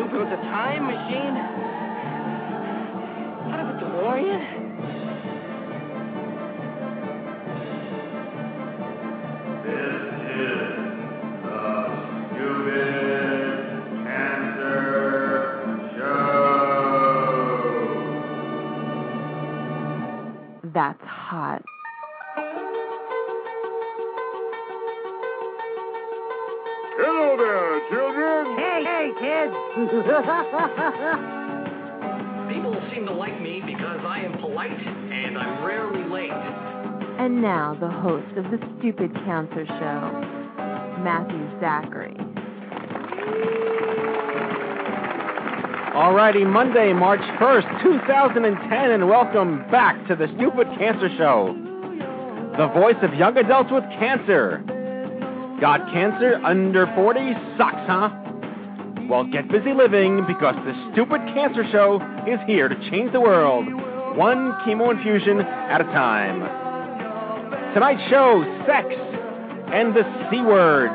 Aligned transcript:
You 0.00 0.06
built 0.06 0.28
a 0.28 0.36
time 0.36 0.86
machine? 0.86 1.36
Out 3.52 3.60
of 3.60 3.68
a 3.68 3.78
DeLorean? 3.84 4.42
That's 20.72 21.02
hot. 21.02 21.62
Hey, 29.00 29.12
hey, 29.16 29.48
kids! 29.48 29.56
People 32.52 32.76
seem 32.92 33.06
to 33.06 33.14
like 33.14 33.40
me 33.40 33.62
because 33.64 34.00
I 34.04 34.20
am 34.22 34.36
polite 34.38 34.72
and 34.72 35.38
I'm 35.38 35.64
rarely 35.64 36.04
late. 36.10 36.30
And 36.30 37.40
now, 37.40 37.78
the 37.80 37.88
host 37.88 38.36
of 38.36 38.44
the 38.50 38.58
Stupid 38.78 39.14
Cancer 39.24 39.64
Show, 39.64 41.00
Matthew 41.02 41.48
Zachary. 41.60 42.14
Alrighty, 45.96 46.46
Monday, 46.46 46.92
March 46.92 47.22
1st, 47.40 47.82
2010, 47.82 48.90
and 48.90 49.08
welcome 49.08 49.64
back 49.70 49.96
to 50.08 50.14
the 50.14 50.26
Stupid 50.36 50.68
Cancer 50.78 51.08
Show. 51.16 51.56
The 52.58 52.66
voice 52.78 53.00
of 53.00 53.14
young 53.14 53.38
adults 53.38 53.70
with 53.72 53.84
cancer. 53.98 54.62
Got 55.58 55.90
cancer 55.90 56.38
under 56.44 56.86
40? 56.94 57.32
Sucks, 57.56 57.86
huh? 57.86 58.29
Well, 59.10 59.24
get 59.24 59.50
busy 59.50 59.74
living 59.74 60.22
because 60.28 60.54
the 60.62 60.92
Stupid 60.92 61.18
Cancer 61.34 61.64
Show 61.72 61.98
is 62.30 62.38
here 62.46 62.68
to 62.68 62.76
change 62.90 63.10
the 63.10 63.20
world, 63.20 63.66
one 64.16 64.52
chemo 64.62 64.94
infusion 64.94 65.40
at 65.40 65.80
a 65.80 65.84
time. 65.90 66.38
Tonight's 67.74 68.08
show, 68.08 68.38
sex 68.70 68.86
and 69.74 69.96
the 69.96 70.06
C 70.30 70.40
word. 70.42 70.94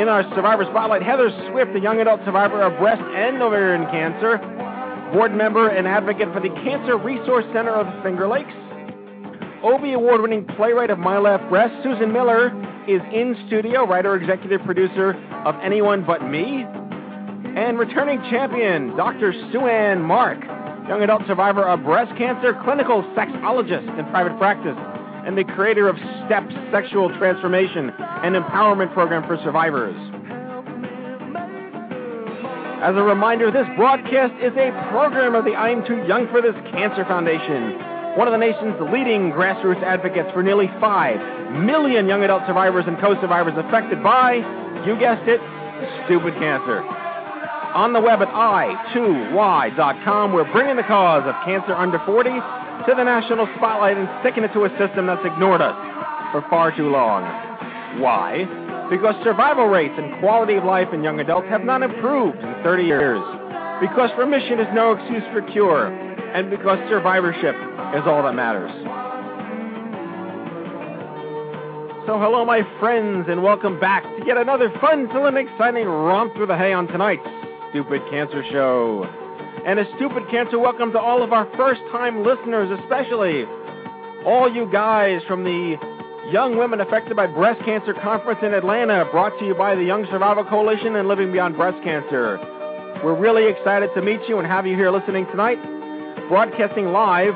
In 0.00 0.08
our 0.08 0.22
Survivor 0.34 0.64
Spotlight, 0.70 1.02
Heather 1.02 1.28
Swift, 1.50 1.76
a 1.76 1.80
young 1.80 2.00
adult 2.00 2.24
survivor 2.24 2.62
of 2.62 2.78
breast 2.78 3.02
and 3.02 3.42
ovarian 3.42 3.84
cancer, 3.90 4.38
board 5.12 5.36
member 5.36 5.68
and 5.68 5.86
advocate 5.86 6.32
for 6.32 6.40
the 6.40 6.48
Cancer 6.64 6.96
Resource 6.96 7.44
Center 7.52 7.76
of 7.76 7.84
the 7.84 8.02
Finger 8.02 8.26
Lakes. 8.26 8.56
Obie 9.62 9.92
Award 9.92 10.22
winning 10.22 10.46
playwright 10.56 10.88
of 10.88 10.98
My 10.98 11.18
Left 11.18 11.46
Breast, 11.50 11.74
Susan 11.82 12.10
Miller, 12.10 12.56
is 12.88 13.02
in 13.12 13.36
studio, 13.48 13.86
writer, 13.86 14.16
executive 14.16 14.62
producer 14.64 15.12
of 15.44 15.54
Anyone 15.62 16.06
But 16.06 16.24
Me. 16.24 16.64
And 17.56 17.78
returning 17.78 18.20
champion, 18.30 18.96
Dr. 18.96 19.32
SueAnn 19.32 20.02
Mark, 20.02 20.38
young 20.88 21.02
adult 21.02 21.26
survivor 21.26 21.66
of 21.66 21.82
breast 21.82 22.16
cancer, 22.16 22.58
clinical 22.64 23.02
sexologist 23.16 23.98
in 23.98 24.04
private 24.06 24.38
practice, 24.38 24.76
and 25.26 25.36
the 25.36 25.44
creator 25.44 25.88
of 25.88 25.96
STEPS 26.26 26.54
Sexual 26.72 27.16
Transformation 27.18 27.90
and 27.98 28.36
Empowerment 28.36 28.92
Program 28.94 29.26
for 29.26 29.36
Survivors. 29.42 29.96
As 32.82 32.96
a 32.96 33.02
reminder, 33.02 33.50
this 33.50 33.66
broadcast 33.76 34.32
is 34.40 34.52
a 34.56 34.70
program 34.90 35.34
of 35.34 35.44
the 35.44 35.54
I'm 35.54 35.84
Too 35.86 36.06
Young 36.06 36.28
for 36.30 36.40
This 36.40 36.54
Cancer 36.72 37.04
Foundation, 37.04 37.76
one 38.16 38.26
of 38.26 38.32
the 38.32 38.38
nation's 38.38 38.74
leading 38.92 39.30
grassroots 39.30 39.82
advocates 39.82 40.30
for 40.32 40.42
nearly 40.42 40.66
5 40.80 41.62
million 41.62 42.06
young 42.08 42.22
adult 42.22 42.42
survivors 42.46 42.84
and 42.86 42.98
co-survivors 42.98 43.54
affected 43.56 44.02
by, 44.02 44.42
you 44.86 44.98
guessed 44.98 45.28
it, 45.28 45.40
stupid 46.06 46.34
cancer. 46.34 46.82
On 47.70 47.92
the 47.92 48.00
web 48.00 48.20
at 48.20 48.26
i2y.com, 48.34 50.32
we're 50.32 50.50
bringing 50.50 50.74
the 50.74 50.82
cause 50.82 51.22
of 51.22 51.36
cancer 51.46 51.70
under 51.72 52.02
40 52.04 52.30
to 52.30 52.94
the 52.98 53.04
national 53.04 53.46
spotlight 53.54 53.96
and 53.96 54.10
sticking 54.18 54.42
it 54.42 54.50
to 54.54 54.64
a 54.66 54.70
system 54.74 55.06
that's 55.06 55.22
ignored 55.22 55.62
us 55.62 55.78
for 56.34 56.42
far 56.50 56.74
too 56.74 56.90
long. 56.90 57.22
Why? 58.02 58.42
Because 58.90 59.14
survival 59.22 59.66
rates 59.66 59.94
and 59.96 60.18
quality 60.18 60.56
of 60.58 60.64
life 60.64 60.88
in 60.92 61.04
young 61.04 61.20
adults 61.20 61.46
have 61.46 61.62
not 61.62 61.82
improved 61.86 62.38
in 62.42 62.54
30 62.64 62.82
years. 62.82 63.22
Because 63.78 64.10
remission 64.18 64.58
is 64.58 64.66
no 64.74 64.98
excuse 64.98 65.22
for 65.30 65.40
cure. 65.54 65.94
And 66.34 66.50
because 66.50 66.82
survivorship 66.90 67.54
is 67.94 68.02
all 68.02 68.26
that 68.26 68.34
matters. 68.34 68.74
So, 72.10 72.18
hello, 72.18 72.44
my 72.44 72.66
friends, 72.80 73.26
and 73.30 73.44
welcome 73.44 73.78
back 73.78 74.02
to 74.02 74.26
yet 74.26 74.38
another 74.38 74.74
fun, 74.80 75.06
and 75.06 75.38
exciting 75.38 75.86
romp 75.86 76.34
through 76.34 76.46
the 76.46 76.58
hay 76.58 76.72
on 76.72 76.88
tonight's 76.88 77.22
Stupid 77.70 78.02
Cancer 78.10 78.42
Show. 78.50 79.04
And 79.64 79.78
a 79.78 79.84
stupid 79.96 80.24
cancer 80.30 80.58
welcome 80.58 80.90
to 80.92 80.98
all 80.98 81.22
of 81.22 81.32
our 81.32 81.46
first 81.56 81.80
time 81.92 82.24
listeners, 82.24 82.70
especially 82.82 83.44
all 84.26 84.50
you 84.52 84.68
guys 84.72 85.20
from 85.28 85.44
the 85.44 85.76
Young 86.32 86.56
Women 86.56 86.80
Affected 86.80 87.16
by 87.16 87.26
Breast 87.26 87.60
Cancer 87.64 87.94
Conference 87.94 88.40
in 88.42 88.54
Atlanta, 88.54 89.06
brought 89.12 89.38
to 89.38 89.44
you 89.44 89.54
by 89.54 89.74
the 89.74 89.84
Young 89.84 90.06
Survival 90.10 90.44
Coalition 90.44 90.96
and 90.96 91.08
Living 91.08 91.30
Beyond 91.30 91.56
Breast 91.56 91.82
Cancer. 91.84 92.38
We're 93.04 93.18
really 93.18 93.50
excited 93.50 93.90
to 93.94 94.02
meet 94.02 94.20
you 94.28 94.38
and 94.38 94.46
have 94.46 94.66
you 94.66 94.74
here 94.74 94.90
listening 94.90 95.26
tonight, 95.26 95.58
broadcasting 96.28 96.86
live 96.86 97.34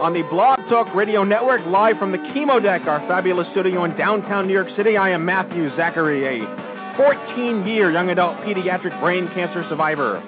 on 0.00 0.12
the 0.14 0.22
Blog 0.30 0.58
Talk 0.68 0.92
Radio 0.94 1.22
Network, 1.22 1.64
live 1.66 1.96
from 1.98 2.10
the 2.10 2.18
Chemo 2.18 2.62
Deck, 2.62 2.82
our 2.86 3.00
fabulous 3.06 3.46
studio 3.52 3.84
in 3.84 3.96
downtown 3.96 4.48
New 4.48 4.52
York 4.52 4.68
City. 4.76 4.96
I 4.96 5.10
am 5.10 5.24
Matthew 5.24 5.74
Zachary, 5.76 6.42
a 6.42 6.73
14 6.96 7.66
year 7.66 7.90
young 7.90 8.10
adult 8.10 8.36
pediatric 8.38 8.98
brain 9.00 9.28
cancer 9.34 9.64
survivor. 9.68 10.18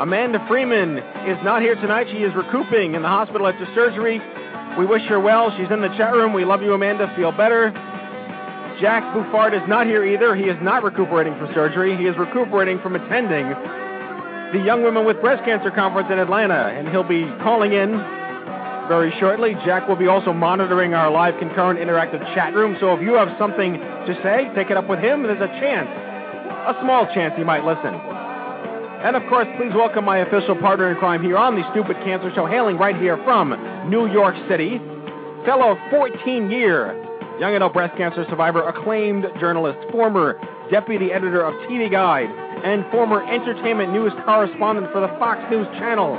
Amanda 0.00 0.44
Freeman 0.48 0.98
is 1.28 1.38
not 1.44 1.62
here 1.62 1.74
tonight. 1.74 2.06
She 2.10 2.18
is 2.18 2.34
recouping 2.34 2.94
in 2.94 3.02
the 3.02 3.08
hospital 3.08 3.46
after 3.46 3.66
surgery. 3.74 4.20
We 4.78 4.86
wish 4.86 5.02
her 5.08 5.20
well. 5.20 5.50
She's 5.56 5.70
in 5.70 5.80
the 5.80 5.92
chat 5.96 6.12
room. 6.12 6.32
We 6.32 6.44
love 6.44 6.62
you, 6.62 6.72
Amanda. 6.72 7.12
Feel 7.16 7.32
better. 7.32 7.70
Jack 8.80 9.04
Buffard 9.12 9.52
is 9.52 9.60
not 9.68 9.86
here 9.86 10.04
either. 10.04 10.34
He 10.34 10.44
is 10.44 10.56
not 10.62 10.82
recuperating 10.82 11.36
from 11.36 11.52
surgery. 11.52 11.96
He 11.96 12.04
is 12.04 12.16
recuperating 12.16 12.80
from 12.80 12.96
attending 12.96 13.48
the 14.52 14.64
Young 14.64 14.82
Women 14.82 15.04
with 15.04 15.20
Breast 15.20 15.44
Cancer 15.44 15.70
Conference 15.70 16.08
in 16.10 16.18
Atlanta, 16.18 16.72
and 16.72 16.88
he'll 16.88 17.04
be 17.06 17.24
calling 17.42 17.72
in 17.72 17.92
very 18.88 19.14
shortly. 19.20 19.54
Jack 19.64 19.86
will 19.86 19.96
be 19.96 20.08
also 20.08 20.32
monitoring 20.32 20.94
our 20.94 21.10
live 21.10 21.38
concurrent 21.38 21.78
interactive 21.78 22.18
chat 22.34 22.54
room, 22.54 22.76
so 22.80 22.94
if 22.94 23.02
you 23.02 23.14
have 23.14 23.28
something 23.38 23.78
to 24.12 24.22
say, 24.22 24.50
take 24.54 24.70
it 24.70 24.76
up 24.76 24.88
with 24.88 24.98
him. 24.98 25.22
There's 25.22 25.40
a 25.40 25.52
chance, 25.62 25.88
a 25.88 26.74
small 26.82 27.06
chance 27.14 27.34
he 27.36 27.44
might 27.44 27.64
listen. 27.64 27.94
And 29.00 29.16
of 29.16 29.22
course, 29.30 29.48
please 29.56 29.72
welcome 29.74 30.04
my 30.04 30.18
official 30.18 30.56
partner 30.56 30.90
in 30.90 30.96
crime 30.98 31.22
here 31.22 31.38
on 31.38 31.54
the 31.54 31.62
Stupid 31.72 31.96
Cancer 32.04 32.30
Show, 32.34 32.46
hailing 32.46 32.76
right 32.76 32.96
here 32.96 33.16
from 33.24 33.54
New 33.88 34.10
York 34.12 34.34
City, 34.48 34.78
fellow 35.46 35.78
14 35.90 36.50
year 36.50 36.92
young 37.40 37.54
adult 37.54 37.72
breast 37.72 37.96
cancer 37.96 38.26
survivor, 38.28 38.68
acclaimed 38.68 39.24
journalist, 39.40 39.78
former 39.90 40.38
deputy 40.70 41.10
editor 41.10 41.42
of 41.42 41.54
TV 41.70 41.90
Guide, 41.90 42.28
and 42.62 42.84
former 42.92 43.24
entertainment 43.24 43.92
news 43.92 44.12
correspondent 44.26 44.92
for 44.92 45.00
the 45.00 45.08
Fox 45.18 45.40
News 45.50 45.66
Channel, 45.78 46.16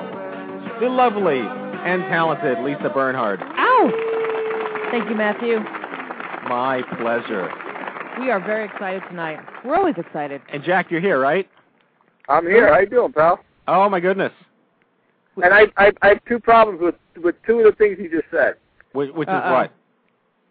the 0.81 0.89
lovely 0.89 1.39
and 1.39 2.01
talented 2.09 2.57
Lisa 2.65 2.89
Bernhard. 2.89 3.39
Ow! 3.41 4.89
Thank 4.89 5.09
you, 5.09 5.15
Matthew. 5.15 5.59
My 6.49 6.81
pleasure. 6.97 7.70
We 8.21 8.29
are 8.29 8.39
very 8.39 8.65
excited 8.65 9.01
tonight. 9.09 9.39
We're 9.65 9.75
always 9.75 9.95
excited. 9.97 10.41
And 10.53 10.63
Jack, 10.63 10.91
you're 10.91 11.01
here, 11.01 11.19
right? 11.19 11.49
I'm 12.29 12.45
here. 12.45 12.71
How 12.71 12.79
you 12.81 12.85
doing, 12.85 13.11
pal? 13.11 13.39
Oh 13.67 13.89
my 13.89 13.99
goodness. 13.99 14.31
And 15.43 15.51
I, 15.51 15.63
I, 15.77 15.91
I 16.03 16.07
have 16.09 16.23
two 16.25 16.37
problems 16.39 16.79
with 16.81 16.95
with 17.23 17.35
two 17.47 17.59
of 17.59 17.65
the 17.65 17.71
things 17.77 17.97
you 17.99 18.11
just 18.11 18.29
said. 18.29 18.55
Which, 18.93 19.09
which 19.13 19.27
is 19.27 19.33
Uh-oh. 19.33 19.53
what? 19.53 19.73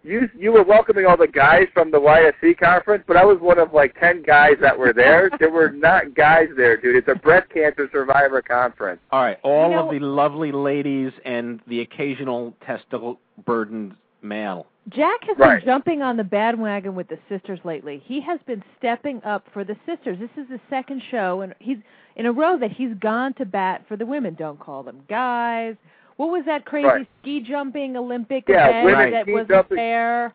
You 0.03 0.29
you 0.37 0.51
were 0.51 0.65
welcoming 0.65 1.07
all 1.07 1.17
the 1.17 1.29
guys 1.29 1.69
from 1.73 1.93
the 1.93 2.01
YSC 2.01 2.59
conference, 2.59 3.05
but 3.07 3.17
I 3.17 3.25
was 3.25 3.39
one 3.41 3.61
of 3.61 3.73
like 3.73 3.95
ten 4.01 4.23
guys 4.25 4.55
that 4.61 4.77
were 4.77 4.93
there. 4.93 5.31
there 5.39 5.51
were 5.51 5.71
not 5.71 6.15
guys 6.17 6.49
there, 6.57 6.77
dude. 6.77 6.97
It's 6.97 7.07
a 7.09 7.15
breast 7.15 7.51
cancer 7.53 7.89
survivor 7.93 8.43
conference. 8.43 9.01
All 9.13 9.21
right, 9.23 9.39
all 9.45 9.71
You 9.71 9.77
know- 9.77 9.87
of 9.87 9.93
the 9.93 10.01
lovely 10.01 10.51
ladies 10.51 11.13
and 11.25 11.61
the 11.69 11.83
occasional 11.83 12.53
testicle 12.67 13.21
burdened 13.47 13.95
male. 14.23 14.67
Jack 14.91 15.23
has 15.25 15.37
Right. 15.39 15.57
been 15.61 15.67
jumping 15.67 16.03
on 16.03 16.17
the 16.17 16.25
bandwagon 16.25 16.95
with 16.95 17.09
the 17.09 17.19
sisters 17.29 17.61
lately. 17.65 17.99
He 18.05 18.21
has 18.23 18.41
been 18.47 18.63
stepping 18.79 19.23
up 19.25 19.47
for 19.53 19.63
the 19.65 19.77
sisters. 19.87 20.19
This 20.19 20.31
is 20.37 20.49
the 20.49 20.61
second 20.69 21.03
show, 21.11 21.43
and 21.43 21.55
he's 21.59 21.79
in 22.17 22.27
a 22.27 22.33
row 22.33 22.57
that 22.59 22.73
he's 22.73 22.95
gone 22.95 23.35
to 23.35 23.45
bat 23.45 23.83
for 23.87 23.97
the 23.97 24.07
women. 24.07 24.35
Don't 24.35 24.59
call 24.59 24.83
them 24.83 25.03
guys. 25.09 25.77
What 26.17 26.31
was 26.31 26.45
that 26.47 26.65
crazy 26.67 26.87
Right. 26.87 27.07
ski 27.21 27.41
jumping 27.41 27.97
Olympic 27.97 28.49
Yeah, 28.49 28.69
event 28.69 28.85
women 28.85 29.11
that 29.13 29.27
wasn't 29.29 29.49
jumping- 29.49 29.77
fair? 29.77 30.35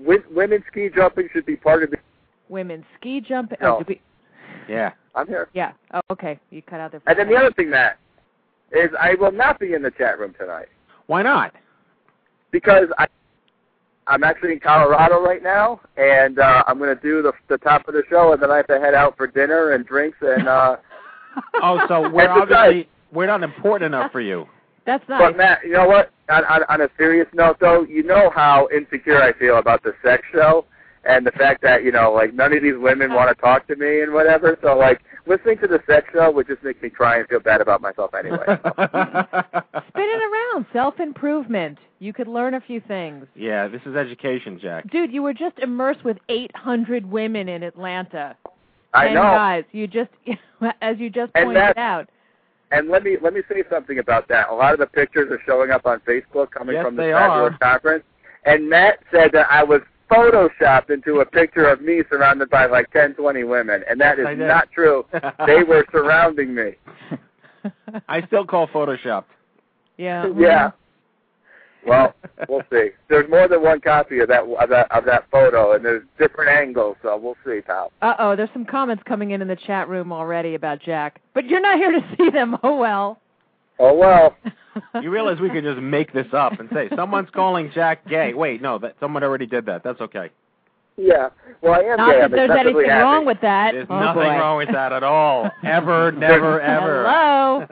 Wi- 0.00 0.24
women's 0.30 0.64
ski 0.66 0.88
jumping 0.88 1.28
should 1.30 1.44
be 1.44 1.56
part 1.56 1.82
of 1.82 1.90
the. 1.90 1.98
Women 2.48 2.84
ski 2.96 3.20
jumping. 3.20 3.58
Oh, 3.60 3.64
no. 3.64 3.76
Oh, 3.78 3.84
we, 3.86 4.00
Yeah. 4.68 4.92
I'm 5.14 5.26
here. 5.26 5.48
yeah. 5.52 5.72
Oh, 5.92 6.00
okay. 6.10 6.38
You 6.50 6.62
cut 6.62 6.80
out 6.80 6.92
there. 6.92 7.00
And 7.06 7.18
a 7.18 7.24
then 7.24 7.28
the 7.32 7.36
other 7.36 7.50
thing, 7.52 7.68
Matt, 7.70 7.98
is 8.70 8.90
I 8.94 9.14
will 9.16 9.32
not 9.32 9.58
be 9.58 9.74
in 9.74 9.82
the 9.82 9.90
chat 9.90 10.18
room 10.18 10.34
tonight 10.38 10.68
Why 11.06 11.22
not? 11.22 11.54
because 12.52 12.88
I. 12.98 13.06
I'm 14.08 14.24
actually 14.24 14.52
in 14.52 14.60
Colorado 14.60 15.20
right 15.22 15.42
now, 15.42 15.80
and 15.96 16.38
uh, 16.38 16.64
I'm 16.66 16.78
going 16.78 16.94
to 16.94 17.00
do 17.02 17.22
the 17.22 17.32
the 17.48 17.58
top 17.58 17.86
of 17.88 17.94
the 17.94 18.02
show, 18.10 18.32
and 18.32 18.42
then 18.42 18.50
I 18.50 18.56
have 18.56 18.66
to 18.68 18.80
head 18.80 18.94
out 18.94 19.16
for 19.16 19.26
dinner 19.26 19.72
and 19.72 19.86
drinks, 19.86 20.18
and 20.22 20.48
uh, 20.48 20.76
Oh, 21.62 21.80
so 21.88 22.00
we're 22.12 22.28
And 22.28 22.48
besides- 22.48 22.52
obviously 22.52 22.88
we're 23.12 23.26
not 23.26 23.42
important 23.42 23.94
enough 23.94 24.12
for 24.12 24.20
you. 24.20 24.46
That's 24.86 25.06
nice. 25.08 25.20
But 25.20 25.36
Matt, 25.36 25.60
you 25.64 25.72
know 25.72 25.86
what? 25.86 26.10
On, 26.30 26.44
on, 26.46 26.62
on 26.68 26.80
a 26.82 26.88
serious 26.96 27.26
note, 27.34 27.58
though, 27.60 27.82
you 27.84 28.02
know 28.02 28.30
how 28.34 28.68
insecure 28.74 29.22
I 29.22 29.32
feel 29.34 29.58
about 29.58 29.82
the 29.82 29.92
sex 30.02 30.22
show, 30.32 30.64
and 31.04 31.26
the 31.26 31.30
fact 31.32 31.60
that 31.62 31.84
you 31.84 31.92
know, 31.92 32.10
like 32.12 32.32
none 32.34 32.52
of 32.54 32.62
these 32.62 32.74
women 32.76 33.12
want 33.14 33.28
to 33.34 33.40
talk 33.40 33.66
to 33.68 33.76
me 33.76 34.00
and 34.02 34.12
whatever. 34.12 34.58
So 34.62 34.76
like 34.76 35.00
listening 35.28 35.58
to 35.58 35.66
the 35.66 35.80
sex 35.86 36.06
show 36.12 36.30
would 36.30 36.46
just 36.46 36.62
make 36.62 36.82
me 36.82 36.88
cry 36.90 37.18
and 37.18 37.28
feel 37.28 37.40
bad 37.40 37.60
about 37.60 37.80
myself 37.80 38.14
anyway. 38.14 38.38
Spin 38.46 38.60
it 39.96 40.22
around. 40.54 40.66
Self 40.72 40.98
improvement. 41.00 41.78
You 42.00 42.12
could 42.12 42.28
learn 42.28 42.54
a 42.54 42.60
few 42.60 42.80
things. 42.80 43.26
yeah, 43.34 43.66
this 43.68 43.80
is 43.84 43.96
education, 43.96 44.58
Jack. 44.60 44.88
Dude, 44.90 45.12
you 45.12 45.22
were 45.22 45.34
just 45.34 45.58
immersed 45.58 46.04
with 46.04 46.16
800 46.28 47.04
women 47.10 47.48
in 47.48 47.62
Atlanta. 47.64 48.36
I 48.94 49.06
and 49.06 49.14
know. 49.16 49.22
guys, 49.22 49.64
you 49.72 49.86
just, 49.88 50.10
as 50.80 50.98
you 50.98 51.10
just 51.10 51.32
And 51.34 51.46
pointed 51.46 51.56
that's- 51.56 51.76
out. 51.76 52.08
And 52.70 52.90
let 52.90 53.02
me 53.02 53.16
let 53.22 53.32
me 53.32 53.40
say 53.48 53.62
something 53.70 53.98
about 53.98 54.28
that. 54.28 54.50
A 54.50 54.54
lot 54.54 54.74
of 54.74 54.78
the 54.78 54.86
pictures 54.86 55.30
are 55.32 55.40
showing 55.46 55.70
up 55.70 55.86
on 55.86 56.00
Facebook 56.00 56.50
coming 56.50 56.74
Yes, 56.74 56.84
from 56.84 56.96
the 56.96 57.10
fabulous 57.14 57.54
are. 57.54 57.58
conference. 57.72 58.04
And 58.44 58.68
Matt 58.68 58.98
said 59.10 59.30
that 59.32 59.46
I 59.50 59.64
was 59.64 59.80
photoshopped 60.10 60.90
into 60.90 61.20
a 61.20 61.26
picture 61.26 61.66
of 61.66 61.80
me 61.80 62.02
surrounded 62.10 62.50
by 62.50 62.66
like 62.66 62.90
ten, 62.92 63.14
twenty 63.14 63.44
women, 63.44 63.82
and 63.88 64.00
that 64.00 64.18
Yes, 64.18 64.28
is 64.32 64.38
not 64.38 64.70
true. 64.72 65.04
They 65.46 65.62
were 65.62 65.84
surrounding 65.92 66.54
me. 66.54 66.72
I 68.08 68.26
still 68.26 68.44
call 68.46 68.66
photoshopped. 68.68 69.24
yeah. 69.96 70.26
Yeah. 70.36 70.70
Well, 71.86 72.12
we'll 72.48 72.62
see. 72.72 72.90
There's 73.08 73.30
more 73.30 73.46
than 73.48 73.62
one 73.62 73.80
copy 73.80 74.18
of 74.18 74.28
that 74.28 74.42
of 74.42 74.68
that 74.68 74.90
of 74.90 75.04
that 75.04 75.24
photo, 75.30 75.72
and 75.74 75.84
there's 75.84 76.02
different 76.18 76.50
angles, 76.50 76.96
so 77.02 77.16
we'll 77.16 77.36
see, 77.46 77.60
pal. 77.60 77.92
Uh 78.02 78.14
oh, 78.18 78.36
there's 78.36 78.50
some 78.52 78.64
comments 78.64 79.02
coming 79.06 79.30
in 79.30 79.40
in 79.40 79.48
the 79.48 79.56
chat 79.56 79.88
room 79.88 80.12
already 80.12 80.54
about 80.54 80.80
Jack, 80.82 81.20
but 81.34 81.46
you're 81.46 81.60
not 81.60 81.78
here 81.78 81.92
to 81.92 82.00
see 82.18 82.30
them. 82.30 82.56
Oh 82.62 82.76
well. 82.76 83.20
Oh 83.78 83.94
well. 83.94 84.36
You 85.02 85.10
realize 85.10 85.40
we 85.40 85.50
could 85.50 85.64
just 85.64 85.80
make 85.80 86.12
this 86.12 86.28
up 86.32 86.60
and 86.60 86.68
say 86.72 86.88
someone's 86.94 87.30
calling 87.34 87.68
Jack 87.74 88.06
gay. 88.06 88.32
Wait, 88.32 88.62
no, 88.62 88.78
that 88.78 88.94
someone 89.00 89.24
already 89.24 89.46
did 89.46 89.66
that. 89.66 89.82
That's 89.82 90.00
okay. 90.00 90.30
Yeah. 90.96 91.30
Well, 91.62 91.72
I 91.74 91.78
am 91.80 91.96
Not 91.96 92.10
gay. 92.12 92.18
that 92.18 92.24
I'm 92.24 92.30
there's 92.30 92.50
excessively 92.50 92.70
anything 92.84 92.90
happy. 92.90 93.02
wrong 93.02 93.26
with 93.26 93.40
that. 93.42 93.72
There's 93.72 93.86
oh, 93.90 93.98
nothing 93.98 94.22
boy. 94.22 94.28
wrong 94.28 94.56
with 94.58 94.68
that 94.72 94.92
at 94.92 95.02
all. 95.02 95.50
Ever, 95.64 96.12
never, 96.12 96.60
ever. 96.60 97.04
Hello. 97.08 97.66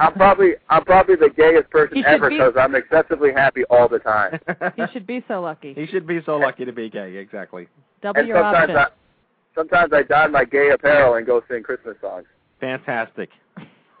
I'm 0.00 0.12
probably 0.14 0.52
I'm 0.68 0.84
probably 0.84 1.16
the 1.16 1.30
gayest 1.34 1.70
person 1.70 1.96
He 1.96 2.02
should 2.02 2.08
ever 2.08 2.28
be- 2.28 2.36
because 2.36 2.54
I'm 2.58 2.74
excessively 2.74 3.32
happy 3.32 3.64
all 3.70 3.88
the 3.88 3.98
time. 3.98 4.38
you 4.76 4.86
should 4.92 5.06
be 5.06 5.24
so 5.28 5.40
lucky. 5.40 5.72
He 5.72 5.86
should 5.86 6.06
be 6.06 6.20
so 6.26 6.36
lucky 6.36 6.64
to 6.66 6.72
be 6.72 6.90
gay. 6.90 7.16
Exactly. 7.16 7.68
Double 8.02 8.18
and 8.18 8.28
your 8.28 8.36
sometimes 8.36 8.76
options. 8.76 8.78
I 8.78 9.54
sometimes 9.54 9.92
I 9.92 10.02
don 10.02 10.32
my 10.32 10.44
gay 10.44 10.70
apparel 10.70 11.14
and 11.14 11.26
go 11.26 11.42
sing 11.50 11.62
Christmas 11.62 11.96
songs. 12.00 12.26
Fantastic. 12.60 13.30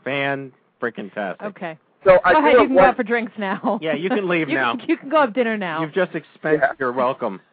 Fan 0.04 0.52
freaking 0.80 1.12
tastic. 1.14 1.46
Okay. 1.48 1.78
So 2.04 2.18
I 2.24 2.32
Go 2.32 2.38
ahead. 2.40 2.52
You 2.52 2.58
have 2.60 2.66
can 2.68 2.76
go 2.76 2.82
out 2.82 2.96
for 2.96 3.02
drinks 3.02 3.32
now. 3.38 3.78
Yeah, 3.82 3.94
you 3.94 4.08
can 4.08 4.26
leave 4.28 4.48
you 4.48 4.54
now. 4.54 4.76
Can, 4.76 4.88
you 4.88 4.96
can 4.96 5.08
go 5.10 5.20
have 5.20 5.34
dinner 5.34 5.56
now. 5.56 5.82
You've 5.82 5.92
just 5.92 6.12
expensed 6.12 6.60
Yeah. 6.62 6.72
your 6.78 6.92
welcome. 6.92 7.40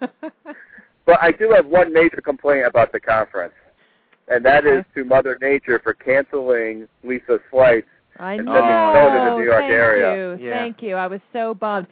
But 1.05 1.19
I 1.23 1.31
do 1.31 1.51
have 1.55 1.65
one 1.65 1.93
major 1.93 2.19
complaint 2.21 2.65
about 2.65 2.91
the 2.91 2.99
conference, 2.99 3.53
and 4.27 4.43
that 4.43 4.65
is 4.65 4.83
to 4.93 5.05
Mother 5.05 5.37
Nature 5.41 5.79
for 5.81 5.93
canceling 5.93 6.85
Lisa's 7.01 7.39
flights. 7.49 7.87
I 8.19 8.33
and 8.33 8.45
know. 8.45 8.53
sending 8.53 8.71
snow 8.91 9.13
to 9.13 9.29
the 9.31 9.37
New 9.37 9.45
York 9.45 9.61
Thank 9.61 9.71
area. 9.71 10.15
you. 10.37 10.45
Yeah. 10.49 10.57
Thank 10.59 10.81
you. 10.81 10.95
I 10.95 11.07
was 11.07 11.21
so 11.31 11.53
bummed. 11.53 11.87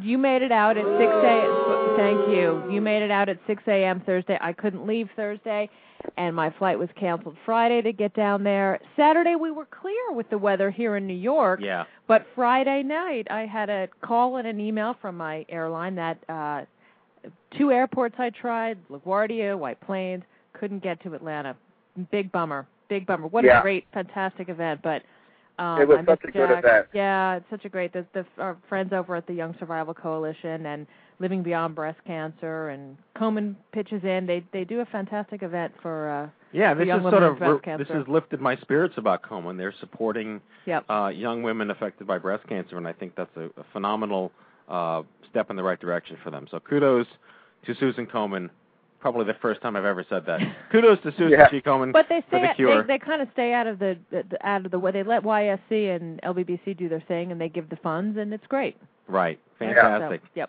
You 0.00 0.18
made 0.18 0.42
it 0.42 0.52
out 0.52 0.76
at 0.76 0.84
6 0.84 0.90
a.m. 1.00 1.96
Thank 1.96 2.28
you. 2.36 2.62
You 2.70 2.80
made 2.80 3.02
it 3.02 3.10
out 3.10 3.28
at 3.28 3.38
6 3.46 3.62
a.m. 3.68 4.02
Thursday. 4.04 4.36
I 4.40 4.52
couldn't 4.52 4.86
leave 4.86 5.08
Thursday, 5.14 5.70
and 6.16 6.34
my 6.34 6.50
flight 6.58 6.78
was 6.78 6.88
canceled 6.98 7.36
Friday 7.44 7.80
to 7.82 7.92
get 7.92 8.12
down 8.14 8.42
there. 8.42 8.80
Saturday 8.96 9.36
we 9.36 9.50
were 9.50 9.66
clear 9.66 10.12
with 10.12 10.28
the 10.30 10.38
weather 10.38 10.70
here 10.70 10.96
in 10.96 11.06
New 11.06 11.14
York, 11.14 11.60
Yeah. 11.62 11.84
but 12.08 12.26
Friday 12.34 12.82
night 12.82 13.26
I 13.30 13.46
had 13.46 13.70
a 13.70 13.88
call 14.02 14.36
and 14.36 14.48
an 14.48 14.58
email 14.58 14.96
from 15.00 15.16
my 15.16 15.46
airline 15.48 15.94
that 15.96 16.18
uh 16.28 16.62
two 17.56 17.70
airports 17.72 18.16
I 18.18 18.30
tried, 18.30 18.76
LaGuardia, 18.90 19.56
White 19.56 19.80
Plains, 19.80 20.24
couldn't 20.52 20.82
get 20.82 21.00
to 21.04 21.14
Atlanta. 21.14 21.56
Big 22.10 22.30
bummer. 22.32 22.66
Big 22.88 23.06
bummer. 23.06 23.28
What 23.28 23.44
Yeah. 23.44 23.60
a 23.60 23.62
great, 23.62 23.86
fantastic 23.94 24.48
event, 24.48 24.80
but 24.82 25.02
um, 25.58 25.80
It 25.80 25.88
was 25.88 25.98
I 26.00 26.04
such 26.04 26.24
a 26.24 26.30
good 26.30 26.50
event. 26.50 26.86
Yeah, 26.92 27.36
it's 27.36 27.46
such 27.50 27.64
a 27.64 27.68
great. 27.68 27.92
The, 27.92 28.04
the 28.12 28.24
our 28.38 28.56
friends 28.68 28.92
over 28.92 29.16
at 29.16 29.26
the 29.26 29.34
Young 29.34 29.54
Survival 29.58 29.94
Coalition 29.94 30.66
and 30.66 30.86
Living 31.20 31.42
Beyond 31.42 31.74
Breast 31.74 31.98
Cancer 32.06 32.70
and 32.70 32.96
Komen 33.16 33.54
pitches 33.72 34.02
in. 34.02 34.26
They 34.26 34.44
they 34.52 34.64
do 34.64 34.80
a 34.80 34.86
fantastic 34.86 35.42
event 35.42 35.72
for. 35.80 36.10
uh 36.10 36.28
Yeah, 36.52 36.74
this 36.74 36.86
young 36.86 37.00
is 37.00 37.04
women 37.04 37.20
sort 37.20 37.32
of 37.32 37.62
breast 37.62 37.78
this 37.78 37.88
has 37.96 38.06
lifted 38.08 38.40
my 38.40 38.56
spirits 38.56 38.94
about 38.96 39.22
Komen. 39.22 39.56
They're 39.56 39.74
supporting 39.80 40.40
Yep. 40.66 40.84
uh, 40.90 41.08
young 41.14 41.42
women 41.42 41.70
affected 41.70 42.06
by 42.06 42.18
breast 42.18 42.46
cancer, 42.48 42.76
and 42.78 42.88
I 42.88 42.92
think 42.92 43.14
that's 43.16 43.36
a, 43.36 43.44
a 43.60 43.64
phenomenal 43.72 44.32
uh, 44.68 45.02
step 45.30 45.50
in 45.50 45.56
the 45.56 45.62
right 45.62 45.78
direction 45.78 46.16
for 46.24 46.30
them. 46.30 46.46
So 46.50 46.58
kudos 46.58 47.06
to 47.66 47.74
Susan 47.74 48.06
Komen. 48.06 48.50
Probably 49.04 49.26
the 49.26 49.36
first 49.42 49.60
time 49.60 49.76
I've 49.76 49.84
ever 49.84 50.02
said 50.08 50.24
that. 50.24 50.40
kudos 50.72 50.98
to 51.02 51.10
Susan 51.12 51.32
Yeah. 51.32 51.50
G. 51.50 51.60
Komen 51.60 51.92
But 51.92 52.06
they 52.08 52.22
for 52.22 52.38
stay. 52.38 52.46
the 52.48 52.54
cure. 52.56 52.82
They 52.84 52.94
they 52.94 52.98
kind 52.98 53.20
of 53.20 53.28
stay 53.34 53.52
out 53.52 53.66
of 53.66 53.78
the, 53.78 53.98
the, 54.10 54.24
the 54.30 54.46
out 54.48 54.64
of 54.64 54.70
the 54.70 54.78
way. 54.78 54.92
They 54.92 55.02
let 55.02 55.22
YSC 55.24 55.94
and 55.94 56.22
LBBC 56.22 56.78
do 56.78 56.88
their 56.88 57.02
thing, 57.06 57.30
and 57.30 57.38
they 57.38 57.50
give 57.50 57.68
the 57.68 57.76
funds, 57.76 58.16
and 58.16 58.32
it's 58.32 58.46
great. 58.46 58.78
right, 59.06 59.38
So, 59.58 59.66
fantastic. 59.66 60.22
yep. 60.34 60.48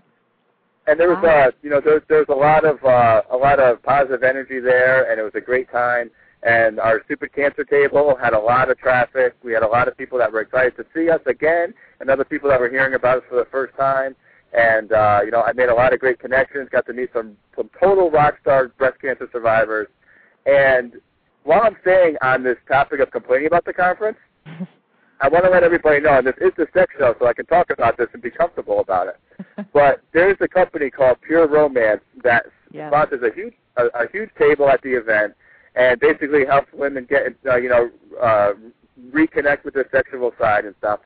And 0.88 0.98
there 0.98 1.10
was, 1.10 1.18
Wow. 1.22 1.48
uh, 1.48 1.52
you 1.64 1.70
know, 1.70 1.82
there's 1.84 2.04
there's 2.08 2.28
a 2.30 2.34
lot 2.34 2.64
of 2.64 2.82
uh, 2.86 3.24
a 3.30 3.36
lot 3.36 3.60
of 3.60 3.84
positive 3.84 4.24
energy 4.24 4.62
there, 4.62 5.12
and 5.12 5.20
it 5.20 5.24
was 5.24 5.34
a 5.36 5.42
great 5.42 5.70
time. 5.70 6.10
And 6.44 6.80
our 6.80 7.02
stupid 7.04 7.34
cancer 7.36 7.66
table 7.66 8.16
had 8.22 8.32
a 8.34 8.40
lot 8.40 8.72
of 8.72 8.78
traffic. 8.78 9.36
We 9.44 9.52
had 9.52 9.64
a 9.64 9.68
lot 9.68 9.90
of 9.90 9.98
people 9.98 10.18
that 10.20 10.32
were 10.32 10.40
excited 10.40 10.78
to 10.78 10.86
see 10.96 11.10
us 11.10 11.20
again, 11.26 11.74
and 12.00 12.10
other 12.10 12.24
people 12.24 12.48
that 12.52 12.60
were 12.62 12.70
hearing 12.70 12.94
about 12.94 13.18
us 13.18 13.24
for 13.28 13.36
the 13.36 13.48
first 13.52 13.76
time. 13.76 14.16
And 14.56 14.92
uh, 14.92 15.20
you 15.26 15.32
know, 15.32 15.42
I 15.42 15.54
made 15.54 15.70
a 15.70 15.74
lot 15.74 15.94
of 15.94 16.00
great 16.00 16.20
connections. 16.20 16.70
Got 16.72 16.86
to 16.88 16.94
meet 16.94 17.10
some 17.14 17.36
some 17.56 17.70
total 17.82 18.10
rock 18.10 18.36
star 18.42 18.70
breast 18.70 19.02
cancer 19.02 19.28
survivors. 19.32 19.88
And 20.46 20.94
while 21.44 21.62
I'm 21.64 21.76
staying 21.82 22.16
on 22.22 22.44
this 22.44 22.58
topic 22.68 23.00
of 23.00 23.12
complaining 23.12 23.48
about 23.48 23.66
the 23.66 23.74
conference, 23.74 24.18
I 25.22 25.28
want 25.30 25.46
to 25.46 25.50
let 25.50 25.64
everybody 25.64 26.00
know, 26.02 26.18
and 26.18 26.28
this 26.28 26.36
is 26.42 26.52
the 26.58 26.68
sex 26.74 26.94
show, 26.98 27.16
so 27.20 27.28
I 27.28 27.34
can 27.34 27.46
talk 27.46 27.70
about 27.70 27.98
this 27.98 28.08
and 28.14 28.22
be 28.22 28.32
comfortable 28.32 28.80
about 28.80 29.08
it. 29.08 29.20
But 29.74 30.02
there's 30.14 30.38
a 30.42 30.48
company 30.48 30.90
called 30.90 31.18
Pure 31.22 31.48
Romance 31.48 32.02
that 32.24 32.46
Yes. 32.72 32.92
sponsors 32.92 33.22
a 33.24 33.34
huge 33.34 33.54
a, 33.78 33.86
a 34.04 34.10
huge 34.12 34.30
table 34.38 34.68
at 34.70 34.82
the 34.82 34.94
event, 34.94 35.34
and 35.76 36.00
basically 36.00 36.46
helps 36.46 36.68
women 36.74 37.06
get 37.10 37.36
uh, 37.46 37.56
you 37.56 37.70
know 37.70 37.90
uh, 38.22 38.54
reconnect 39.12 39.64
with 39.64 39.74
their 39.74 39.88
sexual 39.92 40.34
side 40.40 40.66
and 40.66 40.76
stuff. 40.80 41.00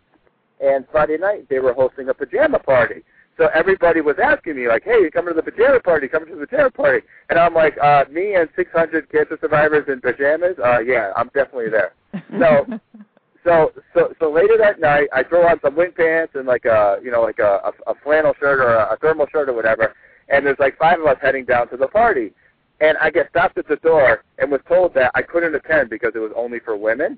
And 0.59 0.85
Friday 0.91 1.17
night 1.17 1.47
they 1.49 1.59
were 1.59 1.73
hosting 1.73 2.09
a 2.09 2.13
pajama 2.13 2.59
party. 2.59 3.03
So 3.39 3.47
everybody 3.55 4.01
was 4.01 4.17
asking 4.21 4.57
me 4.57 4.67
like, 4.67 4.83
"Hey, 4.83 4.99
you 4.99 5.09
coming 5.09 5.33
to 5.33 5.41
the 5.41 5.49
pajama 5.49 5.79
party? 5.79 6.09
Coming 6.09 6.27
to 6.29 6.35
the 6.35 6.45
pajama 6.45 6.71
party?" 6.71 7.07
And 7.29 7.39
I'm 7.39 7.53
like, 7.53 7.77
uh, 7.81 8.03
"Me 8.11 8.35
and 8.35 8.49
600 8.55 9.09
cancer 9.09 9.37
survivors 9.39 9.85
in 9.87 10.01
pajamas? 10.01 10.57
Uh, 10.59 10.79
yeah, 10.79 11.13
I'm 11.15 11.29
definitely 11.33 11.69
there." 11.69 11.93
So 12.37 12.65
so 13.45 13.71
so 13.93 14.13
so 14.19 14.29
later 14.29 14.57
that 14.57 14.81
night 14.81 15.07
I 15.13 15.23
throw 15.23 15.47
on 15.47 15.59
some 15.61 15.75
wind 15.77 15.95
pants 15.95 16.33
and 16.35 16.45
like 16.45 16.65
a 16.65 16.99
you 17.01 17.11
know 17.11 17.21
like 17.21 17.39
a 17.39 17.61
a, 17.87 17.91
a 17.91 17.95
flannel 18.03 18.33
shirt 18.39 18.59
or 18.59 18.75
a, 18.75 18.93
a 18.93 18.97
thermal 18.97 19.27
shirt 19.31 19.47
or 19.47 19.53
whatever 19.53 19.95
and 20.27 20.45
there's 20.45 20.59
like 20.59 20.77
five 20.77 20.99
of 20.99 21.05
us 21.05 21.17
heading 21.21 21.45
down 21.45 21.69
to 21.69 21.77
the 21.77 21.87
party 21.87 22.33
and 22.81 22.97
I 22.97 23.09
get 23.09 23.29
stopped 23.29 23.57
at 23.57 23.67
the 23.67 23.77
door 23.77 24.23
and 24.39 24.51
was 24.51 24.61
told 24.67 24.93
that 24.95 25.11
I 25.15 25.21
couldn't 25.21 25.55
attend 25.55 25.89
because 25.89 26.11
it 26.15 26.19
was 26.19 26.31
only 26.35 26.59
for 26.59 26.75
women 26.75 27.17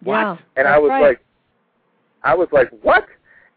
Yeah, 0.00 0.38
and 0.56 0.66
I 0.66 0.78
was 0.78 0.88
right. 0.88 1.02
like 1.02 1.20
I 2.24 2.34
was 2.34 2.48
like 2.52 2.70
what 2.80 3.06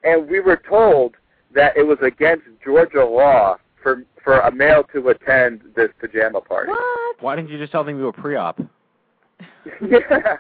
and 0.04 0.30
we 0.30 0.42
were 0.42 0.62
told 0.68 1.16
that 1.56 1.76
it 1.78 1.84
was 1.84 1.98
against 2.02 2.44
Georgia 2.64 3.04
law 3.06 3.58
for 3.82 4.04
for 4.24 4.40
a 4.40 4.52
male 4.52 4.84
to 4.94 5.10
attend 5.10 5.62
this 5.76 5.90
pajama 6.00 6.40
party 6.42 6.70
What? 6.72 7.22
Why 7.22 7.36
didn't 7.36 7.50
you 7.50 7.58
just 7.58 7.72
tell 7.72 7.84
them 7.84 7.98
you 7.98 8.06
were 8.06 8.14
pre-op? 8.14 8.60
yeah 9.88 10.38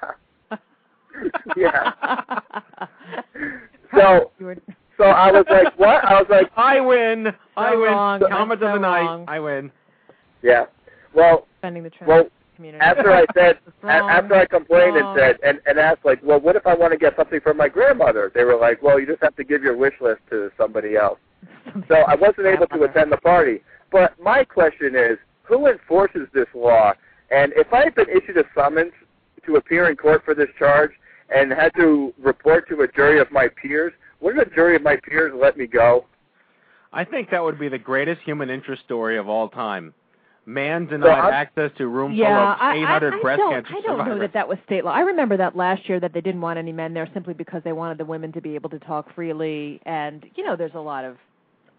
yeah 1.57 1.91
So- 3.93 4.31
So 4.39 4.55
so 4.97 5.03
I 5.05 5.31
was 5.31 5.45
like, 5.49 5.77
what? 5.79 6.03
I 6.05 6.13
was 6.21 6.27
like, 6.29 6.51
I 6.55 6.79
win. 6.79 7.27
I 7.57 7.71
win. 7.75 7.81
wrong. 7.91 8.19
Comment 8.29 8.59
That's 8.59 8.75
of 8.75 8.81
the 8.81 8.87
night. 8.87 9.01
wrong. 9.01 9.25
I 9.27 9.39
win. 9.39 9.71
yeah. 10.43 10.65
Well, 11.15 11.47
Defending 11.57 11.83
the 11.83 11.89
trans 11.89 12.07
well, 12.07 12.25
community. 12.55 12.81
after 12.83 13.11
I 13.11 13.25
said, 13.33 13.59
a- 13.83 13.87
Wrong. 13.87 14.09
after 14.09 14.35
I 14.35 14.45
complained 14.45 14.95
Wrong. 14.95 15.17
and 15.17 15.19
oh. 15.19 15.21
said, 15.21 15.37
and, 15.43 15.59
and 15.65 15.79
asked, 15.79 16.05
like, 16.05 16.19
well, 16.23 16.39
what 16.39 16.55
if 16.55 16.65
I 16.67 16.75
want 16.75 16.91
to 16.93 16.97
get 16.97 17.15
something 17.15 17.39
from 17.41 17.57
my 17.57 17.69
grandmother? 17.69 18.31
They 18.33 18.43
were 18.43 18.57
like, 18.57 18.81
well, 18.81 18.99
you 18.99 19.05
just 19.05 19.21
have 19.23 19.35
to 19.37 19.43
give 19.43 19.63
your 19.63 19.75
wish 19.77 19.93
list 20.01 20.21
to 20.29 20.51
somebody 20.57 20.95
else. 20.95 21.19
So 21.87 21.95
I 21.95 22.15
wasn't 22.15 22.47
able 22.47 22.67
to 22.67 22.83
attend 22.83 23.11
the 23.11 23.17
party. 23.17 23.61
But 23.91 24.19
my 24.21 24.43
question 24.43 24.95
is, 24.95 25.17
who 25.43 25.67
enforces 25.67 26.27
this 26.33 26.47
law? 26.53 26.93
And 27.31 27.51
if 27.55 27.71
I 27.73 27.83
had 27.85 27.95
been 27.95 28.09
issued 28.09 28.37
a 28.37 28.43
summons 28.55 28.91
to 29.45 29.55
appear 29.55 29.89
in 29.89 29.95
court 29.95 30.23
for 30.23 30.33
this 30.33 30.49
charge 30.57 30.91
and 31.35 31.51
had 31.51 31.73
to 31.75 32.13
report 32.21 32.67
to 32.69 32.81
a 32.81 32.87
jury 32.87 33.19
of 33.19 33.31
my 33.31 33.47
peers, 33.61 33.93
wouldn't 34.19 34.47
a 34.51 34.55
jury 34.55 34.75
of 34.75 34.83
my 34.83 34.97
peers 34.97 35.33
let 35.35 35.57
me 35.57 35.67
go? 35.67 36.05
I 36.91 37.03
think 37.03 37.31
that 37.31 37.43
would 37.43 37.59
be 37.59 37.69
the 37.69 37.79
greatest 37.79 38.21
human 38.21 38.49
interest 38.49 38.83
story 38.83 39.17
of 39.17 39.27
all 39.27 39.49
time. 39.49 39.93
Man 40.45 40.85
So 40.87 40.91
denied 40.97 41.09
I'm- 41.19 41.33
access 41.33 41.71
to 41.77 41.87
room 41.87 42.11
yeah, 42.13 42.27
full 42.27 42.53
of 42.53 42.57
I, 42.61 42.71
I, 42.73 42.83
800 42.83 43.13
I 43.13 43.21
breast 43.21 43.37
don't, 43.39 43.53
cancer 43.53 43.69
I 43.69 43.81
don't 43.81 43.83
know 43.97 44.03
survivors. 44.03 44.19
that 44.21 44.33
that 44.33 44.47
was 44.47 44.57
state 44.65 44.83
law. 44.83 44.91
I 44.91 45.01
remember 45.01 45.37
that 45.37 45.55
last 45.55 45.87
year 45.87 45.99
that 46.01 46.13
they 46.13 46.21
didn't 46.21 46.41
want 46.41 46.59
any 46.59 46.71
men 46.73 46.93
there 46.93 47.07
simply 47.13 47.33
because 47.33 47.61
they 47.63 47.71
wanted 47.71 47.97
the 47.97 48.05
women 48.05 48.31
to 48.33 48.41
be 48.41 48.55
able 48.55 48.69
to 48.71 48.79
talk 48.79 49.13
freely. 49.15 49.79
And 49.85 50.25
you 50.35 50.43
know, 50.43 50.55
there's 50.55 50.73
a 50.75 50.79
lot 50.79 51.05
of 51.05 51.17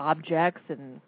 objects, 0.01 0.63
and 0.69 1.01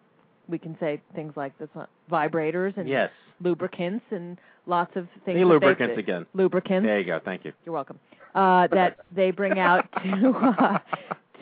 we 0.48 0.58
can 0.58 0.76
say 0.78 1.00
things 1.14 1.32
like 1.36 1.56
this, 1.58 1.68
vibrators 2.10 2.76
and 2.76 2.88
Yes. 2.88 3.10
lubricants 3.40 4.04
and 4.10 4.38
lots 4.66 4.94
of 4.96 5.06
things. 5.24 5.24
Say 5.24 5.32
that 5.32 5.38
they- 5.38 5.44
lubricants 5.44 5.98
again. 5.98 6.26
Lubricants. 6.34 6.86
There 6.86 6.98
you 6.98 7.06
go. 7.06 7.20
Thank 7.24 7.44
you. 7.44 7.52
You're 7.64 7.74
welcome. 7.74 7.98
Uh, 8.34 8.66
that 8.66 8.98
they 9.14 9.30
bring 9.30 9.58
out 9.58 9.88
to 10.02 10.30
uh, 10.58 10.78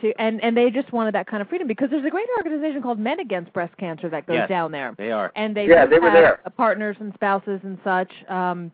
to 0.01 0.13
and 0.19 0.43
and 0.43 0.55
they 0.55 0.69
just 0.69 0.91
wanted 0.91 1.13
that 1.15 1.27
kind 1.27 1.41
of 1.41 1.49
freedom 1.49 1.67
because 1.67 1.89
there's 1.89 2.05
a 2.05 2.09
great 2.09 2.27
organization 2.37 2.81
called 2.81 2.99
Men 2.99 3.19
Against 3.19 3.51
Breast 3.53 3.75
Cancer 3.77 4.09
that 4.09 4.25
goes 4.27 4.35
Yes. 4.35 4.49
down 4.49 4.71
there 4.71 4.93
They 4.97 5.11
are. 5.11 5.31
and 5.35 5.55
they 5.55 5.67
Yeah, 5.67 5.85
they 5.85 5.99
were 5.99 6.09
have 6.09 6.39
there. 6.43 6.51
partners 6.57 6.97
and 6.99 7.13
spouses 7.13 7.59
and 7.63 7.77
such 7.83 8.11
um 8.29 8.71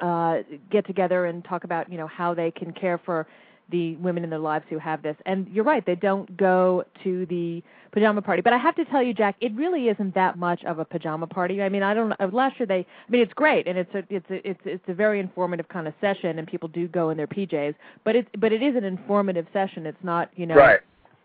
uh 0.00 0.38
get 0.70 0.86
together 0.86 1.26
and 1.26 1.44
talk 1.44 1.64
about 1.64 1.90
you 1.90 1.98
know 1.98 2.06
how 2.06 2.34
they 2.34 2.50
can 2.50 2.72
care 2.72 2.98
for 2.98 3.26
the 3.70 3.96
women 3.96 4.24
in 4.24 4.30
their 4.30 4.38
lives 4.38 4.64
who 4.70 4.78
have 4.78 5.02
this. 5.02 5.16
And 5.26 5.48
you're 5.48 5.64
right 5.64 5.84
they 5.84 5.94
don't 5.96 6.36
go 6.36 6.84
to 7.04 7.26
the 7.26 7.62
pajama 7.92 8.22
party. 8.22 8.42
But 8.42 8.52
i 8.52 8.58
have 8.58 8.74
to 8.76 8.84
tell 8.86 9.02
you 9.02 9.14
jack 9.14 9.36
it 9.40 9.54
really 9.54 9.88
isn't 9.88 10.14
that 10.14 10.38
much 10.38 10.62
of 10.64 10.78
a 10.78 10.84
pajama 10.84 11.26
party. 11.26 11.62
I 11.62 11.68
mean 11.68 11.82
i 11.82 11.94
don't 11.94 12.12
uh, 12.12 12.28
last 12.32 12.58
year 12.58 12.66
they 12.66 12.80
i 12.80 13.10
mean 13.10 13.22
it's 13.22 13.34
great 13.34 13.66
and 13.66 13.76
it's 13.78 13.94
a 13.94 14.02
it's 14.10 14.30
a 14.30 14.48
it's 14.48 14.60
it's 14.64 14.84
a 14.88 14.94
very 14.94 15.20
informative 15.20 15.68
kind 15.68 15.88
of 15.88 15.94
session 16.00 16.38
and 16.38 16.46
people 16.46 16.68
do 16.68 16.88
go 16.88 17.10
in 17.10 17.16
their 17.16 17.26
pjs 17.26 17.74
but 18.04 18.16
it's 18.16 18.28
but 18.38 18.52
it 18.52 18.62
is 18.62 18.76
an 18.76 18.84
informative 18.84 19.46
session. 19.52 19.86
It's 19.86 20.02
not 20.02 20.30
you 20.36 20.46
know 20.46 20.54
Right. 20.56 20.80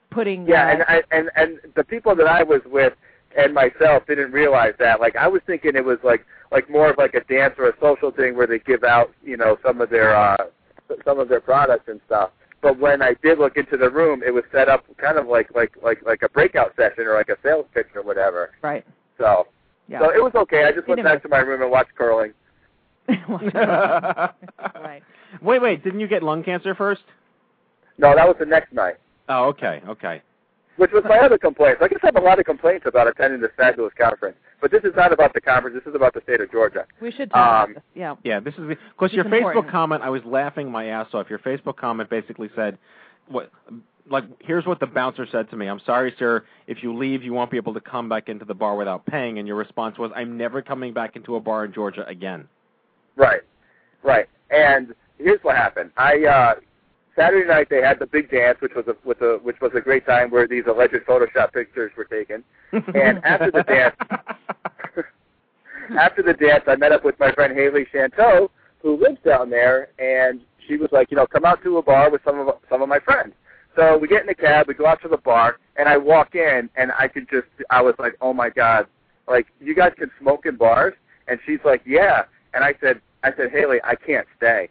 putting 0.10 0.48
Yeah, 0.48 0.65
uh, 0.65 0.71
and 0.71 0.83
I 0.88 1.03
and 1.12 1.29
and 1.36 1.60
the 1.75 1.83
people 1.83 2.15
that 2.15 2.27
I 2.27 2.43
was 2.43 2.62
with 2.65 2.93
and 3.38 3.53
myself 3.53 4.05
didn't 4.07 4.31
realize 4.31 4.74
that. 4.79 5.00
Like 5.00 5.15
I 5.15 5.27
was 5.27 5.41
thinking 5.45 5.75
it 5.75 5.86
was 5.86 6.00
like 6.03 6.25
like 6.51 6.69
more 6.69 6.89
of 6.89 6.98
like 6.98 7.13
a 7.13 7.24
dance 7.24 7.55
or 7.57 7.69
a 7.69 7.74
social 7.79 8.12
thing 8.12 8.36
where 8.36 8.48
they 8.48 8.60
give 8.60 8.83
out, 8.83 9.12
you 9.24 9.38
know, 9.38 9.57
some 9.65 9.81
of 9.81 9.89
their 9.89 10.15
uh 10.15 10.38
some 11.05 11.19
of 11.19 11.29
their 11.29 11.41
products 11.41 11.88
and 11.88 12.00
stuff. 12.05 12.31
But 12.62 12.79
when 12.79 13.01
I 13.01 13.15
did 13.24 13.39
look 13.39 13.57
into 13.57 13.75
the 13.75 13.89
room, 13.89 14.21
it 14.25 14.31
was 14.31 14.43
set 14.51 14.69
up 14.69 14.86
kind 14.98 15.17
of 15.17 15.27
like 15.27 15.50
like 15.55 15.74
like 15.81 16.03
like 16.05 16.21
a 16.24 16.29
breakout 16.29 16.75
session 16.75 17.05
or 17.05 17.15
like 17.15 17.29
a 17.29 17.38
sales 17.43 17.65
pitch 17.74 17.88
or 17.95 18.03
whatever. 18.03 18.51
right 18.62 18.86
So 19.17 19.48
yeah 19.88 20.00
so 20.00 20.10
it 20.12 20.21
was 20.21 20.33
okay. 20.36 20.65
I 20.65 20.71
just 20.71 20.88
went 20.88 21.03
back 21.03 21.21
to 21.24 21.29
my 21.29 21.39
room 21.39 21.62
and 21.62 21.71
watched 21.71 21.95
curling. 21.95 22.33
right 23.07 25.01
Wait, 25.41 25.62
wait. 25.62 25.83
Didn't 25.83 26.00
you 26.00 26.07
get 26.07 26.24
lung 26.24 26.43
cancer 26.43 26.75
first? 26.75 27.03
No, 27.98 28.15
that 28.15 28.27
was 28.27 28.36
the 28.39 28.45
next 28.45 28.74
night. 28.74 28.95
Oh, 29.29 29.45
okay, 29.45 29.81
okay. 29.88 30.21
Which 30.77 30.91
was 30.93 31.03
my 31.07 31.19
other 31.19 31.37
complaints. 31.37 31.81
I 31.83 31.87
guess 31.89 31.99
I 32.01 32.07
have 32.07 32.15
a 32.15 32.21
lot 32.25 32.39
of 32.39 32.45
complaints 32.45 32.85
about 32.87 33.07
attending 33.07 33.41
this 33.41 33.51
fabulous 33.57 33.93
conference. 33.99 34.37
But 34.61 34.71
this 34.71 34.83
is 34.83 34.93
not 34.95 35.11
about 35.11 35.33
the 35.33 35.41
conference. 35.41 35.75
This 35.75 35.89
is 35.89 35.95
about 35.95 36.13
the 36.13 36.21
state 36.21 36.39
of 36.41 36.51
Georgia. 36.51 36.85
we 37.01 37.11
should 37.11 37.29
talk 37.29 37.37
Um, 37.65 37.71
about 37.71 37.75
this 37.75 37.83
yeah 37.93 38.15
Yeah, 38.23 38.39
this 38.39 38.53
is 38.55 38.67
because 38.67 39.07
It's 39.07 39.13
your 39.13 39.25
Facebook 39.25 39.69
comment. 39.69 40.01
I 40.01 40.09
was 40.09 40.23
laughing 40.25 40.71
my 40.71 40.85
ass 40.87 41.07
off. 41.13 41.29
Your 41.29 41.39
Facebook 41.39 41.77
comment 41.77 42.09
basically 42.09 42.49
said, 42.55 42.77
"What? 43.27 43.51
Like, 44.09 44.23
here's 44.39 44.65
what 44.65 44.79
the 44.79 44.87
bouncer 44.87 45.27
said 45.31 45.49
to 45.51 45.55
me. 45.55 45.67
I'm 45.67 45.79
sorry, 45.85 46.13
sir. 46.17 46.43
If 46.67 46.81
you 46.83 46.95
leave, 46.97 47.21
you 47.23 47.33
won't 47.33 47.51
be 47.51 47.57
able 47.57 47.73
to 47.75 47.79
come 47.81 48.09
back 48.09 48.29
into 48.29 48.45
the 48.45 48.55
bar 48.55 48.75
without 48.75 49.05
paying." 49.05 49.37
And 49.39 49.47
your 49.47 49.57
response 49.57 49.97
was, 49.97 50.11
"I'm 50.15 50.37
never 50.37 50.61
coming 50.61 50.93
back 50.93 51.15
into 51.15 51.35
a 51.35 51.39
bar 51.39 51.65
in 51.65 51.73
Georgia 51.73 52.05
again." 52.07 52.47
Right, 53.15 53.41
right. 54.03 54.27
And 54.49 54.95
here's 55.17 55.43
what 55.43 55.55
happened. 55.55 55.91
I 55.97 56.25
uh, 56.25 56.55
Saturday 57.15 57.48
night 57.48 57.68
they 57.70 57.82
had 57.82 58.00
the 58.00 58.06
big 58.06 58.32
dance, 58.32 58.58
which 58.62 58.74
was 58.75 58.86
a 58.88 58.96
with 59.06 59.22
a 59.22 59.39
which 59.44 59.60
was 59.62 59.72
a 59.75 59.82
great 59.82 60.06
time 60.06 60.32
where 60.32 60.48
these 60.48 60.63
alleged 60.68 60.96
Photoshop 61.08 61.53
pictures 61.53 61.91
were 61.98 62.06
taken. 62.06 62.44
And 62.72 63.24
after 63.25 63.51
the 63.51 63.63
dance, 63.63 63.96
after 66.00 66.24
the 66.24 66.34
dance, 66.34 66.63
I 66.68 66.75
met 66.77 66.91
up 66.91 67.03
with 67.03 67.20
my 67.20 67.32
friend 67.34 67.53
Haley 67.53 67.86
Chanteau, 67.94 68.50
who 68.82 68.98
lives 68.98 69.18
down 69.25 69.50
there, 69.50 69.89
and 70.00 70.41
she 70.68 70.77
was 70.77 70.89
like, 70.91 71.12
you 71.12 71.18
know, 71.18 71.27
come 71.27 71.46
out 71.46 71.62
to 71.63 71.77
a 71.77 71.84
bar 71.84 72.10
with 72.10 72.22
some 72.24 72.39
of 72.39 72.56
some 72.70 72.82
of 72.82 72.89
my 72.89 73.00
friends. 73.00 73.34
So 73.75 73.98
we 73.98 74.08
get 74.08 74.24
in 74.24 74.30
a 74.30 74.36
cab, 74.36 74.68
we 74.68 74.74
go 74.74 74.86
out 74.86 75.01
to 75.01 75.08
the 75.08 75.18
bar, 75.18 75.58
and 75.77 75.88
I 75.88 75.98
walk 75.98 76.36
in, 76.36 76.70
and 76.75 76.91
I 76.98 77.08
could 77.08 77.30
just, 77.30 77.48
I 77.70 77.82
was 77.82 77.96
like, 78.00 78.15
oh 78.20 78.34
my 78.34 78.50
god, 78.50 78.88
like 79.27 79.48
you 79.62 79.75
guys 79.75 79.94
can 79.98 80.12
smoke 80.20 80.46
in 80.46 80.58
bars, 80.58 80.94
and 81.27 81.39
she's 81.46 81.60
like, 81.63 81.82
yeah, 81.86 82.24
and 82.53 82.63
I 82.63 82.74
said, 82.82 83.01
I 83.24 83.32
said, 83.38 83.51
Haley, 83.51 83.80
I 83.84 83.96
can't 83.96 84.27
stay. 84.38 84.70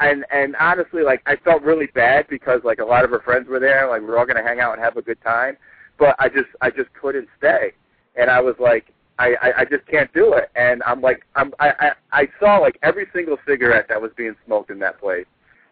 And 0.00 0.24
and 0.32 0.56
honestly, 0.56 1.02
like 1.02 1.22
I 1.26 1.36
felt 1.36 1.62
really 1.62 1.86
bad 1.86 2.26
because 2.28 2.60
like 2.64 2.78
a 2.78 2.84
lot 2.84 3.04
of 3.04 3.10
her 3.10 3.20
friends 3.20 3.48
were 3.48 3.60
there, 3.60 3.88
like 3.88 4.00
we 4.00 4.06
were 4.06 4.18
all 4.18 4.26
gonna 4.26 4.42
hang 4.42 4.60
out 4.60 4.72
and 4.72 4.82
have 4.82 4.96
a 4.96 5.02
good 5.02 5.20
time, 5.22 5.56
but 5.98 6.16
I 6.18 6.28
just 6.28 6.48
I 6.60 6.70
just 6.70 6.92
couldn't 6.94 7.28
stay, 7.38 7.72
and 8.16 8.30
I 8.30 8.40
was 8.40 8.54
like, 8.58 8.92
I 9.18 9.34
I, 9.40 9.60
I 9.60 9.64
just 9.64 9.86
can't 9.86 10.12
do 10.14 10.32
it, 10.34 10.50
and 10.56 10.82
I'm 10.84 11.00
like 11.00 11.26
I'm 11.36 11.52
I, 11.60 11.72
I 11.78 11.92
I 12.22 12.28
saw 12.40 12.58
like 12.58 12.78
every 12.82 13.06
single 13.14 13.36
cigarette 13.46 13.86
that 13.88 14.00
was 14.00 14.10
being 14.16 14.34
smoked 14.46 14.70
in 14.70 14.78
that 14.80 14.98
place, 14.98 15.26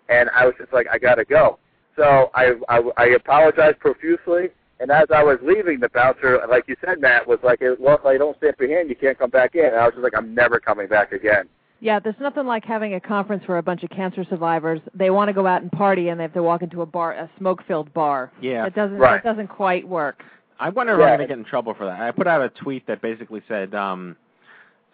and 0.08 0.30
I 0.30 0.46
was 0.46 0.54
just 0.58 0.72
like 0.72 0.86
I 0.92 0.98
gotta 0.98 1.24
go. 1.24 1.58
So 1.96 2.30
I 2.34 2.52
I, 2.68 2.82
I 2.96 3.04
apologized 3.06 3.80
profusely, 3.80 4.50
and 4.80 4.90
as 4.90 5.06
I 5.14 5.24
was 5.24 5.38
leaving, 5.42 5.80
the 5.80 5.88
bouncer, 5.88 6.40
like 6.48 6.64
you 6.68 6.76
said, 6.84 7.00
Matt, 7.00 7.26
was 7.26 7.38
like, 7.42 7.60
"Well, 7.78 7.96
if 7.96 8.04
I 8.04 8.18
don't 8.18 8.36
stamp 8.36 8.60
your 8.60 8.68
hand, 8.68 8.90
you 8.90 8.96
can't 8.96 9.18
come 9.18 9.30
back 9.30 9.54
in." 9.54 9.64
And 9.66 9.76
I 9.76 9.86
was 9.86 9.94
just 9.94 10.04
like, 10.04 10.16
"I'm 10.16 10.34
never 10.34 10.60
coming 10.60 10.88
back 10.88 11.12
again." 11.12 11.48
Yeah, 11.84 12.00
there's 12.00 12.16
nothing 12.18 12.46
like 12.46 12.64
having 12.64 12.94
a 12.94 13.00
conference 13.00 13.44
for 13.44 13.58
a 13.58 13.62
bunch 13.62 13.82
of 13.82 13.90
cancer 13.90 14.24
survivors. 14.30 14.80
They 14.94 15.10
want 15.10 15.28
to 15.28 15.34
go 15.34 15.46
out 15.46 15.60
and 15.60 15.70
party, 15.70 16.08
and 16.08 16.18
they 16.18 16.24
have 16.24 16.32
to 16.32 16.42
walk 16.42 16.62
into 16.62 16.80
a 16.80 16.86
bar, 16.86 17.12
a 17.12 17.28
smoke-filled 17.36 17.92
bar. 17.92 18.32
Yeah. 18.40 18.64
it 18.66 18.74
doesn't. 18.74 18.96
Right. 18.96 19.16
It 19.18 19.22
doesn't 19.22 19.48
quite 19.48 19.86
work. 19.86 20.22
I 20.58 20.70
wonder 20.70 20.94
if 20.94 21.00
Yeah. 21.00 21.04
I'm 21.04 21.18
going 21.18 21.28
to 21.28 21.34
get 21.34 21.38
in 21.38 21.44
trouble 21.44 21.74
for 21.74 21.84
that. 21.84 22.00
I 22.00 22.10
put 22.10 22.26
out 22.26 22.40
a 22.40 22.48
tweet 22.48 22.86
that 22.86 23.02
basically 23.02 23.42
said 23.48 23.74
um 23.74 24.16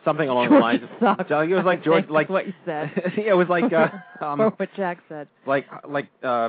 something 0.04 0.28
along 0.28 0.46
the 0.46 0.58
Georgia 0.58 0.62
lines. 0.62 0.82
sucks. 0.98 1.30
It 1.30 1.54
was 1.54 1.64
like 1.64 1.84
George, 1.84 2.08
like 2.10 2.28
what 2.28 2.48
you 2.48 2.54
said. 2.64 2.90
yeah, 3.16 3.30
it 3.30 3.36
was 3.36 3.48
like 3.48 3.72
uh, 3.72 3.88
or 4.20 4.26
um, 4.26 4.40
what 4.40 4.68
Jack 4.76 4.98
said. 5.08 5.28
like 5.46 5.66
like 5.86 6.08
uh, 6.24 6.48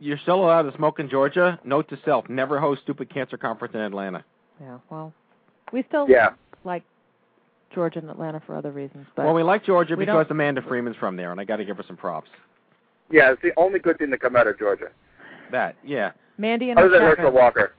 you're 0.00 0.18
still 0.18 0.44
allowed 0.44 0.62
to 0.62 0.76
smoke 0.78 0.98
in 0.98 1.08
Georgia. 1.08 1.60
Note 1.62 1.88
to 1.90 1.98
self: 2.04 2.28
never 2.28 2.58
host 2.58 2.80
stupid 2.82 3.08
cancer 3.14 3.36
conference 3.36 3.74
in 3.76 3.80
Atlanta. 3.82 4.24
Yeah. 4.60 4.78
Well, 4.90 5.12
we 5.72 5.84
still 5.86 6.08
Yeah. 6.08 6.30
like 6.64 6.82
Georgia 7.74 7.98
and 8.00 8.10
Atlanta 8.10 8.40
for 8.46 8.54
other 8.56 8.70
reasons, 8.72 9.06
but 9.16 9.24
well, 9.24 9.34
we 9.34 9.42
like 9.42 9.64
Georgia 9.64 9.94
we 9.96 10.04
because 10.04 10.26
don't- 10.26 10.30
Amanda 10.32 10.62
Freeman's 10.62 10.96
from 10.96 11.16
there, 11.16 11.30
and 11.32 11.40
I 11.40 11.44
got 11.44 11.56
to 11.56 11.64
give 11.64 11.76
her 11.76 11.84
some 11.86 11.96
props. 11.96 12.28
Yeah, 13.10 13.32
it's 13.32 13.42
the 13.42 13.52
only 13.56 13.78
good 13.78 13.98
thing 13.98 14.10
to 14.10 14.18
come 14.18 14.36
out 14.36 14.46
of 14.46 14.58
Georgia, 14.58 14.88
That, 15.50 15.76
yeah. 15.84 16.12
Mandy 16.38 16.70
and 16.70 16.78
other 16.78 16.88
than 16.88 17.02
Herschel. 17.02 17.30
Walker. 17.32 17.72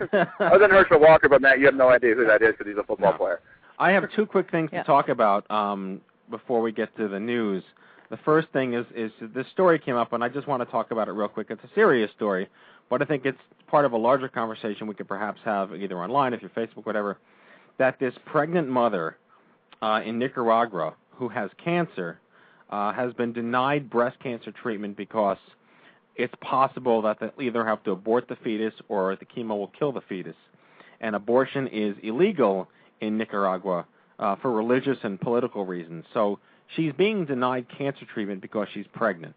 Other 0.40 0.58
than 0.60 0.70
Herschel 0.70 1.00
Walker, 1.00 1.28
but 1.28 1.42
Matt, 1.42 1.58
you 1.58 1.66
have 1.66 1.74
no 1.74 1.88
idea 1.88 2.14
who 2.14 2.24
that 2.24 2.40
is 2.40 2.52
because 2.56 2.68
he's 2.68 2.78
a 2.78 2.84
football 2.84 3.10
No. 3.12 3.18
player. 3.18 3.40
I 3.80 3.90
have 3.90 4.04
two 4.14 4.26
quick 4.26 4.48
things 4.50 4.70
Yeah. 4.72 4.82
to 4.82 4.86
talk 4.86 5.08
about 5.08 5.48
um, 5.50 6.00
before 6.30 6.60
we 6.62 6.70
get 6.70 6.96
to 6.98 7.08
the 7.08 7.18
news. 7.18 7.64
The 8.10 8.16
first 8.18 8.46
thing 8.52 8.74
is 8.74 8.86
is 8.94 9.10
this 9.34 9.46
story 9.52 9.78
came 9.80 9.96
up, 9.96 10.12
and 10.12 10.22
I 10.22 10.28
just 10.28 10.46
want 10.46 10.62
to 10.62 10.70
talk 10.70 10.92
about 10.92 11.08
it 11.08 11.12
real 11.12 11.26
quick. 11.28 11.48
It's 11.50 11.62
a 11.64 11.70
serious 11.74 12.10
story, 12.12 12.48
but 12.88 13.02
I 13.02 13.06
think 13.06 13.26
it's 13.26 13.38
part 13.66 13.84
of 13.84 13.92
a 13.92 13.96
larger 13.96 14.28
conversation 14.28 14.86
we 14.86 14.94
could 14.94 15.08
perhaps 15.08 15.40
have 15.44 15.74
either 15.74 15.96
online, 15.98 16.32
if 16.32 16.40
you're 16.42 16.50
Facebook, 16.50 16.86
whatever. 16.86 17.18
That 17.78 17.98
this 17.98 18.14
pregnant 18.24 18.68
mother 18.68 19.16
uh, 19.82 20.00
in 20.04 20.18
Nicaragua 20.18 20.94
who 21.12 21.28
has 21.28 21.50
cancer 21.62 22.20
uh, 22.70 22.92
has 22.92 23.12
been 23.14 23.32
denied 23.32 23.90
breast 23.90 24.18
cancer 24.20 24.52
treatment 24.52 24.96
because 24.96 25.38
it's 26.16 26.34
possible 26.40 27.02
that 27.02 27.18
they'll 27.20 27.32
either 27.40 27.64
have 27.64 27.82
to 27.84 27.92
abort 27.92 28.28
the 28.28 28.36
fetus 28.36 28.74
or 28.88 29.16
the 29.16 29.24
chemo 29.24 29.50
will 29.50 29.72
kill 29.78 29.92
the 29.92 30.00
fetus. 30.02 30.36
And 31.00 31.14
abortion 31.14 31.68
is 31.68 31.96
illegal 32.02 32.68
in 33.00 33.16
Nicaragua 33.16 33.86
uh, 34.18 34.36
for 34.36 34.52
religious 34.52 34.98
and 35.02 35.20
political 35.20 35.64
reasons. 35.64 36.04
So 36.12 36.40
she's 36.74 36.92
being 36.92 37.24
denied 37.24 37.66
cancer 37.76 38.04
treatment 38.12 38.42
because 38.42 38.66
she's 38.74 38.86
pregnant. 38.92 39.34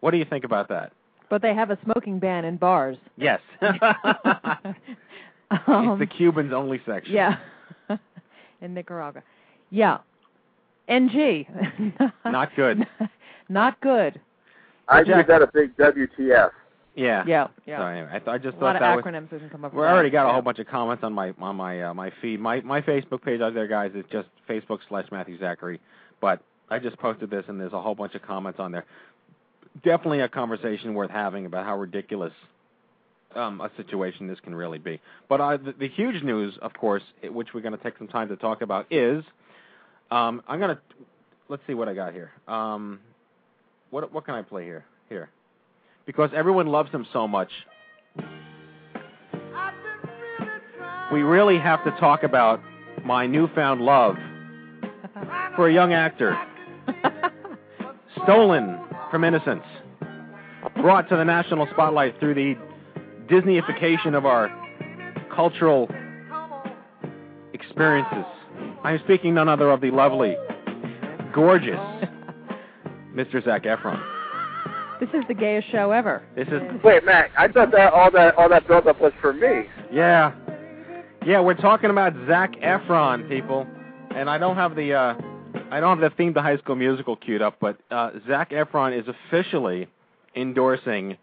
What 0.00 0.12
do 0.12 0.18
you 0.18 0.26
think 0.26 0.44
about 0.44 0.68
that? 0.68 0.92
But 1.30 1.42
they 1.42 1.54
have 1.54 1.70
a 1.70 1.78
smoking 1.84 2.18
ban 2.18 2.44
in 2.44 2.56
bars. 2.56 2.96
Yes. 3.16 3.40
Um, 5.66 5.90
it's 5.90 5.98
the 5.98 6.06
Cubans 6.06 6.52
only 6.52 6.80
section. 6.86 7.12
Yeah. 7.12 7.38
In 8.60 8.74
Nicaragua. 8.74 9.22
Yeah. 9.70 9.98
NG. 10.88 11.46
Not 12.24 12.54
good. 12.56 12.86
Not 13.48 13.80
good. 13.80 14.20
I 14.88 15.02
Jack- 15.04 15.18
give 15.18 15.26
that 15.28 15.42
a 15.42 15.50
big 15.52 15.76
WTF. 15.76 16.50
Yeah. 16.96 17.22
Yeah, 17.24 17.46
Yeah. 17.66 17.78
So 17.78 17.82
yeah. 17.84 17.90
anyway, 17.90 18.08
I, 18.12 18.18
th- 18.18 18.28
I 18.28 18.38
just 18.38 18.56
a 18.56 18.60
thought 18.60 18.62
lot 18.66 18.76
of 18.76 18.80
that 18.80 18.96
was. 18.96 19.04
acronyms 19.04 19.30
we 19.32 19.38
can 19.38 19.48
come 19.48 19.64
up 19.64 19.72
We 19.72 19.80
already 19.80 20.10
got 20.10 20.24
a 20.24 20.28
Yeah. 20.28 20.32
whole 20.32 20.42
bunch 20.42 20.58
of 20.58 20.66
comments 20.66 21.04
on 21.04 21.12
my 21.12 21.32
on 21.40 21.54
my 21.56 21.82
uh, 21.84 21.94
my 21.94 22.10
feed. 22.20 22.40
My 22.40 22.60
my 22.62 22.80
Facebook 22.80 23.22
page 23.22 23.40
out 23.40 23.54
there, 23.54 23.68
guys, 23.68 23.92
is 23.94 24.04
just 24.10 24.28
Facebook 24.48 24.80
slash 24.88 25.06
Matthew 25.12 25.38
Zachary. 25.38 25.80
But 26.20 26.42
I 26.68 26.80
just 26.80 26.98
posted 26.98 27.30
this, 27.30 27.44
and 27.48 27.60
there's 27.60 27.72
a 27.72 27.80
whole 27.80 27.94
bunch 27.94 28.16
of 28.16 28.22
comments 28.22 28.58
on 28.58 28.72
there. 28.72 28.84
Definitely 29.84 30.20
a 30.20 30.28
conversation 30.28 30.94
worth 30.94 31.10
having 31.10 31.46
about 31.46 31.64
how 31.64 31.78
ridiculous 31.78 32.32
um, 33.34 33.60
a 33.60 33.70
situation 33.76 34.26
this 34.26 34.40
can 34.40 34.54
really 34.54 34.78
be. 34.78 35.00
But 35.28 35.40
uh, 35.40 35.56
the, 35.56 35.74
the 35.78 35.88
huge 35.88 36.22
news, 36.22 36.58
of 36.62 36.72
course, 36.74 37.02
which 37.22 37.48
we're 37.54 37.60
going 37.60 37.76
to 37.76 37.82
take 37.82 37.96
some 37.98 38.08
time 38.08 38.28
to 38.28 38.36
talk 38.36 38.62
about, 38.62 38.86
is 38.90 39.24
um, 40.10 40.42
I'm 40.48 40.58
going 40.58 40.76
to 40.76 40.82
let's 41.48 41.62
see 41.66 41.74
what 41.74 41.88
I 41.88 41.94
got 41.94 42.12
here. 42.12 42.30
Um, 42.48 43.00
what 43.90 44.12
what 44.12 44.24
can 44.24 44.34
I 44.34 44.42
play 44.42 44.64
here? 44.64 44.84
Here, 45.08 45.28
because 46.06 46.30
everyone 46.34 46.66
loves 46.66 46.90
him 46.90 47.06
so 47.12 47.26
much. 47.26 47.50
We 51.12 51.22
really 51.22 51.58
have 51.58 51.82
to 51.84 51.90
talk 51.98 52.22
about 52.22 52.60
my 53.04 53.26
newfound 53.26 53.80
love 53.80 54.14
for 55.56 55.68
a 55.68 55.72
young 55.72 55.92
actor, 55.92 56.38
stolen 58.22 58.78
from 59.10 59.24
innocence, 59.24 59.64
brought 60.76 61.08
to 61.08 61.16
the 61.16 61.24
national 61.24 61.66
spotlight 61.72 62.20
through 62.20 62.34
the 62.34 62.69
Disneyification 63.30 64.16
of 64.16 64.26
our 64.26 64.50
cultural 65.34 65.88
experiences. 67.52 68.24
I 68.82 68.92
am 68.92 69.00
speaking 69.04 69.34
none 69.34 69.48
other 69.48 69.70
of 69.70 69.80
the 69.80 69.90
lovely, 69.90 70.36
gorgeous 71.32 71.78
Mr. 73.14 73.44
Zac 73.44 73.64
Efron. 73.64 74.02
This 75.00 75.08
is 75.10 75.22
the 75.28 75.34
gayest 75.34 75.70
show 75.70 75.92
ever. 75.92 76.22
This 76.36 76.48
is 76.48 76.60
Wait, 76.84 77.04
Matt, 77.04 77.30
I 77.38 77.48
thought 77.48 77.70
that 77.72 77.92
all 77.92 78.10
that 78.10 78.34
all 78.36 78.48
that 78.50 78.66
build 78.66 78.86
up 78.86 79.00
was 79.00 79.12
for 79.20 79.32
me. 79.32 79.62
Yeah. 79.92 80.32
Yeah, 81.24 81.40
we're 81.40 81.54
talking 81.54 81.90
about 81.90 82.12
Zac 82.26 82.52
Efron, 82.60 83.28
people. 83.28 83.66
And 84.14 84.28
I 84.28 84.38
don't 84.38 84.56
have 84.56 84.74
the 84.74 84.92
uh 84.92 85.14
I 85.70 85.80
don't 85.80 85.98
have 85.98 86.10
the 86.10 86.14
theme 86.16 86.34
to 86.34 86.42
high 86.42 86.58
school 86.58 86.76
musical 86.76 87.16
queued 87.16 87.42
up, 87.42 87.56
but 87.60 87.78
uh 87.90 88.10
Zac 88.26 88.50
Efron 88.50 88.98
is 88.98 89.06
officially 89.08 89.88
endorsing 90.36 91.16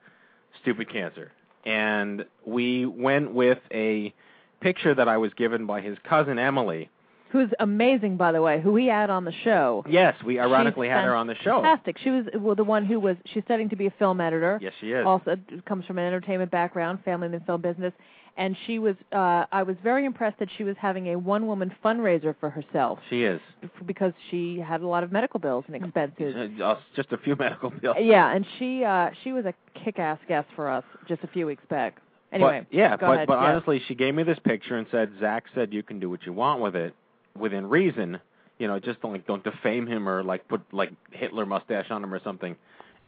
Stupid 0.62 0.92
Cancer. 0.92 1.32
And 1.68 2.26
we 2.46 2.86
went 2.86 3.34
with 3.34 3.60
a 3.74 4.14
picture 4.62 4.96
that 4.96 5.08
I 5.08 5.18
was 5.18 5.34
given 5.34 5.66
by 5.66 5.82
his 5.82 5.98
cousin 6.08 6.40
Emily. 6.40 6.90
Who's 7.30 7.50
amazing, 7.60 8.16
by 8.16 8.32
the 8.32 8.42
way, 8.42 8.62
who 8.62 8.72
we 8.72 8.86
had 8.86 9.10
on 9.10 9.26
the 9.26 9.34
show. 9.44 9.84
Yes, 9.90 10.16
we 10.26 10.40
ironically 10.40 10.88
She's 10.88 10.94
had 10.94 11.04
her 11.04 11.14
on 11.14 11.28
the 11.28 11.36
show. 11.36 11.62
Fantastic. 11.62 11.98
She 11.98 12.10
was 12.10 12.26
well, 12.36 12.56
the 12.56 12.64
one 12.64 12.86
who 12.86 13.02
was. 13.02 13.18
She's 13.26 13.44
studying 13.44 13.68
to 13.68 13.76
be 13.76 13.88
a 13.88 13.94
film 14.00 14.22
editor. 14.22 14.58
Yes, 14.62 14.72
she 14.80 14.92
is. 14.92 15.06
Also 15.06 15.36
comes 15.66 15.86
from 15.86 15.98
an 15.98 16.06
entertainment 16.06 16.52
background, 16.52 17.00
family 17.04 17.26
in 17.26 17.34
the 17.34 17.42
film 17.42 17.62
business, 17.62 17.92
and 18.38 18.56
she 18.66 18.80
was. 18.80 18.96
uh 19.12 19.46
I 19.52 19.64
was 19.64 19.76
very 19.84 20.06
impressed 20.06 20.40
that 20.40 20.50
she 20.58 20.64
was 20.64 20.76
having 20.80 21.08
a 21.08 21.16
one-woman 21.18 21.74
fundraiser 21.84 22.36
for 22.40 22.50
herself 22.50 23.00
She 23.10 23.24
is. 23.24 23.42
because 23.86 24.14
she 24.30 24.60
had 24.60 24.82
a 24.82 24.88
lot 24.88 25.04
of 25.04 25.12
medical 25.12 25.40
bills 25.40 25.66
and 25.68 25.76
expenses. 25.76 26.36
Uh, 26.60 26.64
uh, 26.64 26.80
just 26.96 27.12
a 27.12 27.18
few 27.18 27.36
medical 27.40 27.70
bills. 27.72 27.98
Yeah, 28.00 28.34
and 28.34 28.46
she 28.58 28.84
uh 28.84 29.10
she 29.24 29.32
was 29.34 29.46
a 29.46 29.54
kick-ass 29.84 30.20
guest 30.28 30.48
for 30.56 30.70
us 30.70 30.84
just 31.08 31.24
a 31.24 31.28
few 31.28 31.46
weeks 31.46 31.64
back. 31.70 31.98
Anyway, 32.32 32.66
but, 32.70 32.78
yeah, 32.78 32.98
go 32.98 33.08
but 33.08 33.14
ahead. 33.14 33.28
but 33.28 33.40
yeah. 33.40 33.46
honestly, 33.54 33.82
she 33.88 33.96
gave 33.96 34.14
me 34.14 34.24
this 34.24 34.40
picture 34.44 34.76
and 34.78 34.86
said, 34.92 35.12
Zac 35.20 35.46
said 35.56 35.72
you 35.74 35.82
can 35.82 36.00
do 36.00 36.10
what 36.10 36.26
you 36.26 36.34
want 36.34 36.62
with 36.62 36.76
it, 36.76 36.94
within 37.40 37.68
reason. 37.68 38.20
You 38.60 38.68
know, 38.68 38.80
just 38.80 39.02
don't 39.02 39.14
like 39.14 39.26
don't 39.28 39.44
defame 39.44 39.88
him 39.88 40.10
or 40.10 40.24
like 40.24 40.48
put 40.48 40.62
like 40.74 40.92
Hitler 41.12 41.46
mustache 41.46 41.86
on 41.90 42.04
him 42.04 42.14
or 42.14 42.20
something. 42.24 42.56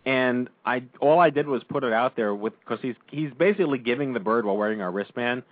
And 0.06 0.50
I 0.66 0.84
all 1.00 1.20
I 1.20 1.30
did 1.30 1.48
was 1.48 1.64
put 1.64 1.84
it 1.84 1.94
out 1.94 2.16
there 2.16 2.34
with 2.34 2.54
because 2.60 2.80
he's 2.82 2.96
he's 3.08 3.32
basically 3.38 3.78
giving 3.78 4.14
the 4.14 4.20
bird 4.20 4.46
while 4.46 4.58
wearing 4.58 4.82
our 4.82 4.92
wristband. 4.92 5.44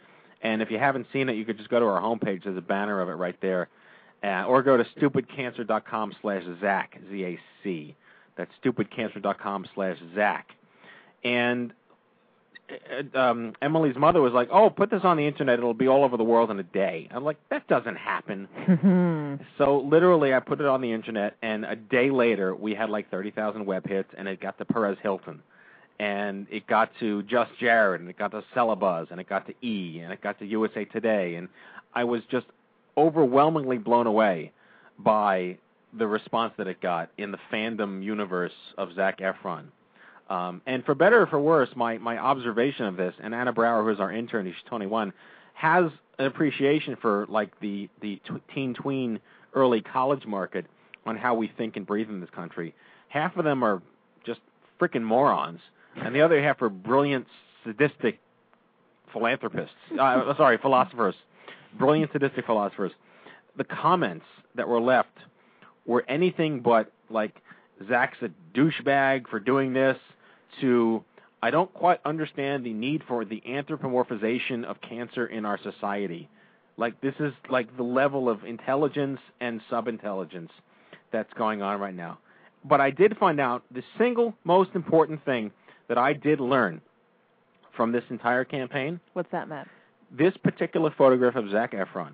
And 0.42 0.62
if 0.62 0.72
you 0.72 0.80
haven't 0.80 1.08
seen 1.12 1.30
it, 1.30 1.34
you 1.34 1.46
could 1.46 1.58
just 1.58 1.70
go 1.70 1.80
to 1.80 1.86
our 1.86 2.02
homepage. 2.02 2.44
There's 2.44 2.58
a 2.58 2.62
banner 2.62 3.02
of 3.02 3.10
it 3.10 3.14
right 3.14 3.36
there, 3.42 3.70
uh, 4.24 4.46
or 4.46 4.62
go 4.64 4.78
to 4.78 4.86
stupidcancer.com 4.98 6.14
slash 6.22 6.44
Zac 6.62 6.98
Z 7.10 7.24
A 7.26 7.40
C. 7.64 7.96
That's 8.36 8.52
stupidcancer.com 8.64 9.66
slash 9.74 9.98
Zac. 10.16 10.52
And 11.24 11.74
um, 13.14 13.54
Emily's 13.62 13.96
mother 13.96 14.22
was 14.22 14.34
like, 14.34 14.50
"Oh, 14.52 14.70
put 14.70 14.90
this 14.90 15.02
on 15.04 15.18
the 15.18 15.26
internet; 15.26 15.60
it'll 15.60 15.74
be 15.74 15.88
all 15.88 16.04
over 16.04 16.18
the 16.18 16.24
world 16.24 16.52
in 16.52 16.60
a 16.60 16.64
day." 16.64 17.08
I'm 17.12 17.24
like, 17.24 17.38
"That 17.50 17.68
doesn't 17.68 17.96
happen." 17.96 18.48
so 19.58 19.80
literally, 19.90 20.34
I 20.34 20.40
put 20.40 20.60
it 20.60 20.66
on 20.66 20.82
the 20.82 20.92
internet, 20.92 21.36
and 21.42 21.66
a 21.66 21.76
day 21.76 22.10
later, 22.10 22.56
we 22.56 22.74
had 22.74 22.90
like 22.90 23.10
thirty 23.10 23.32
thousand 23.32 23.66
web 23.66 23.88
hits, 23.88 24.10
and 24.18 24.28
it 24.28 24.42
got 24.42 24.58
to 24.58 24.66
Perez 24.66 24.98
Hilton, 25.02 25.42
and 26.00 26.48
it 26.50 26.68
got 26.68 26.92
to 27.00 27.24
Just 27.24 27.52
Jared, 27.60 28.02
and 28.02 28.10
it 28.10 28.18
got 28.18 28.32
to 28.32 28.44
Celebuzz, 28.56 29.12
and 29.12 29.20
it 29.20 29.30
got 29.30 29.48
to 29.48 29.54
E, 29.66 30.00
and 30.00 30.12
it 30.12 30.22
got 30.22 30.40
to 30.40 30.46
USA 30.46 30.86
Today, 30.86 31.36
and 31.36 31.48
I 31.94 32.04
was 32.04 32.22
just 32.30 32.48
overwhelmingly 32.98 33.78
blown 33.78 34.08
away 34.08 34.52
by 35.00 35.58
the 35.98 36.08
response 36.08 36.54
that 36.58 36.68
it 36.68 36.82
got 36.82 37.10
in 37.18 37.32
the 37.32 37.40
fandom 37.52 38.04
universe 38.04 38.52
of 38.78 38.94
Zac 38.94 39.20
Efron. 39.20 39.66
Um, 40.30 40.62
and 40.66 40.84
for 40.84 40.94
better 40.94 41.22
or 41.22 41.28
for 41.28 41.40
worse, 41.40 41.70
my, 41.76 41.98
my 41.98 42.18
observation 42.18 42.86
of 42.86 42.98
this, 42.98 43.14
and 43.22 43.34
Anna 43.34 43.54
Brower, 43.54 43.84
who's 43.84 44.00
our 44.00 44.12
intern, 44.12 44.46
she's 44.46 44.56
21, 44.66 45.14
has 45.54 45.90
an 46.20 46.26
appreciation 46.26 46.98
for 47.02 47.26
like 47.30 47.60
the 47.60 47.90
the 48.02 48.20
teen 48.54 48.74
tween 48.74 49.20
early 49.54 49.82
college 49.82 50.26
market 50.26 50.66
on 51.06 51.16
how 51.16 51.34
we 51.34 51.52
think 51.58 51.78
and 51.78 51.86
breathe 51.86 52.10
in 52.10 52.20
this 52.20 52.30
country. 52.30 52.76
Half 53.10 53.38
of 53.38 53.46
them 53.46 53.64
are 53.64 53.82
just 54.26 54.42
freaking 54.80 55.04
morons, 55.04 55.62
and 55.96 56.14
the 56.14 56.22
other 56.22 56.42
half 56.42 56.62
are 56.62 56.70
brilliant, 56.70 57.26
sadistic 57.64 58.20
philanthropists. 59.14 59.76
Uh, 60.00 60.34
sorry, 60.38 60.58
philosophers, 60.58 61.16
brilliant, 61.78 62.12
sadistic 62.12 62.46
philosophers. 62.46 62.92
The 63.56 63.64
comments 63.64 64.26
that 64.56 64.68
were 64.68 64.82
left 64.82 65.18
were 65.86 66.04
anything 66.08 66.60
but 66.60 66.92
like 67.10 67.42
Zac's 67.88 68.18
a 68.22 68.30
douchebag 68.56 69.28
for 69.30 69.40
doing 69.40 69.74
this 69.74 69.98
to 70.62 71.04
I 71.42 71.52
don't 71.52 71.72
quite 71.74 72.00
understand 72.04 72.66
the 72.66 72.74
need 72.74 73.04
for 73.08 73.24
the 73.24 73.42
anthropomorphization 73.48 74.66
of 74.66 74.82
cancer 74.82 75.28
in 75.28 75.46
our 75.46 75.60
society. 75.62 76.30
Like 76.78 77.00
this 77.02 77.14
is 77.20 77.34
like 77.50 77.76
the 77.78 77.84
level 77.84 78.30
of 78.30 78.44
intelligence 78.44 79.20
and 79.40 79.62
subintelligence 79.72 80.50
that's 81.12 81.32
going 81.34 81.62
on 81.62 81.80
right 81.80 81.96
now. 81.96 82.20
But 82.66 82.82
I 82.82 82.92
did 82.92 83.18
find 83.18 83.40
out 83.40 83.64
the 83.72 83.84
single 83.98 84.34
most 84.44 84.72
important 84.74 85.24
thing 85.26 85.52
that 85.88 85.98
I 85.98 86.14
did 86.14 86.40
learn 86.40 86.82
from 87.76 87.92
this 87.92 88.04
entire 88.10 88.44
campaign. 88.44 89.00
What's 89.14 89.32
that, 89.32 89.48
Matt? 89.48 89.68
This 90.12 90.36
particular 90.38 90.94
photograph 90.98 91.36
of 91.36 91.50
Zac 91.52 91.74
Efron 91.74 92.14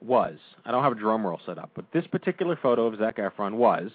was 0.00 0.36
I 0.64 0.72
don't 0.72 0.82
have 0.82 0.92
a 0.92 0.96
drum 0.96 1.26
roll 1.26 1.40
set 1.46 1.58
up, 1.58 1.70
but 1.74 1.84
this 1.92 2.06
particular 2.06 2.58
photo 2.60 2.86
of 2.86 2.98
Zac 2.98 3.16
Efron 3.18 3.54
was 3.54 3.90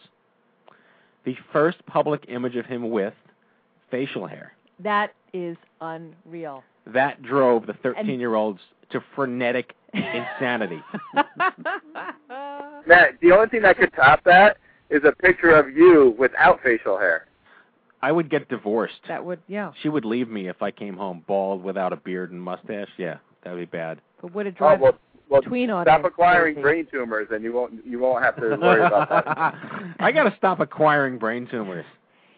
the 1.25 1.35
first 1.51 1.85
public 1.85 2.25
image 2.29 2.55
of 2.55 2.65
him 2.65 2.89
with 2.89 3.13
facial 3.91 4.25
hair. 4.27 4.53
That 4.81 5.13
is 5.33 5.57
unreal. 5.81 6.63
That 6.87 7.21
drove 7.21 7.67
the 7.67 7.73
13 7.73 8.19
year 8.19 8.35
olds 8.35 8.59
to 8.91 9.01
frenetic 9.15 9.73
insanity. 9.93 10.81
Matt, 12.87 13.19
the 13.21 13.31
only 13.31 13.47
thing 13.49 13.61
that 13.63 13.77
could 13.77 13.93
top 13.93 14.23
that 14.25 14.57
is 14.89 15.01
a 15.03 15.11
picture 15.11 15.51
of 15.55 15.69
you 15.69 16.15
without 16.17 16.59
facial 16.63 16.97
hair. 16.97 17.25
I 18.01 18.11
would 18.11 18.29
get 18.29 18.47
divorced. 18.49 19.01
That 19.07 19.23
would, 19.25 19.39
yeah. 19.47 19.71
She 19.83 19.89
would 19.89 20.05
leave 20.05 20.29
me 20.29 20.47
if 20.47 20.61
I 20.61 20.71
came 20.71 20.95
home 20.95 21.23
bald 21.27 21.61
without 21.63 21.91
a 21.91 21.97
beard 21.97 22.31
and 22.31 22.41
mustache. 22.41 22.87
Yeah, 22.97 23.17
that 23.43 23.51
would 23.51 23.59
be 23.59 23.65
bad. 23.65 23.99
But 24.21 24.33
would 24.33 24.47
it 24.47 24.55
Oh, 24.55 24.59
drive 24.59 24.79
well, 24.79 24.97
well, 25.29 25.41
tween 25.41 25.69
stop 25.69 26.05
acquiring 26.05 26.61
brain 26.61 26.87
tumors, 26.91 27.27
and 27.31 27.43
you 27.43 27.53
won't 27.53 27.85
you 27.85 27.99
won't 27.99 28.23
have 28.23 28.35
to 28.37 28.55
worry 28.55 28.83
about 28.83 29.09
that. 29.09 29.25
I 29.99 30.11
got 30.11 30.23
to 30.23 30.35
stop 30.37 30.59
acquiring 30.59 31.17
brain 31.19 31.47
tumors. 31.51 31.85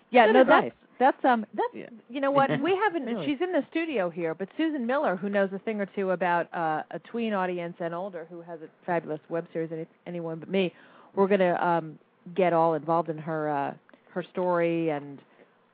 Yeah, 0.10 0.26
Good 0.28 0.34
no, 0.34 0.42
advice. 0.42 0.64
that's 0.64 0.91
that's 1.02 1.26
um 1.26 1.46
that's 1.56 1.74
Yeah. 1.74 1.90
you 2.10 2.22
know 2.22 2.30
what 2.32 2.50
we 2.62 2.72
haven't. 2.84 3.06
Really. 3.06 3.26
She's 3.26 3.42
in 3.42 3.52
the 3.52 3.64
studio 3.72 4.10
here, 4.10 4.36
but 4.36 4.48
Susan 4.56 4.86
Miller, 4.86 5.16
who 5.16 5.30
knows 5.30 5.50
a 5.52 5.60
thing 5.60 5.82
or 5.82 5.88
two 5.88 6.12
about 6.12 6.48
uh, 6.54 6.84
a 6.92 7.00
tween 7.00 7.34
audience 7.34 7.76
and 7.80 7.94
older, 7.96 8.28
who 8.30 8.42
has 8.42 8.60
a 8.62 8.68
fabulous 8.86 9.20
web 9.28 9.48
series. 9.52 9.72
Any, 9.72 9.88
anyone 10.06 10.40
but 10.40 10.50
me, 10.50 10.72
we're 11.16 11.28
gonna 11.28 11.56
um 11.56 11.98
get 12.36 12.54
all 12.54 12.76
involved 12.76 13.10
in 13.10 13.18
her 13.18 13.50
uh, 13.50 13.74
her 14.14 14.24
story 14.32 14.90
and 14.90 15.18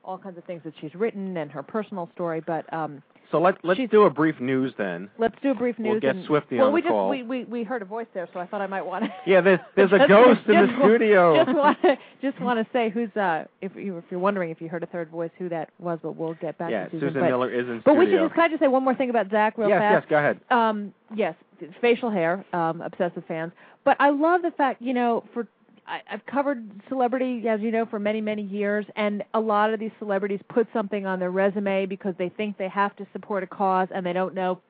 all 0.02 0.16
kinds 0.16 0.38
of 0.38 0.44
things 0.44 0.62
that 0.64 0.72
she's 0.80 0.94
written 0.94 1.36
and 1.36 1.50
her 1.50 1.62
personal 1.62 2.08
story. 2.14 2.40
But 2.40 2.72
um 2.72 3.02
So 3.30 3.38
let 3.40 3.62
let's 3.62 3.76
She's- 3.76 3.90
do 3.90 4.04
a 4.04 4.10
brief 4.10 4.40
news 4.40 4.72
then. 4.78 5.10
let's 5.18 5.34
do 5.42 5.50
a 5.50 5.54
brief 5.54 5.78
news. 5.78 6.00
We'll 6.02 6.14
get 6.14 6.24
Swifty 6.26 6.56
well, 6.56 6.68
on 6.68 6.72
we 6.72 6.80
the 6.80 6.84
just 6.86 6.92
call. 6.92 7.10
we, 7.10 7.22
we 7.22 7.44
we 7.44 7.62
heard 7.62 7.82
a 7.82 7.84
voice 7.84 8.06
there, 8.14 8.26
so 8.32 8.40
I 8.40 8.46
thought 8.46 8.60
I 8.62 8.66
might 8.66 8.82
want 8.82 9.04
to. 9.04 9.10
Yeah, 9.26 9.42
there's 9.42 9.60
there's 9.76 9.92
a 9.92 9.98
ghost 10.08 10.40
in 10.48 10.54
the 10.54 10.74
studio. 10.78 11.44
Just 11.44 11.56
want 11.56 11.82
to 11.82 11.98
just 12.22 12.40
want 12.40 12.58
to 12.58 12.72
say 12.72 12.88
who's 12.90 13.14
uh 13.16 13.44
if 13.60 13.72
you 13.76 13.98
if 13.98 14.04
you're 14.10 14.20
wondering 14.20 14.50
if 14.50 14.60
you 14.60 14.68
heard 14.68 14.82
a 14.82 14.86
third 14.86 15.10
voice 15.10 15.30
who 15.38 15.48
that 15.50 15.70
was, 15.78 15.98
but 16.02 16.16
we'll 16.16 16.34
get 16.34 16.56
back 16.58 16.70
yeah, 16.70 16.84
to 16.84 16.90
Susan. 16.90 17.08
Susan 17.08 17.20
but, 17.20 17.28
Miller 17.28 17.50
is 17.50 17.68
in 17.68 17.82
but 17.84 17.94
we 17.96 18.06
should 18.06 18.18
just 18.20 18.34
can 18.34 18.44
I 18.44 18.48
just 18.48 18.60
say 18.60 18.68
one 18.68 18.84
more 18.84 18.94
thing 18.94 19.10
about 19.10 19.30
Zac 19.30 19.58
real 19.58 19.68
yes, 19.68 19.80
fast? 19.80 20.04
yes, 20.04 20.10
go 20.10 20.16
ahead. 20.18 20.40
Um, 20.50 20.94
yes, 21.14 21.34
facial 21.80 22.10
hair, 22.10 22.44
um, 22.52 22.80
obsessive 22.80 23.24
fans. 23.28 23.52
But 23.84 23.96
I 24.00 24.10
love 24.10 24.42
the 24.42 24.50
fact, 24.50 24.82
you 24.82 24.94
know, 24.94 25.24
for 25.32 25.46
I, 25.88 26.00
I've 26.12 26.24
covered 26.26 26.68
celebrity, 26.88 27.48
as 27.48 27.60
you 27.60 27.70
know, 27.70 27.86
for 27.86 27.98
many 27.98 28.20
many 28.20 28.42
years, 28.42 28.84
and 28.96 29.24
a 29.34 29.40
lot 29.40 29.72
of 29.72 29.80
these 29.80 29.90
celebrities 29.98 30.40
put 30.48 30.68
something 30.72 31.06
on 31.06 31.18
their 31.18 31.30
resume 31.30 31.86
because 31.86 32.14
they 32.18 32.28
think 32.28 32.58
they 32.58 32.68
have 32.68 32.94
to 32.96 33.06
support 33.12 33.42
a 33.42 33.46
cause, 33.46 33.88
and 33.94 34.04
they 34.04 34.12
don't 34.12 34.34
know 34.34 34.60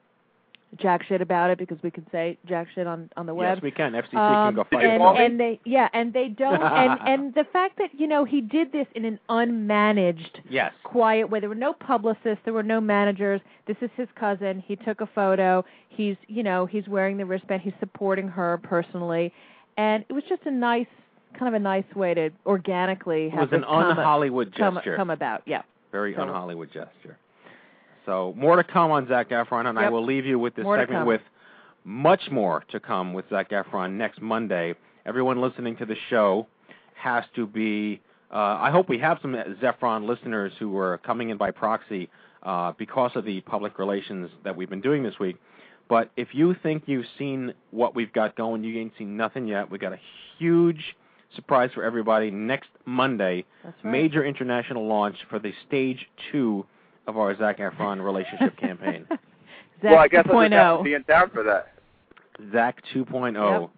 jack 0.77 1.03
shit 1.09 1.23
about 1.23 1.49
it 1.49 1.57
because 1.57 1.79
we 1.83 1.91
can 1.91 2.05
say 2.13 2.37
jack 2.47 2.69
shit 2.75 2.87
on 2.87 3.09
on 3.17 3.25
the 3.27 3.35
web. 3.35 3.57
Yes, 3.57 3.63
we 3.63 3.71
can. 3.71 3.93
FCC 3.93 4.15
Um, 4.19 4.49
can 4.49 4.55
go 4.55 4.65
fight 4.71 4.85
and, 4.85 5.03
and 5.19 5.41
they 5.41 5.59
yeah, 5.65 5.89
and 5.95 6.13
they 6.13 6.29
don't 6.29 6.63
and 6.83 7.01
and 7.09 7.35
the 7.35 7.45
fact 7.53 7.79
that 7.79 7.89
you 7.99 8.07
know 8.07 8.25
he 8.25 8.41
did 8.43 8.71
this 8.71 8.87
in 8.95 9.05
an 9.07 9.19
unmanaged 9.31 10.41
Yes. 10.49 10.73
quiet 10.85 11.29
way. 11.31 11.41
There 11.41 11.49
were 11.49 11.55
no 11.55 11.73
publicists, 11.73 12.43
there 12.45 12.55
were 12.55 12.63
no 12.63 12.81
managers. 12.81 13.41
This 13.67 13.77
is 13.81 13.91
his 13.97 14.09
cousin. 14.15 14.63
He 14.67 14.77
took 14.77 15.01
a 15.01 15.07
photo. 15.07 15.65
He's, 15.89 16.17
you 16.29 16.43
know, 16.43 16.65
he's 16.67 16.87
wearing 16.87 17.17
the 17.17 17.25
wristband. 17.25 17.63
He's 17.63 17.73
supporting 17.81 18.29
her 18.29 18.59
personally, 18.63 19.33
and 19.79 20.05
it 20.09 20.13
was 20.13 20.25
just 20.29 20.43
a 20.45 20.51
nice, 20.51 20.87
kind 21.39 21.49
of 21.49 21.55
a 21.55 21.63
nice 21.63 21.85
way 21.95 22.15
to 22.15 22.31
organically 22.47 23.27
It 23.27 23.33
have 23.33 23.51
was 23.51 23.59
an 23.59 23.65
come, 23.65 23.75
un-Hollywood 23.99 24.55
come, 24.57 24.75
gesture. 24.77 24.97
come 24.97 25.11
about. 25.11 25.43
Yeah. 25.47 25.63
Very 25.93 26.15
So- 26.15 26.23
un-Hollywood 26.23 26.69
gesture. 26.73 27.17
So 28.07 28.33
more 28.37 28.57
to 28.57 28.65
come 28.65 28.91
on 28.91 29.07
Zac 29.09 29.29
Efron, 29.31 29.67
and 29.67 29.79
I 29.79 29.91
will 29.91 30.05
leave 30.05 30.25
you 30.25 30.39
with 30.39 30.55
this 30.55 30.63
More 30.65 30.79
segment 30.79 31.07
with 31.07 31.21
much 31.85 32.31
more 32.31 32.65
to 32.71 32.81
come 32.81 33.13
with 33.13 33.29
Zac 33.29 33.51
Efron 33.51 33.93
next 33.93 34.23
Monday. 34.23 34.75
Everyone 35.05 35.41
listening 35.43 35.77
to 35.77 35.85
the 35.87 35.97
show 36.09 36.47
has 36.95 37.25
to 37.35 37.47
be. 37.47 38.01
Uh, 38.33 38.37
I 38.61 38.71
hope 38.71 38.89
we 38.89 38.99
have 38.99 39.19
some 39.23 39.33
Zefron 39.35 40.07
listeners 40.07 40.53
who 40.59 40.77
are 40.79 40.99
coming 40.99 41.29
in 41.31 41.37
by 41.37 41.51
proxy 41.51 42.09
uh, 42.43 42.73
because 42.79 43.13
of 43.15 43.25
the 43.25 43.41
public 43.43 43.79
relations 43.79 44.31
that 44.45 44.57
we've 44.57 44.69
been 44.71 44.81
doing 44.83 45.03
this 45.03 45.19
week. 45.19 45.37
But 45.89 46.11
if 46.17 46.29
you 46.35 46.55
think 46.63 46.85
you've 46.87 47.07
seen 47.19 47.53
what 47.71 47.95
we've 47.95 48.13
got 48.13 48.37
going, 48.37 48.65
you 48.65 48.79
ain't 48.79 48.93
seen 48.99 49.17
nothing 49.17 49.47
yet. 49.47 49.71
We've 49.71 49.81
got 49.81 49.93
a 49.95 50.01
huge 50.39 50.95
surprise 51.35 51.71
for 51.75 51.83
everybody 51.85 52.31
next 52.31 52.69
Monday. 52.87 53.45
Right. 53.65 53.75
Major 53.85 54.25
international 54.25 54.87
launch 54.87 55.17
for 55.31 55.39
the 55.39 55.53
stage 55.67 56.07
two 56.33 56.65
of 57.07 57.17
our 57.17 57.37
Zac 57.39 57.59
Efron 57.59 58.05
relationship 58.05 58.57
campaign. 58.61 59.07
Zac 59.09 59.19
well, 59.83 59.99
I 59.99 60.09
guess 60.09 60.27
I'll 60.29 60.35
2.0. 60.35 60.49
just 60.51 60.53
have 60.55 60.79
to 60.79 60.85
be 60.85 60.95
in 60.95 61.05
town 61.05 61.31
for 61.33 61.43
that. 61.45 61.73
Zac 62.53 62.83
2.0 62.95 63.61
Yep. 63.63 63.71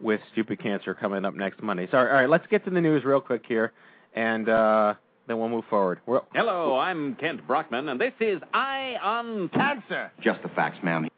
with 0.00 0.20
Stupid 0.32 0.60
Cancer 0.62 0.94
coming 0.94 1.24
up 1.24 1.34
next 1.34 1.62
Monday. 1.62 1.88
So, 1.90 1.98
all 1.98 2.04
right, 2.04 2.28
let's 2.28 2.46
get 2.48 2.64
to 2.64 2.70
the 2.70 2.80
news 2.80 3.04
real 3.04 3.20
quick 3.20 3.42
here, 3.46 3.72
and 4.14 4.48
uh, 4.48 4.94
then 5.26 5.38
we'll 5.38 5.48
move 5.48 5.64
forward. 5.70 6.00
We're, 6.06 6.20
Hello, 6.34 6.76
I'm 6.78 7.14
Kent 7.16 7.46
Brockman, 7.46 7.88
and 7.88 8.00
this 8.00 8.12
is 8.20 8.40
Eye 8.54 8.96
on 9.02 9.48
Cancer. 9.50 10.12
Just 10.22 10.42
the 10.42 10.48
facts, 10.50 10.78
ma'am. 10.82 11.08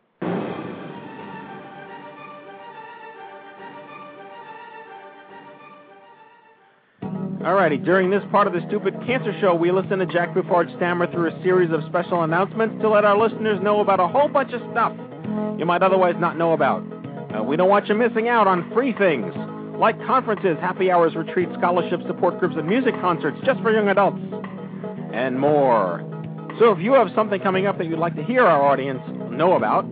Alrighty, 7.48 7.82
during 7.82 8.10
this 8.10 8.22
part 8.30 8.46
of 8.46 8.52
the 8.52 8.60
Stupid 8.68 8.92
Cancer 9.06 9.34
Show, 9.40 9.54
we 9.54 9.72
listen 9.72 10.00
to 10.00 10.04
Jack 10.04 10.34
Buffard 10.34 10.68
stammer 10.76 11.10
through 11.10 11.34
a 11.34 11.42
series 11.42 11.72
of 11.72 11.80
special 11.88 12.22
announcements 12.22 12.78
to 12.82 12.90
let 12.90 13.06
our 13.06 13.16
listeners 13.16 13.58
know 13.62 13.80
about 13.80 14.00
a 14.00 14.06
whole 14.06 14.28
bunch 14.28 14.52
of 14.52 14.60
stuff 14.70 14.92
you 15.58 15.64
might 15.64 15.82
otherwise 15.82 16.14
not 16.18 16.36
know 16.36 16.52
about. 16.52 16.82
Uh, 17.34 17.42
we 17.42 17.56
don't 17.56 17.70
want 17.70 17.88
you 17.88 17.94
missing 17.94 18.28
out 18.28 18.46
on 18.46 18.70
free 18.74 18.92
things 18.92 19.32
like 19.80 19.96
conferences, 20.04 20.58
happy 20.60 20.90
hours, 20.90 21.14
retreats, 21.14 21.50
scholarships, 21.56 22.04
support 22.06 22.38
groups, 22.38 22.56
and 22.58 22.68
music 22.68 22.92
concerts 23.00 23.38
just 23.46 23.62
for 23.62 23.72
young 23.72 23.88
adults, 23.88 24.20
and 25.14 25.40
more. 25.40 26.04
So 26.58 26.70
if 26.72 26.80
you 26.80 26.92
have 26.92 27.08
something 27.14 27.40
coming 27.40 27.66
up 27.66 27.78
that 27.78 27.86
you'd 27.86 27.98
like 27.98 28.14
to 28.16 28.24
hear 28.24 28.44
our 28.44 28.62
audience 28.62 29.00
know 29.30 29.54
about, 29.54 29.86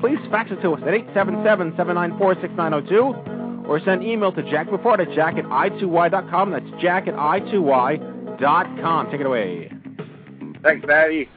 please 0.00 0.16
fax 0.30 0.50
it 0.50 0.62
to 0.62 0.72
us 0.72 0.80
at 0.86 0.94
877-794-6902 1.12 3.33
or 3.66 3.80
send 3.84 4.02
email 4.02 4.32
to 4.32 4.42
Jack 4.50 4.70
Bufford 4.70 5.00
at 5.00 5.10
jack 5.14 5.36
at 5.36 5.44
i2y.com. 5.44 6.50
That's 6.50 6.66
jack 6.80 7.08
at 7.08 7.14
i2y.com. 7.14 9.10
Take 9.10 9.20
it 9.20 9.26
away. 9.26 9.70
Thanks, 10.62 10.86
Matty. 10.86 11.28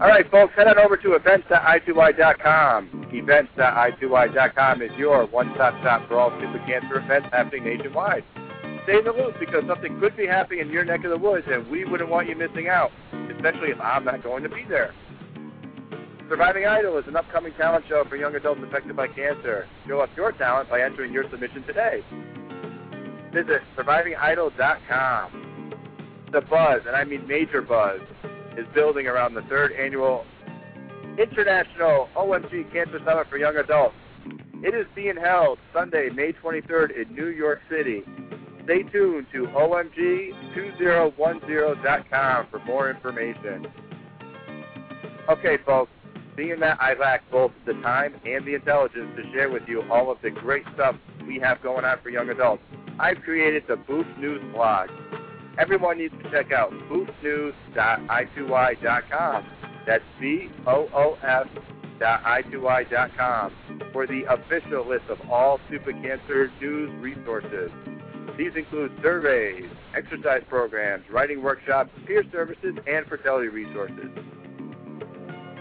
All 0.00 0.08
right, 0.08 0.28
folks, 0.30 0.52
head 0.56 0.66
on 0.66 0.78
over 0.78 0.96
to 0.96 1.12
events.i2y.com. 1.12 3.10
Events.i2y.com 3.12 4.82
is 4.82 4.90
your 4.98 5.26
one-stop 5.26 5.80
shop 5.82 6.08
for 6.08 6.18
all 6.18 6.36
stupid 6.38 6.62
cancer 6.66 6.96
events 6.98 7.28
happening 7.30 7.64
nationwide. 7.64 8.24
Stay 8.84 8.98
in 8.98 9.04
the 9.04 9.12
loop 9.12 9.38
because 9.38 9.62
something 9.68 10.00
could 10.00 10.16
be 10.16 10.26
happening 10.26 10.60
in 10.60 10.70
your 10.70 10.84
neck 10.84 11.04
of 11.04 11.10
the 11.10 11.16
woods, 11.16 11.46
and 11.50 11.70
we 11.70 11.84
wouldn't 11.84 12.10
want 12.10 12.28
you 12.28 12.34
missing 12.34 12.68
out, 12.68 12.90
especially 13.34 13.70
if 13.70 13.80
I'm 13.80 14.04
not 14.04 14.22
going 14.22 14.42
to 14.42 14.48
be 14.48 14.64
there. 14.68 14.92
Surviving 16.28 16.64
Idol 16.64 16.96
is 16.98 17.04
an 17.06 17.16
upcoming 17.16 17.52
talent 17.54 17.84
show 17.88 18.04
for 18.08 18.16
young 18.16 18.34
adults 18.34 18.60
affected 18.66 18.96
by 18.96 19.06
cancer. 19.08 19.68
Show 19.86 20.00
us 20.00 20.08
your 20.16 20.32
talent 20.32 20.70
by 20.70 20.80
entering 20.80 21.12
your 21.12 21.28
submission 21.30 21.62
today. 21.64 22.00
Visit 23.32 23.60
survivingidol.com. 23.76 25.74
The 26.32 26.40
buzz, 26.40 26.80
and 26.86 26.96
I 26.96 27.04
mean 27.04 27.28
major 27.28 27.60
buzz, 27.60 28.00
is 28.56 28.64
building 28.74 29.06
around 29.06 29.34
the 29.34 29.42
third 29.42 29.72
annual 29.72 30.24
International 31.18 32.08
OMG 32.16 32.72
Cancer 32.72 33.00
Summit 33.04 33.28
for 33.28 33.36
Young 33.36 33.56
Adults. 33.56 33.94
It 34.62 34.74
is 34.74 34.86
being 34.94 35.16
held 35.16 35.58
Sunday, 35.74 36.08
May 36.08 36.32
23rd 36.32 37.02
in 37.02 37.14
New 37.14 37.26
York 37.26 37.60
City. 37.70 38.02
Stay 38.64 38.82
tuned 38.84 39.26
to 39.32 39.46
OMG2010.com 39.48 42.46
for 42.50 42.60
more 42.60 42.88
information. 42.90 43.66
Okay, 45.28 45.58
folks, 45.66 45.90
being 46.36 46.60
that 46.60 46.80
I 46.80 46.94
lack 46.94 47.28
both 47.30 47.50
the 47.66 47.74
time 47.74 48.14
and 48.24 48.46
the 48.46 48.54
intelligence 48.54 49.10
to 49.16 49.30
share 49.32 49.50
with 49.50 49.64
you 49.68 49.82
all 49.90 50.10
of 50.10 50.16
the 50.22 50.30
great 50.30 50.64
stuff 50.74 50.96
we 51.26 51.38
have 51.40 51.60
going 51.62 51.84
on 51.84 51.98
for 52.02 52.08
young 52.10 52.30
adults, 52.30 52.62
I've 52.98 53.20
created 53.22 53.64
the 53.68 53.76
Boost 53.76 54.08
News 54.18 54.42
blog. 54.52 54.88
Everyone 55.58 55.98
needs 55.98 56.14
to 56.22 56.30
check 56.30 56.52
out 56.52 56.72
boostnews.i2y.com. 56.90 59.44
That's 59.86 60.04
B-O-O-S 60.20 61.46
dot 62.00 62.24
I2Y.com 62.24 63.52
for 63.92 64.04
the 64.06 64.24
official 64.24 64.88
list 64.88 65.04
of 65.08 65.18
all 65.30 65.60
stupid 65.68 65.94
cancer 66.02 66.50
news 66.60 66.90
resources. 67.00 67.70
These 68.36 68.56
include 68.56 68.90
surveys, 69.00 69.70
exercise 69.94 70.42
programs, 70.48 71.04
writing 71.10 71.40
workshops, 71.42 71.90
peer 72.04 72.24
services, 72.32 72.74
and 72.86 73.06
fertility 73.06 73.48
resources. 73.48 74.08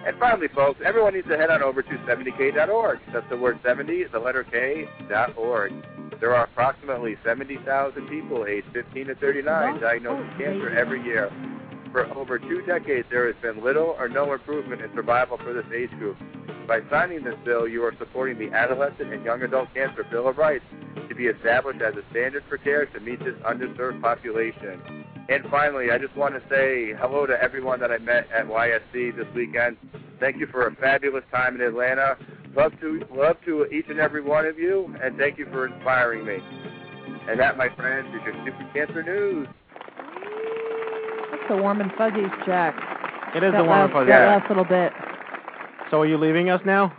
And 0.06 0.18
finally, 0.20 0.50
folks, 0.50 0.82
everyone 0.86 1.13
needs 1.13 1.28
to 1.30 1.38
head 1.38 1.50
on 1.50 1.63
over 1.63 1.82
to 1.82 1.89
70k.org. 1.89 3.00
That's 3.13 3.30
the 3.30 3.38
word 3.38 3.60
70, 3.63 4.06
the 4.12 4.20
letter 4.20 4.44
K, 4.44 4.89
dot 5.08 5.38
org. 5.38 5.72
There 6.20 6.36
are 6.36 6.44
approximately 6.44 7.16
70,000 7.24 8.08
people 8.08 8.46
aged 8.46 8.68
15 8.74 9.08
to 9.08 9.16
39 9.16 9.80
diagnosed 9.80 10.28
with 10.28 10.38
cancer 10.38 10.70
every 10.70 11.02
year. 11.04 11.32
For 11.92 12.06
over 12.18 12.39
two 12.39 12.62
decades, 12.66 13.08
there 13.10 13.32
has 13.32 13.42
been 13.42 13.63
little 13.63 13.96
or 13.98 14.10
no 14.10 14.34
improvement 14.34 14.82
in 14.82 14.94
survival 14.94 15.38
for 15.38 15.54
this 15.54 15.66
age 15.74 15.92
group. 15.92 16.18
By 16.67 16.80
signing 16.89 17.23
this 17.23 17.36
bill, 17.43 17.67
you 17.67 17.84
are 17.84 17.93
supporting 17.99 18.39
the 18.39 18.56
Adolescent 18.56 19.13
and 19.13 19.23
Young 19.26 19.41
Adult 19.41 19.73
Cancer 19.73 20.06
Bill 20.10 20.30
of 20.30 20.38
Rights 20.38 20.63
to 21.10 21.15
be 21.15 21.26
established 21.26 21.82
as 21.82 21.93
a 21.95 22.04
standard 22.12 22.43
for 22.47 22.58
care 22.58 22.86
to 22.86 22.99
meet 22.99 23.19
this 23.19 23.36
underserved 23.45 24.02
population. 24.02 25.06
And 25.30 25.43
finally, 25.52 25.91
I 25.91 25.97
just 25.97 26.15
want 26.15 26.36
to 26.36 26.41
say 26.49 26.93
hello 26.97 27.26
to 27.26 27.41
everyone 27.41 27.80
that 27.82 27.91
I 27.91 27.97
met 27.97 28.28
at 28.32 28.45
YSC 28.45 29.15
this 29.15 29.28
weekend. 29.36 29.78
Thank 30.19 30.38
you 30.38 30.47
for 30.47 30.67
a 30.67 30.76
fabulous 30.76 31.23
time 31.32 31.56
in 31.56 31.62
Atlanta. 31.62 32.17
Love 32.56 32.71
to 32.82 33.06
love 33.13 33.38
to 33.45 33.65
each 33.65 33.86
and 33.89 33.99
every 33.99 34.21
one 34.21 34.45
of 34.45 34.58
you, 34.58 34.95
and 35.02 35.17
thank 35.17 35.38
you 35.38 35.45
for 35.52 35.65
inspiring 35.65 36.26
me. 36.26 36.38
And 37.28 37.39
that, 37.39 37.58
my 37.58 37.69
friends, 37.76 38.08
is 38.15 38.21
your 38.23 38.34
Stupid 38.43 38.73
Cancer 38.73 39.04
News. 39.04 39.47
That's 41.32 41.43
the 41.49 41.58
warm 41.58 41.82
and 41.82 41.91
fuzzies, 41.97 42.32
Jack. 42.45 42.76
It 43.36 43.43
is 43.43 43.52
that 43.52 43.58
the 43.58 43.63
warm 43.63 43.80
last, 43.80 43.84
and 43.86 43.93
fuzzy. 43.93 44.10
That 44.12 44.28
last 44.28 44.49
little 44.49 44.65
bit. 44.65 44.93
So 45.91 46.02
are 46.02 46.06
you 46.06 46.17
leaving 46.17 46.50
us 46.50 46.62
now? 46.65 46.96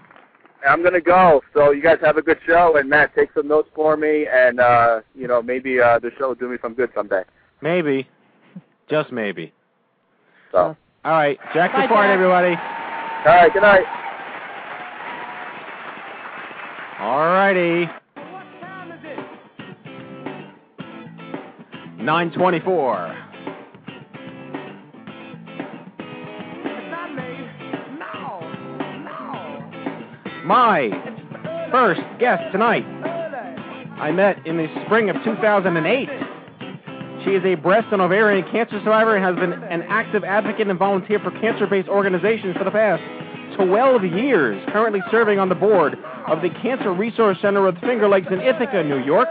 I'm 0.68 0.82
gonna 0.82 1.00
go. 1.00 1.42
So 1.52 1.72
you 1.72 1.82
guys 1.82 1.98
have 2.02 2.16
a 2.16 2.22
good 2.22 2.38
show, 2.46 2.76
and 2.78 2.88
Matt, 2.88 3.14
take 3.14 3.28
some 3.34 3.48
notes 3.48 3.68
for 3.74 3.96
me, 3.96 4.26
and 4.32 4.60
uh, 4.60 5.00
you 5.14 5.26
know 5.28 5.42
maybe 5.42 5.80
uh, 5.80 5.98
the 5.98 6.10
show 6.18 6.28
will 6.28 6.34
do 6.36 6.48
me 6.48 6.56
some 6.62 6.72
good 6.74 6.90
someday. 6.94 7.22
Maybe. 7.60 8.08
Just 8.88 9.12
maybe. 9.12 9.52
So, 10.52 10.76
All 11.04 11.12
right. 11.12 11.38
Jack 11.52 11.72
Bye, 11.72 11.86
Buffard, 11.86 11.96
Jack. 12.06 12.10
everybody. 12.14 12.54
all 12.54 13.34
right, 13.34 13.52
good 13.52 13.62
night. 13.62 13.84
All 17.00 17.18
righty. 17.26 17.84
What 18.14 18.44
time 18.60 18.92
is 18.92 19.00
it? 19.02 19.18
924. 22.02 23.23
My 30.44 30.90
first 31.70 32.02
guest 32.20 32.52
tonight 32.52 32.84
I 33.96 34.12
met 34.12 34.46
in 34.46 34.58
the 34.58 34.68
spring 34.84 35.08
of 35.08 35.16
2008. 35.24 36.08
She 37.24 37.30
is 37.30 37.42
a 37.46 37.54
breast 37.54 37.88
and 37.92 38.02
ovarian 38.02 38.44
cancer 38.52 38.78
survivor 38.80 39.16
and 39.16 39.24
has 39.24 39.36
been 39.36 39.54
an 39.54 39.80
active 39.88 40.22
advocate 40.22 40.68
and 40.68 40.78
volunteer 40.78 41.18
for 41.20 41.30
cancer-based 41.40 41.88
organizations 41.88 42.58
for 42.58 42.64
the 42.64 42.70
past 42.70 43.02
12 43.56 44.04
years, 44.04 44.62
currently 44.70 45.00
serving 45.10 45.38
on 45.38 45.48
the 45.48 45.54
board 45.54 45.96
of 46.28 46.42
the 46.42 46.50
Cancer 46.60 46.92
Resource 46.92 47.38
Center 47.40 47.66
of 47.66 47.78
Finger 47.78 48.06
Lakes 48.06 48.28
in 48.30 48.40
Ithaca, 48.40 48.84
New 48.84 49.02
York. 49.02 49.28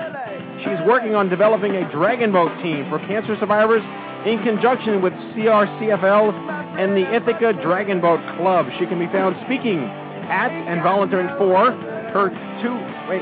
she's 0.66 0.82
working 0.88 1.14
on 1.14 1.30
developing 1.30 1.76
a 1.76 1.92
Dragon 1.92 2.32
Boat 2.32 2.52
team 2.64 2.90
for 2.90 2.98
cancer 3.06 3.38
survivors 3.40 3.84
in 4.26 4.42
conjunction 4.42 5.00
with 5.00 5.14
CRCFL 5.38 6.80
and 6.80 6.98
the 6.98 7.06
Ithaca 7.14 7.54
Dragon 7.62 8.02
Boat 8.02 8.22
Club. 8.38 8.66
She 8.80 8.88
can 8.88 8.98
be 8.98 9.06
found 9.14 9.36
speaking 9.46 9.92
at 10.34 10.52
and 10.52 10.82
volunteering 10.82 11.30
for 11.38 11.72
her 11.72 12.30
two. 12.62 12.74
Wait. 13.10 13.22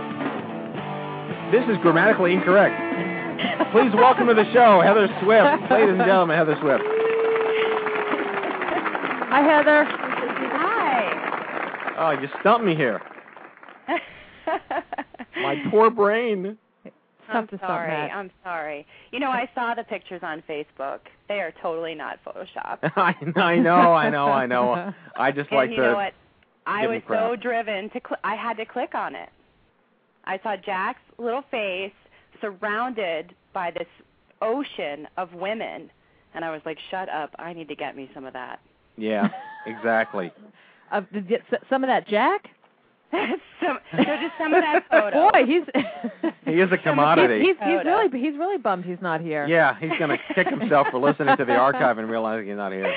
This 1.51 1.67
is 1.69 1.77
grammatically 1.81 2.31
incorrect. 2.33 2.79
Please 3.73 3.91
welcome 3.93 4.27
to 4.27 4.33
the 4.33 4.45
show, 4.53 4.79
Heather 4.81 5.07
Swift. 5.21 5.71
Ladies 5.71 5.95
and 5.95 5.99
gentlemen, 5.99 6.37
Heather 6.37 6.55
Swift. 6.61 6.83
Hi, 9.27 9.41
Heather. 9.41 9.83
Hi. 10.55 11.01
Oh, 11.97 12.11
you 12.21 12.29
stumped 12.39 12.65
me 12.65 12.75
here. 12.75 13.01
My 15.41 15.61
poor 15.69 15.89
brain. 15.89 16.57
I'm 17.29 17.47
sorry. 17.59 17.91
I'm 17.91 18.29
sorry. 18.43 18.85
You 19.11 19.19
know, 19.19 19.29
I 19.29 19.49
saw 19.55 19.73
the 19.73 19.83
pictures 19.83 20.21
on 20.23 20.43
Facebook. 20.49 20.99
They 21.29 21.39
are 21.39 21.53
totally 21.61 21.95
not 21.95 22.19
Photoshop. 22.25 22.79
I, 22.95 23.15
I 23.39 23.57
know, 23.57 23.93
I 23.93 24.09
know, 24.09 24.25
I 24.27 24.45
know. 24.45 24.93
I 25.15 25.31
just 25.31 25.49
and 25.49 25.57
like 25.57 25.69
you 25.69 25.77
to. 25.77 25.81
know 25.81 25.95
what? 25.95 26.13
I 26.65 26.87
was 26.87 27.01
so 27.07 27.35
driven 27.35 27.89
to. 27.89 27.99
Cl- 28.07 28.19
I 28.23 28.35
had 28.35 28.57
to 28.57 28.65
click 28.65 28.93
on 28.95 29.15
it. 29.15 29.29
I 30.25 30.39
saw 30.43 30.55
Jack's 30.55 31.01
little 31.17 31.43
face 31.49 31.93
surrounded 32.39 33.33
by 33.53 33.71
this 33.71 33.87
ocean 34.41 35.07
of 35.17 35.33
women, 35.33 35.89
and 36.33 36.45
I 36.45 36.51
was 36.51 36.61
like, 36.65 36.77
"Shut 36.89 37.09
up! 37.09 37.31
I 37.39 37.53
need 37.53 37.67
to 37.69 37.75
get 37.75 37.95
me 37.95 38.09
some 38.13 38.25
of 38.25 38.33
that." 38.33 38.59
Yeah, 38.97 39.29
exactly. 39.65 40.31
Uh, 40.91 41.01
did 41.11 41.29
you 41.29 41.39
some 41.69 41.83
of 41.83 41.87
that 41.87 42.07
Jack? 42.07 42.49
some, 43.11 43.77
so 43.91 43.97
just 43.97 44.33
some 44.37 44.53
of 44.53 44.61
that 44.61 44.85
photo. 44.89 45.29
Boy, 45.33 45.45
he's 45.45 45.63
He 46.45 46.61
is 46.61 46.71
a 46.71 46.77
commodity. 46.77 47.39
He's, 47.39 47.57
he's, 47.57 47.57
he's 47.59 47.85
really 47.85 48.19
he's 48.19 48.37
really 48.37 48.57
bummed 48.57 48.85
he's 48.85 49.01
not 49.01 49.19
here. 49.19 49.45
Yeah, 49.47 49.77
he's 49.79 49.91
going 49.99 50.11
to 50.11 50.17
kick 50.33 50.47
himself 50.47 50.87
for 50.91 50.99
listening 50.99 51.35
to 51.37 51.45
the 51.45 51.55
archive 51.55 51.97
and 51.97 52.09
realizing 52.09 52.47
he's 52.47 52.55
not 52.55 52.71
here. 52.71 52.93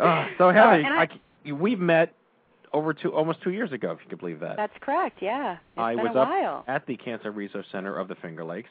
Oh, 0.00 0.26
so 0.38 0.50
Heather, 0.50 0.72
and 0.80 0.86
I- 0.86 1.08
I, 1.46 1.52
we've 1.52 1.78
met 1.80 2.14
over 2.72 2.94
two, 2.94 3.12
almost 3.12 3.42
two 3.42 3.50
years 3.50 3.72
ago, 3.72 3.90
if 3.92 3.98
you 4.02 4.08
could 4.08 4.20
believe 4.20 4.40
that. 4.40 4.56
That's 4.56 4.72
correct. 4.80 5.18
Yeah, 5.20 5.52
it's 5.54 5.60
I 5.76 5.94
been 5.94 6.04
was 6.04 6.16
a 6.16 6.20
up 6.20 6.28
while. 6.28 6.64
at 6.68 6.86
the 6.86 6.96
Cancer 6.96 7.30
Research 7.32 7.66
Center 7.72 7.96
of 7.98 8.08
the 8.08 8.14
Finger 8.16 8.44
Lakes. 8.44 8.70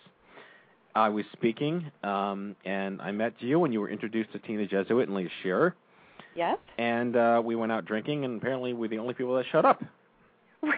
I 0.95 1.09
was 1.09 1.25
speaking, 1.33 1.91
um, 2.03 2.55
and 2.65 3.01
I 3.01 3.11
met 3.11 3.33
you, 3.39 3.63
and 3.63 3.73
you 3.73 3.79
were 3.81 3.89
introduced 3.89 4.31
to 4.33 4.39
Tina 4.39 4.65
Jesuit 4.65 5.07
and 5.07 5.15
Lee 5.15 5.29
Shearer, 5.43 5.75
Yep. 6.35 6.59
and 6.77 7.15
uh, 7.15 7.41
we 7.43 7.55
went 7.55 7.71
out 7.71 7.85
drinking, 7.85 8.25
and 8.25 8.41
apparently 8.41 8.73
we're 8.73 8.89
the 8.89 8.97
only 8.97 9.13
people 9.13 9.35
that 9.35 9.45
shut 9.51 9.65
up. 9.65 9.83
we 10.63 10.71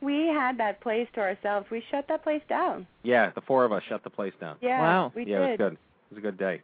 we 0.00 0.26
had 0.28 0.58
that 0.58 0.80
place 0.80 1.08
to 1.14 1.20
ourselves. 1.20 1.66
We 1.70 1.82
shut 1.90 2.06
that 2.08 2.22
place 2.22 2.42
down. 2.48 2.86
Yeah, 3.02 3.30
the 3.34 3.40
four 3.40 3.64
of 3.64 3.72
us 3.72 3.82
shut 3.88 4.04
the 4.04 4.10
place 4.10 4.32
down. 4.40 4.56
Yeah, 4.60 4.80
Wow. 4.80 5.12
we 5.14 5.24
yeah, 5.26 5.38
it 5.46 5.48
was 5.50 5.58
good. 5.58 5.72
It 5.72 5.78
was 6.10 6.18
a 6.18 6.20
good 6.20 6.38
day. 6.38 6.60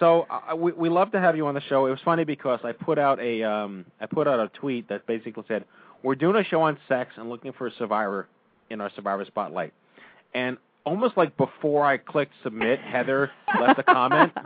So 0.00 0.26
uh, 0.30 0.56
we 0.56 0.72
we 0.72 0.88
love 0.88 1.12
to 1.12 1.20
have 1.20 1.36
you 1.36 1.46
on 1.46 1.54
the 1.54 1.60
show. 1.62 1.86
It 1.86 1.90
was 1.90 2.00
funny 2.04 2.24
because 2.24 2.60
I 2.64 2.72
put 2.72 2.98
out 2.98 3.20
a 3.20 3.42
um 3.44 3.84
I 4.00 4.06
put 4.06 4.26
out 4.26 4.40
a 4.40 4.48
tweet 4.48 4.88
that 4.88 5.06
basically 5.06 5.44
said 5.46 5.64
we're 6.02 6.16
doing 6.16 6.36
a 6.36 6.44
show 6.44 6.62
on 6.62 6.78
sex 6.88 7.12
and 7.16 7.28
looking 7.30 7.52
for 7.52 7.66
a 7.68 7.72
survivor 7.78 8.26
in 8.70 8.80
our 8.80 8.90
survivor 8.96 9.24
spotlight, 9.24 9.72
and 10.34 10.56
almost 10.84 11.16
like 11.16 11.36
before 11.36 11.84
I 11.84 11.96
clicked 11.98 12.32
submit, 12.42 12.80
Heather 12.80 13.30
left 13.60 13.78
a 13.78 13.82
comment. 13.84 14.32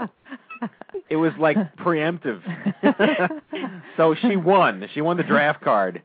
It 1.11 1.17
was 1.17 1.33
like 1.39 1.57
preemptive. 1.77 2.43
so 3.97 4.15
she 4.21 4.37
won. 4.37 4.89
She 4.93 5.01
won 5.01 5.17
the 5.17 5.23
draft 5.23 5.63
card. 5.63 6.03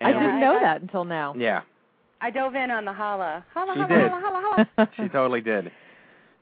I 0.00 0.10
And 0.10 0.16
it 0.16 0.20
didn't 0.20 0.40
know 0.40 0.56
I- 0.56 0.60
that 0.60 0.82
until 0.82 1.04
now. 1.04 1.34
Yeah, 1.36 1.62
I 2.20 2.30
dove 2.30 2.54
in 2.54 2.70
on 2.70 2.84
the 2.84 2.92
holla. 2.92 3.44
Holla, 3.52 3.72
She 3.74 3.80
holla, 3.80 3.88
did. 4.02 4.10
holla, 4.10 4.20
holla, 4.44 4.68
holla. 4.76 4.90
she 4.96 5.08
totally 5.08 5.40
did. 5.40 5.72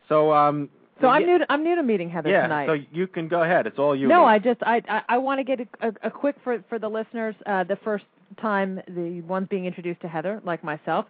So 0.08 0.32
um. 0.32 0.68
So 1.00 1.08
I'm 1.08 1.26
new. 1.26 1.38
To, 1.38 1.46
I'm 1.50 1.64
new 1.64 1.74
to 1.74 1.82
meeting 1.82 2.10
Heather 2.10 2.30
yeah, 2.30 2.42
tonight. 2.42 2.66
so 2.66 2.76
you 2.92 3.06
can 3.06 3.28
go 3.28 3.42
ahead. 3.42 3.66
It's 3.66 3.78
all 3.78 3.96
you. 3.96 4.08
no, 4.08 4.24
I 4.24 4.38
just 4.38 4.62
I 4.62 4.82
I, 4.88 5.02
I 5.08 5.18
want 5.18 5.38
to 5.40 5.44
get 5.44 5.60
a, 5.60 5.88
a, 5.88 5.92
a 6.04 6.10
quick 6.10 6.36
for 6.44 6.62
for 6.68 6.78
the 6.78 6.88
listeners. 6.88 7.34
Uh, 7.46 7.64
the 7.64 7.76
first 7.76 8.04
time 8.40 8.80
the 8.88 9.20
ones 9.22 9.48
being 9.50 9.64
introduced 9.66 10.00
to 10.02 10.08
Heather, 10.08 10.40
like 10.44 10.62
myself. 10.62 11.06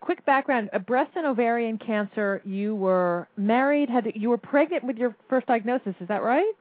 Quick 0.00 0.24
background: 0.24 0.70
uh, 0.72 0.78
breast 0.78 1.10
and 1.16 1.26
ovarian 1.26 1.78
cancer. 1.78 2.40
You 2.44 2.74
were 2.74 3.28
married. 3.36 3.90
Had 3.90 4.12
you 4.14 4.30
were 4.30 4.38
pregnant 4.38 4.84
with 4.84 4.96
your 4.96 5.14
first 5.28 5.46
diagnosis? 5.46 5.94
Is 6.00 6.08
that 6.08 6.22
right? 6.22 6.52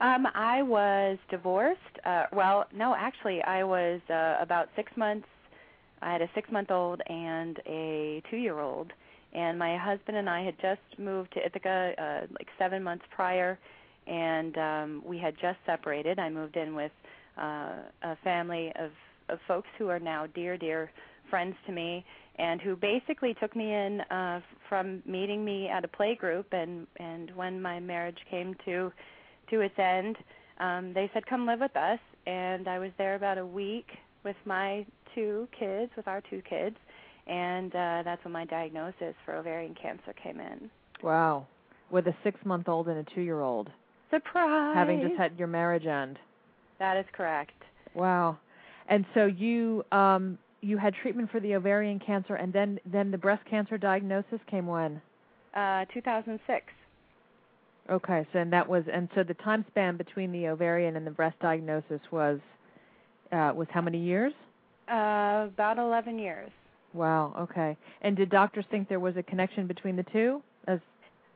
Um, 0.00 0.26
I 0.34 0.62
was 0.62 1.18
divorced. 1.30 1.80
Uh, 2.04 2.24
well, 2.32 2.66
no, 2.74 2.94
actually, 2.94 3.42
I 3.42 3.64
was 3.64 4.00
uh, 4.10 4.36
about 4.40 4.68
six 4.76 4.92
months. 4.96 5.26
I 6.02 6.12
had 6.12 6.22
a 6.22 6.28
six-month-old 6.34 7.00
and 7.06 7.58
a 7.66 8.22
two-year-old, 8.30 8.92
and 9.36 9.58
my 9.58 9.76
husband 9.76 10.16
and 10.16 10.28
I 10.28 10.42
had 10.42 10.54
just 10.60 10.98
moved 10.98 11.34
to 11.34 11.44
Ithaca 11.44 11.92
uh, 11.98 12.26
like 12.30 12.48
seven 12.58 12.82
months 12.82 13.04
prior, 13.14 13.58
and 14.06 14.56
um, 14.56 15.02
we 15.04 15.18
had 15.18 15.34
just 15.34 15.58
separated. 15.66 16.18
I 16.18 16.30
moved 16.30 16.56
in 16.56 16.74
with 16.74 16.92
uh, 17.40 17.74
a 18.02 18.16
family 18.24 18.72
of 18.80 18.90
of 19.28 19.38
folks 19.46 19.68
who 19.76 19.88
are 19.88 19.98
now 19.98 20.26
dear, 20.34 20.56
dear 20.56 20.90
friends 21.28 21.56
to 21.66 21.72
me, 21.72 22.04
and 22.38 22.60
who 22.62 22.76
basically 22.76 23.34
took 23.34 23.54
me 23.54 23.74
in 23.74 24.00
uh, 24.02 24.40
from 24.68 25.02
meeting 25.04 25.44
me 25.44 25.68
at 25.68 25.84
a 25.84 25.88
play 25.88 26.14
group, 26.14 26.46
and 26.52 26.86
and 26.98 27.30
when 27.36 27.60
my 27.60 27.78
marriage 27.78 28.18
came 28.30 28.56
to 28.64 28.90
to 29.50 29.60
its 29.60 29.78
end, 29.78 30.16
um, 30.60 30.94
they 30.94 31.10
said, 31.12 31.26
"Come 31.26 31.44
live 31.46 31.60
with 31.60 31.76
us." 31.76 32.00
And 32.26 32.68
I 32.68 32.78
was 32.78 32.90
there 32.96 33.16
about 33.16 33.36
a 33.36 33.46
week 33.46 33.86
with 34.24 34.36
my 34.46 34.86
two 35.14 35.46
kids, 35.56 35.92
with 35.94 36.08
our 36.08 36.22
two 36.22 36.42
kids, 36.48 36.76
and 37.26 37.74
uh, 37.74 38.02
that's 38.04 38.24
when 38.24 38.32
my 38.32 38.44
diagnosis 38.44 39.14
for 39.24 39.34
ovarian 39.34 39.74
cancer 39.80 40.12
came 40.22 40.40
in. 40.40 40.70
Wow. 41.02 41.46
With 41.90 42.06
a 42.06 42.14
six 42.24 42.38
month 42.44 42.68
old 42.68 42.88
and 42.88 42.98
a 42.98 43.14
two 43.14 43.20
year 43.20 43.40
old, 43.40 43.70
Surprise! 44.10 44.74
having 44.74 45.00
just 45.00 45.16
had 45.16 45.36
your 45.38 45.48
marriage 45.48 45.86
end. 45.86 46.18
that 46.78 46.96
is 46.96 47.04
correct. 47.12 47.52
Wow. 47.94 48.38
And 48.88 49.04
so 49.14 49.26
you 49.26 49.84
um 49.92 50.38
you 50.60 50.78
had 50.78 50.94
treatment 50.94 51.30
for 51.30 51.38
the 51.40 51.54
ovarian 51.54 51.98
cancer 52.00 52.34
and 52.34 52.52
then 52.52 52.78
then 52.90 53.10
the 53.10 53.18
breast 53.18 53.42
cancer 53.48 53.78
diagnosis 53.78 54.40
came 54.50 54.66
when? 54.66 55.00
Uh, 55.54 55.84
2006. 55.94 56.64
Okay, 57.88 58.26
so 58.32 58.38
and 58.40 58.52
that 58.52 58.68
was 58.68 58.82
and 58.92 59.08
so 59.14 59.22
the 59.22 59.34
time 59.34 59.64
span 59.68 59.96
between 59.96 60.32
the 60.32 60.48
ovarian 60.48 60.96
and 60.96 61.06
the 61.06 61.10
breast 61.10 61.36
diagnosis 61.40 62.00
was 62.10 62.40
uh 63.32 63.52
was 63.54 63.68
how 63.70 63.80
many 63.80 63.98
years? 63.98 64.32
Uh, 64.88 65.46
about 65.48 65.78
11 65.78 66.18
years. 66.18 66.50
Wow, 66.96 67.34
okay. 67.50 67.76
And 68.02 68.16
did 68.16 68.30
doctors 68.30 68.64
think 68.70 68.88
there 68.88 69.00
was 69.00 69.16
a 69.16 69.22
connection 69.22 69.66
between 69.66 69.96
the 69.96 70.04
two? 70.12 70.42
as 70.68 70.80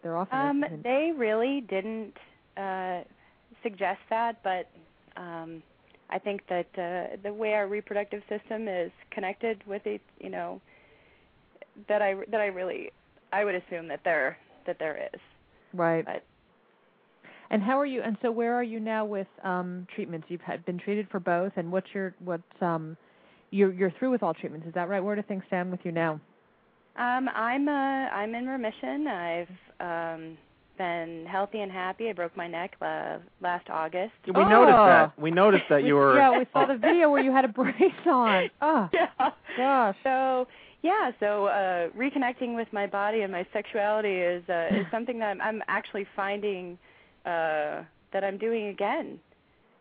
they're 0.03 0.17
often 0.17 0.39
Um, 0.41 0.65
in- 0.65 0.83
they 0.83 1.13
really 1.17 1.61
didn't 1.63 2.15
uh, 2.57 3.03
suggest 3.63 4.01
that, 4.11 4.37
but 4.43 4.69
um, 5.17 5.63
I 6.11 6.19
think 6.19 6.43
that 6.49 6.67
uh, 6.79 7.17
the 7.23 7.33
way 7.33 7.55
our 7.55 7.67
reproductive 7.67 8.23
system 8.29 8.69
is 8.69 8.91
connected 9.11 9.63
with 9.67 9.87
it, 9.87 10.01
you 10.21 10.31
know, 10.31 10.61
that 11.89 12.03
I 12.03 12.15
that 12.31 12.41
I 12.41 12.47
really 12.47 12.91
I 13.33 13.45
would 13.45 13.55
assume 13.55 13.89
that 13.89 14.01
there 14.05 14.39
that 14.67 14.79
there 14.79 15.09
is. 15.13 15.21
right. 15.75 16.05
But 16.05 16.25
And 17.51 17.63
how 17.63 17.79
are 17.79 17.87
you 17.87 18.03
and 18.03 18.17
so 18.23 18.31
where 18.31 18.55
are 18.55 18.63
you 18.63 18.81
now 18.81 19.05
with 19.05 19.27
um 19.45 19.87
treatments? 19.95 20.27
You've 20.31 20.41
had 20.41 20.65
been 20.65 20.79
treated 20.79 21.09
for 21.11 21.21
both 21.21 21.53
and 21.57 21.71
what's 21.73 21.89
your 21.95 22.15
what's 22.21 22.43
um 22.61 22.97
you're 23.51 23.73
you're 23.73 23.93
through 23.99 24.11
with 24.11 24.23
all 24.23 24.35
treatments, 24.35 24.67
is 24.67 24.75
that 24.75 24.89
right? 24.89 25.01
Where 25.01 25.17
do 25.17 25.23
things 25.23 25.43
stand 25.49 25.71
with 25.71 25.81
you 25.85 25.93
now? 25.93 26.21
um, 26.97 27.29
I'm 27.35 27.69
uh, 27.69 27.73
I'm 27.73 28.35
in 28.35 28.47
remission. 28.47 29.07
I've 29.07 29.49
um, 29.81 30.37
been 30.77 31.27
healthy 31.31 31.61
and 31.61 31.71
happy. 31.71 32.09
I 32.09 32.13
broke 32.13 32.37
my 32.37 32.47
neck 32.49 32.73
uh, 32.83 33.19
last 33.41 33.69
August. 33.71 34.13
We 34.27 34.33
noticed 34.33 34.77
Oh. 34.79 34.87
that. 34.87 35.19
We 35.19 35.31
noticed 35.31 35.65
that 35.71 35.85
you 35.89 35.95
were. 35.95 36.17
Yeah, 36.17 36.37
we 36.39 36.47
saw 36.53 36.67
the 36.67 36.77
video 36.77 37.11
where 37.11 37.23
you 37.23 37.33
had 37.33 37.45
a 37.45 37.49
brace 37.49 38.07
on. 38.07 38.51
Oh, 38.61 38.89
yeah. 38.95 39.07
gosh. 39.57 39.97
So 40.05 40.47
yeah, 40.83 41.11
so 41.21 41.47
uh 41.47 41.89
reconnecting 41.91 42.57
with 42.57 42.69
my 42.73 42.87
body 42.87 43.21
and 43.21 43.31
my 43.33 43.47
sexuality 43.53 44.17
is 44.17 44.43
uh 44.49 44.69
is 44.73 44.87
something 44.91 45.19
that 45.21 45.27
I'm, 45.27 45.41
I'm 45.41 45.63
actually 45.69 46.07
finding 46.17 46.79
uh 47.27 47.83
that 48.13 48.25
I'm 48.25 48.39
doing 48.39 48.67
again 48.69 49.19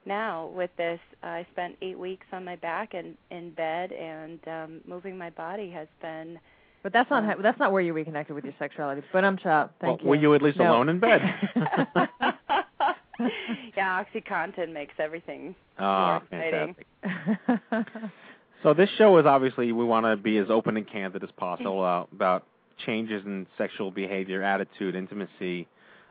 now 0.10 0.48
with 0.54 0.72
this. 0.76 1.00
I 1.24 1.46
spent 1.54 1.78
8 1.82 1.98
weeks 1.98 2.26
on 2.34 2.44
my 2.44 2.58
back 2.58 2.94
and 2.94 3.16
in 3.32 3.52
bed 3.52 3.94
and 3.94 4.40
um 4.48 4.82
moving 4.86 5.18
my 5.18 5.30
body 5.30 5.70
has 5.72 5.88
been 6.02 6.38
But 6.84 6.92
that's 6.92 7.10
not 7.10 7.24
how, 7.24 7.36
that's 7.42 7.60
not 7.60 7.72
where 7.72 7.82
you 7.82 7.94
reconnected 7.94 8.36
with 8.36 8.44
your 8.44 8.54
sexuality. 8.60 9.02
But 9.14 9.24
I'm 9.24 9.38
chop. 9.38 9.74
Thank 9.80 10.02
well, 10.04 10.04
you. 10.04 10.10
Were 10.10 10.16
you 10.16 10.34
at 10.36 10.42
least 10.42 10.58
No. 10.58 10.72
alone 10.72 10.90
in 10.90 11.00
bed? 11.00 11.22
yeah, 13.78 14.04
OxyContin 14.04 14.74
makes 14.74 14.94
everything 15.00 15.56
more 15.80 16.22
exciting. 16.32 16.76
fantastic. 17.02 18.12
So 18.64 18.74
this 18.74 18.90
show 18.98 19.18
is 19.20 19.26
obviously 19.26 19.72
we 19.72 19.86
want 19.86 20.06
to 20.06 20.18
be 20.18 20.38
as 20.38 20.48
open 20.50 20.76
and 20.76 20.86
candid 20.90 21.24
as 21.24 21.30
possible 21.38 21.82
uh, 21.92 22.04
about 22.14 22.46
changes 22.86 23.26
in 23.26 23.48
sexual 23.58 23.90
behavior, 23.92 24.44
attitude, 24.44 24.96
intimacy. 24.96 25.68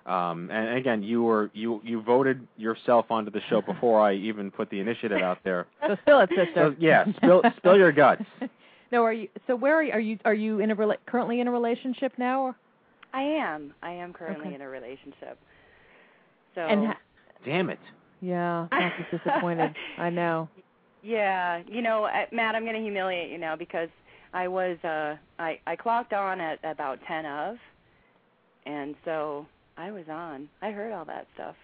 Um, 0.08 0.50
and 0.50 0.76
again, 0.78 1.02
you 1.02 1.22
were 1.22 1.50
you 1.52 1.80
you 1.84 2.00
voted 2.02 2.46
yourself 2.56 3.06
onto 3.10 3.30
the 3.30 3.40
show 3.50 3.60
before 3.60 4.00
I 4.00 4.14
even 4.14 4.50
put 4.50 4.70
the 4.70 4.80
initiative 4.80 5.20
out 5.20 5.38
there. 5.44 5.66
so 5.86 5.96
spill 6.02 6.20
it, 6.20 6.30
sister. 6.30 6.50
So, 6.54 6.74
yeah, 6.78 7.04
spill 7.16 7.42
spill 7.58 7.76
your 7.76 7.92
guts. 7.92 8.22
No, 8.90 9.04
are 9.04 9.12
you? 9.12 9.28
So 9.46 9.54
where 9.54 9.76
are 9.76 9.82
you? 9.82 9.92
Are 9.92 10.00
you, 10.00 10.18
are 10.24 10.32
you 10.32 10.60
in 10.60 10.70
a 10.70 10.76
rela- 10.76 10.96
currently 11.04 11.40
in 11.40 11.46
a 11.46 11.50
relationship 11.50 12.14
now? 12.16 12.40
Or? 12.40 12.56
I 13.12 13.20
am. 13.20 13.74
I 13.82 13.90
am 13.90 14.14
currently 14.14 14.46
Okay. 14.46 14.54
in 14.54 14.62
a 14.62 14.68
relationship. 14.70 15.38
So 16.54 16.62
And 16.62 16.86
ha- 16.86 16.98
Damn 17.44 17.68
it. 17.68 17.78
yeah, 18.22 18.66
Matt 18.70 18.94
is 18.98 19.18
disappointed. 19.18 19.74
I 19.98 20.08
know. 20.08 20.48
Yeah, 21.02 21.60
you 21.66 21.82
know, 21.82 22.04
uh, 22.04 22.24
Matt, 22.32 22.54
I'm 22.54 22.62
going 22.62 22.76
to 22.76 22.80
humiliate 22.80 23.30
you 23.30 23.36
now 23.36 23.56
because 23.56 23.90
I 24.32 24.48
was 24.48 24.78
uh 24.84 25.16
I 25.38 25.58
I 25.66 25.76
clocked 25.76 26.14
on 26.14 26.40
at 26.40 26.58
about 26.64 26.98
10 27.06 27.26
of 27.26 27.56
and 28.64 28.94
so 29.04 29.46
I 29.78 29.90
was 29.92 30.04
on. 30.10 30.48
I 30.60 30.70
heard 30.72 30.92
all 30.92 31.04
that 31.06 31.26
stuff. 31.34 31.54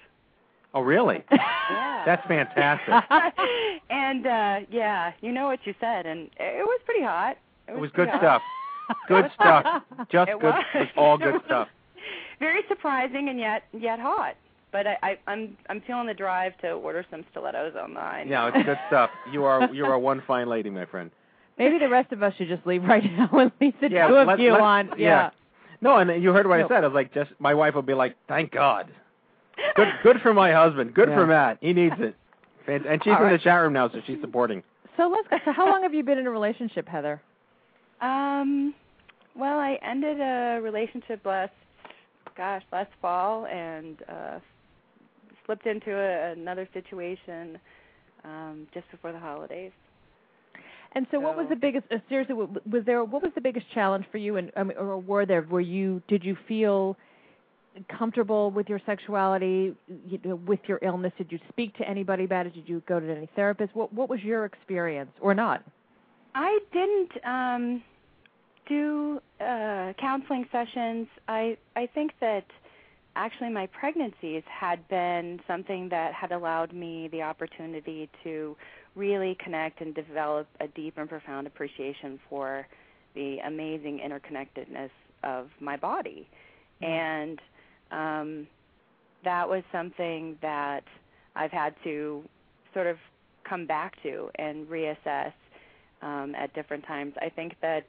Oh, 0.72 0.81
really? 0.81 1.22
Yeah. 1.70 2.03
That's 2.05 2.27
fantastic. 2.29 2.92
and 3.90 4.27
uh 4.27 4.61
yeah, 4.70 5.12
you 5.22 5.33
know 5.33 5.46
what 5.46 5.61
you 5.64 5.74
said 5.81 6.05
and 6.05 6.29
it 6.38 6.62
was 6.64 6.81
pretty 6.85 7.03
hot. 7.03 7.38
It 7.66 7.70
It 7.72 7.74
was, 7.74 7.81
was 7.83 7.90
good 7.94 8.09
pretty 8.09 8.18
stuff. 8.18 8.42
Good 9.09 9.31
stuff. 9.35 9.83
Just 10.12 10.29
It 10.31 10.38
good. 10.40 10.42
was. 10.53 10.64
It's 10.74 10.92
all 10.94 11.16
good 11.16 11.33
was. 11.33 11.42
stuff. 11.46 11.68
Very 12.38 12.61
surprising 12.68 13.31
and 13.31 13.38
yet 13.38 13.62
yet 13.72 13.98
hot. 13.98 14.35
But 14.72 14.87
I, 14.87 14.96
I 15.03 15.18
I'm 15.27 15.57
I'm 15.70 15.81
feeling 15.87 16.07
the 16.07 16.12
drive 16.12 16.53
to 16.59 16.72
order 16.72 17.03
some 17.11 17.24
stilettos 17.31 17.74
online. 17.77 18.29
Yeah, 18.29 18.50
it's 18.53 18.66
good 18.66 18.79
stuff. 18.88 19.09
You 19.33 19.44
are 19.44 19.72
you 19.72 19.87
are 19.87 19.98
one 19.98 20.22
fine 20.27 20.48
lady, 20.50 20.68
my 20.68 20.85
friend. 20.85 21.11
Maybe 21.57 21.79
the 21.79 21.88
rest 21.88 22.12
of 22.12 22.22
us 22.22 22.35
should 22.37 22.48
just 22.48 22.66
leave 22.66 22.85
right 22.85 23.03
now 23.16 23.31
and 23.33 23.50
leave 23.59 23.72
the 23.81 23.88
Yeah, 23.90 24.09
two 24.09 24.16
of 24.16 24.27
let- 24.29 24.38
you 24.38 24.53
let- 24.53 24.61
on. 24.61 24.90
yeah. 24.98 25.31
No, 25.81 25.99
and 25.99 26.23
you 26.23 26.33
heard 26.33 26.47
what 26.47 26.59
No. 26.59 26.65
I 26.67 26.69
said. 26.69 26.85
I 26.85 26.87
was 26.89 26.95
like, 26.95 27.13
just 27.15 27.31
my 27.39 27.55
wife 27.55 27.75
would 27.75 27.87
be 27.87 27.95
like, 27.95 28.17
"Thank 28.29 28.53
God." 28.53 28.91
Good, 29.77 29.89
good 30.03 30.21
for 30.23 30.35
my 30.35 30.53
husband. 30.53 30.95
Good 30.95 31.09
Yeah. 31.09 31.15
for 31.17 31.27
Matt. 31.27 31.59
He 31.61 31.73
needs 31.73 31.95
it. 31.99 32.15
Fant- 32.67 32.87
And 32.89 33.03
she's 33.05 33.13
All 33.13 33.25
in 33.25 33.33
the 33.33 33.39
chat 33.39 33.61
room 33.61 33.73
now, 33.73 33.89
so 33.89 34.01
she's 34.07 34.21
supporting. 34.21 34.63
So 34.97 35.09
let's 35.09 35.29
go. 35.29 35.39
So 35.45 35.53
how 35.53 35.67
long 35.71 35.83
have 35.83 35.93
you 35.95 36.03
been 36.03 36.19
in 36.19 36.27
a 36.27 36.31
relationship, 36.31 36.89
Heather? 36.89 37.21
Um, 38.01 38.75
well, 39.37 39.59
I 39.59 39.79
ended 39.83 40.21
a 40.21 40.61
relationship 40.63 41.25
last, 41.25 41.53
gosh, 42.37 42.63
last 42.73 42.91
fall, 43.03 43.47
and 43.47 43.97
uh, 44.09 44.39
slipped 45.47 45.67
into 45.67 45.93
a, 45.95 46.33
another 46.33 46.69
situation 46.73 47.59
um, 48.25 48.67
just 48.73 48.91
before 48.91 49.13
the 49.13 49.19
holidays. 49.19 49.73
And 50.95 51.07
so, 51.11 51.19
what 51.19 51.37
was 51.37 51.47
the 51.49 51.57
biggest? 51.57 51.87
Uh, 51.91 51.97
seriously, 52.09 52.35
was 52.35 52.85
there? 52.87 53.03
What 53.03 53.23
was 53.23 53.33
the 53.35 53.41
biggest 53.41 53.67
challenge 53.75 54.05
for 54.13 54.19
you? 54.19 54.37
And 54.37 54.53
I 54.57 54.63
mean, 54.63 54.77
or 54.77 54.99
were 54.99 55.27
there? 55.27 55.43
Were 55.43 55.61
you? 55.61 56.03
Did 56.07 56.23
you 56.25 56.37
feel 56.47 56.97
comfortable 57.99 58.53
with 58.53 58.69
your 58.69 58.81
sexuality, 58.87 59.75
you 60.07 60.21
know, 60.25 60.37
with 60.37 60.61
your 60.67 60.79
illness? 60.83 61.13
Did 61.19 61.33
you 61.33 61.41
speak 61.49 61.77
to 61.79 61.89
anybody 61.89 62.25
about 62.25 62.47
it? 62.47 62.55
Did 62.55 62.69
you 62.69 62.81
go 62.87 63.01
to 63.01 63.11
any 63.11 63.29
therapist? 63.35 63.75
What 63.75 63.93
What 63.93 64.09
was 64.09 64.21
your 64.23 64.45
experience, 64.45 65.11
or 65.21 65.35
not? 65.35 65.65
I 66.35 66.59
didn't 66.73 67.25
um, 67.25 67.83
do 68.69 69.21
uh, 69.41 69.93
counseling 70.01 70.47
sessions. 70.53 71.09
I 71.27 71.57
I 71.75 71.89
think 71.93 72.13
that 72.21 72.45
actually 73.17 73.51
my 73.51 73.67
pregnancies 73.67 74.43
had 74.49 74.87
been 74.89 75.41
something 75.47 75.89
that 75.89 76.15
had 76.15 76.33
allowed 76.33 76.73
me 76.73 77.09
the 77.09 77.23
opportunity 77.23 78.09
to 78.25 78.57
really 78.95 79.37
connect 79.43 79.81
and 79.81 79.95
develop 79.95 80.47
a 80.61 80.69
deep 80.69 80.99
and 80.99 81.09
profound 81.09 81.47
appreciation 81.47 82.19
for 82.29 82.67
the 83.15 83.39
amazing 83.47 84.01
interconnectedness 84.05 84.91
of 85.23 85.49
my 85.61 85.77
body. 85.77 86.29
And 86.81 87.41
um, 87.91 88.47
that 89.25 89.49
was 89.49 89.63
something 89.73 90.37
that 90.43 90.85
I've 91.35 91.51
had 91.51 91.75
to 91.85 92.23
sort 92.73 92.87
of 92.87 92.97
come 93.49 93.67
back 93.67 94.01
to 94.03 94.31
and 94.37 94.67
reassess 94.67 95.33
um, 96.03 96.35
at 96.37 96.55
different 96.55 96.85
times. 96.87 97.15
I 97.21 97.29
think 97.29 97.55
that 97.63 97.85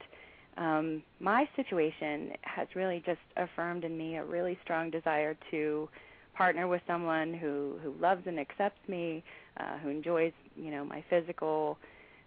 um, 0.56 1.02
my 1.20 1.48
situation 1.54 2.32
has 2.42 2.68
really 2.74 3.02
just 3.04 3.20
affirmed 3.36 3.84
in 3.84 3.96
me 3.96 4.16
a 4.16 4.24
really 4.24 4.58
strong 4.62 4.90
desire 4.90 5.36
to 5.50 5.88
partner 6.34 6.66
with 6.68 6.82
someone 6.86 7.34
who 7.34 7.78
who 7.82 7.94
loves 8.00 8.22
and 8.26 8.38
accepts 8.38 8.86
me, 8.88 9.22
uh, 9.58 9.78
who 9.78 9.88
enjoys 9.88 10.32
you 10.56 10.70
know 10.70 10.84
my 10.84 11.04
physical 11.08 11.78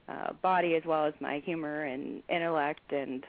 uh, 0.08 0.34
body 0.42 0.76
as 0.76 0.84
well 0.86 1.06
as 1.06 1.14
my 1.20 1.42
humor 1.46 1.84
and 1.84 2.24
intellect 2.30 2.92
and 2.92 3.26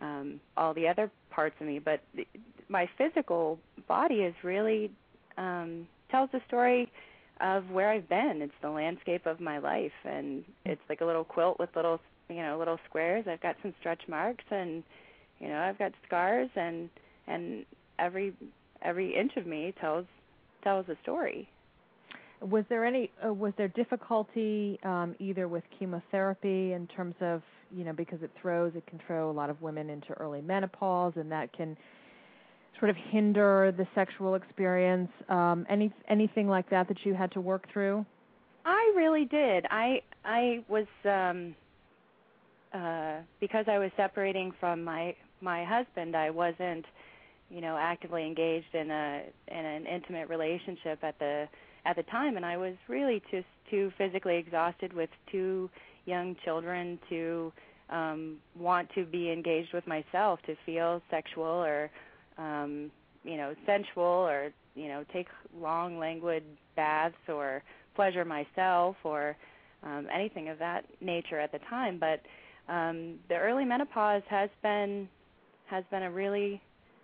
um, 0.00 0.40
all 0.56 0.74
the 0.74 0.88
other 0.88 1.10
parts 1.30 1.54
of 1.60 1.66
me. 1.66 1.78
But 1.78 2.00
th- 2.14 2.28
my 2.68 2.88
physical 2.98 3.58
body 3.86 4.16
is 4.16 4.34
really 4.42 4.90
um, 5.36 5.86
tells 6.10 6.30
the 6.32 6.40
story 6.46 6.90
of 7.40 7.70
where 7.70 7.90
I've 7.90 8.08
been. 8.08 8.40
It's 8.42 8.52
the 8.62 8.70
landscape 8.70 9.26
of 9.26 9.40
my 9.40 9.58
life, 9.58 9.92
and 10.04 10.44
it's 10.64 10.80
like 10.88 11.00
a 11.00 11.04
little 11.04 11.24
quilt 11.24 11.58
with 11.58 11.70
little 11.76 12.00
you 12.28 12.42
know 12.42 12.58
little 12.58 12.78
squares. 12.88 13.24
I've 13.28 13.40
got 13.40 13.56
some 13.62 13.74
stretch 13.80 14.02
marks, 14.08 14.44
and 14.50 14.82
you 15.38 15.48
know 15.48 15.58
I've 15.60 15.78
got 15.78 15.92
scars, 16.06 16.50
and 16.56 16.88
and 17.26 17.64
every 17.98 18.34
every 18.82 19.16
inch 19.16 19.32
of 19.36 19.46
me 19.46 19.74
tells 19.80 20.06
tells 20.62 20.88
a 20.88 20.96
story. 21.02 21.48
Was 22.40 22.64
there 22.68 22.84
any? 22.84 23.10
Uh, 23.24 23.32
was 23.32 23.52
there 23.56 23.68
difficulty 23.68 24.78
um, 24.84 25.14
either 25.18 25.48
with 25.48 25.64
chemotherapy 25.78 26.72
in 26.72 26.86
terms 26.94 27.14
of 27.20 27.42
you 27.70 27.84
know 27.84 27.92
because 27.92 28.22
it 28.22 28.30
throws 28.40 28.72
it 28.74 28.86
can 28.86 29.00
throw 29.06 29.30
a 29.30 29.32
lot 29.32 29.50
of 29.50 29.60
women 29.60 29.90
into 29.90 30.12
early 30.14 30.40
menopause 30.40 31.12
and 31.16 31.30
that 31.32 31.52
can 31.52 31.76
sort 32.78 32.90
of 32.90 32.96
hinder 33.10 33.74
the 33.76 33.86
sexual 33.94 34.34
experience. 34.34 35.10
Um, 35.28 35.66
any 35.68 35.92
anything 36.08 36.48
like 36.48 36.70
that 36.70 36.88
that 36.88 36.98
you 37.04 37.14
had 37.14 37.32
to 37.32 37.40
work 37.40 37.66
through? 37.72 38.06
I 38.64 38.92
really 38.96 39.24
did. 39.24 39.66
I 39.70 40.02
I 40.24 40.64
was 40.68 40.86
um 41.04 41.54
uh 42.72 43.20
because 43.40 43.64
I 43.68 43.78
was 43.78 43.90
separating 43.96 44.52
from 44.60 44.84
my 44.84 45.14
my 45.40 45.64
husband, 45.64 46.16
I 46.16 46.30
wasn't, 46.30 46.84
you 47.50 47.60
know, 47.60 47.76
actively 47.78 48.26
engaged 48.26 48.74
in 48.74 48.90
a 48.90 49.22
in 49.48 49.64
an 49.64 49.86
intimate 49.86 50.28
relationship 50.28 51.02
at 51.02 51.18
the 51.18 51.48
at 51.84 51.96
the 51.96 52.02
time 52.04 52.36
and 52.36 52.44
I 52.44 52.56
was 52.56 52.74
really 52.88 53.22
just 53.30 53.46
too 53.70 53.92
physically 53.98 54.36
exhausted 54.36 54.92
with 54.92 55.10
two 55.30 55.70
young 56.06 56.36
children 56.44 56.98
to 57.08 57.52
um 57.90 58.36
want 58.58 58.88
to 58.94 59.04
be 59.04 59.30
engaged 59.30 59.72
with 59.72 59.86
myself 59.86 60.40
to 60.46 60.54
feel 60.66 61.00
sexual 61.10 61.44
or 61.46 61.90
um 62.36 62.90
you 63.24 63.36
know 63.36 63.54
sensual 63.66 64.04
or 64.04 64.50
you 64.74 64.88
know 64.88 65.04
take 65.12 65.26
long 65.58 65.98
languid 65.98 66.42
baths 66.76 67.14
or 67.28 67.62
pleasure 67.94 68.24
myself 68.24 68.96
or 69.04 69.36
um 69.82 70.06
anything 70.14 70.48
of 70.48 70.58
that 70.58 70.84
nature 71.00 71.38
at 71.38 71.52
the 71.52 71.58
time. 71.70 71.98
But 71.98 72.20
um 72.72 73.16
the 73.28 73.36
early 73.36 73.64
menopause 73.64 74.22
has 74.28 74.50
been 74.62 75.08
has 75.66 75.84
been 75.90 76.02
a 76.02 76.10
really 76.10 76.60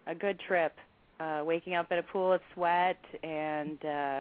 a 0.06 0.14
good 0.14 0.38
trip. 0.46 0.72
Uh 1.20 1.42
waking 1.44 1.74
up 1.74 1.90
in 1.92 1.98
a 1.98 2.02
pool 2.02 2.32
of 2.32 2.40
sweat 2.54 2.98
and 3.22 3.84
uh 3.84 4.20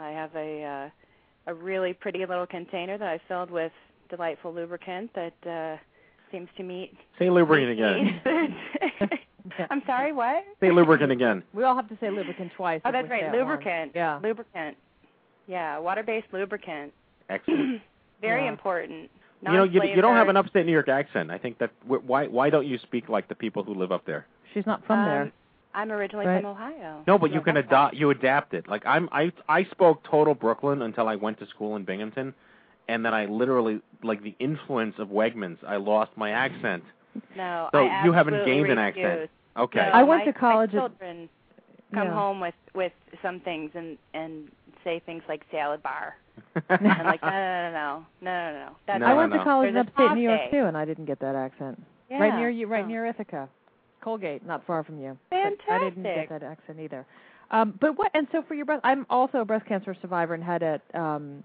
I 0.00 0.10
have 0.10 0.34
a 0.34 0.64
uh 0.64 1.50
a 1.50 1.54
really 1.54 1.92
pretty 1.92 2.20
little 2.26 2.46
container 2.46 2.98
that 2.98 3.08
I 3.08 3.20
filled 3.28 3.50
with 3.50 3.72
delightful 4.08 4.52
lubricant 4.52 5.10
that 5.14 5.34
uh 5.48 5.76
seems 6.32 6.48
to 6.56 6.62
meet 6.62 6.92
Say 7.18 7.28
lubricant 7.30 7.70
again. 7.72 8.20
I'm 9.70 9.82
sorry, 9.86 10.12
what? 10.12 10.44
Say 10.60 10.70
lubricant 10.70 11.10
again. 11.12 11.42
We 11.54 11.64
all 11.64 11.74
have 11.74 11.88
to 11.88 11.96
say 12.00 12.10
lubricant 12.10 12.52
twice. 12.56 12.80
Oh, 12.84 12.92
that's 12.92 13.08
right, 13.08 13.20
say 13.22 13.26
it 13.26 13.30
once. 13.30 13.38
lubricant. 13.40 13.92
Yeah. 13.94 14.20
Lubricant. 14.22 14.76
Yeah, 15.46 15.78
water-based 15.78 16.28
lubricant. 16.32 16.92
Excellent. 17.28 17.80
Very 18.20 18.44
Yeah. 18.44 18.50
important. 18.50 19.10
you 19.42 19.52
know, 19.52 19.64
you, 19.64 19.82
you 19.82 20.02
don't 20.02 20.14
have 20.16 20.28
an 20.28 20.36
upstate 20.36 20.66
New 20.66 20.72
York 20.72 20.88
accent. 20.88 21.30
I 21.30 21.38
think 21.38 21.58
that 21.58 21.70
wh- 21.88 22.04
why 22.06 22.26
why 22.26 22.50
don't 22.50 22.66
you 22.66 22.78
speak 22.78 23.08
like 23.08 23.28
the 23.28 23.34
people 23.34 23.64
who 23.64 23.74
live 23.74 23.90
up 23.92 24.04
there? 24.04 24.26
She's 24.54 24.66
not 24.66 24.84
from 24.86 24.98
Um, 25.00 25.04
there. 25.06 25.32
I'm 25.74 25.92
originally 25.92 26.26
Right. 26.26 26.42
from 26.42 26.50
Ohio. 26.50 27.02
No, 27.06 27.18
but 27.18 27.32
you 27.32 27.40
can 27.40 27.54
that's 27.54 27.66
adopt 27.66 27.94
you 27.94 28.10
adapt 28.10 28.54
it. 28.54 28.68
Like 28.68 28.84
I'm 28.86 29.08
I 29.12 29.32
I 29.48 29.64
spoke 29.64 30.02
total 30.04 30.34
Brooklyn 30.34 30.82
until 30.82 31.08
I 31.08 31.16
went 31.16 31.38
to 31.40 31.46
school 31.46 31.76
in 31.76 31.84
Binghamton, 31.84 32.34
and 32.88 33.04
then 33.04 33.14
I 33.14 33.26
literally 33.26 33.80
like 34.02 34.22
the 34.22 34.34
influence 34.38 34.94
of 34.98 35.08
Wegmans. 35.08 35.58
I 35.66 35.76
lost 35.76 36.10
my 36.16 36.30
accent. 36.30 36.82
No, 37.36 37.68
So 37.72 37.86
I 37.86 38.04
you 38.04 38.12
haven't 38.12 38.34
absolutely 38.34 38.52
gained 38.68 38.78
an 38.78 38.84
refuse. 38.84 39.06
accent. 39.06 39.30
Okay. 39.56 39.78
No, 39.80 39.92
I 39.92 40.02
went 40.02 40.26
my, 40.26 40.32
to 40.32 40.38
college 40.38 40.72
My 40.72 40.78
at- 40.78 40.88
children 40.90 41.28
come 41.94 42.06
Yeah. 42.08 42.14
home 42.14 42.40
with 42.40 42.54
with 42.74 42.92
some 43.22 43.40
things 43.40 43.70
and 43.74 43.96
and 44.14 44.48
say 44.84 45.00
things 45.06 45.22
like 45.28 45.42
salad 45.52 45.82
bar. 45.82 46.16
And 46.68 46.88
I'm 46.90 47.06
like, 47.06 47.22
no, 47.22 47.28
no, 47.30 47.70
no, 47.70 47.70
no, 47.70 48.04
no, 48.22 48.52
no, 48.52 48.58
no. 48.66 48.76
That's 48.86 49.00
No, 49.00 49.06
I 49.06 49.10
no, 49.10 49.16
went 49.16 49.32
no. 49.32 49.38
to 49.38 49.44
college 49.44 49.68
in 49.68 49.76
upstate 49.76 50.12
New 50.12 50.22
York 50.22 50.50
too, 50.50 50.64
and 50.64 50.76
I 50.76 50.84
didn't 50.84 51.04
get 51.04 51.20
that 51.20 51.34
accent. 51.36 51.80
yeah. 52.08 52.18
Right 52.18 52.34
near 52.34 52.48
you, 52.48 52.66
right 52.66 52.84
Oh. 52.84 52.88
near 52.88 53.06
Ithaca, 53.06 53.48
Colgate, 54.00 54.44
not 54.46 54.66
far 54.66 54.82
from 54.84 54.98
you. 54.98 55.16
But 55.30 55.38
I 55.70 55.78
didn't 55.78 56.02
get 56.02 56.28
that 56.28 56.42
accent 56.42 56.80
either. 56.80 57.06
Um, 57.50 57.76
but 57.80 57.98
what? 57.98 58.10
And 58.14 58.26
so 58.32 58.42
for 58.46 58.54
your 58.54 58.64
breast, 58.64 58.80
I'm 58.84 59.06
also 59.10 59.38
a 59.38 59.44
breast 59.44 59.66
cancer 59.66 59.96
survivor 60.00 60.34
and 60.34 60.42
had 60.44 60.62
a 60.62 60.80
um, 60.98 61.42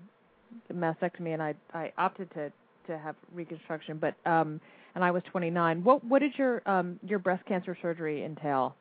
mastectomy, 0.73 1.33
and 1.33 1.41
I 1.41 1.55
I 1.73 1.91
opted 1.97 2.31
to 2.33 2.51
to 2.87 2.97
have 2.97 3.15
reconstruction, 3.33 3.97
but 3.97 4.15
um, 4.29 4.61
and 4.93 5.03
I 5.03 5.09
was 5.11 5.23
29. 5.31 5.83
What 5.83 6.03
what 6.03 6.19
did 6.19 6.33
your 6.37 6.61
um 6.69 6.99
your 7.03 7.19
breast 7.19 7.45
cancer 7.45 7.75
surgery 7.81 8.23
entail? 8.23 8.75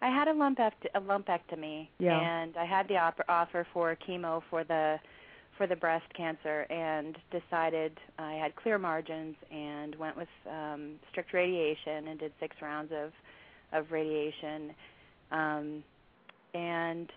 I 0.00 0.08
had 0.08 0.28
a 0.28 0.32
lumpect 0.32 0.72
a 0.94 1.00
lumpectomy, 1.00 1.88
Yeah. 1.98 2.18
and 2.20 2.56
I 2.56 2.64
had 2.66 2.86
the 2.88 2.96
op- 2.98 3.20
offer 3.28 3.66
for 3.72 3.96
chemo 4.06 4.42
for 4.50 4.62
the 4.64 4.98
for 5.56 5.66
the 5.66 5.76
breast 5.76 6.06
cancer 6.16 6.62
and 6.70 7.16
decided 7.30 7.92
I 8.18 8.34
had 8.34 8.56
clear 8.56 8.78
margins 8.78 9.36
and 9.50 9.94
went 9.96 10.16
with 10.16 10.28
um, 10.50 10.94
strict 11.10 11.32
radiation 11.32 12.08
and 12.08 12.18
did 12.18 12.32
six 12.40 12.56
rounds 12.60 12.92
of 12.92 13.12
of 13.72 13.90
radiation, 13.90 14.72
um, 15.32 15.82
and 16.54 17.10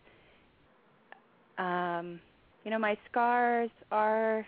um, 1.58 2.20
you 2.64 2.72
know 2.72 2.80
my 2.80 2.98
scars 3.10 3.70
are 3.92 4.46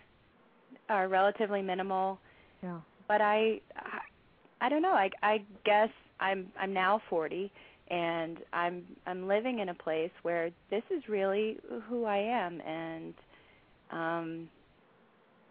are 0.90 1.08
relatively 1.08 1.62
minimal. 1.62 2.20
Yeah. 2.64 2.80
But 3.08 3.22
I, 3.22 3.62
I, 3.76 4.00
I 4.62 4.70
don't 4.70 4.82
know. 4.82 4.94
I, 4.94 5.10
I 5.22 5.44
guess 5.66 5.90
I'm 6.20 6.48
I'm 6.60 6.74
now 6.74 7.02
40, 7.10 7.52
and 7.90 8.38
I'm 8.52 8.84
I'm 9.06 9.28
living 9.28 9.60
in 9.60 9.70
a 9.70 9.74
place 9.74 10.12
where 10.24 10.50
this 10.70 10.84
is 10.90 11.04
really 11.08 11.58
who 11.88 12.06
I 12.06 12.18
am, 12.18 12.60
and 12.62 13.14
um, 13.92 14.50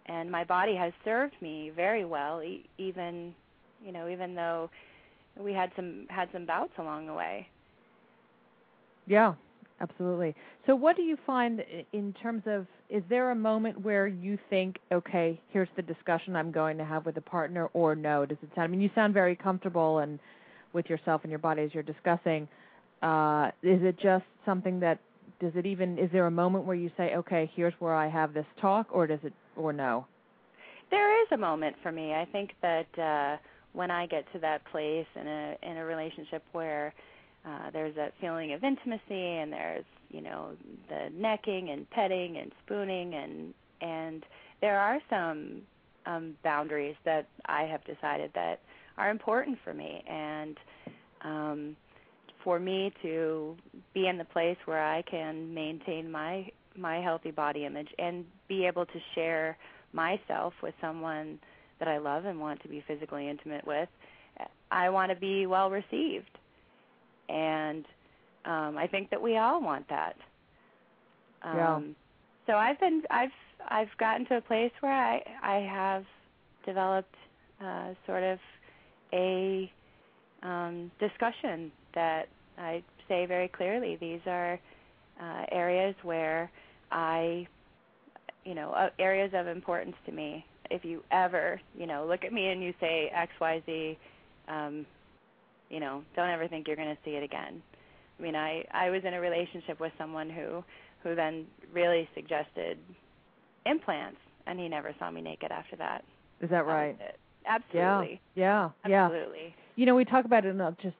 and 0.06 0.30
my 0.30 0.44
body 0.44 0.74
has 0.74 0.92
served 1.04 1.34
me 1.40 1.70
very 1.74 2.04
well, 2.04 2.42
e- 2.42 2.68
even 2.78 3.34
you 3.84 3.92
know 3.92 4.08
even 4.08 4.34
though 4.34 4.70
we 5.38 5.52
had 5.52 5.70
some 5.76 6.06
had 6.08 6.28
some 6.32 6.46
bouts 6.46 6.72
along 6.78 7.06
the 7.06 7.14
way. 7.14 7.48
Yeah, 9.06 9.34
absolutely. 9.80 10.34
So, 10.66 10.74
what 10.74 10.96
do 10.96 11.02
you 11.02 11.16
find 11.26 11.62
in 11.92 12.12
terms 12.14 12.42
of 12.46 12.66
is 12.90 13.02
there 13.08 13.30
a 13.30 13.34
moment 13.34 13.82
where 13.82 14.06
you 14.06 14.38
think, 14.48 14.78
okay, 14.92 15.40
here's 15.50 15.68
the 15.76 15.82
discussion 15.82 16.36
I'm 16.36 16.50
going 16.50 16.78
to 16.78 16.84
have 16.84 17.04
with 17.06 17.16
a 17.16 17.22
partner, 17.22 17.68
or 17.72 17.94
no? 17.94 18.24
Does 18.26 18.38
it 18.42 18.50
sound? 18.54 18.64
I 18.64 18.66
mean, 18.68 18.80
you 18.80 18.90
sound 18.94 19.14
very 19.14 19.36
comfortable 19.36 19.98
and 19.98 20.18
with 20.72 20.86
yourself 20.86 21.22
and 21.24 21.30
your 21.30 21.38
body 21.38 21.62
as 21.62 21.74
you're 21.74 21.82
discussing. 21.82 22.48
Uh, 23.02 23.50
is 23.62 23.80
it 23.82 23.98
just 24.00 24.24
something 24.44 24.80
that 24.80 24.98
does 25.40 25.52
it 25.54 25.66
even? 25.66 25.98
Is 25.98 26.10
there 26.12 26.26
a 26.26 26.30
moment 26.30 26.64
where 26.64 26.76
you 26.76 26.90
say, 26.96 27.14
okay, 27.16 27.50
here's 27.54 27.74
where 27.78 27.94
I 27.94 28.08
have 28.08 28.34
this 28.34 28.46
talk, 28.60 28.88
or 28.90 29.06
does 29.06 29.20
it, 29.22 29.32
or 29.56 29.72
no? 29.72 30.06
There 30.90 31.22
is 31.22 31.28
a 31.32 31.36
moment 31.36 31.76
for 31.82 31.92
me. 31.92 32.14
I 32.14 32.26
think 32.32 32.50
that 32.62 32.98
uh, 32.98 33.36
when 33.72 33.90
I 33.90 34.06
get 34.06 34.24
to 34.32 34.38
that 34.40 34.64
place 34.70 35.06
in 35.14 35.26
a 35.26 35.56
in 35.62 35.76
a 35.76 35.84
relationship 35.84 36.42
where 36.52 36.94
uh, 37.46 37.70
there's 37.72 37.94
that 37.96 38.12
feeling 38.20 38.52
of 38.52 38.64
intimacy 38.64 39.02
and 39.10 39.52
there's 39.52 39.84
you 40.10 40.20
know 40.20 40.50
the 40.88 41.08
necking 41.14 41.70
and 41.70 41.88
petting 41.90 42.38
and 42.38 42.52
spooning 42.64 43.14
and 43.14 43.54
and 43.80 44.24
there 44.60 44.78
are 44.78 44.98
some 45.08 45.62
um, 46.06 46.34
boundaries 46.42 46.96
that 47.04 47.28
I 47.46 47.62
have 47.62 47.84
decided 47.84 48.32
that 48.34 48.60
are 48.96 49.10
important 49.10 49.58
for 49.62 49.72
me 49.72 50.02
and 50.08 50.56
um, 51.22 51.76
for 52.44 52.58
me 52.58 52.92
to 53.02 53.56
be 53.94 54.06
in 54.08 54.18
the 54.18 54.24
place 54.24 54.56
where 54.66 54.82
I 54.82 55.02
can 55.02 55.54
maintain 55.54 56.10
my 56.10 56.50
my 56.76 57.00
healthy 57.00 57.30
body 57.32 57.64
image 57.66 57.88
and 57.98 58.24
be 58.48 58.66
able 58.66 58.86
to 58.86 58.98
share 59.14 59.56
myself 59.92 60.52
with 60.62 60.74
someone 60.80 61.38
that 61.78 61.88
I 61.88 61.98
love 61.98 62.24
and 62.24 62.40
want 62.40 62.62
to 62.62 62.68
be 62.68 62.82
physically 62.86 63.28
intimate 63.28 63.66
with, 63.66 63.88
I 64.70 64.88
want 64.90 65.10
to 65.10 65.16
be 65.16 65.46
well 65.46 65.70
received. 65.70 66.38
And 67.28 67.84
um 68.44 68.76
I 68.78 68.86
think 68.86 69.10
that 69.10 69.22
we 69.22 69.36
all 69.36 69.60
want 69.62 69.88
that. 69.88 70.16
Um 71.42 71.94
Yeah. 71.94 71.94
so 72.46 72.54
I've 72.54 72.78
been 72.80 73.02
I've 73.10 73.30
I've 73.68 73.96
gotten 73.98 74.26
to 74.26 74.36
a 74.38 74.40
place 74.40 74.72
where 74.80 74.92
I 74.92 75.22
I 75.42 75.58
have 75.60 76.04
developed 76.64 77.14
uh 77.62 77.94
sort 78.06 78.22
of 78.24 78.38
a 79.12 79.70
um 80.42 80.90
discussion 81.00 81.72
that 81.98 82.28
I 82.58 82.82
say 83.08 83.26
very 83.26 83.48
clearly 83.48 83.96
these 83.96 84.20
are 84.26 84.54
uh 85.20 85.44
areas 85.50 85.96
where 86.02 86.50
I 86.92 87.46
you 88.44 88.54
know 88.54 88.70
uh, 88.72 88.90
areas 88.98 89.32
of 89.34 89.46
importance 89.46 89.96
to 90.06 90.12
me 90.12 90.44
if 90.70 90.84
you 90.84 91.02
ever 91.10 91.60
you 91.76 91.86
know 91.86 92.06
look 92.08 92.24
at 92.24 92.32
me 92.32 92.44
and 92.52 92.62
you 92.62 92.72
say 92.80 93.10
xyz 93.40 93.96
um 94.48 94.86
you 95.70 95.80
know 95.80 96.02
don't 96.16 96.30
ever 96.30 96.46
think 96.48 96.66
you're 96.66 96.76
going 96.76 96.94
to 96.96 97.02
see 97.04 97.12
it 97.20 97.22
again 97.22 97.54
i 98.18 98.22
mean 98.22 98.36
i 98.36 98.64
i 98.72 98.90
was 98.90 99.02
in 99.04 99.14
a 99.14 99.20
relationship 99.20 99.80
with 99.80 99.92
someone 99.98 100.30
who 100.30 100.62
who 101.02 101.14
then 101.14 101.46
really 101.72 102.08
suggested 102.14 102.78
implants 103.66 104.20
and 104.46 104.58
he 104.58 104.68
never 104.68 104.94
saw 104.98 105.10
me 105.10 105.20
naked 105.20 105.50
after 105.50 105.76
that 105.76 106.04
Is 106.40 106.50
that 106.50 106.64
right? 106.64 106.96
absolutely 107.46 108.20
Yeah. 108.34 108.70
Yeah. 108.86 109.06
absolutely 109.06 109.54
You 109.76 109.86
know, 109.86 109.94
we 109.94 110.04
talk 110.04 110.24
about 110.24 110.44
it 110.44 110.50
in 110.56 110.58
just 110.82 110.96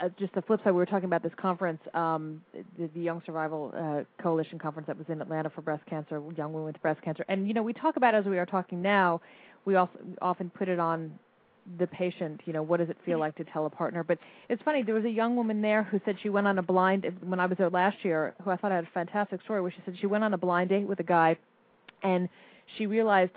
uh, 0.00 0.08
just 0.18 0.34
the 0.34 0.42
flip 0.42 0.60
side. 0.64 0.70
We 0.70 0.76
were 0.76 0.86
talking 0.86 1.06
about 1.06 1.22
this 1.22 1.32
conference, 1.40 1.80
um, 1.94 2.40
the, 2.78 2.88
the 2.94 3.00
Young 3.00 3.22
Survival 3.26 3.72
uh, 3.76 4.22
Coalition 4.22 4.58
conference 4.58 4.86
that 4.86 4.96
was 4.96 5.06
in 5.08 5.20
Atlanta 5.20 5.50
for 5.50 5.62
breast 5.62 5.84
cancer, 5.86 6.22
young 6.36 6.52
women 6.52 6.66
with 6.66 6.80
breast 6.82 7.02
cancer. 7.02 7.24
And 7.28 7.46
you 7.46 7.54
know, 7.54 7.62
we 7.62 7.72
talk 7.72 7.96
about 7.96 8.14
as 8.14 8.24
we 8.24 8.38
are 8.38 8.46
talking 8.46 8.80
now. 8.82 9.20
We 9.64 9.76
also 9.76 9.98
often 10.22 10.50
put 10.50 10.68
it 10.68 10.78
on 10.78 11.18
the 11.78 11.86
patient. 11.86 12.40
You 12.46 12.52
know, 12.52 12.62
what 12.62 12.78
does 12.78 12.88
it 12.88 12.96
feel 13.04 13.18
like 13.18 13.36
to 13.36 13.44
tell 13.44 13.66
a 13.66 13.70
partner? 13.70 14.02
But 14.02 14.18
it's 14.48 14.62
funny. 14.62 14.82
There 14.82 14.94
was 14.94 15.04
a 15.04 15.10
young 15.10 15.36
woman 15.36 15.60
there 15.60 15.82
who 15.82 16.00
said 16.04 16.16
she 16.22 16.30
went 16.30 16.46
on 16.46 16.58
a 16.58 16.62
blind 16.62 17.04
when 17.22 17.40
I 17.40 17.46
was 17.46 17.58
there 17.58 17.70
last 17.70 17.98
year. 18.02 18.34
Who 18.42 18.50
I 18.50 18.56
thought 18.56 18.72
had 18.72 18.84
a 18.84 18.90
fantastic 18.94 19.42
story. 19.42 19.60
Where 19.60 19.70
she 19.70 19.78
said 19.84 19.96
she 20.00 20.06
went 20.06 20.24
on 20.24 20.32
a 20.32 20.38
blind 20.38 20.70
date 20.70 20.86
with 20.86 21.00
a 21.00 21.04
guy, 21.04 21.36
and 22.02 22.28
she 22.76 22.86
realized 22.86 23.32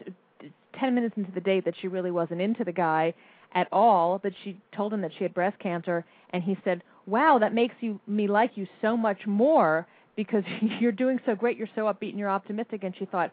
10 0.80 0.96
minutes 0.96 1.16
into 1.18 1.32
the 1.32 1.42
date 1.42 1.66
that 1.66 1.74
she 1.82 1.88
really 1.88 2.12
wasn't 2.12 2.42
into 2.42 2.64
the 2.64 2.72
guy 2.72 3.14
at 3.54 3.68
all 3.72 4.20
that 4.24 4.34
she 4.44 4.58
told 4.76 4.94
him 4.94 5.02
that 5.02 5.12
she 5.18 5.24
had 5.24 5.34
breast 5.34 5.58
cancer 5.60 6.06
and 6.32 6.44
he 6.44 6.58
said 6.64 6.82
wow 7.06 7.38
that 7.40 7.54
makes 7.54 7.76
you 7.80 8.00
me 8.08 8.28
like 8.28 8.52
you 8.56 8.68
so 8.82 8.96
much 8.96 9.26
more 9.26 9.88
because 10.16 10.44
you're 10.80 10.92
doing 10.92 11.20
so 11.26 11.36
great. 11.36 11.58
You're 11.58 11.70
so 11.76 11.84
upbeat 11.84 12.10
and 12.10 12.20
you're 12.20 12.30
optimistic. 12.30 12.84
And 12.84 12.94
she 12.98 13.06
thought 13.06 13.32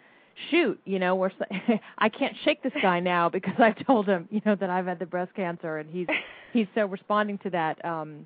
shoot 0.52 0.80
you 0.84 1.00
know 1.00 1.16
we're 1.16 1.30
so, 1.30 1.44
i 1.98 2.08
can't 2.08 2.32
shake 2.44 2.62
this 2.62 2.72
guy 2.80 3.00
now 3.00 3.28
because 3.36 3.56
i 3.58 3.72
told 3.72 4.06
him 4.06 4.28
you 4.30 4.40
know 4.46 4.54
that 4.54 4.70
i've 4.70 4.86
had 4.86 4.96
the 5.00 5.04
breast 5.04 5.34
cancer 5.34 5.78
and 5.78 5.90
he's 5.90 6.06
he's 6.52 6.68
so 6.76 6.86
responding 6.86 7.36
to 7.38 7.50
that 7.50 7.84
um 7.84 8.24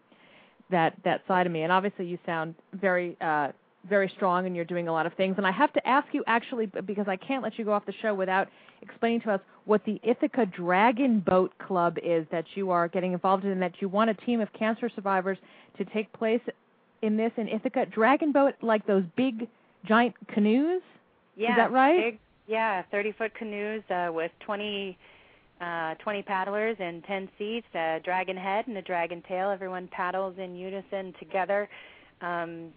that 0.72 0.94
that 1.04 1.22
side 1.28 1.46
of 1.46 1.52
me. 1.52 1.62
And 1.62 1.70
obviously 1.70 2.06
you 2.06 2.18
sound 2.26 2.56
very 2.72 3.16
uh 3.20 3.52
very 3.88 4.08
strong 4.14 4.46
and 4.46 4.54
you're 4.56 4.64
doing 4.64 4.88
a 4.88 4.92
lot 4.92 5.06
of 5.06 5.14
things. 5.14 5.34
And 5.38 5.46
i 5.46 5.52
have 5.52 5.72
to 5.74 5.88
ask 5.88 6.08
you 6.12 6.24
actually 6.26 6.66
because 6.66 7.06
i 7.08 7.16
can't 7.16 7.42
let 7.42 7.58
you 7.58 7.64
go 7.64 7.72
off 7.72 7.86
the 7.86 7.94
show 8.02 8.14
without 8.14 8.48
explaining 8.82 9.20
to 9.22 9.32
us 9.32 9.40
what 9.64 9.84
the 9.84 10.00
ithaca 10.02 10.44
dragon 10.46 11.20
boat 11.20 11.52
club 11.58 11.96
is 12.02 12.26
that 12.30 12.44
you 12.54 12.70
are 12.70 12.88
getting 12.88 13.12
involved 13.12 13.44
in 13.44 13.60
that 13.60 13.80
you 13.80 13.88
want 13.88 14.10
a 14.10 14.14
team 14.14 14.40
of 14.40 14.52
cancer 14.52 14.90
survivors 14.94 15.38
to 15.78 15.84
take 15.86 16.12
place 16.12 16.40
in 17.02 17.16
this 17.16 17.32
in 17.36 17.48
ithaca. 17.48 17.86
Dragon 17.86 18.32
boat 18.32 18.54
like 18.62 18.86
those 18.86 19.04
big 19.16 19.48
giant 19.86 20.14
canoes? 20.28 20.82
Yeah 21.36 21.56
that 21.56 21.72
right? 21.72 22.12
big, 22.12 22.18
yeah 22.46 22.82
30 22.90 23.12
foot 23.12 23.34
canoes 23.34 23.82
uh 23.90 24.08
with 24.12 24.32
20 24.40 24.98
uh 25.60 25.94
20 25.94 26.22
paddlers 26.22 26.76
and 26.80 27.04
10 27.04 27.28
seats 27.38 27.66
a 27.74 28.00
dragon 28.04 28.36
head 28.36 28.66
and 28.66 28.76
a 28.76 28.82
dragon 28.82 29.22
tail. 29.28 29.50
Everyone 29.50 29.88
paddles 29.88 30.36
in 30.38 30.56
unison 30.56 31.14
together. 31.18 31.68
Um 32.20 32.72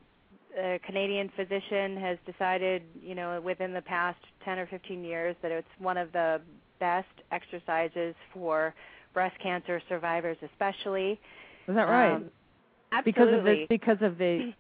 a 0.58 0.80
Canadian 0.86 1.30
physician 1.36 1.98
has 1.98 2.18
decided, 2.26 2.84
you 3.02 3.16
know, 3.16 3.42
within 3.42 3.74
the 3.74 3.82
past 3.82 4.20
10 4.44 4.60
or 4.60 4.68
15 4.68 5.04
years 5.04 5.36
that 5.42 5.52
it's 5.52 5.68
one 5.80 5.98
of 5.98 6.12
the 6.12 6.42
best 6.80 7.08
exercises 7.32 8.16
for 8.34 8.74
breast 9.14 9.36
cancer 9.42 9.82
survivors 9.88 10.38
especially. 10.52 11.20
is 11.68 11.76
that 11.76 11.84
right 11.88 12.14
Um, 12.16 12.30
because 13.04 13.34
of 13.34 13.44
the 13.44 13.66
because 13.70 13.98
of 14.02 14.18
the 14.18 14.54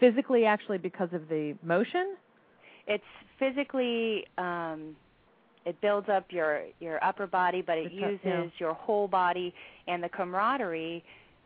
physically 0.00 0.44
actually 0.44 0.78
because 0.78 1.08
of 1.12 1.28
the 1.28 1.54
motion 1.62 2.16
it's 2.88 3.04
physically 3.38 4.26
um 4.38 4.96
it 5.64 5.80
builds 5.80 6.08
up 6.08 6.26
your 6.30 6.62
your 6.80 7.02
upper 7.04 7.26
body 7.28 7.62
but 7.62 7.78
it 7.78 7.86
It's 7.92 8.02
up- 8.02 8.10
uses 8.10 8.20
yeah. 8.24 8.44
your 8.58 8.74
whole 8.74 9.06
body 9.06 9.54
and 9.86 10.02
the 10.02 10.08
camaraderie 10.08 11.04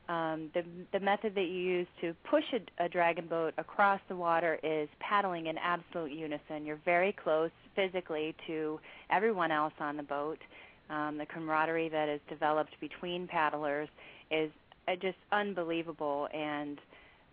um 0.08 0.50
the 0.54 0.62
the 0.92 1.00
method 1.00 1.34
that 1.34 1.42
you 1.46 1.58
use 1.60 1.86
to 2.00 2.14
push 2.30 2.44
a, 2.52 2.84
a 2.84 2.88
dragon 2.88 3.26
boat 3.26 3.52
across 3.58 4.00
the 4.08 4.14
water 4.16 4.58
is 4.62 4.88
paddling 5.00 5.46
in 5.46 5.58
absolute 5.58 6.12
unison 6.12 6.64
you're 6.64 6.80
very 6.84 7.12
close 7.12 7.50
physically 7.74 8.34
to 8.46 8.78
everyone 9.10 9.50
else 9.50 9.72
on 9.80 9.96
the 9.96 10.02
boat 10.02 10.38
um 10.90 11.18
the 11.18 11.26
camaraderie 11.26 11.88
that 11.88 12.08
is 12.08 12.20
developed 12.28 12.74
between 12.80 13.26
paddlers 13.26 13.88
is 14.30 14.50
uh, 14.88 14.92
just 15.02 15.16
unbelievable 15.32 16.28
and 16.32 16.78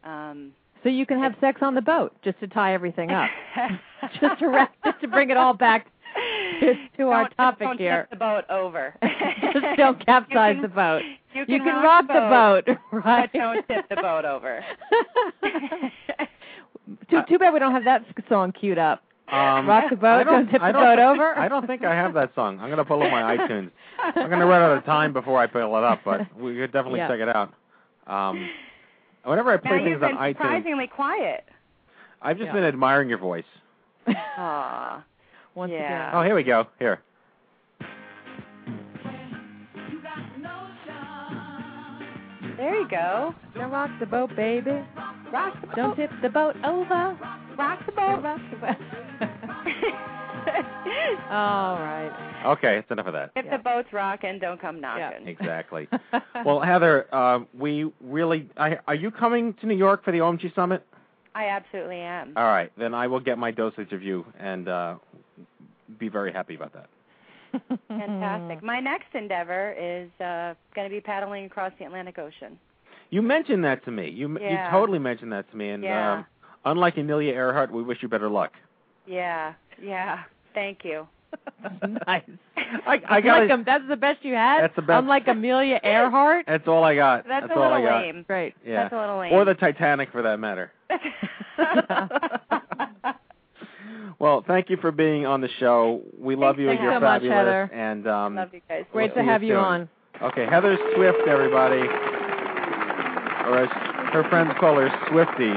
um 0.03 0.51
so 0.81 0.89
you 0.89 1.05
can 1.05 1.19
have 1.19 1.33
sex 1.39 1.61
on 1.61 1.75
the 1.75 1.81
boat 1.81 2.13
just 2.23 2.39
to 2.39 2.47
tie 2.47 2.73
everything 2.73 3.11
up 3.11 3.29
just 4.19 4.39
to 4.39 4.47
wrap, 4.49 4.73
just 4.83 4.99
to 4.99 5.07
bring 5.07 5.29
it 5.29 5.37
all 5.37 5.53
back 5.53 5.87
to, 6.59 6.73
to 6.97 7.03
our 7.07 7.23
Don't- 7.23 7.37
topic 7.37 7.67
don't 7.67 7.79
here. 7.79 8.01
tip 8.01 8.09
the 8.09 8.15
boat 8.17 8.43
over. 8.49 8.93
just 9.53 9.65
don't 9.77 10.05
capsize 10.05 10.55
can- 10.55 10.61
the 10.61 10.67
boat. 10.67 11.01
You 11.33 11.41
You 11.47 11.59
can, 11.59 11.63
can 11.65 11.83
rock 11.83 12.07
the 12.07 12.13
boat, 12.13 12.77
right? 13.05 13.29
but 13.33 13.37
don't 13.37 13.67
tip 13.67 13.89
the 13.89 13.95
boat 13.95 14.25
over. 14.25 14.63
too 17.09 17.21
too 17.27 17.37
bad 17.39 17.53
we 17.53 17.59
don't 17.59 17.71
have 17.71 17.85
that 17.85 18.03
song 18.29 18.51
queued 18.51 18.77
up. 18.77 19.03
Um, 19.31 19.67
Rock 19.67 19.85
the 19.89 19.95
boat, 19.95 20.07
I 20.19 20.23
don't 20.23 20.47
tip 20.51 20.61
I 20.61 20.71
the 20.71 20.77
boat 20.77 20.97
think- 20.97 20.99
over. 20.99 21.37
I 21.37 21.47
don't 21.47 21.65
think 21.65 21.83
I 21.83 21.95
have 21.95 22.13
that 22.13 22.35
song. 22.35 22.59
I'm 22.59 22.69
gonna 22.69 22.85
pull 22.85 23.01
up 23.01 23.09
my 23.09 23.35
iTunes. 23.37 23.71
I'm 23.99 24.29
gonna 24.29 24.45
run 24.45 24.61
out 24.61 24.77
of 24.77 24.85
time 24.85 25.13
before 25.13 25.39
I 25.39 25.47
pull 25.47 25.75
it 25.77 25.83
up, 25.83 26.01
but 26.05 26.21
we 26.37 26.55
could 26.55 26.71
definitely 26.71 26.99
Yeah. 26.99 27.07
check 27.07 27.19
it 27.19 27.29
out. 27.35 27.53
Um, 28.05 28.49
whenever 29.23 29.51
I 29.51 29.55
now 29.55 29.61
play 29.61 29.77
you've 29.77 30.01
things 30.01 30.03
on 30.03 30.09
been 30.09 30.17
iTunes, 30.17 30.37
surprisingly 30.37 30.87
quiet. 30.87 31.45
I've 32.21 32.37
just 32.37 32.47
Yeah. 32.47 32.53
been 32.53 32.63
admiring 32.65 33.09
your 33.09 33.17
voice. 33.17 33.45
Aw. 34.07 35.03
Once 35.55 35.71
Yeah. 35.71 35.85
again. 35.85 36.09
Oh, 36.13 36.21
here 36.21 36.35
we 36.35 36.43
go. 36.43 36.67
Here. 36.79 36.99
There 42.63 42.79
you 42.79 42.87
go. 42.87 43.35
Now 43.57 43.69
rock 43.69 43.89
the 43.99 44.05
boat, 44.05 44.33
baby. 44.37 44.71
Rock 45.33 45.53
the 45.59 45.67
Don't 45.75 45.97
tip 45.97 46.09
the 46.21 46.29
boat 46.29 46.55
over. 46.63 47.17
Rock 47.57 47.85
the 47.85 47.91
boat. 47.91 48.23
Rock 48.23 48.39
the 48.51 48.55
boat. 48.55 48.77
All 51.29 51.75
right. 51.75 52.41
Okay, 52.45 52.77
it's 52.77 52.89
enough 52.89 53.07
of 53.07 53.11
that. 53.13 53.31
if 53.35 53.43
Yeah. 53.43 53.57
the 53.57 53.63
boat's 53.63 53.91
rocking, 53.91 54.39
don't 54.39 54.61
come 54.61 54.79
knocking. 54.79 55.23
Yeah. 55.25 55.29
Exactly. 55.29 55.89
well, 56.45 56.61
Heather, 56.61 57.13
uh, 57.13 57.39
we 57.53 57.91
really. 57.99 58.49
I, 58.55 58.79
are 58.87 58.95
you 58.95 59.11
coming 59.11 59.55
to 59.55 59.65
New 59.65 59.75
York 59.75 60.05
for 60.05 60.13
the 60.13 60.19
OMG 60.19 60.55
Summit? 60.55 60.85
I 61.35 61.47
absolutely 61.49 61.99
am. 61.99 62.31
All 62.37 62.45
right, 62.45 62.71
then 62.77 62.93
I 62.93 63.07
will 63.07 63.19
get 63.19 63.37
my 63.37 63.51
dosage 63.51 63.91
of 63.91 64.01
you 64.01 64.25
and 64.39 64.69
uh, 64.69 64.95
be 65.99 66.07
very 66.07 66.31
happy 66.31 66.55
about 66.55 66.71
that. 66.75 66.87
Fantastic. 67.87 68.63
My 68.73 68.79
next 68.79 69.13
endeavor 69.13 69.73
is 69.79 70.09
uh, 70.19 70.53
going 70.75 70.89
to 70.89 70.93
be 70.93 71.01
paddling 71.01 71.45
across 71.45 71.71
the 71.79 71.85
Atlantic 71.85 72.17
Ocean. 72.19 72.57
You 73.09 73.21
mentioned 73.21 73.63
that 73.65 73.83
to 73.85 73.91
me. 73.91 74.09
You 74.09 74.27
you 74.39 74.57
totally 74.71 74.99
mentioned 74.99 75.31
that 75.33 75.49
to 75.51 75.57
me, 75.57 75.69
and 75.69 75.83
Yeah. 75.83 76.13
um, 76.13 76.25
unlike 76.65 76.97
Amelia 76.97 77.33
Earhart, 77.33 77.71
we 77.71 77.83
wish 77.83 77.99
you 78.01 78.07
better 78.07 78.29
luck. 78.29 78.53
Yeah, 79.05 79.53
yeah. 79.81 80.23
Thank 80.55 80.79
you. 80.83 81.07
nice. 82.07 82.23
I, 82.87 83.01
I 83.09 83.21
got 83.21 83.41
Unlike 83.41 83.49
Am- 83.51 83.63
that's 83.65 83.87
the 83.87 83.95
best 83.95 84.23
you 84.23 84.33
had. 84.35 84.61
That's 84.63 84.75
the 84.75 84.81
best. 84.83 84.99
Unlike 85.01 85.27
Amelia 85.27 85.79
Earhart. 85.83 86.45
That's 86.47 86.67
all 86.67 86.83
I 86.83 86.95
got. 86.95 87.27
That's, 87.27 87.47
a 87.49 87.53
all 87.55 87.61
little 87.61 87.77
I 87.77 87.81
got. 87.81 88.01
lame. 88.03 88.23
Great. 88.27 88.53
Yeah. 88.65 88.83
That's 88.83 88.93
a 88.93 88.99
little 88.99 89.17
lame. 89.19 89.33
Or 89.33 89.43
the 89.45 89.55
Titanic, 89.55 90.11
for 90.11 90.21
that 90.21 90.39
matter. 90.39 90.71
Well, 94.19 94.43
thank 94.47 94.69
you 94.69 94.77
for 94.77 94.91
being 94.91 95.25
on 95.25 95.41
the 95.41 95.49
show. 95.59 96.01
We 96.17 96.35
love 96.35 96.55
Thanks 96.55 96.61
you. 96.61 96.69
and 96.71 96.79
You're 96.81 96.93
us, 96.95 97.01
fabulous. 97.01 97.35
Heather. 97.35 97.63
And 97.73 98.07
um, 98.07 98.35
Love 98.35 98.49
you 98.53 98.61
guys. 98.69 98.85
Great 98.91 99.13
to 99.15 99.21
you 99.21 99.27
have 99.29 99.43
you 99.43 99.49
soon. 99.55 99.57
on. 99.57 99.89
okay, 100.21 100.45
Heather 100.45 100.77
Swift, 100.95 101.19
everybody, 101.27 101.81
or 103.47 103.57
as 103.63 103.69
her 104.13 104.25
friends 104.29 104.51
call 104.59 104.75
her, 104.77 104.89
Swifty. 105.09 105.51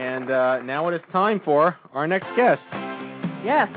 And 0.00 0.30
uh, 0.30 0.60
now 0.62 0.88
it 0.88 0.94
is 0.94 1.00
time 1.12 1.40
for 1.44 1.76
our 1.92 2.06
next 2.06 2.26
guest. 2.36 2.60
Yes. 3.44 3.68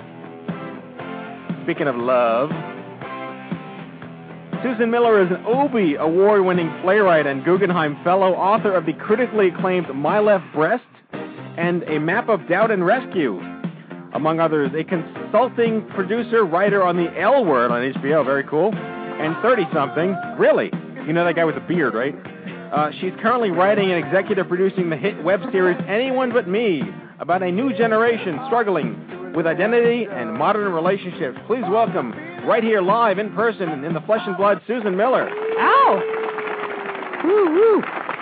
Speaking 1.63 1.87
of 1.87 1.95
love, 1.97 2.49
Susan 4.63 4.89
Miller 4.89 5.21
is 5.21 5.29
an 5.29 5.45
Obie 5.45 5.95
award 5.95 6.43
winning 6.45 6.71
playwright 6.81 7.27
and 7.27 7.43
Guggenheim 7.45 7.97
Fellow, 8.03 8.33
author 8.33 8.73
of 8.73 8.85
the 8.85 8.93
critically 8.93 9.49
acclaimed 9.49 9.87
My 9.93 10.19
Left 10.19 10.45
Breast 10.53 10.83
and 11.57 11.83
A 11.83 11.99
Map 11.99 12.29
of 12.29 12.47
Doubt 12.47 12.71
and 12.71 12.85
Rescue. 12.85 13.39
Among 14.13 14.39
others, 14.39 14.71
a 14.73 14.83
consulting 14.83 15.85
producer, 15.89 16.45
writer 16.45 16.83
on 16.83 16.95
The 16.95 17.09
L 17.19 17.43
Word 17.43 17.71
on 17.71 17.81
HBO, 17.93 18.23
very 18.23 18.43
cool, 18.43 18.73
and 18.73 19.35
30 19.41 19.63
something. 19.73 20.15
Really? 20.37 20.71
You 21.05 21.13
know 21.13 21.25
that 21.25 21.35
guy 21.35 21.45
with 21.45 21.55
the 21.55 21.61
beard, 21.61 21.93
right? 21.93 22.15
Uh, 22.71 22.91
she's 22.99 23.13
currently 23.21 23.49
writing 23.49 23.91
and 23.91 24.03
executive 24.03 24.47
producing 24.47 24.89
the 24.89 24.97
hit 24.97 25.21
web 25.23 25.41
series 25.51 25.77
Anyone 25.87 26.31
But 26.31 26.47
Me 26.47 26.83
about 27.19 27.41
a 27.41 27.51
new 27.51 27.73
generation 27.77 28.39
struggling 28.47 29.33
with 29.33 29.47
identity 29.47 30.07
and 30.09 30.33
modern 30.33 30.71
relationships. 30.73 31.37
Please 31.47 31.63
welcome, 31.69 32.11
right 32.45 32.63
here 32.63 32.81
live 32.81 33.19
in 33.19 33.33
person 33.33 33.83
in 33.83 33.93
the 33.93 34.01
flesh 34.01 34.21
and 34.25 34.37
blood, 34.37 34.61
Susan 34.67 34.95
Miller. 34.95 35.29
Ow. 35.29 37.21
Woo 37.23 37.51
woo. 37.51 38.16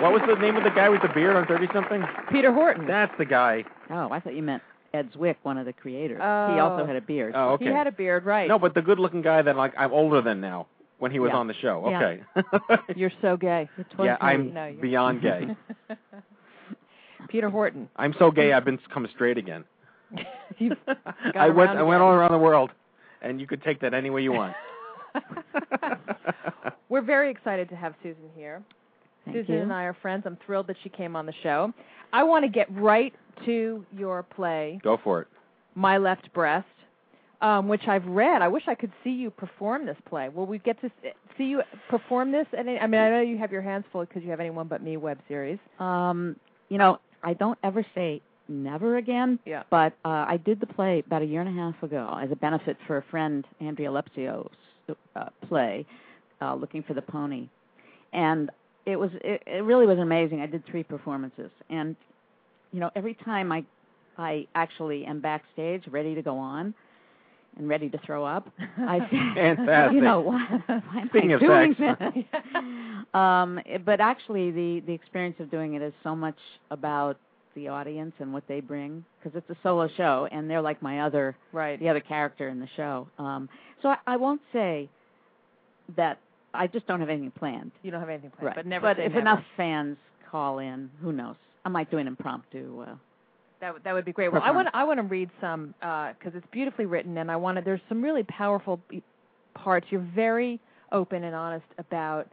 What 0.00 0.12
was 0.12 0.22
the 0.26 0.34
name 0.36 0.56
of 0.56 0.64
the 0.64 0.70
guy 0.70 0.88
with 0.88 1.02
the 1.02 1.08
beard 1.08 1.36
on 1.36 1.46
30 1.46 1.68
something? 1.72 2.02
Peter 2.30 2.52
Horton. 2.52 2.86
That's 2.86 3.12
the 3.18 3.24
guy. 3.24 3.64
Oh, 3.90 4.08
I 4.10 4.20
thought 4.20 4.34
you 4.34 4.42
meant 4.42 4.62
Ed 4.92 5.10
Zwick, 5.12 5.36
one 5.42 5.58
of 5.58 5.66
the 5.66 5.72
creators. 5.72 6.20
Oh. 6.22 6.52
He 6.54 6.60
also 6.60 6.86
had 6.86 6.96
a 6.96 7.00
beard. 7.00 7.32
Oh, 7.36 7.50
okay. 7.52 7.66
He 7.66 7.70
had 7.70 7.86
a 7.86 7.92
beard, 7.92 8.24
right? 8.24 8.48
No, 8.48 8.58
but 8.58 8.74
the 8.74 8.82
good 8.82 8.98
looking 8.98 9.22
guy 9.22 9.42
that 9.42 9.56
like 9.56 9.72
I'm 9.78 9.92
older 9.92 10.20
than 10.20 10.40
now 10.40 10.66
when 10.98 11.10
he 11.10 11.18
was 11.18 11.30
Yeah. 11.32 11.38
on 11.38 11.46
the 11.48 11.54
show. 11.54 11.88
Yeah. 11.90 12.16
Okay. 12.36 12.82
You're 12.96 13.12
so 13.20 13.36
gay. 13.36 13.68
yeah, 13.98 14.16
I'm 14.20 14.52
No, 14.54 14.66
you're- 14.66 14.80
beyond 14.80 15.22
gay. 15.22 15.48
Peter 17.28 17.48
Horton. 17.50 17.88
I'm 17.96 18.14
so 18.18 18.30
gay 18.30 18.52
I've 18.52 18.64
been 18.64 18.78
come 18.92 19.08
straight 19.14 19.38
again. 19.38 19.64
I 21.34 21.48
went 21.48 21.70
around 21.70 21.78
I 21.78 21.82
went 21.82 22.02
all 22.02 22.12
around 22.12 22.30
the 22.32 22.38
world 22.38 22.70
and 23.22 23.40
you 23.40 23.46
could 23.46 23.62
take 23.62 23.80
that 23.80 23.94
any 23.94 24.10
way 24.10 24.22
you 24.22 24.32
want. 24.32 24.54
We're 26.88 27.02
very 27.02 27.30
excited 27.30 27.68
to 27.70 27.76
have 27.76 27.94
Susan 28.02 28.28
here. 28.36 28.62
Thank 29.24 29.36
Susan 29.36 29.54
you. 29.54 29.60
and 29.62 29.72
I 29.72 29.84
are 29.84 29.96
friends. 30.00 30.24
I'm 30.26 30.36
thrilled 30.44 30.66
that 30.68 30.76
she 30.82 30.88
came 30.88 31.16
on 31.16 31.26
the 31.26 31.34
show. 31.42 31.72
I 32.12 32.22
want 32.22 32.44
to 32.44 32.48
get 32.50 32.66
right 32.74 33.12
to 33.46 33.84
your 33.96 34.22
play, 34.22 34.78
Go 34.82 34.98
for 35.02 35.22
it. 35.22 35.28
My 35.74 35.98
Left 35.98 36.32
Breast, 36.32 36.66
um, 37.40 37.66
which 37.68 37.82
I've 37.88 38.06
read. 38.06 38.42
I 38.42 38.48
wish 38.48 38.62
I 38.68 38.74
could 38.74 38.92
see 39.02 39.10
you 39.10 39.30
perform 39.30 39.86
this 39.86 39.96
play. 40.08 40.28
Will 40.28 40.46
we 40.46 40.58
get 40.58 40.80
to 40.82 40.90
see 41.36 41.44
you 41.44 41.62
perform 41.88 42.30
this? 42.30 42.46
At 42.52 42.60
any, 42.60 42.78
I 42.78 42.86
mean, 42.86 43.00
I 43.00 43.10
know 43.10 43.20
you 43.20 43.36
have 43.38 43.50
your 43.50 43.62
hands 43.62 43.84
full 43.90 44.04
because 44.04 44.22
you 44.22 44.30
have 44.30 44.40
Anyone 44.40 44.68
But 44.68 44.82
Me 44.82 44.96
web 44.96 45.18
series. 45.26 45.58
Um, 45.80 46.36
you 46.68 46.78
know, 46.78 47.00
I 47.22 47.34
don't 47.34 47.58
ever 47.64 47.84
say 47.94 48.22
never 48.46 48.98
again, 48.98 49.38
Yeah. 49.46 49.62
but 49.70 49.94
uh, 50.04 50.26
I 50.28 50.36
did 50.44 50.60
the 50.60 50.66
play 50.66 51.02
about 51.06 51.22
a 51.22 51.24
year 51.24 51.40
and 51.40 51.48
a 51.58 51.60
half 51.62 51.82
ago 51.82 52.16
as 52.22 52.30
a 52.30 52.36
benefit 52.36 52.76
for 52.86 52.98
a 52.98 53.02
friend, 53.10 53.44
Andrea 53.60 53.88
Lepcio's 53.90 54.50
uh, 55.16 55.24
play, 55.48 55.86
uh, 56.42 56.54
Looking 56.54 56.82
for 56.82 56.92
the 56.94 57.02
Pony. 57.02 57.48
And 58.12 58.50
it 58.86 58.96
was 58.96 59.10
it, 59.22 59.42
it 59.46 59.64
really 59.64 59.86
was 59.86 59.98
amazing. 59.98 60.40
I 60.40 60.46
did 60.46 60.64
three 60.66 60.82
performances 60.82 61.50
and 61.70 61.96
you 62.72 62.80
know, 62.80 62.90
every 62.96 63.14
time 63.14 63.52
I 63.52 63.64
I 64.18 64.46
actually 64.54 65.04
am 65.06 65.20
backstage 65.20 65.82
ready 65.88 66.14
to 66.14 66.22
go 66.22 66.36
on 66.38 66.74
and 67.56 67.68
ready 67.68 67.88
to 67.88 67.98
throw 68.04 68.24
up, 68.24 68.48
I 68.78 68.98
say, 69.10 69.18
Fantastic. 69.34 69.94
you 69.94 70.00
know, 70.02 70.20
why, 70.20 70.44
why 70.66 71.00
am 71.00 71.08
Speaking 71.08 71.30
I 71.32 71.34
of 71.34 71.40
doing 71.40 71.76
sex. 71.78 72.02
this? 72.14 72.24
um, 73.14 73.60
but 73.84 74.00
actually, 74.00 74.50
the 74.50 74.80
the 74.86 74.92
experience 74.92 75.36
of 75.40 75.50
doing 75.50 75.74
it 75.74 75.82
is 75.82 75.92
so 76.02 76.14
much 76.16 76.38
about 76.70 77.16
the 77.54 77.68
audience 77.68 78.12
and 78.18 78.32
what 78.32 78.42
they 78.48 78.58
bring 78.60 79.04
because 79.22 79.36
it's 79.38 79.48
a 79.48 79.56
solo 79.62 79.88
show 79.96 80.26
and 80.32 80.50
they're 80.50 80.60
like 80.60 80.82
my 80.82 81.02
other 81.02 81.36
Right. 81.52 81.78
the 81.78 81.88
other 81.88 82.00
character 82.00 82.48
in 82.48 82.58
the 82.58 82.68
show. 82.76 83.06
Um, 83.18 83.48
so 83.80 83.90
I, 83.90 83.98
I 84.08 84.16
won't 84.16 84.40
say 84.52 84.88
that 85.96 86.18
I 86.54 86.66
just 86.66 86.86
don't 86.86 87.00
have 87.00 87.08
anything 87.10 87.30
planned. 87.32 87.72
You 87.82 87.90
don't 87.90 88.00
have 88.00 88.08
anything 88.08 88.30
planned, 88.30 88.46
Right. 88.46 88.56
but 88.56 88.66
never. 88.66 88.94
say 88.94 89.04
if 89.06 89.12
never. 89.12 89.20
enough 89.20 89.44
fans 89.56 89.96
call 90.30 90.58
in, 90.60 90.90
who 91.02 91.12
knows? 91.12 91.36
I 91.64 91.68
might 91.68 91.90
do 91.90 91.98
an 91.98 92.06
impromptu. 92.06 92.82
Uh, 92.86 92.94
That 93.60 93.72
would- 93.74 93.84
that 93.84 93.92
would 93.94 94.04
be 94.04 94.12
great. 94.12 94.30
Well, 94.32 94.42
I 94.42 94.50
want 94.50 94.68
I 94.74 94.84
want 94.84 94.98
to 94.98 95.02
read 95.04 95.30
some 95.40 95.74
because 95.80 96.34
it's 96.34 96.46
beautifully 96.48 96.86
written, 96.86 97.16
and 97.18 97.30
I 97.30 97.36
want 97.36 97.56
to. 97.56 97.62
There's 97.62 97.80
some 97.88 98.02
really 98.02 98.22
powerful 98.24 98.80
parts. 99.54 99.86
You're 99.90 100.00
very 100.14 100.60
open 100.92 101.24
and 101.24 101.34
honest 101.34 101.66
about 101.78 102.28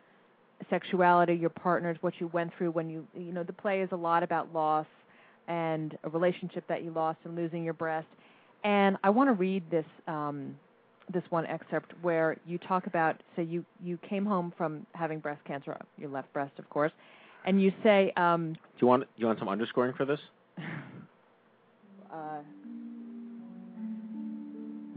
sexuality, 0.69 1.33
your 1.33 1.49
partners, 1.49 1.97
what 2.01 2.19
you 2.19 2.27
went 2.27 2.53
through 2.55 2.71
when 2.71 2.89
you 2.89 3.07
you 3.15 3.31
know 3.31 3.43
the 3.43 3.53
play 3.53 3.81
is 3.81 3.89
a 3.91 3.95
lot 3.95 4.23
about 4.23 4.51
loss 4.53 4.85
and 5.47 5.97
a 6.03 6.09
relationship 6.09 6.65
that 6.67 6.83
you 6.83 6.91
lost 6.91 7.19
and 7.23 7.35
losing 7.35 7.63
your 7.63 7.73
breast. 7.73 8.07
And 8.63 8.97
I 9.03 9.09
want 9.09 9.29
to 9.29 9.33
read 9.33 9.63
this 9.71 9.85
um, 10.07 10.55
this 11.11 11.23
one 11.29 11.45
excerpt 11.45 11.93
where 12.01 12.37
you 12.45 12.57
talk 12.57 12.87
about 12.87 13.21
say 13.35 13.43
you 13.43 13.65
you 13.83 13.97
came 13.97 14.25
home 14.25 14.53
from 14.57 14.85
having 14.93 15.19
breast 15.19 15.43
cancer, 15.45 15.77
your 15.97 16.09
left 16.09 16.31
breast, 16.33 16.53
of 16.57 16.69
course, 16.69 16.91
and 17.45 17.61
you 17.61 17.71
say. 17.83 18.11
Um, 18.17 18.53
Do 18.53 18.59
you 18.81 18.87
want 18.87 19.03
you 19.17 19.25
want 19.27 19.39
some 19.39 19.49
underscoring 19.49 19.93
for 19.95 20.05
this? 20.05 20.19
Uh, 22.13 22.41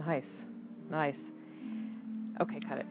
nice, 0.04 0.24
nice. 0.90 1.14
Okay, 2.40 2.58
cut 2.68 2.78
it. 2.78 2.86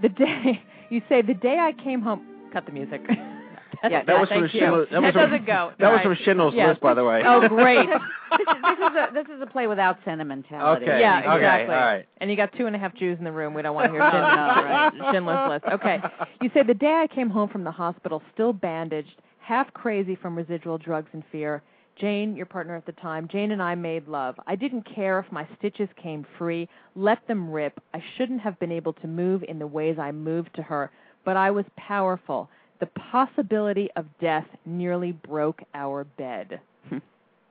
The 0.00 0.10
day 0.10 0.62
you 0.90 1.02
say 1.08 1.22
the 1.22 1.34
day 1.34 1.56
I 1.58 1.72
came 1.82 2.00
home. 2.00 2.24
Cut 2.52 2.66
the 2.66 2.72
music. 2.72 3.00
Yeah, 3.90 4.04
That 4.04 4.20
was 4.20 4.28
from 4.28 4.40
thank 4.42 4.54
you. 4.54 4.60
That 4.60 4.72
was 4.72 4.86
that 4.90 5.12
from- 5.12 5.30
doesn't 5.30 5.46
go. 5.46 5.72
That 5.78 5.92
was 5.92 6.00
from 6.02 6.16
Schindler's 6.24 6.54
Yes. 6.54 6.68
List, 6.68 6.80
by 6.80 6.94
the 6.94 7.04
way. 7.04 7.22
Oh, 7.26 7.46
great. 7.48 7.86
this, 7.88 8.40
is, 8.40 8.46
this 8.62 8.78
is 8.78 8.94
a 8.96 9.08
this 9.14 9.26
is 9.36 9.42
a 9.42 9.46
play 9.46 9.66
without 9.66 9.98
sentimentality. 10.04 10.86
Okay. 10.86 11.00
Yeah, 11.00 11.20
Okay, 11.20 11.36
exactly. 11.36 11.74
all 11.74 11.80
right. 11.80 12.06
And 12.18 12.30
you 12.30 12.36
got 12.36 12.50
two 12.56 12.66
and 12.66 12.74
a 12.74 12.78
half 12.78 12.94
Jews 12.96 13.18
in 13.18 13.24
the 13.24 13.32
room. 13.32 13.54
We 13.54 13.62
don't 13.62 13.74
want 13.74 13.86
to 13.86 13.90
hear 13.92 14.00
No, 14.00 14.10
Schindler's, 14.10 14.92
no, 14.96 15.04
right. 15.04 15.12
Schindler's 15.14 15.50
List. 15.62 15.74
Okay. 15.74 15.98
You 16.42 16.50
say 16.54 16.62
the 16.62 16.74
day 16.74 17.02
I 17.02 17.14
came 17.14 17.30
home 17.30 17.48
from 17.48 17.64
the 17.64 17.70
hospital, 17.70 18.22
still 18.32 18.52
bandaged, 18.52 19.20
half 19.40 19.72
crazy 19.74 20.16
from 20.16 20.36
residual 20.36 20.78
drugs 20.78 21.08
and 21.12 21.22
fear. 21.30 21.62
Jane, 22.00 22.34
your 22.34 22.46
partner 22.46 22.74
at 22.74 22.86
the 22.86 22.92
time, 22.92 23.28
Jane 23.30 23.52
and 23.52 23.62
I 23.62 23.76
made 23.76 24.08
love. 24.08 24.34
I 24.48 24.56
didn't 24.56 24.82
care 24.92 25.20
if 25.20 25.30
my 25.30 25.46
stitches 25.58 25.88
came 26.02 26.26
free. 26.36 26.68
Let 26.96 27.24
them 27.28 27.48
rip. 27.50 27.78
I 27.94 28.02
shouldn't 28.16 28.40
have 28.40 28.58
been 28.58 28.72
able 28.72 28.94
to 28.94 29.06
move 29.06 29.44
in 29.48 29.60
the 29.60 29.66
ways 29.68 29.96
I 29.96 30.10
moved 30.10 30.50
to 30.56 30.62
her, 30.62 30.90
but 31.24 31.36
I 31.36 31.52
was 31.52 31.64
powerful. 31.76 32.48
The 32.80 32.86
possibility 32.86 33.88
of 33.96 34.06
death 34.20 34.46
nearly 34.66 35.12
broke 35.12 35.62
our 35.74 36.04
bed. 36.04 36.60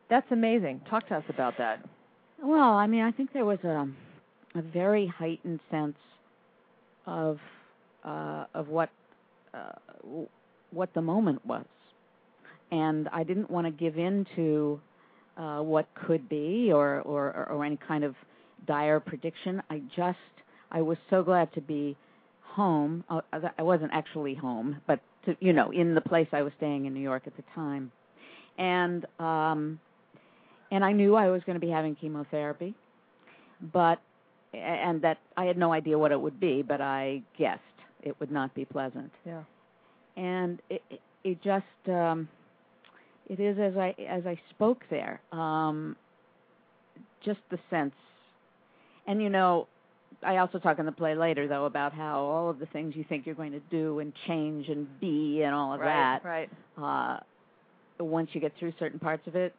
That's 0.09 0.27
amazing. 0.31 0.81
Talk 0.89 1.07
to 1.09 1.15
us 1.15 1.23
about 1.29 1.57
that. 1.57 1.83
Well, 2.41 2.73
I 2.73 2.87
mean, 2.87 3.01
I 3.03 3.11
think 3.11 3.31
there 3.33 3.45
was 3.45 3.59
a 3.63 3.87
a 4.55 4.61
very 4.61 5.07
heightened 5.07 5.59
sense 5.71 5.97
of 7.05 7.39
uh, 8.03 8.45
of 8.53 8.67
what 8.67 8.89
uh, 9.53 9.71
what 10.71 10.93
the 10.93 11.01
moment 11.01 11.45
was, 11.45 11.65
and 12.71 13.07
I 13.09 13.23
didn't 13.23 13.49
want 13.49 13.65
to 13.67 13.71
give 13.71 13.97
in 13.97 14.25
to 14.35 14.79
uh, 15.37 15.59
what 15.59 15.87
could 15.95 16.27
be 16.29 16.71
or, 16.71 17.01
or 17.01 17.47
or 17.49 17.65
any 17.65 17.79
kind 17.87 18.03
of 18.03 18.15
dire 18.67 18.99
prediction. 18.99 19.61
I 19.69 19.81
just 19.95 20.17
I 20.71 20.81
was 20.81 20.97
so 21.09 21.23
glad 21.23 21.53
to 21.53 21.61
be 21.61 21.95
home. 22.41 23.03
Uh, 23.09 23.21
I 23.57 23.63
wasn't 23.63 23.91
actually 23.93 24.35
home, 24.35 24.81
but 24.85 24.99
to, 25.25 25.35
you 25.39 25.53
know, 25.53 25.71
in 25.71 25.95
the 25.95 26.01
place 26.01 26.27
I 26.31 26.41
was 26.41 26.53
staying 26.57 26.85
in 26.85 26.93
New 26.93 26.99
York 27.01 27.23
at 27.25 27.35
the 27.35 27.43
time, 27.55 27.91
and 28.57 29.05
um, 29.19 29.79
and 30.71 30.83
I 30.83 30.91
knew 30.91 31.15
I 31.15 31.29
was 31.29 31.41
going 31.45 31.59
to 31.59 31.65
be 31.65 31.71
having 31.71 31.95
chemotherapy, 31.95 32.73
but 33.73 33.99
and 34.53 35.01
that 35.01 35.17
I 35.35 35.45
had 35.45 35.57
no 35.57 35.73
idea 35.73 35.97
what 35.97 36.11
it 36.11 36.19
would 36.19 36.39
be, 36.39 36.61
but 36.61 36.81
I 36.81 37.21
guessed 37.37 37.61
it 38.01 38.19
would 38.19 38.31
not 38.31 38.53
be 38.53 38.65
pleasant. 38.65 39.11
Yeah. 39.25 39.43
And 40.15 40.61
it 40.69 40.81
it, 40.89 40.99
it 41.23 41.43
just 41.43 41.65
um 41.89 42.27
it 43.27 43.39
is 43.39 43.57
as 43.59 43.77
I 43.77 43.95
as 44.07 44.25
I 44.25 44.39
spoke 44.51 44.81
there. 44.89 45.21
Um 45.31 45.95
just 47.25 47.39
the 47.49 47.59
sense. 47.69 47.95
And 49.07 49.21
you 49.21 49.29
know, 49.29 49.67
I 50.25 50.37
also 50.37 50.59
talk 50.59 50.79
in 50.79 50.85
the 50.85 50.91
play 50.91 51.15
later 51.15 51.47
though 51.47 51.65
about 51.65 51.93
how 51.93 52.19
all 52.21 52.49
of 52.49 52.59
the 52.59 52.65
things 52.67 52.95
you 52.95 53.03
think 53.07 53.25
you're 53.25 53.35
going 53.35 53.51
to 53.53 53.59
do 53.71 53.99
and 53.99 54.13
change 54.27 54.67
and 54.69 54.87
be 54.99 55.43
and 55.43 55.53
all 55.53 55.73
of 55.73 55.79
right, 55.81 56.19
that 56.23 56.25
Right. 56.27 56.49
uh 56.81 57.19
once 58.03 58.29
you 58.33 58.41
get 58.41 58.51
through 58.59 58.73
certain 58.79 58.99
parts 58.99 59.25
of 59.27 59.35
it 59.35 59.53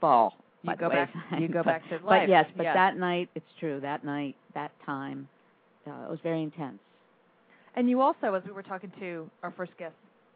fall 0.00 0.34
You 0.62 0.74
go 0.76 0.88
back. 0.88 1.10
You 1.38 1.48
go 1.48 1.62
But- 1.62 1.66
back 1.66 1.88
to 1.90 1.94
life. 2.06 2.22
but 2.22 2.28
yes 2.28 2.46
but 2.56 2.62
yes. 2.64 2.74
that 2.74 2.96
night 2.96 3.28
it's 3.34 3.46
true 3.60 3.80
that 3.80 4.04
night 4.04 4.36
that 4.54 4.70
time 4.86 5.28
uh, 5.86 6.04
it 6.06 6.10
was 6.10 6.18
very 6.22 6.42
intense 6.42 6.78
And 7.76 7.88
you 7.88 8.00
also, 8.00 8.34
as 8.34 8.42
we 8.44 8.52
were 8.52 8.62
talking 8.62 8.92
to 9.00 9.30
our 9.42 9.52
first 9.52 9.72
guest, 9.78 9.94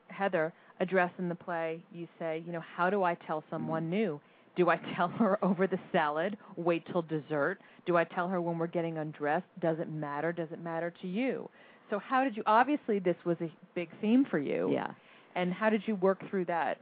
Heather, 0.08 0.52
address 0.80 1.10
in 1.18 1.28
the 1.28 1.34
play, 1.34 1.80
you 1.92 2.06
say, 2.18 2.42
you 2.46 2.52
know, 2.52 2.62
how 2.76 2.88
do 2.88 3.02
I 3.02 3.14
tell 3.26 3.42
someone 3.50 3.90
new? 3.90 4.20
Do 4.56 4.70
I 4.70 4.76
tell 4.96 5.08
her 5.08 5.42
over 5.44 5.66
the 5.66 5.78
salad? 5.90 6.36
Wait 6.56 6.84
till 6.90 7.02
dessert? 7.02 7.58
Do 7.86 7.96
I 7.96 8.04
tell 8.04 8.28
her 8.28 8.40
when 8.40 8.58
we're 8.58 8.66
getting 8.66 8.98
undressed? 8.98 9.46
Does 9.60 9.78
it 9.78 9.90
matter? 9.90 10.32
Does 10.32 10.48
it 10.52 10.62
matter 10.62 10.92
to 11.02 11.08
you? 11.08 11.48
So 11.90 11.98
how 11.98 12.24
did 12.24 12.36
you? 12.36 12.42
Obviously, 12.46 12.98
this 12.98 13.16
was 13.24 13.36
a 13.40 13.50
big 13.74 13.88
theme 14.00 14.24
for 14.30 14.38
you. 14.38 14.70
yeah 14.72 14.92
And 15.34 15.52
how 15.52 15.68
did 15.68 15.82
you 15.86 15.96
work 15.96 16.18
through 16.30 16.46
that? 16.46 16.78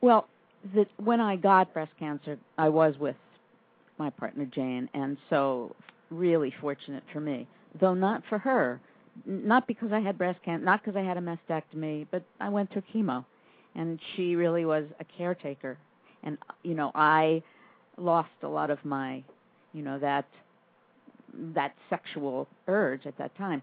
Well, 0.00 0.28
the, 0.74 0.86
when 0.96 1.20
I 1.20 1.36
got 1.36 1.72
breast 1.72 1.92
cancer, 1.98 2.38
I 2.58 2.68
was 2.68 2.94
with 2.98 3.16
my 3.98 4.10
partner 4.10 4.44
Jane, 4.46 4.88
and 4.94 5.16
so 5.30 5.74
really 6.10 6.52
fortunate 6.60 7.02
for 7.12 7.20
me, 7.20 7.48
though 7.80 7.94
not 7.94 8.22
for 8.28 8.38
her. 8.38 8.80
Not 9.26 9.66
because 9.66 9.92
I 9.92 10.00
had 10.00 10.16
breast 10.16 10.40
cancer, 10.42 10.64
not 10.64 10.82
because 10.82 10.96
I 10.96 11.02
had 11.02 11.18
a 11.18 11.20
mastectomy, 11.20 12.06
but 12.10 12.22
I 12.40 12.48
went 12.48 12.72
through 12.72 12.82
chemo, 12.94 13.24
and 13.74 14.00
she 14.16 14.36
really 14.36 14.64
was 14.64 14.84
a 15.00 15.04
caretaker. 15.04 15.76
And 16.22 16.38
you 16.62 16.74
know, 16.74 16.92
I 16.94 17.42
lost 17.96 18.30
a 18.42 18.48
lot 18.48 18.70
of 18.70 18.84
my, 18.84 19.22
you 19.72 19.82
know, 19.82 19.98
that 19.98 20.26
that 21.54 21.74
sexual 21.88 22.46
urge 22.68 23.06
at 23.06 23.16
that 23.18 23.36
time, 23.36 23.62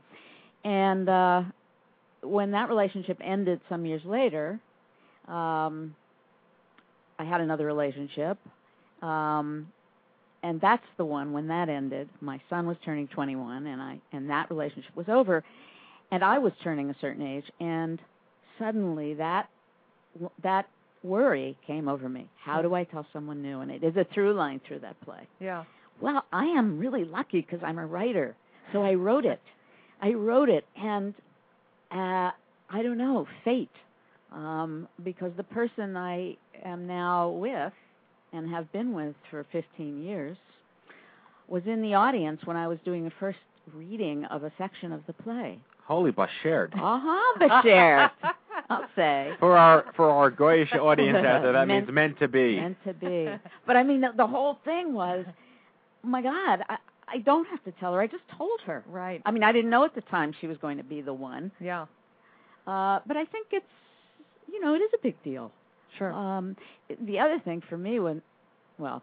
and 0.64 1.08
uh, 1.08 1.44
when 2.22 2.52
that 2.52 2.70
relationship 2.70 3.18
ended 3.24 3.62
some 3.70 3.86
years 3.86 4.02
later. 4.06 4.60
Um, 5.28 5.96
I 7.20 7.26
had 7.26 7.42
another 7.42 7.66
relationship, 7.66 8.38
um, 9.02 9.68
and 10.42 10.60
that's 10.62 10.86
the 10.98 11.04
one 11.04 11.34
when 11.34 11.50
that 11.50 11.68
ended. 11.68 12.08
My 12.22 12.40
son 12.50 12.66
was 12.66 12.78
turning 12.84 13.10
21, 13.10 13.68
and 13.68 13.82
I 13.82 14.00
and 14.14 14.30
that 14.30 14.50
relationship 14.50 14.96
was 14.96 15.10
over, 15.10 15.44
and 16.12 16.24
I 16.24 16.40
was 16.40 16.54
turning 16.64 16.90
a 16.90 16.96
certain 17.02 17.22
age, 17.22 17.44
and 17.60 18.00
suddenly 18.58 19.16
that 19.16 19.50
that 20.42 20.68
worry 21.04 21.58
came 21.66 21.88
over 21.88 22.10
me. 22.10 22.28
How 22.44 22.62
do 22.62 22.74
I 22.74 22.84
tell 22.84 23.06
someone 23.14 23.42
new? 23.42 23.62
And 23.62 23.72
it 23.72 23.84
is 23.84 23.96
a 23.96 24.06
through 24.14 24.34
line 24.34 24.62
through 24.68 24.80
that 24.80 25.00
play. 25.02 25.28
Yeah. 25.40 25.64
Well, 26.02 26.24
I 26.32 26.46
am 26.46 26.80
really 26.80 27.04
lucky 27.04 27.42
because 27.42 27.60
I'm 27.64 27.78
a 27.78 27.86
writer, 27.86 28.36
so 28.72 28.82
I 28.84 28.94
wrote 28.94 29.26
it. 29.26 29.42
I 30.02 30.14
wrote 30.14 30.48
it, 30.50 30.66
and 30.82 31.14
uh, 31.92 32.32
I 32.70 32.82
don't 32.82 32.98
know 32.98 33.28
fate, 33.44 33.70
um, 34.32 34.88
because 35.04 35.32
the 35.36 35.44
person 35.44 35.98
I 35.98 36.38
am 36.64 36.88
now 36.88 37.30
with 37.30 37.74
and 38.32 38.50
have 38.50 38.72
been 38.72 38.94
with 38.94 39.16
for 39.30 39.46
15 39.52 40.02
years 40.04 40.38
was 41.50 41.64
in 41.66 41.82
the 41.82 41.96
audience 41.96 42.40
when 42.46 42.56
I 42.56 42.68
was 42.68 42.78
doing 42.86 43.04
the 43.04 43.12
first 43.20 43.40
reading 43.74 44.24
of 44.26 44.44
a 44.44 44.52
section 44.58 44.94
of 44.94 45.02
the 45.08 45.14
play. 45.14 45.60
Holy 45.86 46.12
Bashert. 46.12 46.74
Uh 46.76 47.00
huh, 47.02 47.40
Bashir. 47.40 48.12
I'll 48.70 48.86
say. 48.96 49.32
For 49.40 49.58
our 49.58 49.86
for 49.96 50.10
our 50.10 50.32
goyish 50.32 50.74
audience 50.80 51.18
out 51.18 51.42
there, 51.44 51.54
that 51.54 51.68
Meant- 51.68 51.88
means 51.88 51.94
meant 51.96 52.20
to 52.20 52.28
be. 52.28 52.60
Meant 52.60 52.78
to 52.86 52.94
be. 52.94 53.28
But 53.66 53.76
I 53.78 53.84
mean, 53.84 54.02
the, 54.02 54.10
the 54.16 54.28
whole 54.28 54.58
thing 54.66 54.94
was, 54.94 55.26
oh 56.04 56.08
my 56.08 56.22
God, 56.22 56.62
I, 56.70 56.78
I 57.08 57.18
don't 57.20 57.48
have 57.48 57.64
to 57.66 57.72
tell 57.80 57.94
her. 57.94 58.02
I 58.02 58.08
just 58.08 58.24
told 58.38 58.60
her. 58.66 58.84
Right. 58.88 59.22
I 59.26 59.32
mean, 59.32 59.44
I 59.44 59.52
didn't 59.52 59.70
know 59.72 59.84
at 59.86 59.96
the 59.96 60.02
time 60.02 60.34
she 60.40 60.48
was 60.48 60.58
going 60.58 60.78
to 60.78 60.84
be 60.84 61.02
the 61.02 61.14
one. 61.14 61.52
Yeah. 61.60 61.84
Uh, 62.68 63.00
but 63.08 63.18
I 63.18 63.26
think 63.26 63.48
it's, 63.52 63.66
you 64.52 64.62
know, 64.62 64.76
it 64.76 64.80
is 64.80 64.92
a 64.94 65.02
big 65.02 65.22
deal. 65.24 65.52
Sure. 65.98 66.14
Um, 66.14 66.56
the 67.08 67.18
other 67.20 67.40
thing 67.44 67.64
for 67.68 67.78
me 67.78 68.00
when, 68.00 68.22
well, 68.78 69.02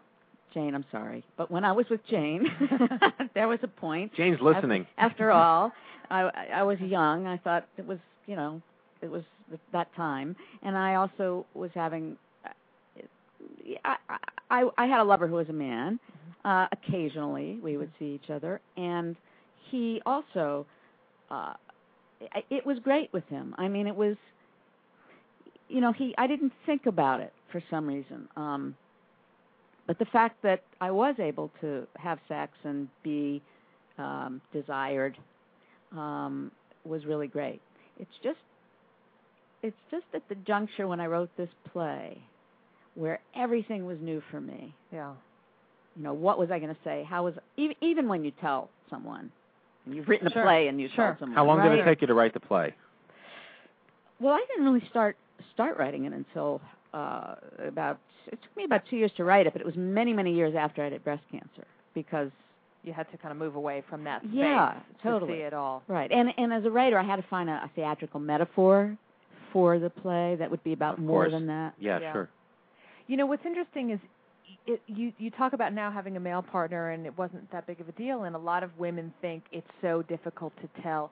Jane, 0.53 0.73
I'm 0.73 0.85
sorry, 0.89 1.25
but 1.35 1.51
when 1.51 1.65
I 1.65 1.73
was 1.73 1.85
with 1.89 1.99
Jane, 2.09 2.47
there 3.33 3.47
was 3.49 3.59
a 3.63 3.67
point. 3.67 4.13
Jane's 4.15 4.39
listening. 4.41 4.87
After, 4.97 5.29
after 5.29 5.31
all, 5.31 5.73
I, 6.09 6.21
I 6.55 6.63
was 6.63 6.79
young. 6.79 7.27
I 7.27 7.37
thought 7.37 7.67
it 7.77 7.85
was, 7.85 7.99
you 8.25 8.37
know, 8.37 8.61
it 9.01 9.11
was 9.11 9.23
th- 9.23 9.36
that 9.73 9.93
time, 9.95 10.35
and 10.63 10.77
I 10.77 10.95
also 10.95 11.45
was 11.53 11.71
having. 11.73 12.17
I, 13.85 13.95
I 14.49 14.69
I 14.77 14.85
had 14.85 14.99
a 14.99 15.03
lover 15.03 15.27
who 15.27 15.35
was 15.35 15.49
a 15.49 15.53
man. 15.53 15.99
Uh, 16.45 16.67
occasionally, 16.71 17.59
we 17.61 17.77
would 17.77 17.91
see 17.99 18.19
each 18.21 18.29
other, 18.29 18.61
and 18.75 19.15
he 19.69 20.01
also. 20.05 20.65
Uh, 21.29 21.53
it 22.49 22.65
was 22.65 22.79
great 22.79 23.11
with 23.13 23.27
him. 23.29 23.53
I 23.57 23.67
mean, 23.67 23.87
it 23.87 23.95
was. 23.95 24.15
You 25.69 25.81
know, 25.81 25.91
he. 25.91 26.13
I 26.17 26.27
didn't 26.27 26.53
think 26.65 26.85
about 26.85 27.19
it 27.19 27.33
for 27.51 27.61
some 27.69 27.87
reason. 27.87 28.27
Um, 28.35 28.75
but 29.87 29.97
the 29.99 30.05
fact 30.05 30.41
that 30.43 30.63
I 30.81 30.91
was 30.91 31.15
able 31.19 31.49
to 31.61 31.87
have 31.95 32.19
sex 32.27 32.51
and 32.63 32.89
be 33.03 33.41
um, 33.97 34.41
desired 34.53 35.17
um, 35.93 36.51
was 36.83 37.05
really 37.05 37.27
great. 37.27 37.61
It's 37.97 38.11
just, 38.21 38.37
it's 39.63 39.75
just 39.91 40.05
at 40.13 40.27
the 40.29 40.35
juncture 40.35 40.87
when 40.87 40.99
I 40.99 41.07
wrote 41.07 41.29
this 41.37 41.49
play, 41.71 42.21
where 42.95 43.19
everything 43.35 43.85
was 43.85 43.97
new 44.01 44.21
for 44.31 44.39
me. 44.39 44.73
Yeah. 44.91 45.13
You 45.95 46.03
know, 46.03 46.13
what 46.13 46.37
was 46.37 46.51
I 46.51 46.59
going 46.59 46.73
to 46.73 46.81
say? 46.83 47.05
How 47.09 47.23
was 47.25 47.33
even 47.57 47.75
even 47.81 48.07
when 48.07 48.23
you 48.23 48.31
tell 48.39 48.69
someone, 48.89 49.31
and 49.85 49.95
you've 49.95 50.07
written 50.07 50.29
Sure, 50.31 50.43
a 50.43 50.45
play 50.45 50.67
and 50.67 50.79
you 50.79 50.89
sure. 50.95 51.05
tell 51.11 51.17
someone. 51.21 51.35
How 51.35 51.45
long 51.45 51.57
right? 51.57 51.69
did 51.69 51.79
it 51.79 51.85
take 51.85 52.01
you 52.01 52.07
to 52.07 52.13
write 52.13 52.33
the 52.33 52.39
play? 52.39 52.73
Well, 54.19 54.33
I 54.33 54.43
didn't 54.49 54.65
really 54.65 54.85
start 54.89 55.15
start 55.53 55.77
writing 55.77 56.05
it 56.05 56.13
until 56.13 56.61
uh 56.93 57.35
about 57.67 57.99
it 58.27 58.39
took 58.43 58.57
me 58.57 58.63
about 58.65 58.81
two 58.89 58.97
years 58.97 59.11
to 59.17 59.23
write 59.23 59.47
it, 59.47 59.53
but 59.53 59.61
it 59.61 59.65
was 59.65 59.75
many 59.75 60.13
many 60.13 60.33
years 60.33 60.53
after 60.57 60.83
I 60.83 60.89
had 60.89 61.03
breast 61.03 61.23
cancer 61.31 61.65
because 61.95 62.29
You 62.83 62.93
had 62.93 63.09
to 63.11 63.17
kind 63.17 63.31
of 63.31 63.37
move 63.37 63.55
away 63.55 63.83
from 63.89 64.03
that 64.05 64.21
space 64.21 64.33
Yeah, 64.33 64.73
to 65.01 65.03
totally. 65.03 65.33
see 65.33 65.39
it 65.39 65.53
all. 65.53 65.81
right 65.87 66.11
and 66.11 66.29
and 66.37 66.53
as 66.53 66.63
a 66.65 66.69
writer 66.71 66.97
I 66.99 67.03
had 67.03 67.15
to 67.17 67.25
find 67.29 67.49
a, 67.49 67.53
a 67.53 67.71
theatrical 67.75 68.19
metaphor 68.19 68.95
for 69.57 69.79
the 69.79 69.89
play 69.89 70.35
that 70.37 70.51
would 70.51 70.63
be 70.63 70.71
about 70.73 70.99
Of 70.99 71.03
more 71.03 71.31
than 71.31 71.47
that. 71.47 71.73
Yeah, 71.79 71.99
Yeah. 71.99 72.13
sure. 72.13 72.29
You 73.07 73.17
know 73.17 73.25
what's 73.25 73.43
interesting 73.43 73.89
is 73.89 73.99
it, 74.67 74.79
you 74.85 75.11
you 75.17 75.31
talk 75.31 75.53
about 75.53 75.73
now 75.73 75.89
having 75.89 76.15
a 76.15 76.19
male 76.19 76.43
partner 76.43 76.91
and 76.91 77.05
it 77.07 77.17
wasn't 77.17 77.49
that 77.51 77.65
big 77.65 77.81
of 77.81 77.89
a 77.89 77.91
deal, 77.93 78.23
and 78.25 78.35
a 78.35 78.39
lot 78.39 78.61
of 78.63 78.69
women 78.77 79.11
think 79.19 79.43
it's 79.51 79.67
so 79.81 80.03
difficult 80.03 80.53
to 80.61 80.67
tell 80.83 81.09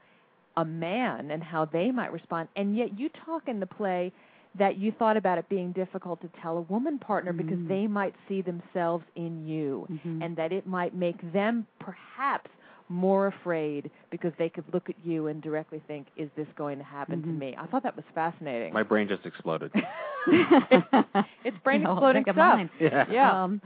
a 0.58 0.64
man 0.66 1.32
and 1.32 1.42
how 1.42 1.66
they 1.66 1.90
might 1.92 2.12
respond, 2.14 2.48
and 2.56 2.78
yet 2.78 3.00
you 3.00 3.10
talk 3.26 3.48
in 3.48 3.60
the 3.60 3.66
play 3.66 4.12
that 4.60 4.78
you 4.78 4.92
thought 4.92 5.18
about 5.18 5.38
it 5.40 5.50
being 5.50 5.72
difficult 5.72 6.22
to 6.22 6.30
tell 6.42 6.58
a 6.58 6.62
woman 6.62 6.98
partner 7.00 7.34
because 7.34 7.58
Mhm. 7.58 7.68
they 7.68 7.88
might 7.88 8.14
see 8.28 8.42
themselves 8.42 9.04
in 9.16 9.46
you, 9.48 9.86
Mhm. 9.90 10.24
and 10.24 10.36
that 10.38 10.52
it 10.54 10.66
might 10.68 10.94
make 10.94 11.20
them 11.34 11.66
perhaps 11.80 12.50
more 12.88 13.28
afraid 13.28 13.90
because 14.12 14.32
they 14.38 14.48
could 14.50 14.64
look 14.74 14.90
at 14.90 14.96
you 15.04 15.28
and 15.28 15.42
directly 15.42 15.82
think, 15.88 16.08
"Is 16.18 16.30
this 16.36 16.48
going 16.56 16.78
to 16.78 16.84
happen 16.84 17.22
to 17.24 17.28
Mhm. 17.28 17.38
me?" 17.40 17.56
I 17.58 17.66
thought 17.66 17.84
that 17.84 17.96
was 17.96 18.06
fascinating. 18.14 18.74
My 18.74 18.84
brain 18.84 19.08
just 19.08 19.26
exploded. 19.26 19.72
it's 20.28 21.58
brain 21.64 21.82
You 21.82 21.86
know, 21.88 21.94
exploding 21.94 22.24
think 22.24 22.36
stuff. 22.36 22.56
mine. 22.58 22.70
yeah. 22.80 23.06
Yeah. 23.12 23.44
Um, 23.44 23.62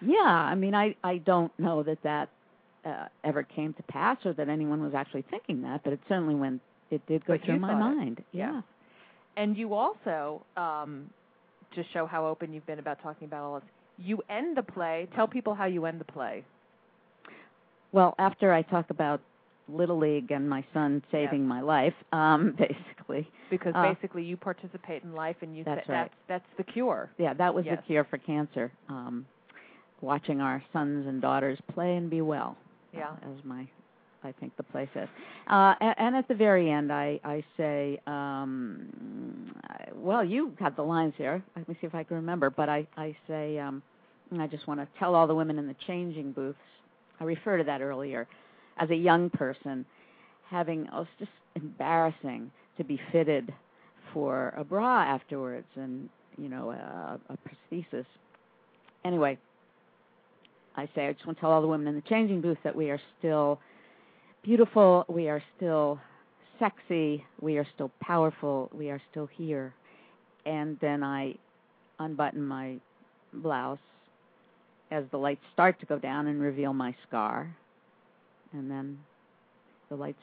yeah, 0.00 0.18
I 0.22 0.54
mean, 0.54 0.74
I 0.74 0.94
I 1.02 1.18
don't 1.18 1.56
know 1.58 1.82
that 1.82 2.02
that 2.02 2.28
uh, 2.84 3.06
ever 3.24 3.42
came 3.42 3.72
to 3.74 3.82
pass 3.84 4.18
or 4.24 4.32
that 4.34 4.48
anyone 4.48 4.82
was 4.82 4.94
actually 4.94 5.22
thinking 5.30 5.62
that, 5.62 5.82
but 5.84 5.92
it 5.92 6.00
certainly 6.08 6.34
went. 6.34 6.60
It 6.90 7.04
did 7.06 7.24
go 7.26 7.34
But 7.34 7.44
through 7.44 7.58
my 7.58 7.68
thought 7.72 7.92
it. 7.92 7.96
mind. 7.96 8.24
Yeah. 8.32 8.62
And 9.36 9.56
you 9.56 9.74
also, 9.74 10.42
um, 10.56 11.10
to 11.74 11.82
show 11.92 12.06
how 12.06 12.26
open 12.26 12.52
you've 12.52 12.66
been 12.66 12.78
about 12.78 13.00
talking 13.02 13.26
about 13.26 13.42
all 13.44 13.54
this, 13.60 13.68
you 13.98 14.22
end 14.30 14.56
the 14.56 14.62
play. 14.62 15.06
Tell 15.14 15.28
people 15.28 15.54
how 15.54 15.66
you 15.66 15.84
end 15.84 16.00
the 16.00 16.04
play. 16.04 16.44
Well, 17.92 18.14
after 18.18 18.52
I 18.52 18.62
talk 18.62 18.90
about 18.90 19.20
little 19.68 19.98
league 19.98 20.30
and 20.30 20.48
my 20.48 20.64
son 20.72 21.02
saving 21.12 21.46
my 21.46 21.60
life, 21.60 21.94
um, 22.12 22.52
basically. 22.58 23.28
Because 23.50 23.74
Uh, 23.74 23.92
basically 23.92 24.22
you 24.24 24.36
participate 24.36 25.02
in 25.04 25.14
life 25.14 25.36
and 25.42 25.56
you 25.56 25.64
That's 25.64 25.86
sa- 25.86 25.92
right. 25.92 26.02
that's 26.28 26.44
that's 26.46 26.56
the 26.56 26.64
cure. 26.72 27.10
Yeah, 27.18 27.34
that 27.34 27.54
was 27.54 27.64
Yes. 27.66 27.76
the 27.76 27.82
cure 27.86 28.04
for 28.04 28.18
cancer. 28.18 28.70
Um, 28.88 29.26
watching 30.00 30.40
our 30.40 30.62
sons 30.72 31.06
and 31.06 31.20
daughters 31.20 31.58
play 31.74 31.96
and 31.96 32.08
be 32.08 32.20
well. 32.22 32.56
Yeah. 32.94 33.10
as 33.22 33.44
my 33.44 33.66
I 34.24 34.32
think 34.32 34.56
the 34.56 34.64
play 34.64 34.88
says. 34.94 35.08
Uh, 35.46 35.74
and, 35.80 35.94
and 35.98 36.16
at 36.16 36.26
the 36.28 36.34
very 36.34 36.70
end, 36.70 36.92
I 36.92 37.20
I 37.24 37.44
say, 37.56 38.00
um, 38.06 39.52
I- 39.68 39.88
well, 39.94 40.24
you 40.24 40.52
got 40.58 40.76
the 40.76 40.82
lines 40.82 41.14
here. 41.16 41.42
Let 41.56 41.68
me 41.68 41.76
see 41.80 41.86
if 41.86 41.94
I 41.94 42.04
can 42.04 42.16
remember. 42.16 42.50
But 42.50 42.68
I 42.68 42.86
I 42.96 43.16
say, 43.26 43.58
um, 43.58 43.82
I 44.38 44.46
just 44.46 44.66
want 44.66 44.80
to 44.80 44.88
tell 44.98 45.14
all 45.14 45.26
the 45.26 45.34
women 45.34 45.58
in 45.58 45.66
the 45.66 45.76
changing 45.86 46.32
booths. 46.32 46.58
I 47.20 47.24
refer 47.24 47.58
to 47.58 47.64
that 47.64 47.80
earlier, 47.80 48.26
as 48.78 48.90
a 48.90 48.96
young 48.96 49.30
person, 49.30 49.84
having 50.48 50.88
oh, 50.92 51.02
it's 51.02 51.10
just 51.18 51.30
embarrassing 51.54 52.50
to 52.76 52.84
be 52.84 53.00
fitted 53.12 53.52
for 54.12 54.54
a 54.56 54.64
bra 54.64 55.02
afterwards, 55.02 55.66
and 55.74 56.08
you 56.36 56.48
know 56.48 56.70
a, 56.70 57.18
a 57.28 57.38
prosthesis. 57.38 58.06
Anyway, 59.04 59.38
I 60.76 60.88
say 60.94 61.08
I 61.08 61.12
just 61.12 61.26
want 61.26 61.38
to 61.38 61.40
tell 61.40 61.50
all 61.50 61.60
the 61.60 61.68
women 61.68 61.88
in 61.88 61.94
the 61.96 62.02
changing 62.02 62.40
booth 62.40 62.58
that 62.64 62.74
we 62.74 62.90
are 62.90 63.00
still 63.18 63.58
beautiful, 64.42 65.04
we 65.08 65.28
are 65.28 65.42
still 65.56 66.00
sexy, 66.58 67.24
we 67.40 67.58
are 67.58 67.66
still 67.74 67.90
powerful, 68.00 68.70
we 68.72 68.90
are 68.90 69.00
still 69.10 69.26
here. 69.26 69.74
And 70.46 70.78
then 70.80 71.02
I 71.02 71.34
unbutton 71.98 72.44
my 72.44 72.76
blouse 73.32 73.78
as 74.90 75.04
the 75.10 75.16
lights 75.16 75.42
start 75.52 75.78
to 75.80 75.86
go 75.86 75.98
down 75.98 76.26
and 76.26 76.40
reveal 76.40 76.72
my 76.72 76.94
scar. 77.06 77.54
And 78.52 78.70
then 78.70 78.98
the 79.88 79.96
lights 79.96 80.18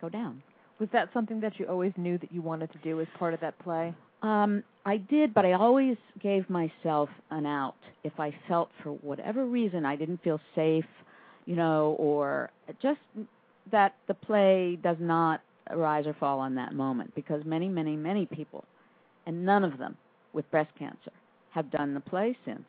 go 0.00 0.08
down. 0.08 0.42
Was 0.78 0.88
that 0.92 1.08
something 1.14 1.40
that 1.40 1.58
you 1.58 1.66
always 1.66 1.92
knew 1.96 2.18
that 2.18 2.32
you 2.32 2.42
wanted 2.42 2.72
to 2.72 2.78
do 2.78 3.00
as 3.00 3.06
part 3.18 3.32
of 3.32 3.40
that 3.40 3.58
play? 3.60 3.94
Um, 4.22 4.62
I 4.86 4.96
did, 4.96 5.32
but 5.34 5.44
I 5.44 5.52
always 5.52 5.96
gave 6.22 6.48
myself 6.50 7.08
an 7.30 7.46
out 7.46 7.76
if 8.02 8.18
I 8.18 8.34
felt 8.48 8.70
for 8.82 8.90
whatever 8.90 9.46
reason 9.46 9.84
I 9.84 9.96
didn't 9.96 10.22
feel 10.22 10.40
safe, 10.54 10.84
you 11.46 11.56
know, 11.56 11.96
or 11.98 12.50
just 12.82 13.00
that 13.70 13.94
the 14.08 14.14
play 14.14 14.78
does 14.82 14.96
not 14.98 15.40
rise 15.74 16.06
or 16.06 16.14
fall 16.14 16.38
on 16.38 16.54
that 16.56 16.74
moment 16.74 17.14
because 17.14 17.42
many, 17.44 17.68
many, 17.68 17.96
many 17.96 18.26
people, 18.26 18.64
and 19.26 19.44
none 19.44 19.64
of 19.64 19.78
them 19.78 19.96
with 20.32 20.50
breast 20.50 20.70
cancer, 20.78 21.12
have 21.50 21.70
done 21.70 21.94
the 21.94 22.00
play 22.00 22.36
since. 22.44 22.64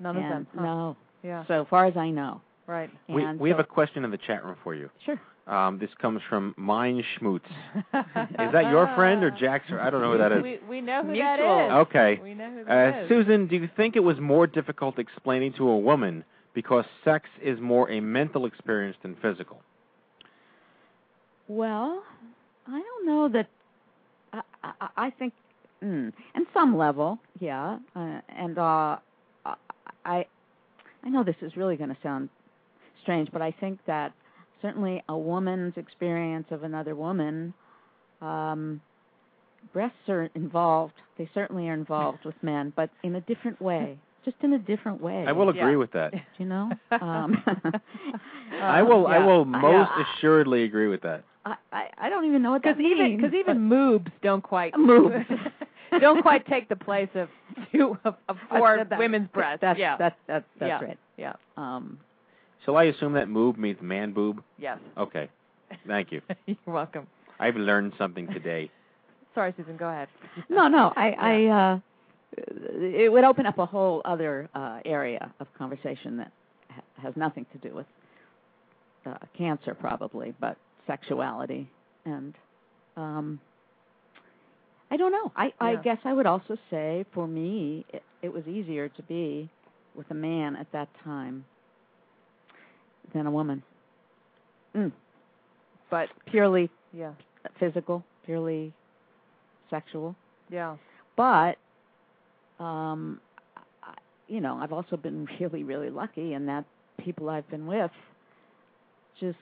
None 0.00 0.16
of 0.16 0.22
them. 0.22 0.46
huh? 0.56 0.62
No. 0.62 0.96
Yeah. 1.22 1.44
So 1.48 1.66
far 1.68 1.86
as 1.86 1.96
I 1.96 2.10
know. 2.10 2.40
Right. 2.66 2.90
We, 3.08 3.24
And 3.24 3.40
we 3.40 3.48
have 3.50 3.58
a 3.58 3.64
question 3.64 4.04
in 4.04 4.10
the 4.10 4.18
chat 4.18 4.44
room 4.44 4.56
for 4.62 4.74
you. 4.74 4.90
Sure. 5.04 5.20
Um, 5.46 5.78
this 5.78 5.88
comes 6.00 6.20
from 6.28 6.54
Mine 6.58 7.02
Schmutz. 7.16 7.40
Is 7.94 8.52
that 8.52 8.70
your 8.70 8.86
friend 8.94 9.24
or 9.24 9.30
Jack's? 9.30 9.64
I 9.72 9.88
don't 9.88 10.02
know 10.02 10.12
who 10.12 10.18
that 10.18 10.30
is. 10.32 10.42
We 10.42 10.60
we 10.68 10.80
know 10.82 11.02
who 11.02 11.12
Mutual. 11.12 11.24
that 11.26 11.66
is. 11.66 11.72
Okay. 11.86 12.20
We 12.22 12.34
know 12.34 12.50
who 12.50 12.60
Uh, 12.60 12.64
that 12.66 13.02
is. 13.04 13.08
Susan, 13.08 13.46
do 13.46 13.56
you 13.56 13.68
think 13.74 13.96
it 13.96 14.00
was 14.04 14.18
more 14.20 14.46
difficult 14.46 14.98
explaining 14.98 15.54
to 15.54 15.66
a 15.70 15.78
woman 15.78 16.22
because 16.52 16.84
sex 17.02 17.30
is 17.42 17.58
more 17.60 17.90
a 17.90 18.00
mental 18.00 18.44
experience 18.44 18.98
than 19.02 19.16
physical? 19.22 19.62
Well, 21.48 22.02
I 22.66 22.82
don't 22.82 23.06
know 23.06 23.28
that. 23.30 23.48
I, 24.34 24.42
I, 24.62 24.88
I 25.06 25.10
think, 25.10 25.32
mm, 25.82 26.12
in 26.34 26.46
some 26.52 26.76
level, 26.76 27.18
yeah. 27.38 27.78
Uh, 27.96 28.20
and 28.28 28.58
uh, 28.58 28.98
I, 30.04 30.26
I 31.04 31.08
know 31.08 31.22
this 31.24 31.36
is 31.42 31.56
really 31.56 31.76
going 31.76 31.90
to 31.90 31.96
sound 32.02 32.28
strange, 33.02 33.28
but 33.32 33.42
I 33.42 33.52
think 33.60 33.78
that 33.86 34.12
certainly 34.62 35.02
a 35.08 35.16
woman's 35.16 35.74
experience 35.76 36.46
of 36.50 36.62
another 36.64 36.94
woman, 36.94 37.54
um, 38.20 38.80
breasts 39.72 39.96
are 40.08 40.28
involved. 40.34 40.94
They 41.16 41.28
certainly 41.34 41.68
are 41.68 41.74
involved 41.74 42.24
with 42.24 42.34
men, 42.42 42.72
but 42.76 42.90
in 43.02 43.14
a 43.16 43.20
different 43.22 43.60
way, 43.60 43.98
just 44.24 44.36
in 44.42 44.52
a 44.54 44.58
different 44.58 45.00
way. 45.00 45.24
I 45.26 45.32
will 45.32 45.48
agree 45.48 45.76
with 45.76 45.92
that. 45.92 46.12
You 46.38 46.46
know. 46.46 46.70
Um, 47.00 47.36
I 48.60 48.82
will. 48.82 49.06
I 49.06 49.18
yeah. 49.18 49.26
will 49.26 49.42
I- 49.42 49.60
most 49.60 49.90
yeah. 49.96 50.04
assuredly 50.18 50.64
agree 50.64 50.88
with 50.88 51.02
that. 51.02 51.22
I, 51.44 51.54
I, 51.72 51.84
I 51.98 52.08
don't 52.10 52.24
even 52.26 52.42
know 52.42 52.50
what 52.50 52.62
that 52.64 52.76
Because 52.76 52.90
even 52.90 53.04
means. 53.04 53.22
because 53.22 53.34
even 53.34 53.68
moobs 53.70 54.10
don't 54.22 54.42
quite 54.42 54.74
Moobs. 54.74 55.24
don't 56.00 56.22
quite 56.22 56.46
take 56.46 56.68
the 56.68 56.76
place 56.76 57.08
of 57.14 57.28
two 57.72 57.96
of, 58.04 58.14
of 58.28 58.36
four 58.48 58.76
That- 58.76 58.90
that- 58.90 58.98
women's 58.98 59.28
breasts. 59.28 59.60
That's 59.60 59.78
yeah. 59.78 59.96
that's 59.96 60.16
that's 60.26 60.44
that's 60.58 60.82
yeah. 60.82 60.88
right. 60.88 60.98
Yeah. 61.16 61.32
Um, 61.56 61.98
Shall 62.64 62.76
I 62.76 62.84
assume 62.84 63.14
that 63.14 63.28
moob 63.28 63.56
means 63.56 63.78
man 63.80 64.12
boob? 64.12 64.42
Yes. 64.58 64.78
Okay. 64.96 65.28
Thank 65.86 66.12
you. 66.12 66.20
You're 66.46 66.56
welcome. 66.66 67.06
I've 67.40 67.56
learned 67.56 67.92
something 67.98 68.26
today. 68.28 68.70
Sorry, 69.34 69.54
Susan. 69.56 69.76
Go 69.76 69.88
ahead. 69.88 70.08
no, 70.48 70.68
no, 70.68 70.92
I, 70.96 71.10
I, 71.10 71.46
uh, 71.46 71.78
it 72.36 73.12
would 73.12 73.24
open 73.24 73.46
up 73.46 73.58
a 73.58 73.66
whole 73.66 74.02
other 74.04 74.48
uh, 74.54 74.80
area 74.84 75.32
of 75.40 75.46
conversation 75.56 76.16
that 76.18 76.32
ha- 76.70 76.82
has 77.02 77.14
nothing 77.16 77.46
to 77.52 77.58
do 77.68 77.74
with 77.74 77.86
uh, 79.06 79.14
cancer, 79.36 79.74
probably, 79.74 80.34
but 80.40 80.56
sexuality 80.86 81.70
and. 82.04 82.34
Um, 82.96 83.40
I 84.90 84.96
don't 84.96 85.12
know. 85.12 85.30
I, 85.36 85.52
I 85.60 85.76
guess 85.76 85.98
I 86.04 86.12
would 86.14 86.26
also 86.26 86.56
say 86.70 87.04
for 87.12 87.26
me, 87.26 87.84
it, 87.92 88.02
it 88.22 88.32
was 88.32 88.46
easier 88.46 88.88
to 88.88 89.02
be 89.02 89.48
with 89.94 90.10
a 90.10 90.14
man 90.14 90.56
at 90.56 90.66
that 90.72 90.88
time 91.04 91.44
than 93.12 93.26
a 93.26 93.30
woman. 93.30 93.62
Mm. 94.74 94.92
But 95.90 96.08
Purely 96.26 96.70
yeah. 96.92 97.12
physical, 97.58 98.02
purely 98.24 98.72
sexual. 99.70 100.14
Yeah. 100.50 100.76
But 101.16 101.56
um 102.62 103.20
I, 103.82 103.94
you 104.28 104.40
know, 104.40 104.56
I've 104.56 104.72
also 104.72 104.96
been 104.96 105.26
really 105.40 105.64
really 105.64 105.90
lucky 105.90 106.34
in 106.34 106.46
that 106.46 106.64
people 107.04 107.28
I've 107.28 107.48
been 107.50 107.66
with 107.66 107.90
just 109.20 109.38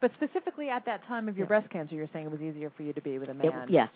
But 0.00 0.12
specifically 0.16 0.68
at 0.68 0.84
that 0.86 1.04
time 1.06 1.28
of 1.28 1.36
your 1.36 1.44
Yeah. 1.46 1.48
breast 1.60 1.70
cancer, 1.70 1.94
you're 1.94 2.08
saying 2.12 2.26
it 2.26 2.32
was 2.32 2.40
easier 2.40 2.70
for 2.76 2.82
you 2.84 2.92
to 2.92 3.00
be 3.00 3.18
with 3.18 3.28
a 3.28 3.34
man. 3.34 3.46
it, 3.68 3.70
yes. 3.70 3.88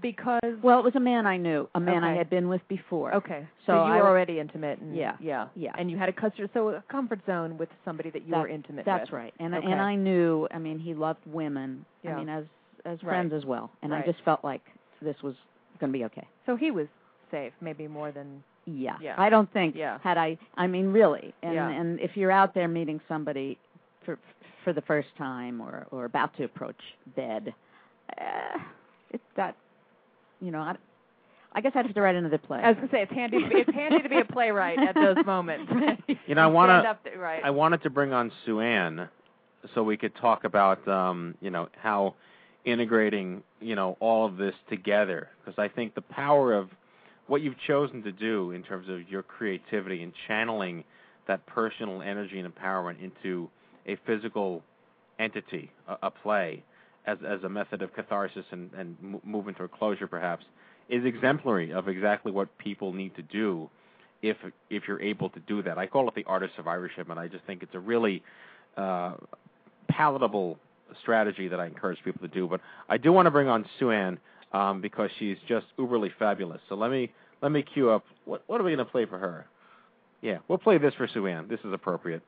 Because 0.00 0.40
Well, 0.62 0.78
it 0.78 0.84
was 0.84 0.94
a 0.94 1.00
man 1.00 1.26
I 1.26 1.36
knew, 1.36 1.68
a 1.74 1.80
man 1.80 2.04
I 2.04 2.14
had 2.14 2.30
been 2.30 2.48
with 2.48 2.60
before. 2.68 3.12
okay, 3.14 3.46
So 3.66 3.72
so, 3.72 3.86
you 3.86 3.92
I 3.92 3.96
were 4.00 4.08
already 4.08 4.38
intimate. 4.38 4.78
And, 4.78 4.94
Yeah. 4.94 5.16
Yeah. 5.20 5.48
Yeah. 5.56 5.72
And 5.78 5.90
you 5.90 5.98
had 5.98 6.08
a 6.08 6.12
custom, 6.12 6.48
so 6.54 6.68
a 6.70 6.82
comfort 6.88 7.20
zone 7.26 7.58
with 7.58 7.68
somebody 7.84 8.10
that 8.10 8.22
you 8.22 8.30
That- 8.30 8.40
were 8.42 8.48
intimate 8.48 8.78
with 8.78 8.86
That's 8.86 9.10
with. 9.10 9.18
right. 9.18 9.34
And 9.40 9.54
Okay. 9.54 9.70
and 9.70 9.80
I 9.80 9.96
knew, 9.96 10.46
I 10.52 10.58
mean, 10.58 10.78
he 10.78 10.94
loved 10.94 11.20
women. 11.26 11.84
Yeah. 12.02 12.14
I 12.14 12.18
mean, 12.18 12.28
as 12.28 12.44
as 12.86 13.02
Right. 13.02 13.10
friends 13.10 13.32
as 13.32 13.44
well. 13.44 13.70
And 13.82 13.94
I 13.94 14.00
just 14.02 14.20
felt 14.22 14.42
like 14.42 14.62
this 15.02 15.22
was 15.22 15.34
going 15.80 15.92
to 15.92 15.98
be 15.98 16.04
okay. 16.06 16.26
So 16.46 16.56
he 16.56 16.70
was 16.70 16.86
safe, 17.30 17.52
maybe 17.60 17.86
more 17.88 18.10
than. 18.10 18.42
Yeah. 18.66 18.96
Yeah. 19.00 19.14
I 19.18 19.28
don't 19.28 19.50
think 19.52 19.74
Yeah. 19.74 19.98
had 20.02 20.16
I 20.18 20.38
I 20.56 20.66
mean 20.66 20.92
really. 20.92 21.34
And 21.42 21.54
Yeah. 21.54 21.68
and 21.68 21.98
if 22.00 22.16
you're 22.16 22.30
out 22.30 22.54
there 22.54 22.68
meeting 22.68 23.00
somebody 23.08 23.58
for 24.04 24.18
for 24.64 24.72
the 24.72 24.82
first 24.82 25.14
time 25.16 25.60
or 25.60 25.86
or 25.90 26.04
about 26.04 26.34
to 26.36 26.44
approach 26.44 26.80
bed, 27.16 27.52
uh, 28.18 28.58
it's 29.10 29.24
that 29.34 29.56
you 30.40 30.50
know, 30.50 30.60
I 30.60 30.76
I 31.52 31.60
guess 31.60 31.72
I'd 31.74 31.86
have 31.86 31.94
to 31.94 32.00
write 32.00 32.14
another 32.14 32.38
play. 32.38 32.60
I 32.62 32.68
was 32.68 32.76
gonna 32.76 32.88
say 32.90 33.02
it's 33.02 33.12
handy. 33.12 33.42
To 33.42 33.48
be, 33.48 33.56
it's 33.56 33.74
handy 33.74 34.02
to 34.02 34.08
be 34.08 34.18
a 34.18 34.24
playwright 34.24 34.78
at 34.78 34.94
those 34.94 35.16
moments. 35.26 35.72
You 36.26 36.34
know, 36.34 36.42
I 36.42 36.46
want 36.46 36.86
there, 37.04 37.18
right. 37.18 37.40
to. 37.40 37.46
I 37.46 37.50
wanted 37.50 37.82
to 37.82 37.90
bring 37.90 38.12
on 38.12 38.30
SueAnn 38.46 39.08
so 39.74 39.82
we 39.82 39.96
could 39.96 40.14
talk 40.16 40.44
about, 40.44 40.86
um, 40.88 41.34
you 41.40 41.50
know, 41.50 41.68
how 41.76 42.14
integrating, 42.64 43.42
you 43.60 43.74
know, 43.74 43.96
all 44.00 44.26
of 44.26 44.36
this 44.36 44.54
together. 44.68 45.28
Because 45.44 45.58
I 45.58 45.68
think 45.68 45.94
the 45.94 46.02
power 46.02 46.54
of 46.54 46.68
what 47.26 47.42
you've 47.42 47.58
chosen 47.66 48.02
to 48.04 48.12
do 48.12 48.52
in 48.52 48.62
terms 48.62 48.88
of 48.88 49.08
your 49.08 49.22
creativity 49.22 50.02
and 50.02 50.12
channeling 50.28 50.84
that 51.26 51.44
personal 51.46 52.02
energy 52.02 52.38
and 52.38 52.52
empowerment 52.52 52.96
into 53.02 53.48
a 53.86 53.96
physical 54.06 54.62
entity, 55.18 55.70
a, 55.88 55.96
a 56.04 56.10
play, 56.10 56.62
as 57.06 57.18
as 57.26 57.42
a 57.44 57.48
method 57.48 57.82
of 57.82 57.94
catharsis 57.94 58.44
and 58.50 58.70
and 58.74 58.96
mo- 59.00 59.20
movement 59.24 59.58
or 59.60 59.68
closure, 59.68 60.06
perhaps, 60.06 60.44
is 60.88 61.04
exemplary 61.04 61.72
of 61.72 61.88
exactly 61.88 62.32
what 62.32 62.56
people 62.58 62.92
need 62.92 63.14
to 63.16 63.22
do 63.22 63.68
if 64.22 64.36
if 64.68 64.84
you're 64.86 65.00
able 65.00 65.30
to 65.30 65.40
do 65.40 65.62
that. 65.62 65.78
I 65.78 65.86
call 65.86 66.08
it 66.08 66.14
the 66.14 66.24
art 66.24 66.42
of 66.42 66.50
survivorship, 66.56 67.08
and 67.10 67.18
I 67.18 67.28
just 67.28 67.44
think 67.44 67.62
it's 67.62 67.74
a 67.74 67.80
really 67.80 68.22
uh, 68.76 69.14
palatable 69.88 70.58
strategy 71.00 71.48
that 71.48 71.60
I 71.60 71.66
encourage 71.66 71.98
people 72.04 72.20
to 72.26 72.32
do. 72.32 72.46
But 72.48 72.60
I 72.88 72.96
do 72.96 73.12
want 73.12 73.26
to 73.26 73.30
bring 73.30 73.48
on 73.48 73.64
SueAnn 73.80 74.18
um, 74.52 74.80
because 74.80 75.10
she's 75.18 75.36
just 75.48 75.66
uberly 75.78 76.10
fabulous. 76.18 76.60
So 76.68 76.74
let 76.74 76.90
me 76.90 77.12
let 77.42 77.52
me 77.52 77.62
cue 77.62 77.90
up. 77.90 78.04
What 78.24 78.42
what 78.46 78.60
are 78.60 78.64
we 78.64 78.74
going 78.74 78.84
to 78.84 78.90
play 78.90 79.06
for 79.06 79.18
her? 79.18 79.46
Yeah, 80.22 80.38
we'll 80.48 80.58
play 80.58 80.76
this 80.78 80.92
for 80.94 81.08
SueAnn. 81.08 81.48
This 81.48 81.60
is 81.64 81.72
appropriate. 81.72 82.22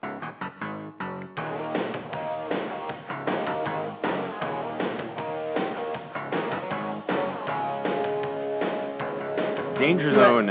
Danger 9.82 10.14
Zone. 10.14 10.46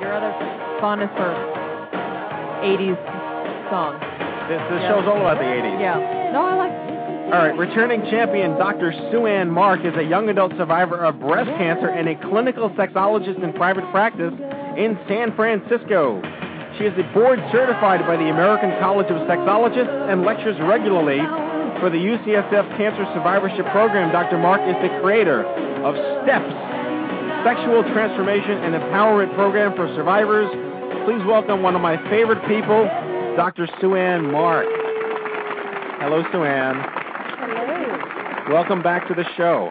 Your 0.00 0.16
other 0.16 0.32
fondness 0.80 1.12
for 1.12 1.28
'80s 2.64 2.96
songs. 3.68 4.00
This, 4.48 4.62
this 4.72 4.80
show's 4.88 5.04
all 5.04 5.20
about 5.20 5.36
the 5.36 5.44
80s. 5.44 5.76
Yeah. 5.76 6.32
No, 6.32 6.40
I 6.40 6.54
like. 6.56 6.72
All 7.26 7.42
right, 7.42 7.58
returning 7.58 8.00
champion 8.08 8.56
Dr. 8.56 8.92
SueAnn 9.12 9.50
Mark 9.50 9.84
is 9.84 9.92
a 9.98 10.02
young 10.02 10.30
adult 10.30 10.52
survivor 10.56 11.04
of 11.04 11.20
breast 11.20 11.50
cancer 11.58 11.88
and 11.88 12.08
a 12.08 12.16
clinical 12.30 12.70
sexologist 12.70 13.42
in 13.44 13.52
private 13.52 13.84
practice 13.90 14.32
in 14.78 14.96
San 15.06 15.36
Francisco. 15.36 16.22
She 16.78 16.84
is 16.84 16.94
board 17.12 17.42
certified 17.52 18.06
by 18.06 18.16
the 18.16 18.32
American 18.32 18.72
College 18.80 19.10
of 19.12 19.20
Sexologists 19.28 20.12
and 20.12 20.22
lectures 20.22 20.56
regularly 20.64 21.20
for 21.80 21.90
the 21.90 22.00
UCSF 22.00 22.76
Cancer 22.78 23.04
Survivorship 23.12 23.66
Program. 23.68 24.12
Dr. 24.12 24.38
Mark 24.38 24.62
is 24.64 24.76
the 24.80 24.88
creator 25.02 25.44
of 25.84 25.92
STEPS, 26.24 26.75
Sexual 27.46 27.84
Transformation 27.92 28.58
and 28.64 28.74
Empowerment 28.74 29.32
Program 29.36 29.72
for 29.76 29.86
Survivors. 29.94 30.50
Please 31.06 31.24
welcome 31.28 31.62
one 31.62 31.76
of 31.76 31.80
my 31.80 31.96
favorite 32.10 32.40
people, 32.48 32.86
Dr. 33.36 33.68
SueAnn 33.80 34.32
Mark. 34.32 34.66
Hello, 36.00 36.24
SueAnn. 36.24 36.74
Hello. 37.38 38.52
Welcome 38.52 38.82
back 38.82 39.06
to 39.06 39.14
the 39.14 39.24
show. 39.36 39.70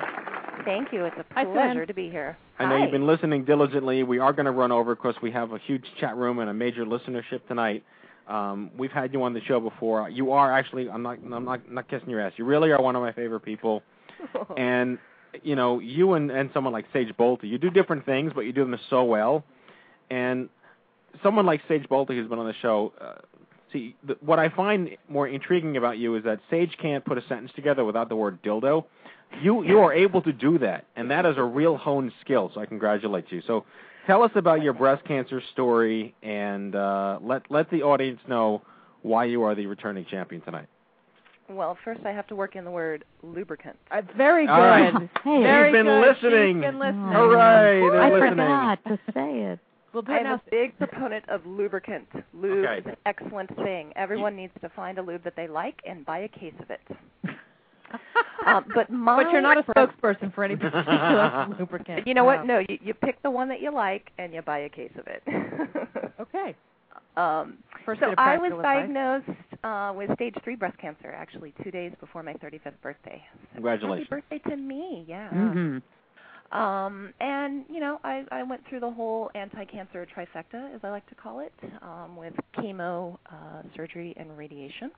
Thank 0.63 0.93
you. 0.93 1.03
It's 1.03 1.17
a 1.17 1.25
Hi, 1.33 1.43
pleasure 1.43 1.85
to 1.85 1.93
be 1.93 2.09
here. 2.09 2.37
I 2.59 2.63
know 2.63 2.77
Hi. 2.77 2.83
you've 2.83 2.93
been 2.93 3.07
listening 3.07 3.43
diligently. 3.43 4.03
We 4.03 4.19
are 4.19 4.31
going 4.31 4.45
to 4.45 4.53
run 4.53 4.71
over 4.71 4.95
because 4.95 5.15
we 5.21 5.29
have 5.31 5.51
a 5.51 5.57
huge 5.57 5.83
chat 5.99 6.15
room 6.15 6.39
and 6.39 6.49
a 6.49 6.53
major 6.53 6.85
listenership 6.85 7.45
tonight. 7.49 7.83
Um, 8.29 8.71
we've 8.77 8.93
had 8.93 9.11
you 9.11 9.21
on 9.23 9.33
the 9.33 9.41
show 9.41 9.59
before. 9.59 10.09
You 10.09 10.31
are 10.31 10.49
actually, 10.49 10.89
I'm 10.89 11.03
not, 11.03 11.17
I'm 11.29 11.43
not, 11.43 11.69
not 11.69 11.89
kissing 11.89 12.09
your 12.09 12.21
ass. 12.21 12.31
You 12.37 12.45
really 12.45 12.71
are 12.71 12.81
one 12.81 12.95
of 12.95 13.01
my 13.01 13.11
favorite 13.11 13.41
people. 13.41 13.83
And 14.57 14.97
you 15.43 15.55
know, 15.55 15.79
you 15.79 16.13
and 16.13 16.31
and 16.31 16.49
someone 16.53 16.73
like 16.73 16.85
Sage 16.93 17.13
Bolte, 17.17 17.43
you 17.43 17.57
do 17.57 17.69
different 17.69 18.05
things, 18.05 18.31
but 18.33 18.41
you 18.41 18.53
do 18.53 18.61
them 18.61 18.79
so 18.89 19.03
well. 19.03 19.43
And 20.09 20.49
someone 21.23 21.45
like 21.45 21.61
Sage 21.67 21.85
Bolte, 21.89 22.09
who's 22.09 22.29
been 22.29 22.39
on 22.39 22.47
the 22.47 22.53
show, 22.61 22.93
uh, 22.99 23.15
see, 23.71 23.95
the, 24.05 24.17
what 24.21 24.39
I 24.39 24.49
find 24.49 24.89
more 25.09 25.27
intriguing 25.27 25.77
about 25.77 25.97
you 25.97 26.15
is 26.15 26.23
that 26.23 26.39
Sage 26.49 26.75
can't 26.81 27.03
put 27.03 27.17
a 27.17 27.21
sentence 27.27 27.51
together 27.55 27.83
without 27.83 28.09
the 28.09 28.15
word 28.15 28.41
dildo. 28.43 28.85
You 29.41 29.63
you 29.63 29.79
are 29.79 29.93
able 29.93 30.21
to 30.21 30.31
do 30.31 30.59
that, 30.59 30.85
and 30.95 31.11
that 31.11 31.25
is 31.25 31.35
a 31.37 31.43
real 31.43 31.77
honed 31.77 32.11
skill. 32.21 32.51
So 32.53 32.61
I 32.61 32.65
congratulate 32.65 33.25
you. 33.31 33.41
So 33.47 33.65
tell 34.07 34.23
us 34.23 34.31
about 34.35 34.61
your 34.61 34.73
breast 34.73 35.03
cancer 35.05 35.41
story, 35.53 36.15
and 36.23 36.75
uh, 36.75 37.19
let 37.21 37.49
let 37.49 37.69
the 37.69 37.83
audience 37.83 38.19
know 38.27 38.61
why 39.01 39.25
you 39.25 39.43
are 39.43 39.55
the 39.55 39.65
returning 39.65 40.05
champion 40.05 40.41
tonight. 40.41 40.67
Well, 41.49 41.77
first 41.85 42.01
I 42.05 42.11
have 42.11 42.25
to 42.27 42.35
work 42.35 42.55
in 42.55 42.65
the 42.65 42.71
word 42.71 43.05
lubricant. 43.21 43.77
Uh, 43.91 44.01
very 44.17 44.45
good. 44.47 44.51
All 44.51 44.59
right. 44.61 44.93
Hey, 45.23 45.41
Very 45.43 45.69
You've 45.69 45.73
been 45.73 45.85
good. 45.85 46.07
listening. 46.07 46.55
She's 46.57 46.61
been 46.63 46.79
listening. 46.79 47.11
Hooray! 47.13 47.81
They're 47.81 48.01
I 48.01 48.11
listening. 48.11 48.31
forgot 48.31 48.83
to 48.85 48.99
say 49.13 49.39
it. 49.51 49.59
We'll 49.93 50.01
do 50.01 50.11
I 50.11 50.17
it 50.17 50.25
am 50.25 50.33
a 50.33 50.41
big 50.51 50.77
proponent 50.77 51.23
of 51.29 51.45
lubricant. 51.45 52.07
Lube 52.33 52.65
Okay. 52.65 52.79
is 52.79 52.85
an 52.87 52.95
excellent 53.05 53.55
thing. 53.57 53.93
Everyone 53.95 54.35
needs 54.35 54.51
to 54.61 54.69
find 54.69 54.97
a 54.97 55.01
lube 55.01 55.23
that 55.23 55.35
they 55.37 55.47
like 55.47 55.79
and 55.87 56.05
buy 56.05 56.19
a 56.19 56.27
case 56.27 56.53
of 56.59 56.69
it. 56.71 56.81
um, 58.45 58.65
but 58.75 58.89
my 58.89 59.15
But 59.23 59.31
you're 59.31 59.41
not 59.41 59.57
a 59.57 59.63
spokesperson 59.63 60.33
for 60.33 60.43
any 60.43 60.55
particular 60.57 61.47
lubricant. 61.59 62.07
You 62.07 62.13
know 62.13 62.25
what? 62.25 62.45
No, 62.45 62.59
you, 62.59 62.77
you 62.81 62.93
pick 62.93 63.21
the 63.21 63.29
one 63.31 63.47
that 63.49 63.61
you 63.61 63.71
like 63.73 64.11
and 64.17 64.33
you 64.33 64.41
buy 64.41 64.59
a 64.59 64.69
case 64.69 64.91
of 64.97 65.05
it. 65.07 65.23
Okay. 66.19 66.55
Um, 67.17 67.57
First 67.85 68.01
so 68.01 68.13
I 68.17 68.37
was 68.37 68.51
advice. 68.51 68.63
diagnosed 68.63 69.63
uh, 69.63 69.93
with 69.95 70.13
stage 70.15 70.35
three 70.43 70.55
breast 70.55 70.77
cancer 70.77 71.11
actually 71.11 71.53
two 71.63 71.71
days 71.71 71.91
before 71.99 72.23
my 72.23 72.33
35th 72.33 72.79
birthday. 72.81 73.21
So 73.33 73.39
Congratulations. 73.55 74.07
Happy 74.09 74.21
birthday 74.29 74.49
to 74.49 74.57
me! 74.57 75.05
Yeah. 75.07 75.29
hmm 75.29 75.77
Um, 76.51 77.13
and 77.19 77.65
you 77.69 77.79
know, 77.79 77.99
I, 78.03 78.23
I 78.31 78.43
went 78.43 78.61
through 78.69 78.79
the 78.81 78.91
whole 78.91 79.29
anti-cancer 79.35 80.07
trifecta, 80.15 80.73
as 80.73 80.81
I 80.83 80.89
like 80.89 81.07
to 81.09 81.15
call 81.15 81.39
it, 81.39 81.53
um, 81.81 82.15
with 82.15 82.33
chemo, 82.57 83.17
uh, 83.31 83.61
surgery, 83.75 84.13
and 84.17 84.37
radiation. 84.37 84.91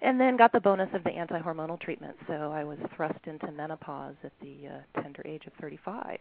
And 0.00 0.20
then 0.20 0.36
got 0.36 0.52
the 0.52 0.60
bonus 0.60 0.88
of 0.94 1.02
the 1.02 1.10
anti-hormonal 1.10 1.80
treatment, 1.80 2.16
so 2.28 2.52
I 2.52 2.62
was 2.62 2.78
thrust 2.94 3.18
into 3.26 3.50
menopause 3.50 4.14
at 4.22 4.30
the 4.40 4.68
uh, 4.68 5.02
tender 5.02 5.22
age 5.26 5.42
of 5.46 5.52
35. 5.60 6.18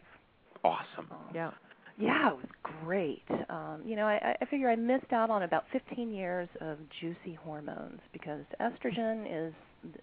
Awesome. 0.64 1.08
Yeah. 1.34 1.52
Yeah, 1.98 2.30
it 2.30 2.36
was 2.36 2.46
great. 2.84 3.24
Um, 3.50 3.82
you 3.86 3.96
know, 3.96 4.06
I, 4.06 4.36
I 4.40 4.46
figure 4.46 4.70
I 4.70 4.76
missed 4.76 5.12
out 5.12 5.30
on 5.30 5.44
about 5.44 5.64
15 5.72 6.12
years 6.12 6.48
of 6.62 6.78
juicy 7.02 7.34
hormones 7.44 8.00
because 8.14 8.42
estrogen 8.62 9.26
is 9.50 9.54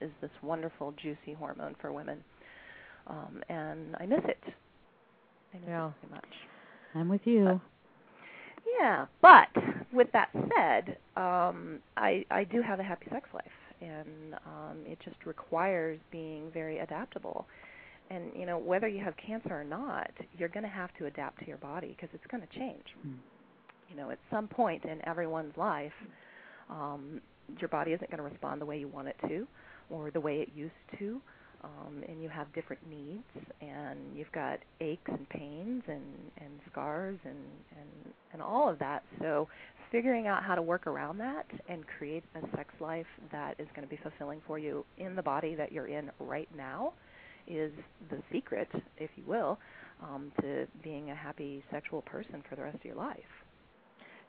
is 0.01 0.11
this 0.21 0.31
wonderful 0.43 0.93
juicy 0.93 1.35
hormone 1.37 1.75
for 1.81 1.93
women, 1.93 2.19
um, 3.09 3.43
and 3.49 3.95
I 4.01 4.07
miss 4.07 4.21
it. 4.25 4.39
I 5.53 5.59
miss 5.59 5.69
Yeah. 5.69 5.89
it 5.89 5.93
very 6.03 6.13
much. 6.13 6.35
I'm 6.95 7.09
with 7.09 7.21
you. 7.27 7.61
Yeah, 8.81 9.07
but 9.21 9.49
with 9.93 10.09
that 10.13 10.31
said, 10.57 10.97
um, 11.17 11.81
I 11.97 12.25
I 12.31 12.45
do 12.45 12.63
have 12.63 12.81
a 12.81 12.83
happy 12.85 13.07
sex 13.11 13.29
life, 13.35 13.45
and 13.81 14.35
um, 14.47 14.79
it 14.87 14.99
just 15.05 15.17
requires 15.27 15.99
being 16.11 16.51
very 16.53 16.79
adaptable. 16.79 17.47
And 18.11 18.31
you 18.37 18.47
know, 18.47 18.59
whether 18.59 18.89
you 18.89 19.03
have 19.03 19.15
cancer 19.17 19.51
or 19.51 19.65
not, 19.65 20.11
you're 20.37 20.49
going 20.49 20.65
to 20.65 20.69
have 20.69 20.91
to 20.99 21.07
adapt 21.07 21.41
to 21.41 21.47
your 21.47 21.57
body 21.57 21.89
because 21.97 22.11
it's 22.15 22.27
going 22.31 22.43
to 22.47 22.59
change. 22.59 22.85
Mm. 23.07 23.15
You 23.91 23.97
know, 23.97 24.11
at 24.11 24.19
some 24.31 24.49
point 24.49 24.85
in 24.85 25.07
everyone's 25.07 25.57
life, 25.57 25.93
um, 26.69 27.21
your 27.59 27.69
body 27.69 27.93
isn't 27.93 28.11
going 28.11 28.19
to 28.19 28.29
respond 28.29 28.61
the 28.61 28.67
way 28.67 28.79
you 28.79 28.89
want 28.89 29.09
it 29.09 29.17
to, 29.29 29.47
or 29.91 30.11
the 30.11 30.21
way 30.21 30.37
it 30.41 30.49
used 30.55 30.73
to. 30.99 31.21
Um, 31.63 32.03
and 32.07 32.23
you 32.23 32.29
have 32.29 32.53
different 32.53 32.83
needs, 32.91 33.49
and 33.63 33.99
you've 34.15 34.31
got 34.33 34.59
aches 34.83 35.11
and 35.11 35.27
pains, 35.31 35.83
and 35.89 36.03
and 36.37 36.53
scars, 36.71 37.19
and 37.25 37.39
and 37.79 38.13
and 38.35 38.43
all 38.43 38.69
of 38.69 38.79
that. 38.81 39.03
So, 39.19 39.49
figuring 39.91 40.27
out 40.27 40.43
how 40.43 40.55
to 40.55 40.61
work 40.61 40.87
around 40.87 41.17
that 41.19 41.47
and 41.69 41.85
create 41.99 42.23
a 42.35 42.57
sex 42.57 42.69
life 42.81 43.07
that 43.33 43.59
is 43.59 43.67
going 43.75 43.89
to 43.89 43.91
be 43.91 43.99
fulfilling 44.03 44.43
for 44.47 44.59
you 44.59 44.85
in 44.99 45.17
the 45.17 45.23
body 45.23 45.55
that 45.55 45.73
you're 45.73 45.87
in 45.87 46.11
right 46.21 46.49
now 46.55 46.93
is 47.47 47.73
the 48.11 48.19
secret, 48.33 48.69
if 48.99 49.11
you 49.17 49.25
will, 49.27 49.59
um, 50.03 50.33
to 50.41 50.67
being 50.83 51.11
a 51.11 51.15
happy 51.15 51.63
sexual 51.71 52.03
person 52.03 52.43
for 52.49 52.57
the 52.57 52.63
rest 52.63 52.77
of 52.77 52.85
your 52.85 52.97
life. 52.97 53.19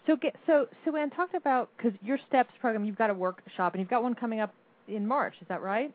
So 0.07 0.15
get 0.15 0.35
so 0.45 0.67
so 0.83 0.95
Ann 0.95 1.09
talked 1.09 1.33
about 1.33 1.69
because 1.75 1.93
your 2.03 2.19
steps 2.27 2.51
program 2.61 2.85
you've 2.85 2.97
got 2.97 3.09
a 3.09 3.13
workshop 3.13 3.73
and 3.73 3.79
you've 3.79 3.89
got 3.89 4.03
one 4.03 4.13
coming 4.13 4.39
up 4.39 4.53
in 4.87 5.07
March 5.07 5.33
is 5.41 5.47
that 5.47 5.61
right? 5.61 5.93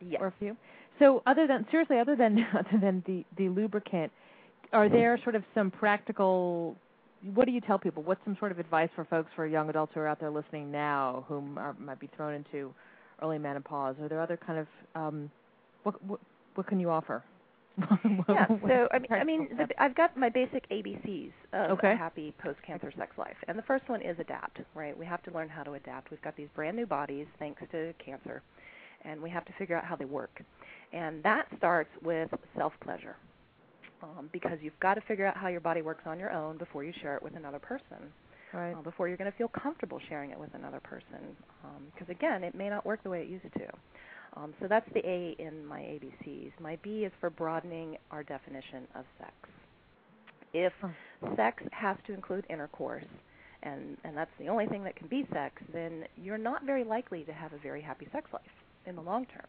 Yes. 0.00 0.20
or 0.20 0.28
a 0.28 0.34
few? 0.38 0.56
So 0.98 1.22
other 1.26 1.46
than 1.46 1.66
seriously 1.70 1.98
other 1.98 2.14
than 2.14 2.38
other 2.56 2.78
than 2.80 3.02
the 3.06 3.24
the 3.36 3.48
lubricant 3.48 4.12
are 4.72 4.88
there 4.88 5.18
sort 5.24 5.34
of 5.34 5.42
some 5.54 5.70
practical 5.70 6.76
what 7.34 7.46
do 7.46 7.52
you 7.52 7.60
tell 7.60 7.80
people? 7.80 8.04
What's 8.04 8.20
some 8.24 8.36
sort 8.38 8.52
of 8.52 8.60
advice 8.60 8.90
for 8.94 9.04
folks 9.04 9.30
for 9.34 9.44
young 9.44 9.68
adults 9.70 9.90
who 9.92 10.00
are 10.00 10.06
out 10.06 10.20
there 10.20 10.30
listening 10.30 10.70
now 10.70 11.24
who 11.26 11.42
are, 11.56 11.74
might 11.80 11.98
be 11.98 12.08
thrown 12.16 12.34
into 12.34 12.72
early 13.20 13.38
menopause? 13.38 13.96
Are 14.00 14.08
there 14.08 14.22
other 14.22 14.36
kind 14.36 14.60
of 14.60 14.66
um 14.94 15.30
what 15.82 16.02
what 16.04 16.20
what 16.58 16.66
can 16.66 16.80
you 16.80 16.90
offer 16.90 17.22
yeah. 18.28 18.46
So 18.66 18.88
I 18.90 18.98
mean, 18.98 19.12
I 19.12 19.22
mean 19.22 19.48
the, 19.56 19.68
I've 19.80 19.94
got 19.94 20.16
my 20.16 20.28
basic 20.28 20.68
ABCs 20.68 21.30
of 21.52 21.78
Okay. 21.78 21.92
a 21.92 21.96
happy 21.96 22.34
post-cancer 22.42 22.92
sex 22.98 23.16
life, 23.16 23.36
and 23.46 23.56
the 23.56 23.62
first 23.62 23.88
one 23.88 24.02
is 24.02 24.16
adapt. 24.18 24.58
Right? 24.74 24.98
We 24.98 25.06
have 25.06 25.22
to 25.22 25.30
learn 25.30 25.48
how 25.48 25.62
to 25.62 25.74
adapt. 25.74 26.10
We've 26.10 26.20
got 26.20 26.36
these 26.36 26.48
brand 26.56 26.76
new 26.76 26.86
bodies 26.86 27.26
thanks 27.38 27.62
to 27.70 27.94
cancer, 28.04 28.42
and 29.04 29.22
we 29.22 29.30
have 29.30 29.44
to 29.44 29.52
figure 29.60 29.76
out 29.76 29.84
how 29.84 29.94
they 29.94 30.06
work. 30.06 30.42
And 30.92 31.22
that 31.22 31.46
starts 31.56 31.90
with 32.02 32.30
self-pleasure, 32.56 33.14
um, 34.02 34.28
because 34.32 34.58
you've 34.60 34.80
got 34.80 34.94
to 34.94 35.00
figure 35.02 35.26
out 35.26 35.36
how 35.36 35.46
your 35.46 35.60
body 35.60 35.82
works 35.82 36.02
on 36.04 36.18
your 36.18 36.32
own 36.32 36.58
before 36.58 36.82
you 36.82 36.92
share 37.00 37.14
it 37.14 37.22
with 37.22 37.36
another 37.36 37.60
person. 37.60 38.00
right 38.52 38.74
uh, 38.76 38.82
before 38.82 39.06
you're 39.06 39.16
going 39.16 39.30
to 39.30 39.38
feel 39.38 39.48
comfortable 39.48 40.00
sharing 40.08 40.32
it 40.32 40.38
with 40.40 40.52
another 40.54 40.80
person. 40.80 41.20
Because 41.94 42.08
again, 42.08 42.42
it 42.42 42.56
may 42.56 42.68
not 42.68 42.84
work 42.84 43.04
the 43.04 43.10
way 43.10 43.20
it 43.22 43.28
used 43.28 43.44
to. 43.54 43.68
Um, 44.36 44.54
so 44.60 44.66
that's 44.68 44.88
the 44.94 45.00
A 45.06 45.36
in 45.38 45.66
my 45.66 45.80
ABCs. 45.80 46.52
My 46.60 46.78
B 46.82 47.04
is 47.04 47.12
for 47.20 47.30
broadening 47.30 47.96
our 48.10 48.22
definition 48.22 48.86
of 48.94 49.04
sex. 49.18 49.32
If 50.52 50.72
sex 51.36 51.62
has 51.72 51.96
to 52.06 52.14
include 52.14 52.44
intercourse, 52.48 53.04
and 53.62 53.96
and 54.04 54.16
that's 54.16 54.30
the 54.38 54.48
only 54.48 54.66
thing 54.66 54.84
that 54.84 54.96
can 54.96 55.08
be 55.08 55.26
sex, 55.32 55.62
then 55.72 56.04
you're 56.16 56.38
not 56.38 56.64
very 56.64 56.84
likely 56.84 57.24
to 57.24 57.32
have 57.32 57.52
a 57.52 57.58
very 57.58 57.82
happy 57.82 58.06
sex 58.12 58.30
life 58.32 58.42
in 58.86 58.96
the 58.96 59.02
long 59.02 59.26
term. 59.26 59.46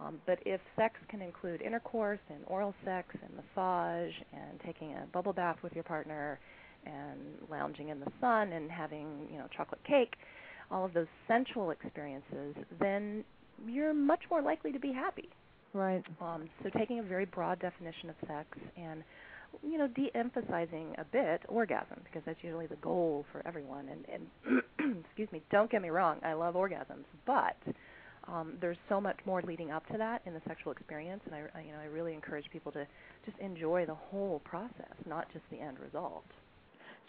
Um, 0.00 0.20
but 0.26 0.38
if 0.46 0.60
sex 0.76 0.94
can 1.08 1.22
include 1.22 1.60
intercourse 1.60 2.20
and 2.28 2.38
oral 2.46 2.74
sex 2.84 3.08
and 3.20 3.30
massage 3.34 4.12
and 4.32 4.60
taking 4.64 4.92
a 4.92 5.06
bubble 5.12 5.32
bath 5.32 5.56
with 5.62 5.72
your 5.72 5.82
partner 5.82 6.38
and 6.86 7.18
lounging 7.50 7.88
in 7.88 7.98
the 7.98 8.10
sun 8.20 8.52
and 8.52 8.70
having 8.70 9.26
you 9.30 9.38
know 9.38 9.46
chocolate 9.56 9.82
cake, 9.84 10.14
all 10.70 10.84
of 10.84 10.94
those 10.94 11.08
sensual 11.26 11.70
experiences, 11.70 12.54
then 12.80 13.24
you're 13.66 13.94
much 13.94 14.20
more 14.30 14.42
likely 14.42 14.72
to 14.72 14.78
be 14.78 14.92
happy. 14.92 15.28
right 15.72 16.04
Um, 16.20 16.48
so 16.62 16.70
taking 16.70 16.98
a 16.98 17.02
very 17.02 17.24
broad 17.24 17.58
definition 17.60 18.10
of 18.10 18.16
sex 18.26 18.46
and 18.76 19.02
you 19.62 19.78
know 19.78 19.88
de-emphasizing 19.88 20.94
a 20.98 21.04
bit 21.04 21.42
orgasm 21.48 22.00
because 22.04 22.22
that's 22.26 22.38
usually 22.42 22.66
the 22.66 22.76
goal 22.76 23.24
for 23.32 23.42
everyone. 23.46 23.88
And, 23.88 24.04
and 24.12 24.96
excuse 25.06 25.30
me, 25.32 25.42
don't 25.50 25.70
get 25.70 25.82
me 25.82 25.90
wrong, 25.90 26.18
I 26.22 26.34
love 26.34 26.54
orgasms, 26.54 27.04
but 27.26 27.56
um, 28.28 28.54
there's 28.60 28.76
so 28.88 29.00
much 29.00 29.16
more 29.24 29.40
leading 29.42 29.70
up 29.70 29.86
to 29.88 29.98
that 29.98 30.20
in 30.26 30.34
the 30.34 30.42
sexual 30.46 30.72
experience, 30.72 31.22
and 31.26 31.34
I, 31.34 31.38
I 31.54 31.62
you 31.62 31.72
know 31.72 31.78
I 31.80 31.86
really 31.86 32.12
encourage 32.12 32.44
people 32.52 32.70
to 32.72 32.86
just 33.24 33.38
enjoy 33.38 33.86
the 33.86 33.94
whole 33.94 34.40
process, 34.44 34.94
not 35.06 35.32
just 35.32 35.44
the 35.50 35.58
end 35.58 35.78
result. 35.80 36.24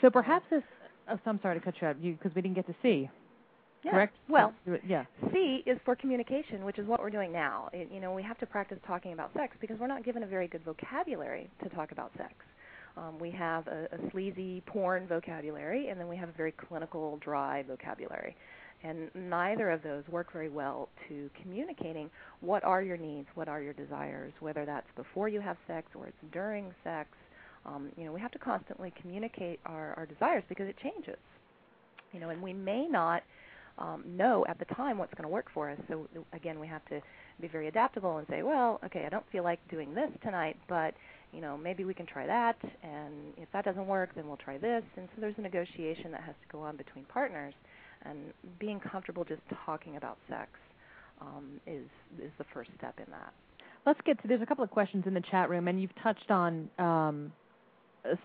So 0.02 0.10
perhaps 0.10 0.46
this. 0.50 0.64
Oh, 1.10 1.20
so 1.24 1.30
I'm 1.32 1.42
sorry 1.42 1.60
to 1.60 1.66
cut 1.66 1.76
you 1.82 1.88
out, 1.88 2.02
you 2.02 2.14
because 2.14 2.34
we 2.36 2.42
didn't 2.42 2.56
get 2.56 2.68
to 2.68 2.76
see. 2.82 3.10
Yeah. 3.84 3.92
correct? 3.92 4.16
Well, 4.28 4.54
yeah. 4.86 5.06
C 5.32 5.64
is 5.66 5.78
for 5.86 5.96
communication, 5.96 6.66
which 6.66 6.80
is 6.80 6.88
what 6.88 7.00
we're 7.00 7.10
doing 7.10 7.32
now. 7.32 7.70
It, 7.72 7.90
you 7.94 8.00
know, 8.02 8.14
we 8.14 8.24
have 8.24 8.38
to 8.40 8.46
practice 8.46 8.78
talking 8.86 9.14
about 9.14 9.32
sex 9.34 9.56
because 9.62 9.80
we're 9.80 9.88
not 9.88 10.04
given 10.04 10.24
a 10.24 10.28
very 10.28 10.48
good 10.48 10.64
vocabulary 10.66 11.50
to 11.64 11.70
talk 11.70 11.92
about 11.92 12.12
sex. 12.18 12.34
Um, 12.98 13.18
we 13.20 13.32
have 13.32 13.68
a, 13.68 13.88
a 13.94 14.12
sleazy 14.12 14.62
porn 14.66 15.08
vocabulary, 15.08 15.88
and 15.88 16.00
then 16.00 16.08
we 16.08 16.18
have 16.18 16.30
a 16.30 16.34
very 16.34 16.52
clinical, 16.52 17.18
dry 17.24 17.64
vocabulary. 17.64 18.36
And 18.84 19.10
neither 19.14 19.72
of 19.72 19.84
those 19.84 20.04
work 20.10 20.32
very 20.32 20.50
well 20.50 20.90
to 21.08 21.30
communicating 21.42 22.10
what 22.42 22.64
are 22.64 22.82
your 22.82 22.98
needs, 22.98 23.28
what 23.36 23.48
are 23.48 23.62
your 23.62 23.74
desires, 23.74 24.32
whether 24.40 24.66
that's 24.66 24.88
before 24.96 25.28
you 25.28 25.42
have 25.42 25.58
sex 25.68 25.88
or 25.96 26.08
it's 26.08 26.18
during 26.32 26.74
sex. 26.84 27.10
Um, 27.66 27.90
you 27.98 28.06
know, 28.06 28.14
we 28.14 28.22
have 28.22 28.32
to 28.32 28.40
constantly 28.40 28.94
communicate 29.02 29.60
our, 29.66 29.94
our 29.96 30.06
desires 30.06 30.44
because 30.48 30.68
it 30.68 30.76
changes. 30.82 31.20
You 32.14 32.20
know, 32.20 32.30
and 32.30 32.42
we 32.42 32.54
may 32.54 32.88
not 32.88 33.22
um, 33.80 34.04
know 34.06 34.46
at 34.48 34.60
the 34.60 34.66
time 34.76 34.98
what's 34.98 35.14
going 35.14 35.24
to 35.24 35.30
work 35.30 35.48
for 35.54 35.70
us. 35.70 35.80
So 35.88 36.08
again, 36.34 36.60
we 36.60 36.68
have 36.68 36.86
to 36.86 37.02
be 37.42 37.48
very 37.48 37.68
adaptable 37.68 38.18
and 38.18 38.28
say, 38.30 38.44
well, 38.44 38.80
okay, 38.86 39.04
I 39.06 39.10
don't 39.10 39.26
feel 39.32 39.44
like 39.44 39.60
doing 39.70 39.94
this 39.96 40.10
tonight, 40.22 40.58
but 40.68 40.94
you 41.32 41.42
know, 41.42 41.58
maybe 41.58 41.86
we 41.86 41.94
can 41.94 42.08
try 42.08 42.26
that, 42.26 42.58
and 42.82 43.34
if 43.38 43.48
that 43.54 43.64
doesn't 43.64 43.86
work, 43.86 44.10
then 44.16 44.28
we'll 44.28 44.38
try 44.38 44.58
this. 44.58 44.84
And 44.98 45.08
so 45.14 45.22
there's 45.22 45.36
a 45.38 45.42
negotiation 45.42 46.12
that 46.12 46.22
has 46.22 46.34
to 46.42 46.52
go 46.52 46.60
on 46.62 46.76
between 46.76 47.06
partners, 47.06 47.54
and 48.04 48.18
being 48.60 48.80
comfortable 48.80 49.24
just 49.24 49.42
talking 49.66 49.98
about 49.98 50.18
sex 50.28 50.50
um, 51.22 51.60
is 51.68 51.86
is 52.18 52.32
the 52.38 52.46
first 52.54 52.72
step 52.78 52.96
in 52.98 53.12
that. 53.12 53.34
Let's 53.86 54.00
get 54.06 54.22
to. 54.22 54.28
There's 54.28 54.42
a 54.42 54.46
couple 54.46 54.64
of 54.64 54.72
questions 54.72 55.04
in 55.06 55.14
the 55.14 55.24
chat 55.30 55.50
room, 55.50 55.68
and 55.68 55.82
you've 55.82 55.96
touched 56.02 56.32
on 56.32 56.70
um, 56.80 57.32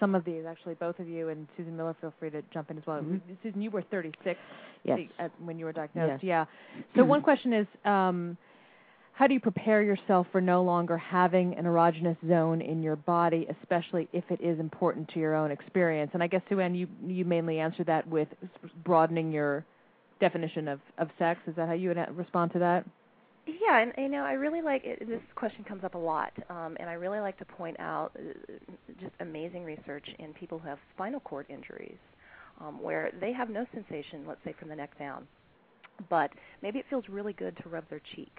some 0.01 0.15
of 0.15 0.25
these. 0.25 0.45
Actually, 0.49 0.75
both 0.75 0.99
of 0.99 1.09
you 1.09 1.29
and 1.29 1.47
Susan 1.57 1.77
Miller, 1.77 1.95
feel 2.01 2.13
free 2.19 2.31
to 2.31 2.43
jump 2.53 2.71
in 2.71 2.79
as 2.79 2.87
well. 2.87 3.01
Mhm. 3.03 3.21
Susan, 3.43 3.61
you 3.63 3.71
were 3.71 3.83
36 3.83 4.39
Yes. 4.85 5.01
at, 5.19 5.31
when 5.41 5.59
you 5.59 5.65
were 5.65 5.73
diagnosed. 5.73 6.23
Yes. 6.23 6.47
Yeah. 6.77 6.85
So 6.97 7.05
one 7.05 7.23
question 7.23 7.53
is, 7.53 7.67
um, 7.85 8.37
how 9.13 9.27
do 9.29 9.35
you 9.35 9.41
prepare 9.41 9.81
yourself 9.83 10.27
for 10.33 10.41
no 10.41 10.63
longer 10.63 10.97
having 10.99 11.55
an 11.55 11.67
erogenous 11.67 12.17
zone 12.27 12.61
in 12.61 12.83
your 12.83 12.97
body, 12.97 13.47
especially 13.49 14.09
if 14.13 14.25
it 14.31 14.41
is 14.41 14.59
important 14.59 15.09
to 15.11 15.21
your 15.21 15.35
own 15.35 15.51
experience? 15.53 16.11
And 16.15 16.23
I 16.23 16.27
guess 16.27 16.43
SueAnn, 16.51 16.77
you 16.77 16.89
you 17.07 17.25
mainly 17.25 17.61
answered 17.61 17.87
that 17.87 18.07
with 18.09 18.29
broadening 18.85 19.31
your 19.31 19.65
definition 20.21 20.69
of 20.69 20.81
of 20.99 21.11
sex. 21.19 21.41
Is 21.47 21.55
that 21.57 21.69
how 21.69 21.75
you 21.75 21.89
would 21.91 22.17
respond 22.17 22.53
to 22.53 22.59
that? 22.61 22.85
Yeah, 23.47 23.81
and 23.81 23.93
you 23.99 24.09
know, 24.09 24.25
I 24.25 24.33
really 24.33 24.63
like 24.63 24.83
it, 24.85 25.07
this 25.07 25.21
question 25.35 25.65
comes 25.65 25.85
up 25.85 25.95
a 25.95 25.99
lot, 25.99 26.33
um, 26.49 26.77
and 26.81 26.89
I 26.89 26.95
really 26.95 27.21
like 27.21 27.39
to 27.39 27.45
point 27.45 27.79
out 27.79 28.13
uh, 28.19 28.53
just 29.01 29.13
amazing 29.21 29.65
research 29.65 30.07
in 30.19 30.33
people 30.33 30.59
who 30.59 30.69
have 30.69 30.79
spinal 30.95 31.21
cord 31.21 31.47
injuries, 31.51 31.99
um, 32.61 32.83
where 32.83 33.11
they 33.21 33.33
have 33.33 33.51
no 33.51 33.67
sensation, 33.75 34.25
let's 34.27 34.41
say 34.45 34.55
from 34.59 34.69
the 34.69 34.77
neck 34.77 34.99
down, 34.99 35.27
but 36.09 36.31
maybe 36.63 36.79
it 36.79 36.87
feels 36.89 37.05
really 37.09 37.35
good 37.35 37.57
to 37.63 37.69
rub 37.69 37.89
their 37.91 38.01
cheek, 38.15 38.33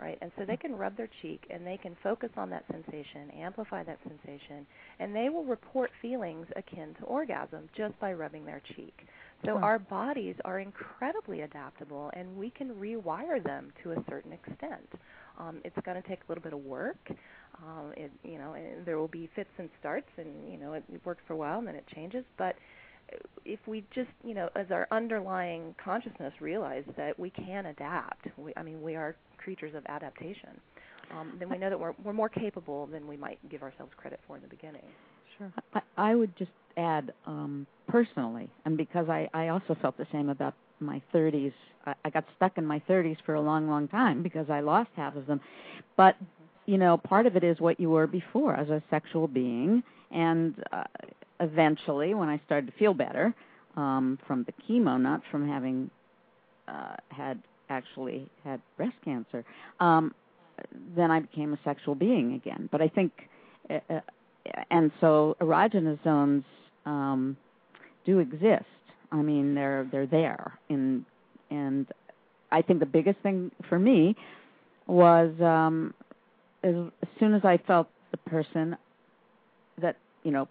right? 0.00 0.18
And 0.22 0.32
so 0.38 0.44
they 0.46 0.56
can 0.56 0.76
rub 0.76 0.96
their 0.96 1.08
cheek 1.22 1.44
and 1.50 1.66
they 1.66 1.76
can 1.76 1.96
focus 2.02 2.30
on 2.36 2.50
that 2.50 2.64
sensation, 2.70 3.30
amplify 3.38 3.84
that 3.84 3.98
sensation, 4.08 4.66
and 5.00 5.14
they 5.14 5.28
will 5.28 5.44
report 5.44 5.90
feelings 6.02 6.46
akin 6.56 6.94
to 7.00 7.04
orgasm 7.04 7.68
just 7.76 7.98
by 8.00 8.12
rubbing 8.12 8.44
their 8.46 8.62
cheek. 8.76 9.06
So 9.46 9.58
Huh. 9.58 9.62
our 9.62 9.78
bodies 9.78 10.36
are 10.44 10.60
incredibly 10.60 11.42
adaptable, 11.42 12.10
and 12.14 12.36
we 12.36 12.50
can 12.50 12.70
rewire 12.74 13.42
them 13.42 13.72
to 13.82 13.92
a 13.92 14.04
certain 14.08 14.32
extent. 14.32 14.88
Um, 15.38 15.60
it's 15.64 15.76
going 15.84 16.00
to 16.00 16.08
take 16.08 16.20
a 16.20 16.24
little 16.28 16.42
bit 16.42 16.52
of 16.52 16.64
work. 16.64 16.98
Um, 17.62 17.92
it, 17.96 18.10
you 18.22 18.38
know, 18.38 18.54
and 18.54 18.84
there 18.86 18.98
will 18.98 19.08
be 19.08 19.28
fits 19.34 19.50
and 19.58 19.68
starts, 19.80 20.08
and 20.16 20.50
you 20.50 20.58
know, 20.58 20.74
it, 20.74 20.84
it 20.92 21.00
works 21.04 21.22
for 21.26 21.34
a 21.34 21.36
while, 21.36 21.58
and 21.58 21.66
then 21.68 21.74
it 21.76 21.84
changes. 21.94 22.24
But 22.38 22.56
if 23.44 23.60
we 23.66 23.84
just, 23.94 24.10
you 24.24 24.34
know, 24.34 24.48
as 24.54 24.66
our 24.70 24.86
underlying 24.90 25.74
consciousness 25.82 26.32
realize 26.40 26.84
that 26.96 27.18
we 27.18 27.30
can 27.30 27.66
adapt, 27.66 28.26
we, 28.36 28.52
I 28.56 28.62
mean, 28.62 28.82
we 28.82 28.96
are 28.96 29.16
creatures 29.38 29.74
of 29.74 29.84
adaptation. 29.86 30.60
Um, 31.12 31.32
then 31.38 31.50
we 31.50 31.58
know 31.58 31.70
that 31.70 31.80
we're 31.80 31.94
we're 32.04 32.12
more 32.12 32.28
capable 32.28 32.86
than 32.86 33.06
we 33.08 33.16
might 33.16 33.38
give 33.50 33.62
ourselves 33.62 33.92
credit 33.96 34.20
for 34.26 34.36
in 34.36 34.42
the 34.42 34.48
beginning. 34.48 34.84
Sure. 35.36 35.52
I, 35.74 35.80
I 35.96 36.14
would 36.14 36.36
just 36.36 36.52
add 36.76 37.12
um, 37.26 37.66
personally, 37.88 38.48
and 38.64 38.76
because 38.76 39.08
I, 39.08 39.28
I 39.34 39.48
also 39.48 39.76
felt 39.82 39.96
the 39.96 40.06
same 40.12 40.28
about 40.28 40.54
my 40.78 41.02
30s. 41.12 41.52
I, 41.84 41.94
I 42.04 42.10
got 42.10 42.24
stuck 42.36 42.58
in 42.58 42.66
my 42.66 42.80
30s 42.88 43.16
for 43.26 43.34
a 43.34 43.40
long, 43.40 43.68
long 43.68 43.88
time 43.88 44.22
because 44.22 44.48
I 44.50 44.60
lost 44.60 44.90
half 44.96 45.16
of 45.16 45.26
them. 45.26 45.40
But 45.96 46.16
you 46.66 46.78
know, 46.78 46.96
part 46.96 47.26
of 47.26 47.34
it 47.34 47.42
is 47.42 47.58
what 47.58 47.80
you 47.80 47.90
were 47.90 48.06
before 48.06 48.54
as 48.54 48.68
a 48.68 48.82
sexual 48.90 49.26
being, 49.26 49.82
and 50.12 50.54
uh, 50.72 50.84
eventually, 51.40 52.14
when 52.14 52.28
I 52.28 52.40
started 52.46 52.66
to 52.70 52.78
feel 52.78 52.94
better 52.94 53.34
um, 53.76 54.18
from 54.26 54.44
the 54.44 54.52
chemo, 54.68 55.00
not 55.00 55.22
from 55.30 55.48
having 55.48 55.90
uh, 56.68 56.96
had 57.08 57.42
actually 57.68 58.28
had 58.44 58.60
breast 58.76 58.96
cancer, 59.04 59.44
um, 59.80 60.14
then 60.96 61.10
I 61.10 61.20
became 61.20 61.52
a 61.52 61.58
sexual 61.64 61.94
being 61.94 62.34
again. 62.34 62.68
But 62.70 62.80
I 62.80 62.88
think. 62.88 63.12
Uh, 63.68 63.78
uh, 63.88 64.00
and 64.70 64.90
so 65.00 65.36
erogenous 65.40 66.02
zones 66.02 66.44
um, 66.86 67.36
do 68.04 68.18
exist. 68.18 68.64
I 69.12 69.22
mean, 69.22 69.54
they're 69.54 69.88
they're 69.90 70.06
there, 70.06 70.58
in, 70.68 71.04
and 71.50 71.86
I 72.52 72.62
think 72.62 72.80
the 72.80 72.86
biggest 72.86 73.18
thing 73.20 73.50
for 73.68 73.78
me 73.78 74.16
was 74.86 75.32
um, 75.40 75.94
as, 76.62 76.74
as 77.02 77.08
soon 77.18 77.34
as 77.34 77.44
I 77.44 77.58
felt 77.58 77.88
the 78.12 78.16
person 78.18 78.76
that 79.80 79.96
you 80.22 80.30
know 80.30 80.48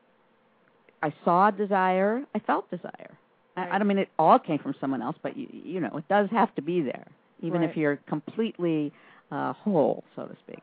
I 1.01 1.13
saw 1.23 1.51
desire, 1.51 2.23
I 2.35 2.39
felt 2.39 2.69
desire. 2.69 3.17
I, 3.55 3.75
I 3.75 3.77
don't 3.77 3.87
mean 3.87 3.97
it 3.97 4.09
all 4.17 4.39
came 4.39 4.59
from 4.59 4.75
someone 4.79 5.01
else, 5.01 5.15
but 5.21 5.35
you, 5.37 5.47
you 5.51 5.79
know 5.79 5.95
it 5.97 6.07
does 6.07 6.29
have 6.31 6.53
to 6.55 6.61
be 6.61 6.81
there, 6.81 7.07
even 7.41 7.61
Right. 7.61 7.69
if 7.69 7.77
you're 7.77 7.97
completely 8.07 8.91
uh, 9.31 9.53
whole, 9.53 10.03
so 10.15 10.25
to 10.25 10.35
speak. 10.47 10.59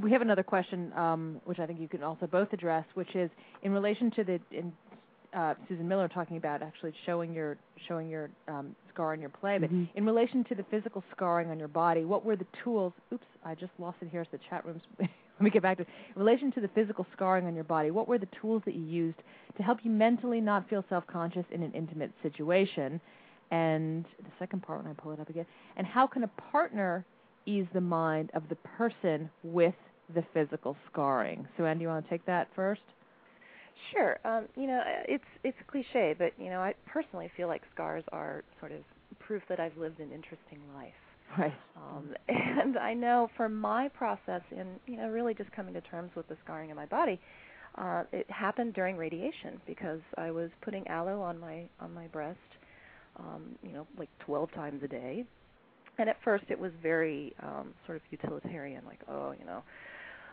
We 0.00 0.12
have 0.12 0.20
another 0.20 0.42
question, 0.42 0.92
um, 0.92 1.40
which 1.44 1.58
I 1.58 1.66
think 1.66 1.80
you 1.80 1.88
can 1.88 2.02
also 2.02 2.26
both 2.26 2.52
address, 2.52 2.84
which 2.94 3.14
is 3.16 3.30
in 3.62 3.72
relation 3.72 4.10
to 4.12 4.24
the 4.24 4.40
in, 4.50 4.72
uh, 5.34 5.54
Susan 5.68 5.88
Miller 5.88 6.08
talking 6.08 6.36
about 6.36 6.62
actually 6.62 6.92
showing 7.06 7.32
your 7.32 7.56
showing 7.86 8.08
your 8.08 8.30
um, 8.48 8.76
scar 8.92 9.12
on 9.12 9.20
your 9.20 9.30
play, 9.30 9.58
but 9.58 9.70
Mhm. 9.70 9.88
in 9.94 10.04
relation 10.04 10.44
to 10.44 10.54
the 10.54 10.62
physical 10.64 11.02
scarring 11.14 11.50
on 11.50 11.58
your 11.58 11.68
body, 11.68 12.04
what 12.04 12.24
were 12.24 12.36
the 12.36 12.46
tools? 12.62 12.92
Oops, 13.12 13.26
I 13.44 13.54
just 13.54 13.72
lost 13.78 13.98
it 14.02 14.08
here. 14.08 14.20
As 14.20 14.28
the 14.30 14.38
chat 14.50 14.64
rooms. 14.64 14.82
Let 15.38 15.44
me 15.44 15.50
get 15.50 15.62
back 15.62 15.76
to. 15.78 15.84
In 15.84 16.22
relation 16.22 16.50
to 16.52 16.60
the 16.60 16.68
physical 16.68 17.06
scarring 17.12 17.46
on 17.46 17.54
your 17.54 17.64
body, 17.64 17.92
what 17.92 18.08
were 18.08 18.18
the 18.18 18.28
tools 18.40 18.62
that 18.64 18.74
you 18.74 18.82
used 18.82 19.18
to 19.56 19.62
help 19.62 19.78
you 19.84 19.90
mentally 19.90 20.40
not 20.40 20.68
feel 20.68 20.84
self-conscious 20.88 21.44
in 21.52 21.62
an 21.62 21.72
intimate 21.72 22.10
situation? 22.22 23.00
And 23.52 24.04
the 24.18 24.30
second 24.38 24.62
part, 24.62 24.82
when 24.82 24.90
I 24.90 24.94
pull 25.00 25.12
it 25.12 25.20
up 25.20 25.30
again, 25.30 25.46
and 25.76 25.86
how 25.86 26.08
can 26.08 26.24
a 26.24 26.30
partner 26.50 27.04
ease 27.46 27.66
the 27.72 27.80
mind 27.80 28.30
of 28.34 28.42
the 28.48 28.56
person 28.56 29.30
with 29.44 29.74
the 30.12 30.24
physical 30.34 30.76
scarring? 30.90 31.46
So, 31.56 31.64
Anne, 31.64 31.78
do 31.78 31.82
you 31.82 31.88
want 31.88 32.04
to 32.04 32.10
take 32.10 32.26
that 32.26 32.48
first? 32.56 32.82
Sure. 33.92 34.18
Um, 34.24 34.46
you 34.56 34.66
know, 34.66 34.82
it's 35.06 35.24
it's 35.44 35.56
cliche, 35.68 36.14
but 36.18 36.32
you 36.36 36.50
know, 36.50 36.60
I 36.60 36.74
personally 36.84 37.30
feel 37.36 37.46
like 37.46 37.62
scars 37.72 38.02
are 38.10 38.42
sort 38.58 38.72
of 38.72 38.80
proof 39.20 39.42
that 39.48 39.60
I've 39.60 39.76
lived 39.76 40.00
an 40.00 40.10
interesting 40.12 40.58
life. 40.74 40.92
Right. 41.36 41.52
Um, 41.76 42.14
and 42.28 42.78
I 42.78 42.94
know 42.94 43.28
for 43.36 43.48
my 43.48 43.88
process 43.88 44.42
in 44.50 44.78
you 44.86 44.96
know 44.96 45.08
really 45.08 45.34
just 45.34 45.50
coming 45.52 45.74
to 45.74 45.80
terms 45.82 46.10
with 46.16 46.28
the 46.28 46.36
scarring 46.44 46.70
in 46.70 46.76
my 46.76 46.86
body, 46.86 47.20
uh, 47.76 48.04
it 48.12 48.30
happened 48.30 48.74
during 48.74 48.96
radiation 48.96 49.60
because 49.66 50.00
I 50.16 50.30
was 50.30 50.50
putting 50.62 50.86
aloe 50.88 51.20
on 51.20 51.38
my 51.38 51.68
on 51.80 51.92
my 51.94 52.06
breast, 52.08 52.38
um, 53.18 53.56
you 53.62 53.72
know, 53.72 53.86
like 53.98 54.10
12 54.26 54.52
times 54.52 54.82
a 54.84 54.88
day. 54.88 55.24
And 55.98 56.08
at 56.08 56.16
first 56.24 56.44
it 56.48 56.58
was 56.58 56.72
very 56.82 57.34
um, 57.42 57.74
sort 57.86 57.96
of 57.96 58.02
utilitarian, 58.10 58.84
like 58.86 59.00
oh 59.08 59.32
you 59.38 59.44
know, 59.44 59.62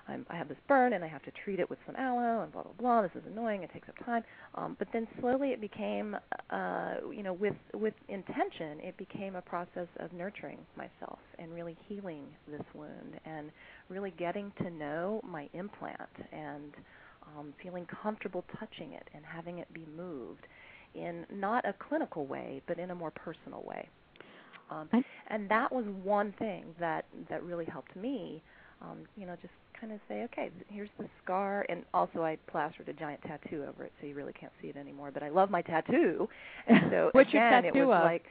I'm, 0.08 0.26
I 0.30 0.36
have 0.36 0.48
this 0.48 0.58
burn 0.68 0.94
and 0.94 1.04
I 1.04 1.08
have 1.08 1.24
to 1.24 1.32
treat 1.44 1.60
it 1.60 1.70
with 1.70 1.80
some 1.86 1.96
aloe 1.96 2.44
and 2.44 2.52
blah 2.52 2.64
blah 2.64 2.74
blah. 2.78 3.02
This 3.02 3.12
is 3.16 3.24
annoying. 3.32 3.64
It 3.64 3.72
takes 3.74 3.90
up 3.90 3.96
time. 4.06 4.24
Um, 4.56 4.76
but 4.78 4.88
then 4.94 5.08
slowly 5.20 5.50
it 5.50 5.62
became, 5.62 6.16
uh, 6.50 6.96
you 7.12 7.24
know, 7.24 7.34
with 7.34 7.56
with 7.74 7.94
intention, 8.08 8.80
it 8.82 8.98
became 8.98 9.36
a 9.36 9.42
process 9.42 9.88
of 10.00 10.14
nurturing 10.14 10.60
myself 10.78 11.20
and 11.40 11.54
really 11.54 11.78
healing 11.88 12.26
this 12.48 12.62
wound 12.74 13.20
and 13.26 13.52
really 13.90 14.14
getting 14.18 14.52
to 14.58 14.70
know 14.70 15.22
my 15.24 15.50
implant 15.54 16.00
and 16.32 16.74
um, 17.38 17.54
feeling 17.62 17.88
comfortable 18.02 18.44
touching 18.60 18.94
it 18.94 19.08
and 19.14 19.24
having 19.26 19.60
it 19.60 19.72
be 19.74 19.86
moved 19.98 20.46
in 20.94 21.26
not 21.34 21.68
a 21.68 21.74
clinical 21.74 22.26
way, 22.26 22.62
but 22.68 22.80
in 22.80 22.92
a 22.92 22.96
more 22.96 23.12
personal 23.12 23.64
way. 23.64 23.90
Um, 24.70 24.90
and 25.28 25.50
that 25.50 25.72
was 25.72 25.86
one 26.04 26.34
thing 26.40 26.66
that 26.80 27.06
that 27.30 27.44
really 27.44 27.66
helped 27.66 27.96
me 27.96 28.42
um, 28.82 29.00
you 29.16 29.26
know, 29.26 29.36
just 29.42 29.54
kind 29.80 29.92
of 29.94 30.00
say, 30.08 30.24
okay, 30.24 30.50
here's 30.70 30.90
the 31.00 31.06
scar, 31.24 31.66
and 31.70 31.84
also 31.94 32.24
I 32.24 32.38
plastered 32.48 32.90
a 32.90 32.94
giant 32.94 33.22
tattoo 33.24 33.66
over 33.68 33.84
it, 33.84 33.92
so 34.00 34.08
you 34.08 34.16
really 34.16 34.34
can't 34.34 34.52
see 34.62 34.68
it 34.70 34.78
anymore. 34.78 35.12
But 35.14 35.24
I 35.24 35.30
love 35.30 35.50
my 35.50 35.62
tattoo, 35.62 36.28
and 36.68 36.80
so 36.92 37.10
What's 37.14 37.32
your 37.34 37.46
again, 37.46 37.66
it 37.66 37.74
tattoo 37.74 37.88
was 37.88 37.98
of? 37.98 38.04
like 38.04 38.24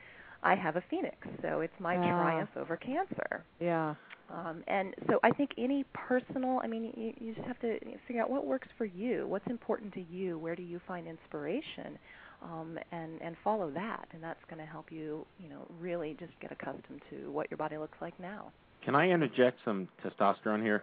I 0.42 0.54
have 0.54 0.76
a 0.76 0.84
phoenix, 0.90 1.16
so 1.42 1.60
it's 1.60 1.72
my 1.78 1.96
Ah. 1.96 2.22
triumph 2.22 2.50
over 2.56 2.76
cancer. 2.76 3.44
Yeah. 3.60 3.94
Um, 4.30 4.62
and 4.66 4.94
so 5.08 5.20
I 5.22 5.30
think 5.30 5.50
any 5.58 5.84
personal, 5.92 6.58
I 6.64 6.66
mean, 6.66 6.92
you, 6.96 7.12
you 7.26 7.34
just 7.34 7.46
have 7.46 7.58
to 7.60 7.78
figure 8.06 8.22
out 8.22 8.30
what 8.30 8.46
works 8.46 8.68
for 8.78 8.86
you, 8.86 9.26
what's 9.28 9.46
important 9.48 9.92
to 9.94 10.00
you, 10.10 10.38
where 10.38 10.56
do 10.56 10.62
you 10.62 10.80
find 10.88 11.06
inspiration, 11.06 11.98
um, 12.42 12.78
and 12.90 13.20
and 13.22 13.36
follow 13.44 13.70
that, 13.70 14.06
and 14.12 14.22
that's 14.22 14.40
going 14.48 14.58
to 14.64 14.70
help 14.70 14.90
you, 14.90 15.26
you 15.38 15.48
know, 15.50 15.66
really 15.80 16.16
just 16.18 16.32
get 16.40 16.50
accustomed 16.52 17.02
to 17.10 17.30
what 17.32 17.50
your 17.50 17.58
body 17.58 17.76
looks 17.76 17.98
like 18.00 18.18
now. 18.18 18.50
Can 18.84 18.94
I 18.94 19.08
interject 19.10 19.58
some 19.64 19.88
testosterone 20.04 20.62
here? 20.62 20.82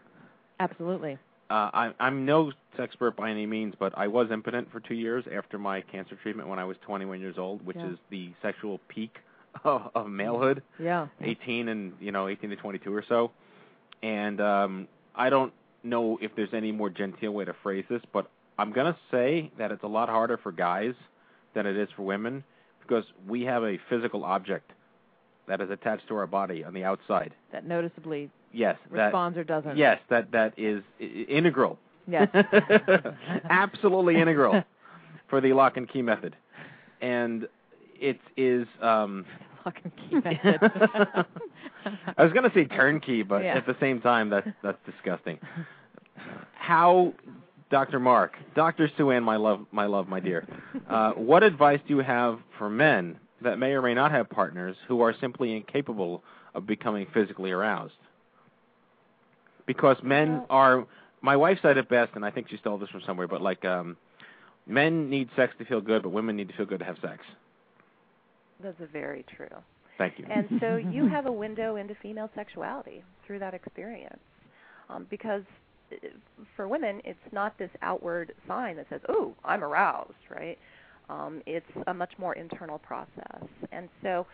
Absolutely. 0.61 1.17
Uh, 1.49 1.69
I, 1.73 1.93
I'm 1.99 2.25
no 2.25 2.51
expert 2.79 3.17
by 3.17 3.29
any 3.29 3.45
means, 3.45 3.73
but 3.77 3.93
I 3.97 4.07
was 4.07 4.31
impotent 4.31 4.71
for 4.71 4.79
two 4.79 4.93
years 4.95 5.25
after 5.35 5.57
my 5.57 5.81
cancer 5.81 6.15
treatment 6.21 6.47
when 6.47 6.59
I 6.59 6.63
was 6.63 6.77
21 6.85 7.19
years 7.19 7.35
old, 7.37 7.65
which 7.65 7.75
Yeah. 7.77 7.91
is 7.91 7.97
the 8.09 8.31
sexual 8.41 8.79
peak 8.87 9.15
of, 9.65 9.91
of 9.93 10.05
malehood. 10.07 10.61
Yeah. 10.79 11.07
18 11.19 11.67
and 11.67 11.93
you 11.99 12.11
know 12.11 12.27
18 12.29 12.51
to 12.51 12.55
22 12.55 12.95
or 12.95 13.03
so. 13.07 13.31
And 14.01 14.39
um, 14.39 14.87
I 15.15 15.29
don't 15.29 15.51
know 15.83 16.17
if 16.21 16.31
there's 16.35 16.53
any 16.53 16.71
more 16.71 16.89
genteel 16.89 17.31
way 17.33 17.43
to 17.45 17.53
phrase 17.63 17.85
this, 17.89 18.01
but 18.13 18.29
I'm 18.57 18.71
gonna 18.71 18.97
say 19.09 19.51
that 19.57 19.71
it's 19.71 19.83
a 19.83 19.87
lot 19.87 20.07
harder 20.09 20.37
for 20.37 20.51
guys 20.53 20.93
than 21.53 21.65
it 21.65 21.75
is 21.75 21.89
for 21.97 22.03
women 22.03 22.43
because 22.81 23.03
we 23.27 23.41
have 23.43 23.63
a 23.63 23.77
physical 23.89 24.23
object 24.23 24.71
that 25.47 25.59
is 25.59 25.69
attached 25.69 26.07
to 26.07 26.15
our 26.15 26.27
body 26.27 26.63
on 26.63 26.73
the 26.73 26.83
outside. 26.85 27.33
That 27.51 27.65
noticeably 27.65 28.29
Yes, 28.53 28.77
that 28.91 29.05
responds 29.05 29.37
or 29.37 29.43
doesn't. 29.43 29.77
yes, 29.77 29.99
that 30.09 30.31
that 30.31 30.53
is 30.57 30.83
integral. 30.99 31.79
Yes. 32.07 32.27
Absolutely 33.49 34.17
integral 34.19 34.63
for 35.29 35.39
the 35.41 35.53
lock 35.53 35.77
and 35.77 35.87
key 35.87 36.01
method. 36.01 36.35
And 37.01 37.47
it 37.99 38.19
is 38.37 38.67
um 38.81 39.25
Lock 39.65 39.77
and 39.83 39.93
key 39.95 40.15
method. 40.15 40.59
I 42.17 42.23
was 42.23 42.31
going 42.33 42.49
to 42.49 42.51
say 42.53 42.65
turnkey, 42.65 43.21
but 43.23 43.43
Yeah. 43.43 43.55
at 43.57 43.65
the 43.67 43.75
same 43.79 44.01
time, 44.01 44.29
that's 44.29 44.47
that's 44.63 44.77
disgusting. 44.85 45.39
How, 46.53 47.13
Dr. 47.69 47.99
Mark, 47.99 48.33
Dr. 48.55 48.87
SueAnn, 48.97 49.23
my 49.23 49.35
love, 49.37 49.65
my 49.71 49.85
love, 49.85 50.07
my 50.07 50.19
dear, 50.19 50.45
uh, 50.89 51.11
what 51.11 51.43
advice 51.43 51.79
do 51.87 51.95
you 51.95 52.01
have 52.01 52.39
for 52.57 52.69
men 52.69 53.17
that 53.41 53.57
may 53.59 53.71
or 53.71 53.81
may 53.81 53.93
not 53.93 54.11
have 54.11 54.29
partners 54.29 54.75
who 54.87 55.01
are 55.01 55.13
simply 55.19 55.55
incapable 55.55 56.23
of 56.53 56.65
becoming 56.67 57.07
physically 57.13 57.51
aroused? 57.51 57.93
Because 59.65 59.97
men 60.03 60.43
are. 60.49 60.85
My 61.23 61.35
wife 61.35 61.59
said 61.61 61.77
it 61.77 61.87
best, 61.87 62.13
and 62.15 62.25
I 62.25 62.31
think 62.31 62.49
she 62.49 62.57
stole 62.57 62.79
this 62.79 62.89
from 62.89 63.01
somewhere. 63.05 63.27
But 63.27 63.41
like, 63.41 63.63
um, 63.63 63.95
men 64.65 65.09
need 65.09 65.29
sex 65.35 65.53
to 65.59 65.65
feel 65.65 65.81
good, 65.81 66.03
but 66.03 66.09
women 66.09 66.35
need 66.35 66.49
to 66.49 66.55
feel 66.55 66.65
good 66.65 66.79
to 66.79 66.85
have 66.85 66.97
sex. 67.01 67.19
That's 68.63 68.77
very 68.91 69.25
true. 69.35 69.47
Thank 69.97 70.17
you. 70.17 70.25
And 70.29 70.47
so 70.59 70.77
you 70.91 71.07
have 71.07 71.25
a 71.25 71.31
window 71.31 71.75
into 71.75 71.95
female 72.01 72.29
sexuality 72.35 73.03
through 73.25 73.39
that 73.39 73.53
experience. 73.53 74.19
Um, 74.89 75.05
because 75.09 75.43
uh, 75.91 76.07
for 76.55 76.67
women, 76.67 77.01
it's 77.03 77.19
not 77.31 77.57
this 77.57 77.69
outward 77.81 78.33
sign 78.47 78.77
that 78.77 78.87
says, 78.89 79.01
"Oh, 79.09 79.35
I'm 79.45 79.63
aroused," 79.63 80.13
right? 80.29 80.57
Um, 81.09 81.41
it's 81.45 81.65
a 81.87 81.93
much 81.93 82.13
more 82.17 82.33
internal 82.33 82.79
process. 82.79 83.43
And 83.71 83.89
so, 84.01 84.25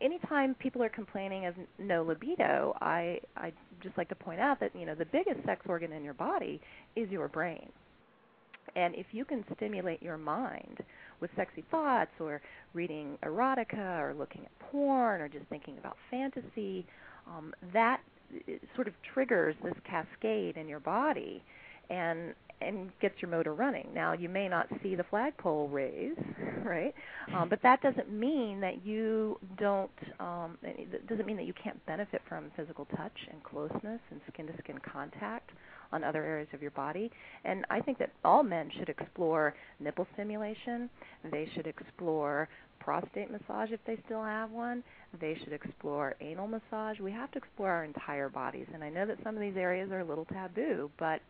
anytime 0.00 0.54
people 0.54 0.82
are 0.82 0.88
complaining 0.88 1.46
of 1.46 1.54
no 1.78 2.02
libido, 2.02 2.76
I 2.80 3.20
I 3.36 3.52
just 3.82 3.96
like 3.96 4.08
to 4.10 4.14
point 4.14 4.40
out 4.40 4.60
that 4.60 4.72
you 4.74 4.86
know 4.86 4.94
the 4.94 5.06
biggest 5.06 5.44
sex 5.44 5.62
organ 5.68 5.92
in 5.92 6.04
your 6.04 6.14
body 6.14 6.60
is 6.94 7.10
your 7.10 7.28
brain. 7.28 7.68
And 8.74 8.94
if 8.94 9.06
you 9.12 9.24
can 9.24 9.44
stimulate 9.56 10.02
your 10.02 10.18
mind 10.18 10.80
with 11.20 11.30
sexy 11.36 11.64
thoughts 11.70 12.10
or 12.20 12.42
reading 12.74 13.16
erotica 13.24 14.00
or 14.00 14.14
looking 14.18 14.42
at 14.44 14.70
porn 14.70 15.20
or 15.20 15.28
just 15.28 15.46
thinking 15.46 15.78
about 15.78 15.96
fantasy, 16.10 16.84
um, 17.26 17.54
that 17.72 18.00
sort 18.74 18.88
of 18.88 18.94
triggers 19.14 19.54
this 19.62 19.74
cascade 19.88 20.56
in 20.56 20.68
your 20.68 20.80
body 20.80 21.42
and 21.90 22.34
and 22.60 22.90
gets 23.00 23.14
your 23.20 23.30
motor 23.30 23.54
running. 23.54 23.88
Now 23.94 24.12
you 24.12 24.28
may 24.28 24.48
not 24.48 24.68
see 24.82 24.94
the 24.94 25.04
flagpole 25.04 25.68
raise, 25.68 26.16
right? 26.64 26.94
Um, 27.34 27.48
but 27.48 27.60
that 27.62 27.82
doesn't 27.82 28.10
mean 28.10 28.60
that 28.60 28.84
you 28.84 29.38
don't. 29.58 29.90
Um, 30.20 30.58
it 30.62 31.06
doesn't 31.08 31.26
mean 31.26 31.36
that 31.36 31.46
you 31.46 31.54
can't 31.62 31.84
benefit 31.86 32.22
from 32.28 32.50
physical 32.56 32.86
touch 32.96 33.16
and 33.30 33.42
closeness 33.42 34.00
and 34.10 34.20
skin 34.32 34.46
to 34.46 34.52
skin 34.58 34.78
contact 34.92 35.50
on 35.92 36.02
other 36.02 36.24
areas 36.24 36.48
of 36.52 36.62
your 36.62 36.72
body. 36.72 37.10
And 37.44 37.64
I 37.70 37.80
think 37.80 37.98
that 37.98 38.10
all 38.24 38.42
men 38.42 38.70
should 38.78 38.88
explore 38.88 39.54
nipple 39.78 40.06
stimulation. 40.14 40.90
They 41.30 41.48
should 41.54 41.66
explore 41.66 42.48
prostate 42.80 43.30
massage 43.30 43.70
if 43.72 43.80
they 43.86 43.98
still 44.06 44.22
have 44.22 44.50
one. 44.50 44.82
They 45.20 45.36
should 45.42 45.52
explore 45.52 46.14
anal 46.20 46.46
massage. 46.46 47.00
We 47.00 47.12
have 47.12 47.30
to 47.32 47.38
explore 47.38 47.70
our 47.70 47.84
entire 47.84 48.28
bodies. 48.28 48.66
And 48.72 48.82
I 48.82 48.90
know 48.90 49.06
that 49.06 49.18
some 49.24 49.34
of 49.34 49.40
these 49.40 49.56
areas 49.56 49.90
are 49.90 50.00
a 50.00 50.04
little 50.04 50.24
taboo, 50.26 50.90
but 50.98 51.20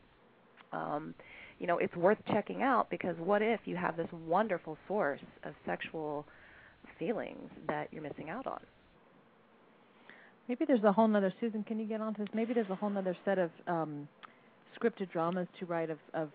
um, 0.76 1.14
you 1.58 1.66
know, 1.66 1.78
it's 1.78 1.96
worth 1.96 2.18
checking 2.32 2.62
out 2.62 2.88
because 2.90 3.16
what 3.18 3.40
if 3.42 3.60
you 3.64 3.76
have 3.76 3.96
this 3.96 4.08
wonderful 4.26 4.76
source 4.86 5.20
of 5.44 5.54
sexual 5.64 6.26
feelings 6.98 7.50
that 7.68 7.88
you're 7.92 8.02
missing 8.02 8.28
out 8.30 8.46
on? 8.46 8.60
Maybe 10.48 10.64
there's 10.66 10.84
a 10.84 10.92
whole 10.92 11.08
nother 11.08 11.32
Susan, 11.40 11.64
can 11.64 11.78
you 11.80 11.86
get 11.86 12.00
onto 12.00 12.22
this? 12.24 12.28
Maybe 12.34 12.54
there's 12.54 12.70
a 12.70 12.74
whole 12.74 12.90
nother 12.90 13.16
set 13.24 13.38
of 13.38 13.50
um 13.66 14.06
scripted 14.78 15.10
dramas 15.10 15.48
to 15.58 15.66
write 15.66 15.90
of 15.90 15.98
of 16.14 16.28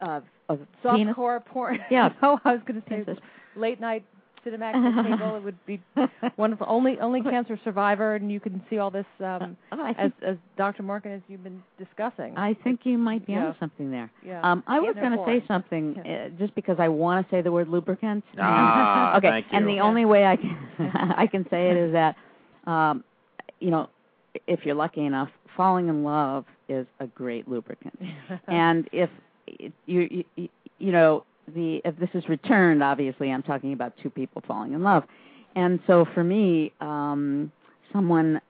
of, 0.00 0.24
Of 0.48 0.58
soft 0.82 0.96
penis? 0.98 1.14
core 1.14 1.40
porn. 1.40 1.78
Yeah. 1.90 2.10
oh, 2.22 2.38
I 2.44 2.52
was 2.52 2.60
gonna 2.66 2.82
say 2.88 3.02
Princess. 3.04 3.18
late 3.56 3.80
night 3.80 4.04
Cinemax 4.46 5.04
cable. 5.08 5.36
It 5.36 5.42
would 5.42 5.66
be 5.66 5.80
wonderful. 6.36 6.66
Only 6.68 6.98
only 7.00 7.20
cancer 7.22 7.58
survivor 7.64 8.14
and 8.14 8.30
you 8.30 8.38
can 8.40 8.62
see 8.70 8.78
all 8.78 8.90
this 8.90 9.06
um 9.20 9.56
Oh, 9.72 9.92
as 9.98 10.12
as 10.26 10.36
Dr. 10.56 10.82
Morgan 10.82 11.12
as 11.12 11.20
you've 11.28 11.42
been 11.42 11.62
discussing. 11.78 12.36
I 12.36 12.54
think 12.62 12.80
you 12.84 12.96
might 12.98 13.26
be 13.26 13.32
Yeah. 13.32 13.46
onto 13.46 13.58
something 13.58 13.90
there. 13.90 14.10
yeah. 14.24 14.40
Um, 14.42 14.62
I 14.66 14.78
was 14.80 14.94
going 14.94 15.12
to 15.12 15.24
say 15.26 15.44
something 15.48 15.98
uh, 15.98 16.28
just 16.38 16.54
because 16.54 16.76
I 16.78 16.88
want 16.88 17.26
to 17.28 17.34
say 17.34 17.42
the 17.42 17.52
word 17.52 17.68
lubricant. 17.68 18.24
Ah, 18.38 19.16
okay, 19.16 19.28
thank 19.28 19.46
and 19.52 19.66
you. 19.68 19.76
the 19.76 19.80
only 19.80 20.04
way 20.04 20.24
I 20.24 20.36
can 20.36 20.56
I 21.16 21.26
can 21.26 21.44
say 21.50 21.70
it 21.70 21.76
is 21.76 21.92
that, 21.92 22.14
um, 22.70 23.02
you 23.60 23.70
know, 23.70 23.88
if 24.46 24.60
you're 24.64 24.74
lucky 24.74 25.04
enough, 25.04 25.30
falling 25.56 25.88
in 25.88 26.04
love 26.04 26.44
is 26.68 26.86
a 27.00 27.06
great 27.06 27.48
lubricant. 27.48 27.98
and 28.46 28.88
if 28.92 29.10
it- 29.46 29.72
you, 29.86 30.24
you 30.36 30.48
you 30.78 30.92
know 30.92 31.24
the 31.54 31.80
if 31.84 31.96
this 31.98 32.10
is 32.14 32.28
returned, 32.28 32.82
obviously 32.82 33.30
I'm 33.30 33.42
talking 33.42 33.72
about 33.72 33.92
two 34.02 34.10
people 34.10 34.42
falling 34.46 34.72
in 34.72 34.82
love, 34.82 35.04
and 35.54 35.80
so 35.86 36.06
for 36.14 36.24
me, 36.24 36.72
um, 36.80 37.52
someone 37.92 38.40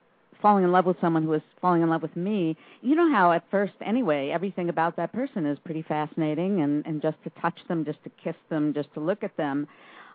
falling 0.41 0.63
in 0.63 0.71
love 0.71 0.85
with 0.85 0.97
someone 1.01 1.23
who 1.23 1.33
is 1.33 1.41
falling 1.61 1.81
in 1.81 1.89
love 1.89 2.01
with 2.01 2.15
me, 2.15 2.55
you 2.81 2.95
know 2.95 3.11
how 3.11 3.31
at 3.31 3.43
first 3.49 3.73
anyway, 3.85 4.29
everything 4.29 4.69
about 4.69 4.95
that 4.95 5.11
person 5.11 5.45
is 5.45 5.57
pretty 5.65 5.81
fascinating 5.81 6.61
and, 6.61 6.85
and 6.85 7.01
just 7.01 7.17
to 7.23 7.29
touch 7.41 7.57
them, 7.67 7.83
just 7.83 8.03
to 8.03 8.11
kiss 8.23 8.35
them, 8.49 8.73
just 8.73 8.93
to 8.93 8.99
look 8.99 9.23
at 9.23 9.35
them 9.37 9.67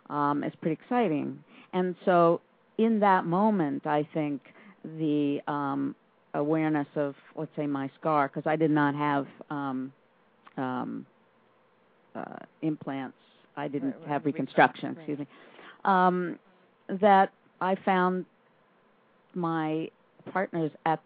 um, 0.09 0.43
is 0.43 0.53
pretty 0.61 0.79
exciting. 0.81 1.43
And 1.73 1.95
so 2.05 2.41
in 2.77 2.99
that 3.01 3.25
moment, 3.25 3.85
I 3.85 4.07
think 4.13 4.41
the 4.83 5.39
um, 5.47 5.95
awareness 6.33 6.87
of, 6.95 7.15
let's 7.35 7.51
say, 7.55 7.67
my 7.67 7.89
scar, 7.99 8.27
because 8.27 8.47
I 8.49 8.55
did 8.55 8.71
not 8.71 8.95
have 8.95 9.27
um, 9.49 9.91
um, 10.57 11.05
uh, 12.15 12.35
implants, 12.61 13.17
I 13.55 13.67
didn't 13.67 13.95
Right, 13.99 14.07
have 14.07 14.25
reconstruction, 14.25 14.91
excuse 14.91 15.19
me, 15.19 15.27
um, 15.85 16.39
that 17.01 17.31
I 17.61 17.75
found 17.85 18.25
my 19.33 19.89
partners 20.31 20.71
at 20.85 20.99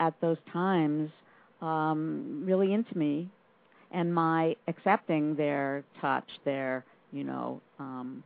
at 0.00 0.14
those 0.20 0.38
times 0.52 1.10
um 1.60 2.42
really 2.44 2.72
into 2.72 2.96
me 2.96 3.28
and 3.90 4.12
my 4.14 4.54
accepting 4.68 5.34
their 5.36 5.84
touch 6.00 6.28
their 6.44 6.84
you 7.12 7.24
know 7.24 7.60
um 7.78 8.22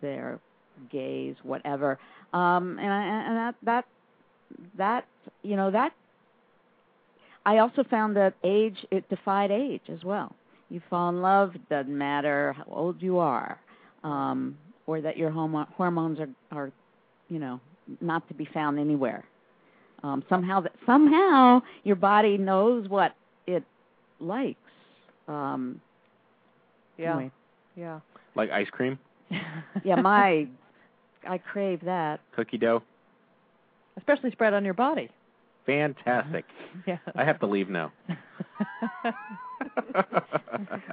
their 0.00 0.40
gaze 0.90 1.36
whatever. 1.42 1.98
Um 2.32 2.78
and 2.78 2.92
I, 2.92 3.02
and 3.04 3.36
that 3.36 3.54
that 3.62 3.84
that 4.76 5.04
you 5.42 5.56
know 5.56 5.70
that 5.70 5.92
I 7.46 7.58
also 7.58 7.84
found 7.84 8.16
that 8.16 8.34
age 8.44 8.84
it 8.90 9.08
defied 9.08 9.50
age 9.50 9.82
as 9.88 10.04
well 10.04 10.34
you 10.70 10.80
fall 10.90 11.08
in 11.10 11.20
love 11.22 11.54
it 11.54 11.68
doesn't 11.68 11.96
matter 11.96 12.54
how 12.56 12.64
old 12.70 13.00
you 13.02 13.18
are 13.18 13.58
um 14.02 14.56
or 14.86 15.00
that 15.00 15.16
your 15.16 15.30
homo- 15.30 15.66
hormones 15.76 16.18
are 16.18 16.28
are 16.50 16.72
you 17.28 17.38
know 17.38 17.60
not 18.00 18.26
to 18.28 18.34
be 18.34 18.48
found 18.52 18.78
anywhere 18.78 19.24
um, 20.04 20.22
somehow 20.28 20.60
that 20.60 20.72
somehow 20.84 21.62
your 21.82 21.96
body 21.96 22.36
knows 22.36 22.88
what 22.88 23.16
it 23.46 23.64
likes. 24.20 24.58
Um, 25.26 25.80
yeah. 26.98 27.14
anyway. 27.14 27.30
Yeah. 27.74 28.00
Like 28.36 28.50
ice 28.50 28.68
cream, 28.70 28.98
yeah, 29.84 29.94
my 29.96 30.46
I 31.28 31.38
crave 31.38 31.80
that. 31.86 32.20
cookie 32.36 32.58
dough. 32.58 32.82
Especially 33.96 34.30
spread 34.32 34.52
on 34.52 34.64
your 34.64 34.74
body. 34.74 35.08
Fantastic. 35.66 36.44
Yeah. 36.86 36.98
I 37.14 37.24
have 37.24 37.38
to 37.40 37.46
leave 37.46 37.70
now. 37.70 37.92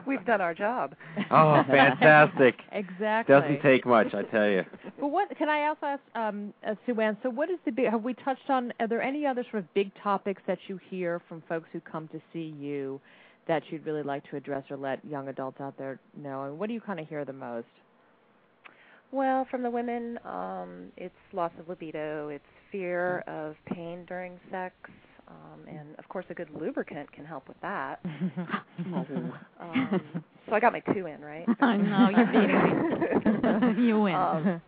We've 0.07 0.25
done 0.25 0.39
our 0.39 0.53
job. 0.53 0.95
Oh, 1.31 1.63
fantastic. 1.67 2.55
Exactly. 2.71 3.33
Doesn't 3.33 3.61
take 3.61 3.85
much, 3.85 4.13
I 4.13 4.23
tell 4.23 4.47
you. 4.47 4.63
But 4.99 5.07
what 5.07 5.35
can 5.37 5.49
I 5.49 5.67
also 5.67 5.85
ask, 5.85 6.01
um, 6.15 6.53
uh, 6.65 6.75
SueAnn? 6.87 7.17
So, 7.23 7.29
what 7.29 7.49
is 7.49 7.57
the 7.65 7.71
big? 7.71 7.89
Have 7.89 8.03
we 8.03 8.13
touched 8.13 8.49
on? 8.49 8.71
Are 8.79 8.87
there 8.87 9.01
any 9.01 9.25
other 9.25 9.43
sort 9.51 9.63
of 9.63 9.73
big 9.73 9.91
topics 10.01 10.41
that 10.47 10.59
you 10.67 10.79
hear 10.89 11.21
from 11.27 11.43
folks 11.49 11.67
who 11.73 11.81
come 11.81 12.07
to 12.09 12.21
see 12.31 12.53
you 12.59 13.01
that 13.47 13.63
you'd 13.69 13.85
really 13.85 14.03
like 14.03 14.23
to 14.29 14.37
address 14.37 14.63
or 14.69 14.77
let 14.77 15.03
young 15.03 15.27
adults 15.27 15.59
out 15.59 15.77
there 15.77 15.99
know? 16.15 16.43
And 16.43 16.59
what 16.59 16.67
do 16.67 16.73
you 16.73 16.81
kind 16.81 16.99
of 16.99 17.07
hear 17.07 17.25
the 17.25 17.33
most? 17.33 17.67
Well, 19.11 19.45
from 19.51 19.63
the 19.63 19.69
women, 19.69 20.17
um, 20.25 20.85
it's 20.95 21.13
loss 21.33 21.51
of 21.59 21.67
libido, 21.67 22.29
it's 22.29 22.43
fear 22.71 23.19
of 23.27 23.55
pain 23.65 24.05
during 24.07 24.39
sex, 24.49 24.75
um, 25.27 25.61
and 25.67 25.95
of 25.97 26.07
course, 26.09 26.25
a 26.29 26.33
good 26.33 26.49
lubricant 26.49 27.11
can 27.11 27.25
help 27.25 27.47
with 27.47 27.59
that. 27.61 27.99
um, 29.61 30.23
so 30.47 30.55
I 30.55 30.59
got 30.59 30.73
my 30.73 30.81
two 30.93 31.05
in, 31.05 31.21
right? 31.21 31.45
I 31.61 31.77
know, 31.77 32.09
you're 32.09 32.25
beating 32.27 33.77
me. 33.77 33.87
You 33.87 34.01
win. 34.01 34.15
Um, 34.15 34.61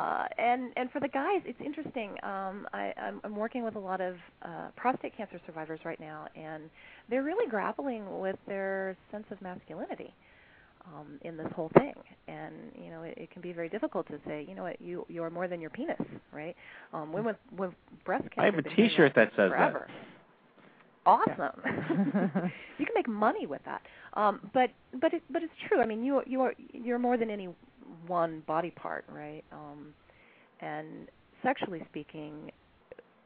uh, 0.00 0.24
and 0.38 0.72
and 0.76 0.90
for 0.90 1.00
the 1.00 1.08
guys, 1.08 1.40
it's 1.44 1.60
interesting. 1.64 2.10
Um, 2.22 2.66
I, 2.72 2.92
I'm, 3.00 3.20
I'm 3.24 3.36
working 3.36 3.64
with 3.64 3.76
a 3.76 3.78
lot 3.78 4.00
of 4.00 4.16
uh, 4.42 4.68
prostate 4.76 5.16
cancer 5.16 5.40
survivors 5.46 5.80
right 5.84 6.00
now, 6.00 6.26
and 6.34 6.64
they're 7.08 7.22
really 7.22 7.48
grappling 7.48 8.20
with 8.20 8.36
their 8.46 8.96
sense 9.10 9.24
of 9.30 9.40
masculinity 9.40 10.14
um, 10.86 11.18
in 11.22 11.36
this 11.36 11.48
whole 11.54 11.70
thing. 11.78 11.94
And 12.28 12.54
you 12.74 12.90
know, 12.90 13.02
it, 13.02 13.14
it 13.16 13.30
can 13.30 13.42
be 13.42 13.52
very 13.52 13.68
difficult 13.68 14.06
to 14.08 14.18
say, 14.26 14.44
you 14.48 14.54
know 14.54 14.62
what, 14.62 14.80
you 14.80 15.06
you 15.08 15.22
are 15.22 15.30
more 15.30 15.48
than 15.48 15.60
your 15.60 15.70
penis, 15.70 16.00
right? 16.32 16.56
Um, 16.92 17.12
women 17.12 17.36
with, 17.52 17.58
with 17.58 17.70
breast 18.04 18.24
cancer. 18.24 18.40
I 18.40 18.44
have 18.46 18.58
a 18.58 18.62
T-shirt 18.62 19.12
that 19.14 19.30
says 19.36 19.50
forever. 19.50 19.88
Awesome. 21.04 21.60
you 22.78 22.86
can 22.86 22.94
make 22.94 23.08
money 23.08 23.46
with 23.46 23.62
that. 23.64 23.82
Um, 24.14 24.50
but 24.54 24.70
but 25.00 25.12
it 25.12 25.22
but 25.30 25.42
it's 25.42 25.52
true. 25.68 25.80
I 25.80 25.86
mean, 25.86 26.04
you 26.04 26.22
you 26.26 26.40
are 26.42 26.54
you're 26.72 26.98
more 26.98 27.16
than 27.16 27.30
any 27.30 27.48
one 28.06 28.42
body 28.46 28.70
part, 28.70 29.04
right? 29.10 29.42
Um, 29.52 29.88
and 30.60 31.08
sexually 31.42 31.82
speaking, 31.90 32.52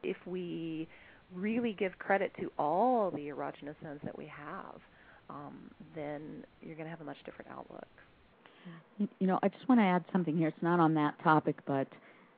if 0.03 0.16
we 0.27 0.89
really 1.35 1.74
give 1.74 1.99
credit 1.99 2.33
to 2.41 2.51
all 2.59 3.11
the 3.11 3.28
erogenous 3.28 3.74
zones 3.83 4.01
that 4.05 4.16
we 4.16 4.27
have, 4.27 4.81
um, 5.31 5.70
then 5.94 6.44
you're 6.62 6.74
going 6.77 6.86
to 6.86 6.90
have 6.90 7.01
a 7.01 7.05
much 7.05 7.16
different 7.24 7.51
outlook. 7.51 7.86
You- 8.98 9.09
You 9.19 9.27
know, 9.27 9.39
I 9.43 9.48
just 9.48 9.69
want 9.69 9.81
to 9.81 9.85
add 9.85 10.05
something 10.12 10.36
here. 10.36 10.48
It's 10.48 10.62
not 10.62 10.81
on 10.81 10.94
that 10.94 11.19
topic, 11.23 11.57
but 11.66 11.86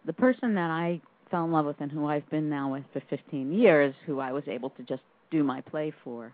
the 0.04 0.12
person 0.12 0.54
that 0.54 0.70
I 0.70 1.00
fell 1.30 1.44
in 1.44 1.52
love 1.52 1.66
with 1.66 1.80
and 1.80 1.90
who 1.92 2.06
I've 2.06 2.28
been 2.30 2.48
now 2.48 2.72
with 2.72 2.84
for 2.92 3.00
15 3.10 3.52
years, 3.52 3.94
who 4.06 4.18
I 4.20 4.32
was 4.32 4.44
able 4.48 4.70
to 4.70 4.82
just 4.82 5.02
do 5.30 5.44
my 5.44 5.60
play 5.60 5.92
for, 6.04 6.32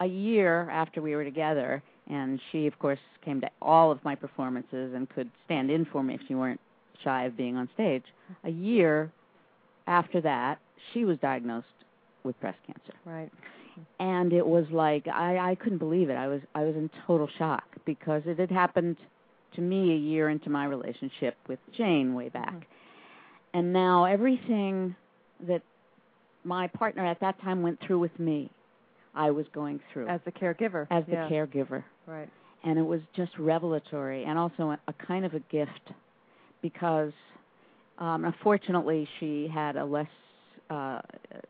a 0.00 0.06
year 0.06 0.68
after 0.70 1.02
we 1.02 1.14
were 1.14 1.24
together, 1.24 1.82
and 2.08 2.40
she, 2.50 2.66
of 2.66 2.78
course, 2.78 2.98
came 3.24 3.40
to 3.42 3.50
all 3.60 3.90
of 3.92 4.02
my 4.04 4.14
performances 4.14 4.94
and 4.94 5.08
could 5.10 5.30
stand 5.44 5.70
in 5.70 5.84
for 5.84 6.02
me 6.02 6.14
if 6.14 6.20
she 6.26 6.34
weren't 6.34 6.60
shy 7.04 7.24
of 7.24 7.36
being 7.36 7.56
on 7.56 7.68
stage. 7.74 8.04
A 8.44 8.50
year 8.50 9.10
after 9.86 10.20
that, 10.22 10.58
she 10.92 11.04
was 11.04 11.18
diagnosed 11.18 11.66
with 12.24 12.38
breast 12.40 12.58
cancer 12.66 12.92
Right. 13.04 13.30
And 13.98 14.32
it 14.32 14.46
was 14.46 14.64
like 14.70 15.06
I 15.08 15.38
I 15.50 15.54
couldn't 15.54 15.78
believe 15.78 16.10
it. 16.10 16.14
I 16.14 16.28
was 16.28 16.40
I 16.54 16.64
was 16.64 16.74
in 16.76 16.90
total 17.06 17.28
shock 17.38 17.64
because 17.84 18.22
it 18.26 18.38
had 18.38 18.50
happened 18.50 18.96
to 19.54 19.60
me 19.60 19.92
a 19.92 19.96
year 19.96 20.28
into 20.28 20.50
my 20.50 20.64
relationship 20.66 21.36
with 21.48 21.58
Jane 21.76 22.14
way 22.14 22.28
back. 22.28 22.66
And 23.52 23.72
now 23.72 24.04
everything 24.04 24.94
that 25.48 25.62
my 26.44 26.68
partner 26.68 27.04
at 27.04 27.20
that 27.20 27.40
time 27.42 27.62
went 27.62 27.78
through 27.84 27.98
with 27.98 28.16
me, 28.18 28.48
I 29.14 29.30
was 29.30 29.46
going 29.52 29.80
through 29.92 30.06
As 30.08 30.20
the 30.24 30.32
caregiver. 30.32 30.86
as 30.90 31.04
the 31.06 31.12
yeah. 31.12 31.28
caregiver. 31.28 31.82
Right. 32.06 32.28
And 32.62 32.78
it 32.78 32.82
was 32.82 33.00
just 33.16 33.32
revelatory 33.38 34.24
and 34.24 34.38
also 34.38 34.70
a, 34.70 34.78
a 34.86 34.92
kind 34.92 35.24
of 35.24 35.34
a 35.34 35.40
gift 35.50 35.90
because 36.62 37.12
um 37.98 38.24
unfortunately 38.24 39.08
she 39.18 39.48
had 39.52 39.76
a 39.76 39.84
less 39.84 40.06
uh 40.70 41.00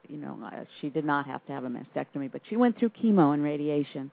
you 0.08 0.16
know 0.16 0.38
she 0.80 0.88
did 0.88 1.04
not 1.04 1.26
have 1.26 1.44
to 1.46 1.52
have 1.52 1.64
a 1.64 1.68
mastectomy 1.68 2.30
but 2.30 2.40
she 2.48 2.56
went 2.56 2.78
through 2.78 2.90
chemo 2.90 3.34
and 3.34 3.42
radiation 3.42 4.10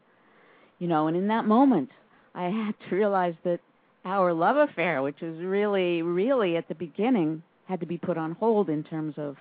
you 0.80 0.88
know 0.88 1.08
and 1.08 1.18
in 1.18 1.28
that 1.28 1.46
moment 1.46 1.90
i 2.36 2.44
had 2.44 2.74
to 2.90 2.96
realize 2.96 3.36
that 3.44 3.60
our 4.06 4.34
love 4.34 4.58
affair 4.70 5.02
which 5.02 5.20
was 5.22 5.38
really 5.40 6.02
really 6.02 6.58
at 6.58 6.68
the 6.68 6.76
beginning 6.76 7.42
had 7.68 7.80
to 7.80 7.86
be 7.86 7.98
put 7.98 8.18
on 8.18 8.34
hold 8.34 8.70
in 8.70 8.84
terms 8.84 9.14
of 9.18 9.36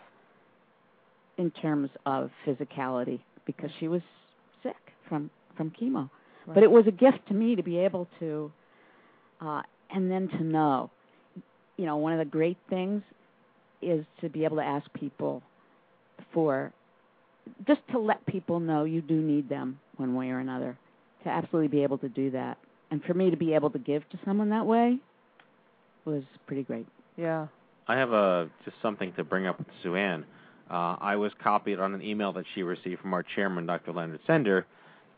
in 1.38 1.50
terms 1.50 1.90
of 2.04 2.30
physicality 2.46 3.20
because 3.46 3.70
she 3.78 3.88
was 3.88 4.02
sick 4.62 4.76
from 5.08 5.30
from 5.56 5.70
chemo. 5.70 6.10
But 6.46 6.62
it 6.62 6.70
was 6.70 6.86
a 6.86 6.92
gift 6.92 7.26
to 7.28 7.34
me 7.34 7.56
to 7.56 7.62
be 7.62 7.78
able 7.78 8.08
to 8.20 8.52
uh 9.40 9.62
and 9.90 10.10
then 10.10 10.28
to 10.28 10.42
know. 10.42 10.90
You 11.76 11.86
know 11.86 11.96
one 11.96 12.12
of 12.12 12.18
the 12.18 12.24
great 12.24 12.56
things 12.70 13.02
is 13.82 14.04
to 14.20 14.28
be 14.28 14.44
able 14.44 14.56
to 14.56 14.62
ask 14.62 14.90
people 14.94 15.42
for 16.32 16.72
just 17.66 17.80
to 17.92 17.98
let 17.98 18.24
people 18.26 18.60
know 18.60 18.84
you 18.84 19.00
do 19.00 19.14
need 19.14 19.48
them 19.48 19.78
one 19.96 20.14
way 20.14 20.30
or 20.30 20.40
another 20.40 20.76
to 21.22 21.28
absolutely 21.28 21.68
be 21.68 21.82
able 21.82 21.98
to 21.98 22.08
do 22.08 22.30
that 22.30 22.58
and 22.90 23.02
for 23.04 23.14
me 23.14 23.30
to 23.30 23.36
be 23.36 23.54
able 23.54 23.70
to 23.70 23.78
give 23.78 24.08
to 24.10 24.18
someone 24.24 24.50
that 24.50 24.66
way 24.66 24.98
was 26.04 26.22
pretty 26.46 26.62
great 26.62 26.86
Yeah. 27.16 27.46
I 27.88 27.96
have 27.96 28.12
a 28.12 28.48
just 28.64 28.76
something 28.82 29.12
to 29.12 29.24
bring 29.24 29.46
up 29.46 29.58
with 29.58 29.68
SueAnn. 29.84 30.24
Uh, 30.68 30.96
I 31.00 31.16
was 31.16 31.30
copied 31.42 31.78
on 31.78 31.94
an 31.94 32.02
email 32.02 32.32
that 32.32 32.44
she 32.54 32.62
received 32.62 33.00
from 33.00 33.14
our 33.14 33.22
chairman, 33.22 33.66
Dr. 33.66 33.92
Leonard 33.92 34.20
Sender, 34.26 34.66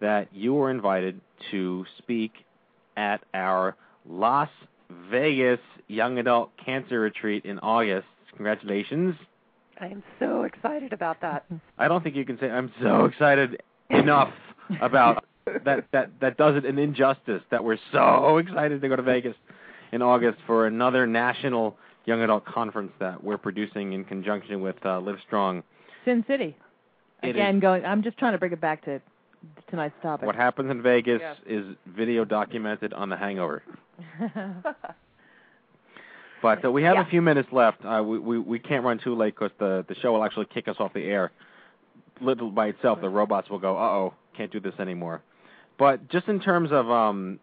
that 0.01 0.29
you 0.33 0.53
were 0.53 0.70
invited 0.70 1.20
to 1.51 1.87
speak 1.97 2.33
at 2.97 3.23
our 3.33 3.75
Las 4.07 4.51
Vegas 5.11 5.61
Young 5.87 6.19
Adult 6.19 6.51
Cancer 6.62 7.01
Retreat 7.01 7.47
in 7.47 7.59
August. 7.61 8.07
Congratulations. 8.37 9.15
I 9.80 9.86
am 9.86 10.02
so 10.18 10.42
excited 10.42 10.92
about 10.92 11.20
that. 11.20 11.44
I 11.78 11.88
don't 11.88 12.02
think 12.02 12.16
you 12.16 12.24
can 12.24 12.38
say 12.38 12.50
I'm 12.50 12.72
so 12.82 13.05
excited 13.05 13.62
enough 13.90 14.32
about 14.80 15.24
that 15.64 15.84
that 15.92 16.10
that 16.20 16.36
does 16.36 16.56
it 16.56 16.64
an 16.64 16.78
injustice 16.78 17.42
that 17.50 17.62
we're 17.62 17.78
so 17.92 18.38
excited 18.38 18.80
to 18.82 18.88
go 18.88 18.96
to 18.96 19.02
Vegas 19.02 19.34
in 19.92 20.02
August 20.02 20.38
for 20.46 20.66
another 20.66 21.06
national 21.06 21.76
young 22.06 22.22
adult 22.22 22.44
conference 22.44 22.92
that 23.00 23.22
we're 23.22 23.38
producing 23.38 23.92
in 23.92 24.05
conjunction 24.05 24.60
with 24.60 24.76
uh, 24.84 25.00
Livestrong. 25.00 25.62
Sin 26.05 26.24
City. 26.26 26.56
It 27.22 27.30
Again, 27.30 27.56
is- 27.56 27.62
going. 27.62 27.84
I'm 27.84 28.02
just 28.02 28.18
trying 28.18 28.32
to 28.32 28.38
bring 28.38 28.52
it 28.52 28.60
back 28.60 28.84
to 28.86 29.00
tonight's 29.70 29.94
topic. 30.02 30.26
What 30.26 30.34
happens 30.36 30.70
in 30.70 30.82
Vegas 30.82 31.20
Yeah. 31.20 31.34
is 31.46 31.64
video 31.86 32.24
documented 32.24 32.92
on 32.92 33.09
The 33.09 33.16
Hangover. 33.16 33.62
But 36.43 36.65
uh, 36.65 36.70
we 36.70 36.82
have 36.85 36.97
Yeah. 36.97 37.02
a 37.06 37.10
few 37.10 37.23
minutes 37.23 37.48
left. 37.52 37.85
Uh, 37.85 38.02
we, 38.05 38.19
we 38.19 38.39
we 38.39 38.59
can't 38.59 38.85
run 38.85 38.98
too 38.98 39.15
late 39.15 39.35
because 39.35 39.51
the 39.59 39.85
the 39.89 39.94
show 39.97 40.12
will 40.12 40.24
actually 40.24 40.47
kick 40.47 40.69
us 40.69 40.77
off 40.78 40.93
the 40.93 41.05
air. 41.05 41.32
Little 42.20 42.51
by 42.51 42.69
itself, 42.69 43.01
the 43.01 43.09
robots 43.09 43.48
will 43.51 43.59
go, 43.59 43.77
"Uh 43.77 43.81
oh, 43.81 44.15
can't 44.36 44.51
do 44.51 44.60
this 44.60 44.74
anymore." 44.78 45.23
But 45.78 46.09
just 46.09 46.27
in 46.28 46.40
terms 46.40 46.70
of, 46.73 46.90
um, 46.90 47.39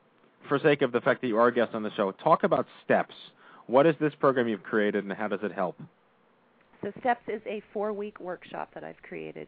for 0.49 0.59
sake 0.59 0.81
of 0.81 0.91
the 0.91 0.99
fact 1.01 1.21
that 1.21 1.27
you 1.27 1.37
are 1.37 1.47
a 1.47 1.53
guest 1.53 1.73
on 1.73 1.83
the 1.83 1.91
show, 1.95 2.11
talk 2.11 2.43
about 2.43 2.67
steps. 2.83 3.15
What 3.67 3.85
is 3.85 3.95
this 3.99 4.13
program 4.19 4.47
you've 4.47 4.63
created, 4.63 5.03
and 5.05 5.13
how 5.13 5.27
does 5.27 5.39
it 5.41 5.51
help? 5.51 5.79
So 6.83 6.91
STEPS 6.99 7.27
is 7.27 7.41
a 7.47 7.63
four-week 7.73 8.19
workshop 8.19 8.69
that 8.75 8.83
I've 8.83 9.01
created. 9.01 9.47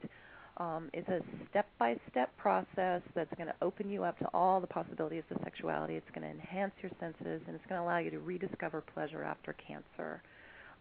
Um, 0.60 0.90
it's 0.92 1.08
a 1.08 1.20
step-by-step 1.50 2.36
process 2.38 3.02
that's 3.14 3.34
going 3.36 3.48
to 3.48 3.56
open 3.62 3.90
you 3.90 4.04
up 4.04 4.18
to 4.20 4.26
all 4.34 4.60
the 4.60 4.68
possibilities 4.68 5.24
of 5.30 5.38
sexuality. 5.44 5.96
It's 5.96 6.10
going 6.16 6.24
to 6.24 6.32
enhance 6.32 6.74
your 6.82 6.92
senses, 7.00 7.42
and 7.46 7.56
it's 7.56 7.66
going 7.70 7.80
to 7.80 7.86
allow 7.86 8.00
you 8.00 8.10
to 8.10 8.20
rediscover 8.20 8.82
pleasure 8.94 9.24
after 9.24 9.54
cancer. 9.54 10.22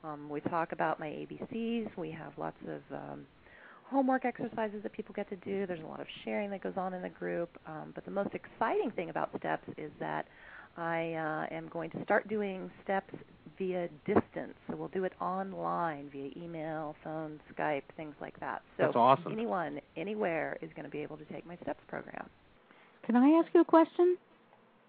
Um, 0.03 0.28
we 0.31 0.40
talk 0.40 0.73
about 0.73 0.98
my 0.98 1.09
ABCs. 1.09 1.89
We 1.97 2.11
have 2.11 2.32
lots 2.39 2.57
of 2.66 2.97
um, 2.97 3.27
homework 3.85 4.24
exercises 4.24 4.82
that 4.82 4.93
people 4.93 5.15
get 5.15 5.28
to 5.28 5.36
do. 5.36 5.66
There's 5.66 5.82
a 5.82 5.86
lot 5.86 6.01
of 6.01 6.07
sharing 6.24 6.51
that 6.51 6.62
goes 6.62 6.77
on 6.77 6.94
in 6.94 7.03
the 7.03 7.09
group. 7.11 7.51
Um, 7.66 7.93
but 7.94 8.05
the 8.05 8.11
most 8.11 8.31
exciting 8.35 8.90
thing 8.93 9.11
about 9.11 9.31
STEPS 9.39 9.69
is 9.77 9.90
that 10.01 10.27
I 10.77 11.15
uh, 11.15 11.55
am 11.55 11.69
going 11.69 11.90
to 11.90 12.03
start 12.05 12.28
doing 12.28 12.70
steps 12.82 13.15
via 13.58 13.88
distance. 14.04 14.54
So 14.68 14.76
we'll 14.76 14.88
do 14.88 15.04
it 15.04 15.12
online 15.20 16.08
via 16.12 16.30
email, 16.36 16.94
phone, 17.02 17.40
Skype, 17.56 17.82
things 17.96 18.14
like 18.20 18.38
that. 18.40 18.62
So 18.76 18.84
That's 18.84 18.96
awesome. 18.96 19.32
anyone, 19.32 19.80
anywhere 19.96 20.58
is 20.60 20.70
going 20.74 20.84
to 20.84 20.90
be 20.90 21.00
able 21.00 21.16
to 21.16 21.24
take 21.26 21.46
my 21.46 21.56
steps 21.62 21.80
program. 21.88 22.28
can 23.04 23.16
i 23.16 23.28
ask 23.40 23.48
you 23.54 23.60
a 23.60 23.64
question 23.64 24.16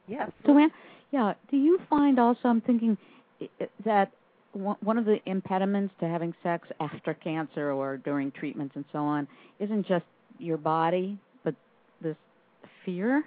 Yes. 0.08 0.32
Joanne, 0.46 0.72
yeah. 1.12 1.34
Do 1.52 1.58
you 1.58 1.80
find 1.90 2.18
also? 2.18 2.40
I'm 2.46 2.62
thinking 2.62 2.98
i- 3.42 3.50
i- 3.60 3.68
that 3.84 4.12
one 4.54 4.78
one 4.82 4.98
of 4.98 5.04
the 5.06 5.20
impediments 5.30 5.94
to 6.00 6.08
having 6.08 6.34
sex 6.42 6.68
after 6.80 7.14
cancer 7.14 7.72
or 7.74 7.98
during 7.98 8.32
treatments 8.32 8.74
and 8.78 8.86
so 8.94 9.00
on 9.00 9.28
isn't 9.60 9.86
just 9.86 10.06
your 10.40 10.58
body, 10.58 11.18
but 11.44 11.56
this 12.02 12.16
fear, 12.86 13.26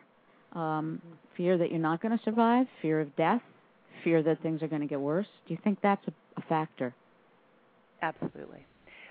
um, 0.54 1.02
fear 1.36 1.58
that 1.58 1.70
you're 1.70 1.78
not 1.90 2.00
going 2.00 2.16
to 2.16 2.24
survive, 2.24 2.66
fear 2.80 2.98
of 3.00 3.14
death, 3.16 3.42
fear 4.04 4.22
that 4.22 4.42
things 4.42 4.62
are 4.62 4.68
going 4.68 4.82
to 4.82 4.88
get 4.88 5.00
worse. 5.00 5.26
Do 5.46 5.54
you 5.54 5.60
think 5.62 5.78
that's 5.82 6.06
a, 6.08 6.12
a 6.38 6.42
factor? 6.42 6.94
Absolutely. 8.02 8.66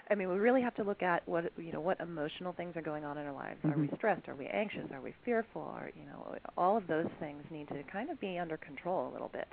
I 0.09 0.15
mean, 0.15 0.29
we 0.29 0.35
really 0.39 0.61
have 0.61 0.75
to 0.75 0.83
look 0.83 1.03
at 1.03 1.27
what 1.27 1.51
you 1.57 1.71
know 1.71 1.81
what 1.81 1.99
emotional 1.99 2.53
things 2.53 2.75
are 2.75 2.81
going 2.81 3.05
on 3.05 3.17
in 3.17 3.27
our 3.27 3.33
lives. 3.33 3.59
Are 3.65 3.77
we 3.77 3.87
Mhm. 3.87 3.97
stressed? 3.97 4.27
Are 4.27 4.35
we 4.35 4.47
anxious? 4.47 4.89
Are 4.91 5.01
we 5.01 5.13
fearful? 5.23 5.61
Are 5.61 5.91
you 5.95 6.05
know 6.05 6.35
all 6.57 6.75
of 6.77 6.87
those 6.87 7.07
things 7.19 7.43
need 7.51 7.67
to 7.69 7.83
kind 7.83 8.09
of 8.09 8.19
be 8.19 8.39
under 8.39 8.57
control 8.57 9.07
a 9.09 9.11
little 9.11 9.29
bit 9.29 9.47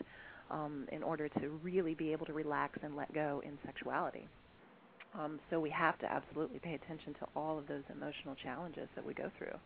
um, 0.51 0.87
in 0.93 1.03
order 1.03 1.29
to 1.29 1.49
really 1.63 1.95
be 1.95 2.13
able 2.13 2.25
to 2.27 2.33
relax 2.33 2.79
and 2.83 2.97
let 2.97 3.13
go 3.13 3.43
in 3.45 3.59
sexuality. 3.67 4.27
Um, 5.19 5.41
so 5.51 5.61
we 5.61 5.71
have 5.71 5.99
to 5.99 6.11
absolutely 6.13 6.59
pay 6.59 6.75
attention 6.75 7.15
to 7.15 7.27
all 7.35 7.59
of 7.59 7.67
those 7.67 7.83
emotional 7.91 8.35
challenges 8.43 8.89
that 8.95 9.05
we 9.05 9.15
go 9.15 9.31
through. 9.39 9.59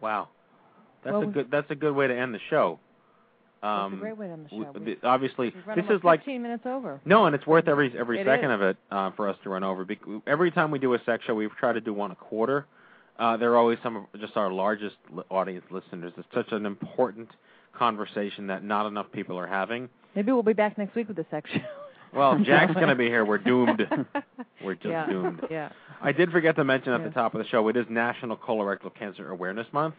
Wow, 0.00 0.28
that's 1.04 1.12
Well, 1.14 1.22
a 1.22 1.26
good 1.26 1.50
that's 1.50 1.70
a 1.70 1.74
good 1.74 1.94
way 1.94 2.06
to 2.06 2.14
end 2.16 2.34
the 2.34 2.40
show. 2.50 2.78
Um, 3.64 3.94
a 3.94 3.96
great 3.96 4.16
way 4.18 4.30
end 4.30 4.46
the 4.46 4.50
show. 4.50 4.72
We- 4.78 4.94
the- 4.94 5.06
obviously, 5.06 5.54
this 5.74 5.84
is 5.90 6.04
like 6.04 6.20
15 6.20 6.42
minutes 6.42 6.66
over. 6.66 7.00
no, 7.04 7.26
and 7.26 7.34
it's 7.34 7.46
worth 7.46 7.66
every 7.68 7.92
every 7.98 8.20
It 8.20 8.26
second 8.26 8.50
is. 8.50 8.54
of 8.56 8.62
it 8.62 8.76
uh, 8.90 9.10
for 9.12 9.28
us 9.28 9.36
to 9.44 9.50
run 9.50 9.64
over. 9.64 9.84
Bec- 9.84 9.98
every 10.26 10.50
time 10.50 10.70
we 10.70 10.78
do 10.78 10.92
a 10.94 10.98
sex 11.06 11.24
show, 11.24 11.34
we 11.34 11.48
try 11.58 11.72
to 11.72 11.80
do 11.80 11.92
one 11.94 12.10
a 12.10 12.16
quarter. 12.16 12.66
Uh, 13.18 13.36
they're 13.36 13.56
always 13.56 13.78
some 13.82 13.96
of 13.96 14.04
just 14.20 14.36
our 14.36 14.50
largest 14.52 14.96
audience 15.30 15.64
listeners. 15.70 16.12
It's 16.16 16.26
such 16.34 16.50
an 16.52 16.66
important 16.66 17.28
conversation 17.72 18.48
that 18.48 18.64
not 18.64 18.86
enough 18.86 19.06
people 19.12 19.38
are 19.38 19.46
having. 19.46 19.88
Maybe 20.14 20.32
we'll 20.32 20.42
be 20.42 20.52
back 20.52 20.78
next 20.78 20.94
week 20.94 21.08
with 21.08 21.16
the 21.16 21.26
sex 21.30 21.50
show. 21.50 21.60
Well, 22.12 22.38
Jack's 22.44 22.74
going 22.74 22.88
to 22.88 22.94
be 22.94 23.06
here. 23.06 23.24
We're 23.24 23.38
doomed. 23.38 23.86
We're 24.64 24.74
just 24.74 24.86
yeah. 24.86 25.06
doomed. 25.06 25.40
Yeah. 25.50 25.70
I 26.00 26.12
did 26.12 26.30
forget 26.30 26.56
to 26.56 26.64
mention 26.64 26.92
at 26.92 27.00
Yeah. 27.00 27.08
the 27.08 27.14
top 27.14 27.34
of 27.34 27.38
the 27.42 27.46
show, 27.48 27.66
it 27.68 27.76
is 27.76 27.86
National 27.88 28.36
Colorectal 28.36 28.94
Cancer 28.94 29.28
Awareness 29.30 29.66
Month. 29.72 29.94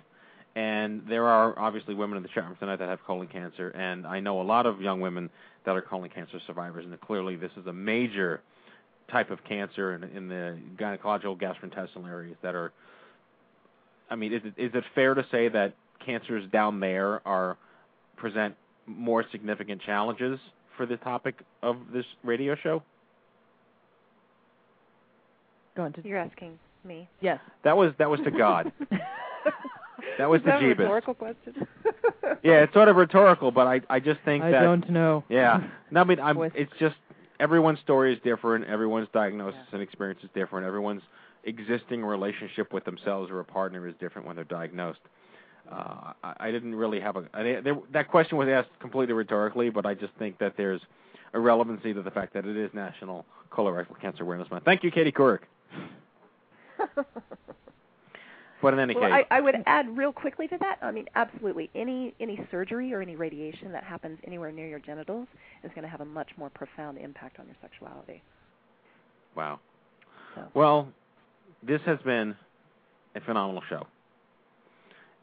And 0.55 1.01
there 1.09 1.25
are 1.25 1.57
obviously 1.59 1.95
women 1.95 2.15
in 2.15 2.23
the 2.23 2.29
chat 2.29 2.45
room 2.45 2.55
tonight 2.59 2.77
that 2.77 2.87
have 2.87 3.03
colon 3.05 3.27
cancer, 3.27 3.69
and 3.69 4.07
I 4.07 4.21
know 4.21 4.41
a 4.41 4.43
lot 4.43 4.65
of 4.65 4.79
young 4.79 5.01
women 5.01 5.29
that 5.65 5.75
are 5.75 5.81
colon 5.81 6.09
cancer 6.09 6.39
survivors, 6.47 6.85
and 6.85 6.99
clearly 7.01 7.35
this 7.35 7.51
is 7.57 7.67
a 7.67 7.73
major 7.73 8.41
type 9.11 9.31
of 9.31 9.43
cancer 9.43 9.95
in, 9.95 10.03
in 10.03 10.29
the 10.29 10.57
gynecological 10.77 11.37
gastrointestinal 11.37 12.07
areas 12.07 12.37
that 12.41 12.55
are. 12.55 12.71
I 14.09 14.15
mean, 14.15 14.33
is 14.33 14.41
it, 14.45 14.53
is 14.57 14.71
it 14.73 14.83
fair 14.93 15.13
to 15.13 15.25
say 15.29 15.49
that 15.49 15.73
cancers 16.05 16.49
down 16.51 16.79
there 16.79 17.25
are 17.27 17.57
present 18.15 18.55
more 18.85 19.25
significant 19.31 19.81
challenges 19.81 20.39
for 20.77 20.85
the 20.85 20.97
topic 20.97 21.35
of 21.63 21.77
this 21.91 22.05
radio 22.23 22.55
show? 22.55 22.81
Go 25.75 25.83
on 25.83 25.93
to 25.93 26.07
You're 26.07 26.19
asking 26.19 26.57
me. 26.85 27.09
Yes. 27.19 27.39
That 27.65 27.75
was 27.75 27.91
that 27.97 28.09
was 28.09 28.21
to 28.23 28.31
God. 28.31 28.71
That 30.17 30.29
was 30.29 30.39
Is 30.39 30.45
the 30.45 30.51
that 30.51 30.61
a 30.61 30.65
Jeebus. 30.65 30.77
rhetorical 30.79 31.13
question? 31.13 31.67
Yeah, 32.43 32.61
it's 32.63 32.73
sort 32.73 32.87
of 32.89 32.95
rhetorical, 32.95 33.51
but 33.51 33.65
I 33.67 33.81
I 33.89 33.99
just 33.99 34.19
think 34.25 34.43
I 34.43 34.51
that 34.51 34.61
I 34.61 34.63
don't 34.63 34.89
know. 34.89 35.23
yeah. 35.29 35.61
No, 35.91 36.01
I 36.01 36.03
mean 36.03 36.19
I'm 36.19 36.37
it's 36.55 36.71
just 36.79 36.95
everyone's 37.39 37.79
story 37.79 38.13
is 38.13 38.19
different, 38.23 38.65
everyone's 38.65 39.07
diagnosis 39.13 39.59
and 39.71 39.81
experience 39.81 40.21
is 40.23 40.29
different, 40.35 40.65
everyone's 40.65 41.01
existing 41.43 42.03
relationship 42.03 42.71
with 42.73 42.83
themselves 42.85 43.29
or 43.31 43.39
a 43.39 43.45
partner 43.45 43.87
is 43.87 43.93
different 43.99 44.25
when 44.27 44.35
they're 44.35 44.45
diagnosed. 44.45 44.99
Uh, 45.71 46.13
I, 46.23 46.33
I 46.39 46.51
didn't 46.51 46.75
really 46.75 46.99
have 46.99 47.15
a 47.15 47.25
I, 47.33 47.43
there, 47.61 47.77
that 47.93 48.09
question 48.09 48.37
was 48.37 48.47
asked 48.47 48.69
completely 48.79 49.13
rhetorically, 49.13 49.69
but 49.69 49.85
I 49.85 49.93
just 49.95 50.13
think 50.19 50.37
that 50.39 50.53
there's 50.57 50.81
a 51.33 51.39
relevancy 51.39 51.93
to 51.93 52.01
the 52.01 52.11
fact 52.11 52.33
that 52.33 52.45
it 52.45 52.55
is 52.57 52.69
National 52.73 53.25
Colorectal 53.51 53.99
Cancer 53.99 54.23
Awareness 54.23 54.49
Month. 54.51 54.65
Thank 54.65 54.83
you, 54.83 54.91
Katie 54.91 55.11
Couric. 55.11 55.39
But 58.61 58.73
in 58.73 58.79
any 58.79 58.95
well, 58.95 59.03
case, 59.03 59.25
I, 59.29 59.37
I 59.37 59.41
would 59.41 59.55
add 59.65 59.97
real 59.97 60.13
quickly 60.13 60.47
to 60.47 60.57
that. 60.59 60.77
I 60.81 60.91
mean, 60.91 61.05
absolutely, 61.15 61.69
any 61.75 62.13
any 62.19 62.39
surgery 62.49 62.93
or 62.93 63.01
any 63.01 63.15
radiation 63.15 63.71
that 63.73 63.83
happens 63.83 64.17
anywhere 64.25 64.51
near 64.51 64.67
your 64.67 64.79
genitals 64.79 65.27
is 65.63 65.71
going 65.75 65.83
to 65.83 65.89
have 65.89 66.01
a 66.01 66.05
much 66.05 66.29
more 66.37 66.49
profound 66.49 66.97
impact 66.97 67.39
on 67.39 67.47
your 67.47 67.55
sexuality. 67.61 68.23
Wow. 69.35 69.59
So. 70.35 70.43
Well, 70.53 70.87
this 71.61 71.81
has 71.85 71.99
been 72.05 72.35
a 73.15 73.21
phenomenal 73.21 73.61
show. 73.69 73.87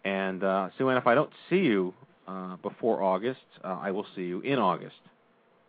And 0.05 0.43
uh, 0.43 0.71
SueAnn, 0.79 0.99
if 0.99 1.07
I 1.07 1.15
don't 1.15 1.31
see 1.49 1.57
you 1.57 1.95
uh, 2.27 2.57
before 2.57 3.03
August, 3.03 3.41
uh, 3.65 3.79
I 3.81 3.91
will 3.91 4.07
see 4.17 4.23
you 4.23 4.41
in 4.41 4.59
August. 4.59 4.97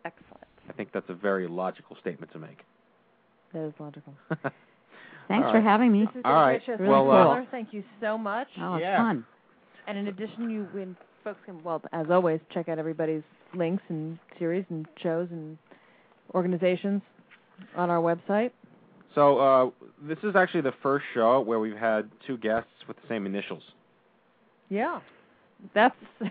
Excellent. 0.04 0.44
I 0.68 0.72
think 0.72 0.90
that's 0.92 1.08
a 1.08 1.14
very 1.14 1.46
logical 1.46 1.96
statement 2.00 2.32
to 2.32 2.38
make. 2.38 2.58
That 3.52 3.66
is 3.66 3.74
logical. 3.78 4.14
Thanks 5.28 5.46
All 5.46 5.52
for 5.52 5.58
right. 5.58 5.64
having 5.64 5.92
me. 5.92 6.00
This 6.06 6.16
is 6.16 6.22
All 6.24 6.32
right. 6.32 6.62
delicious. 6.64 6.86
Well, 6.86 7.10
uh, 7.10 7.42
thank 7.50 7.72
you 7.72 7.82
so 8.00 8.18
much. 8.18 8.48
Oh, 8.60 8.74
it's 8.74 8.82
Yeah. 8.82 8.98
fun. 8.98 9.24
And 9.86 9.98
in 9.98 10.08
addition, 10.08 10.50
you 10.50 10.68
when 10.72 10.96
folks 11.22 11.40
can, 11.44 11.62
well, 11.62 11.82
as 11.92 12.10
always, 12.10 12.40
check 12.52 12.68
out 12.68 12.78
everybody's 12.78 13.22
links 13.54 13.82
and 13.88 14.18
series 14.38 14.64
and 14.70 14.86
shows 15.02 15.28
and 15.30 15.56
organizations 16.34 17.02
on 17.76 17.90
our 17.90 18.00
website. 18.00 18.50
So 19.14 19.38
uh, 19.38 19.70
this 20.02 20.18
is 20.24 20.34
actually 20.36 20.62
the 20.62 20.74
first 20.82 21.04
show 21.14 21.40
where 21.40 21.60
we've 21.60 21.76
had 21.76 22.10
two 22.26 22.36
guests 22.38 22.70
with 22.88 22.96
the 23.00 23.06
same 23.08 23.26
initials. 23.26 23.62
Yeah, 24.70 25.00
that's 25.72 25.94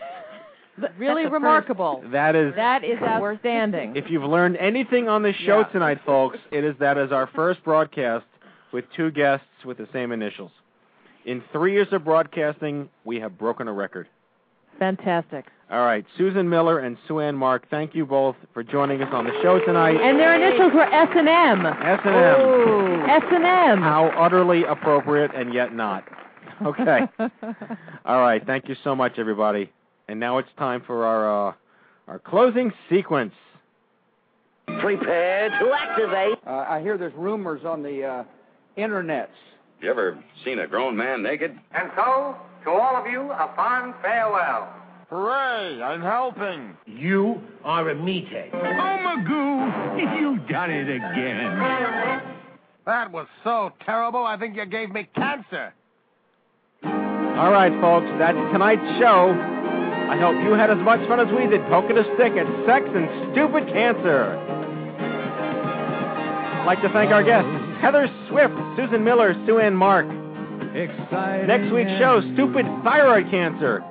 really 0.97 1.23
That's 1.23 1.31
a 1.31 1.33
remarkable. 1.33 2.03
That 2.11 2.35
is, 2.35 2.53
That 2.55 2.83
is 2.83 2.97
outstanding. 3.01 3.95
if 3.95 4.05
you've 4.09 4.23
learned 4.23 4.57
anything 4.57 5.07
on 5.07 5.23
this 5.23 5.35
show 5.45 5.59
Yeah. 5.59 5.63
tonight, 5.67 5.99
folks, 6.05 6.39
it 6.51 6.63
is 6.63 6.75
that 6.79 6.97
is 6.97 7.11
our 7.11 7.27
first 7.27 7.63
broadcast 7.63 8.25
with 8.73 8.85
two 8.95 9.11
guests 9.11 9.45
with 9.65 9.77
the 9.77 9.87
same 9.93 10.11
initials. 10.11 10.51
In 11.25 11.41
three 11.53 11.73
years 11.73 11.87
of 11.91 12.03
broadcasting, 12.03 12.89
we 13.05 13.19
have 13.19 13.37
broken 13.37 13.67
a 13.67 13.73
record. 13.73 14.07
Fantastic. 14.79 15.45
All 15.71 15.85
right, 15.85 16.05
Susan 16.17 16.49
Miller 16.49 16.79
and 16.79 16.97
SueAnn 17.07 17.35
Mark, 17.35 17.69
thank 17.69 17.95
you 17.95 18.05
both 18.05 18.35
for 18.53 18.63
joining 18.63 19.01
us 19.01 19.09
on 19.13 19.25
the 19.25 19.31
show 19.41 19.59
tonight. 19.59 19.95
And 20.01 20.19
their 20.19 20.35
initials 20.35 20.73
were 20.73 20.83
S 20.83 21.09
and 21.15 21.29
M. 21.29 21.65
S 21.65 21.99
and 22.03 22.15
M. 22.15 23.09
S 23.09 23.23
and 23.31 23.45
M. 23.45 23.81
How 23.81 24.11
utterly 24.17 24.63
appropriate 24.65 25.31
and 25.33 25.53
yet 25.53 25.73
not. 25.73 26.03
Okay. 26.65 26.99
All 28.05 28.19
right, 28.19 28.45
thank 28.45 28.67
you 28.67 28.75
so 28.83 28.95
much, 28.95 29.13
everybody. 29.17 29.71
And 30.07 30.19
now 30.19 30.37
it's 30.37 30.49
time 30.57 30.83
for 30.85 31.05
our 31.05 31.49
uh, 31.49 31.53
our 32.07 32.19
closing 32.19 32.73
sequence. 32.89 33.33
Prepare 34.79 35.49
to 35.49 35.73
activate. 35.73 36.37
Uh, 36.45 36.65
I 36.69 36.81
hear 36.81 36.97
there's 36.97 37.13
rumors 37.15 37.63
on 37.65 37.81
the 37.81 38.03
uh, 38.03 38.23
internets. 38.77 39.27
You 39.81 39.89
ever 39.89 40.17
seen 40.45 40.59
a 40.59 40.67
grown 40.67 40.95
man 40.95 41.23
naked? 41.23 41.57
And 41.73 41.91
so, 41.95 42.35
to 42.63 42.69
all 42.69 42.95
of 42.95 43.05
you, 43.07 43.31
a 43.31 43.51
fond 43.55 43.93
farewell. 44.01 44.73
Hooray, 45.09 45.81
I'm 45.81 46.01
helping. 46.01 46.75
You 46.85 47.41
are 47.63 47.89
a 47.89 47.95
meathead. 47.95 48.49
Oh, 48.53 48.57
Magoo, 48.57 50.19
you've 50.19 50.47
done 50.47 50.71
it 50.71 50.89
again. 50.89 52.21
That 52.85 53.11
was 53.11 53.27
so 53.43 53.71
terrible, 53.85 54.25
I 54.25 54.37
think 54.37 54.55
you 54.55 54.65
gave 54.65 54.89
me 54.91 55.07
cancer. 55.15 55.73
All 56.83 57.51
right, 57.51 57.71
folks, 57.81 58.07
that's 58.19 58.37
tonight's 58.51 58.99
show. 58.99 59.31
I 59.33 60.17
hope 60.17 60.35
you 60.43 60.53
had 60.53 60.69
as 60.69 60.77
much 60.79 60.99
fun 61.07 61.19
as 61.19 61.27
we 61.33 61.47
did 61.47 61.61
poking 61.67 61.97
a 61.97 62.03
stick 62.15 62.33
at 62.33 62.45
sex 62.65 62.85
and 62.93 63.33
stupid 63.33 63.67
cancer. 63.73 64.37
I'd 66.59 66.65
like 66.65 66.81
to 66.81 66.89
thank 66.89 67.11
our 67.11 67.23
guests, 67.23 67.49
Heather 67.83 68.07
Swift, 68.29 68.55
Susan 68.77 69.03
Miller, 69.03 69.33
SueAnn 69.43 69.75
Mark. 69.75 70.07
Next 71.45 71.69
week's 71.73 71.91
show, 71.99 72.23
Stupid 72.33 72.65
Thyroid 72.81 73.29
Cancer. 73.29 73.83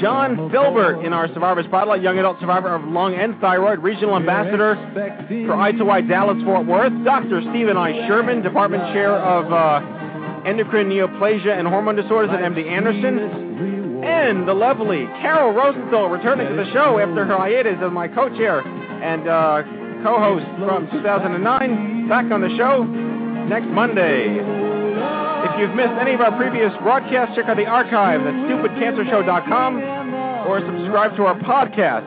John 0.00 0.48
Filbert 0.52 1.04
in 1.04 1.12
our 1.12 1.26
Survivor 1.34 1.64
Spotlight, 1.64 2.02
young 2.02 2.20
adult 2.20 2.38
survivor 2.38 2.72
of 2.72 2.84
lung 2.84 3.14
and 3.14 3.34
thyroid, 3.40 3.80
regional 3.80 4.14
ambassador 4.14 4.76
for 4.94 5.58
I2Y 5.58 6.08
Dallas 6.08 6.40
Fort 6.44 6.66
Worth. 6.66 6.92
Dr. 7.04 7.42
Steven 7.50 7.76
I. 7.76 8.06
Sherman, 8.06 8.42
department 8.42 8.84
chair 8.94 9.16
of 9.16 9.50
uh, 9.50 10.46
endocrine 10.46 10.88
neoplasia 10.88 11.58
and 11.58 11.66
hormone 11.66 11.96
disorders 11.96 12.30
at 12.30 12.38
MD 12.38 12.70
Anderson. 12.70 14.04
And 14.04 14.46
the 14.46 14.54
lovely 14.54 15.06
Carol 15.18 15.50
Rosenthal 15.50 16.10
returning 16.10 16.46
to 16.46 16.54
the 16.54 16.70
show 16.72 17.00
after 17.00 17.24
her 17.24 17.36
hiatus 17.36 17.78
as 17.82 17.90
my 17.90 18.06
co-chair 18.06 18.60
and 18.60 19.26
uh, 19.26 19.62
co-host 20.04 20.46
from 20.62 20.88
2009. 20.92 22.08
Back 22.08 22.30
on 22.30 22.40
the 22.40 22.54
show 22.56 22.86
next 23.48 23.66
Monday. 23.68 24.38
If 24.38 25.60
you've 25.60 25.74
missed 25.74 25.94
any 26.00 26.14
of 26.14 26.20
our 26.20 26.36
previous 26.36 26.72
broadcasts, 26.82 27.34
check 27.36 27.46
out 27.46 27.56
the 27.56 27.66
archive 27.66 28.20
at 28.20 28.34
stupidcancershow.com 28.34 30.46
or 30.46 30.60
subscribe 30.60 31.16
to 31.16 31.24
our 31.24 31.38
podcast 31.40 32.04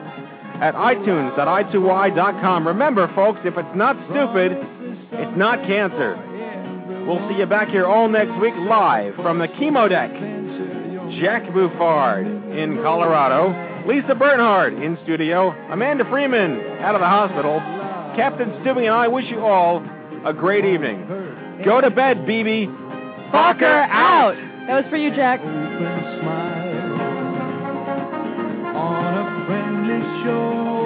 at 0.60 0.74
itunes.i2y.com. 0.74 2.66
Remember, 2.66 3.10
folks, 3.14 3.40
if 3.44 3.56
it's 3.56 3.76
not 3.76 3.96
stupid, 4.10 4.52
it's 5.12 5.36
not 5.38 5.58
cancer. 5.66 6.16
We'll 7.06 7.26
see 7.28 7.36
you 7.38 7.46
back 7.46 7.68
here 7.68 7.86
all 7.86 8.08
next 8.08 8.38
week 8.40 8.54
live 8.68 9.14
from 9.16 9.38
the 9.38 9.48
chemo 9.48 9.88
deck. 9.88 10.10
Jack 11.20 11.42
Buffard 11.52 12.26
in 12.56 12.76
Colorado, 12.82 13.84
Lisa 13.88 14.14
Bernhard 14.14 14.74
in 14.74 14.96
studio, 15.02 15.50
Amanda 15.72 16.04
Freeman 16.08 16.60
out 16.80 16.94
of 16.94 17.00
the 17.00 17.08
hospital. 17.08 17.58
Captain 18.14 18.50
Stewie 18.62 18.84
and 18.84 18.94
I 18.94 19.08
wish 19.08 19.24
you 19.28 19.40
all 19.40 19.82
a 20.26 20.32
great 20.32 20.64
evening. 20.64 21.04
Go 21.64 21.80
to 21.80 21.90
bed, 21.90 22.18
BB. 22.26 22.66
Fuck 23.32 23.58
her 23.58 23.82
out. 23.90 24.34
That 24.66 24.82
was 24.82 24.90
for 24.90 24.96
you, 24.96 25.14
Jack. 25.14 25.40
On 28.74 29.14
a 29.14 29.46
friendly 29.46 30.00
shore. 30.24 30.79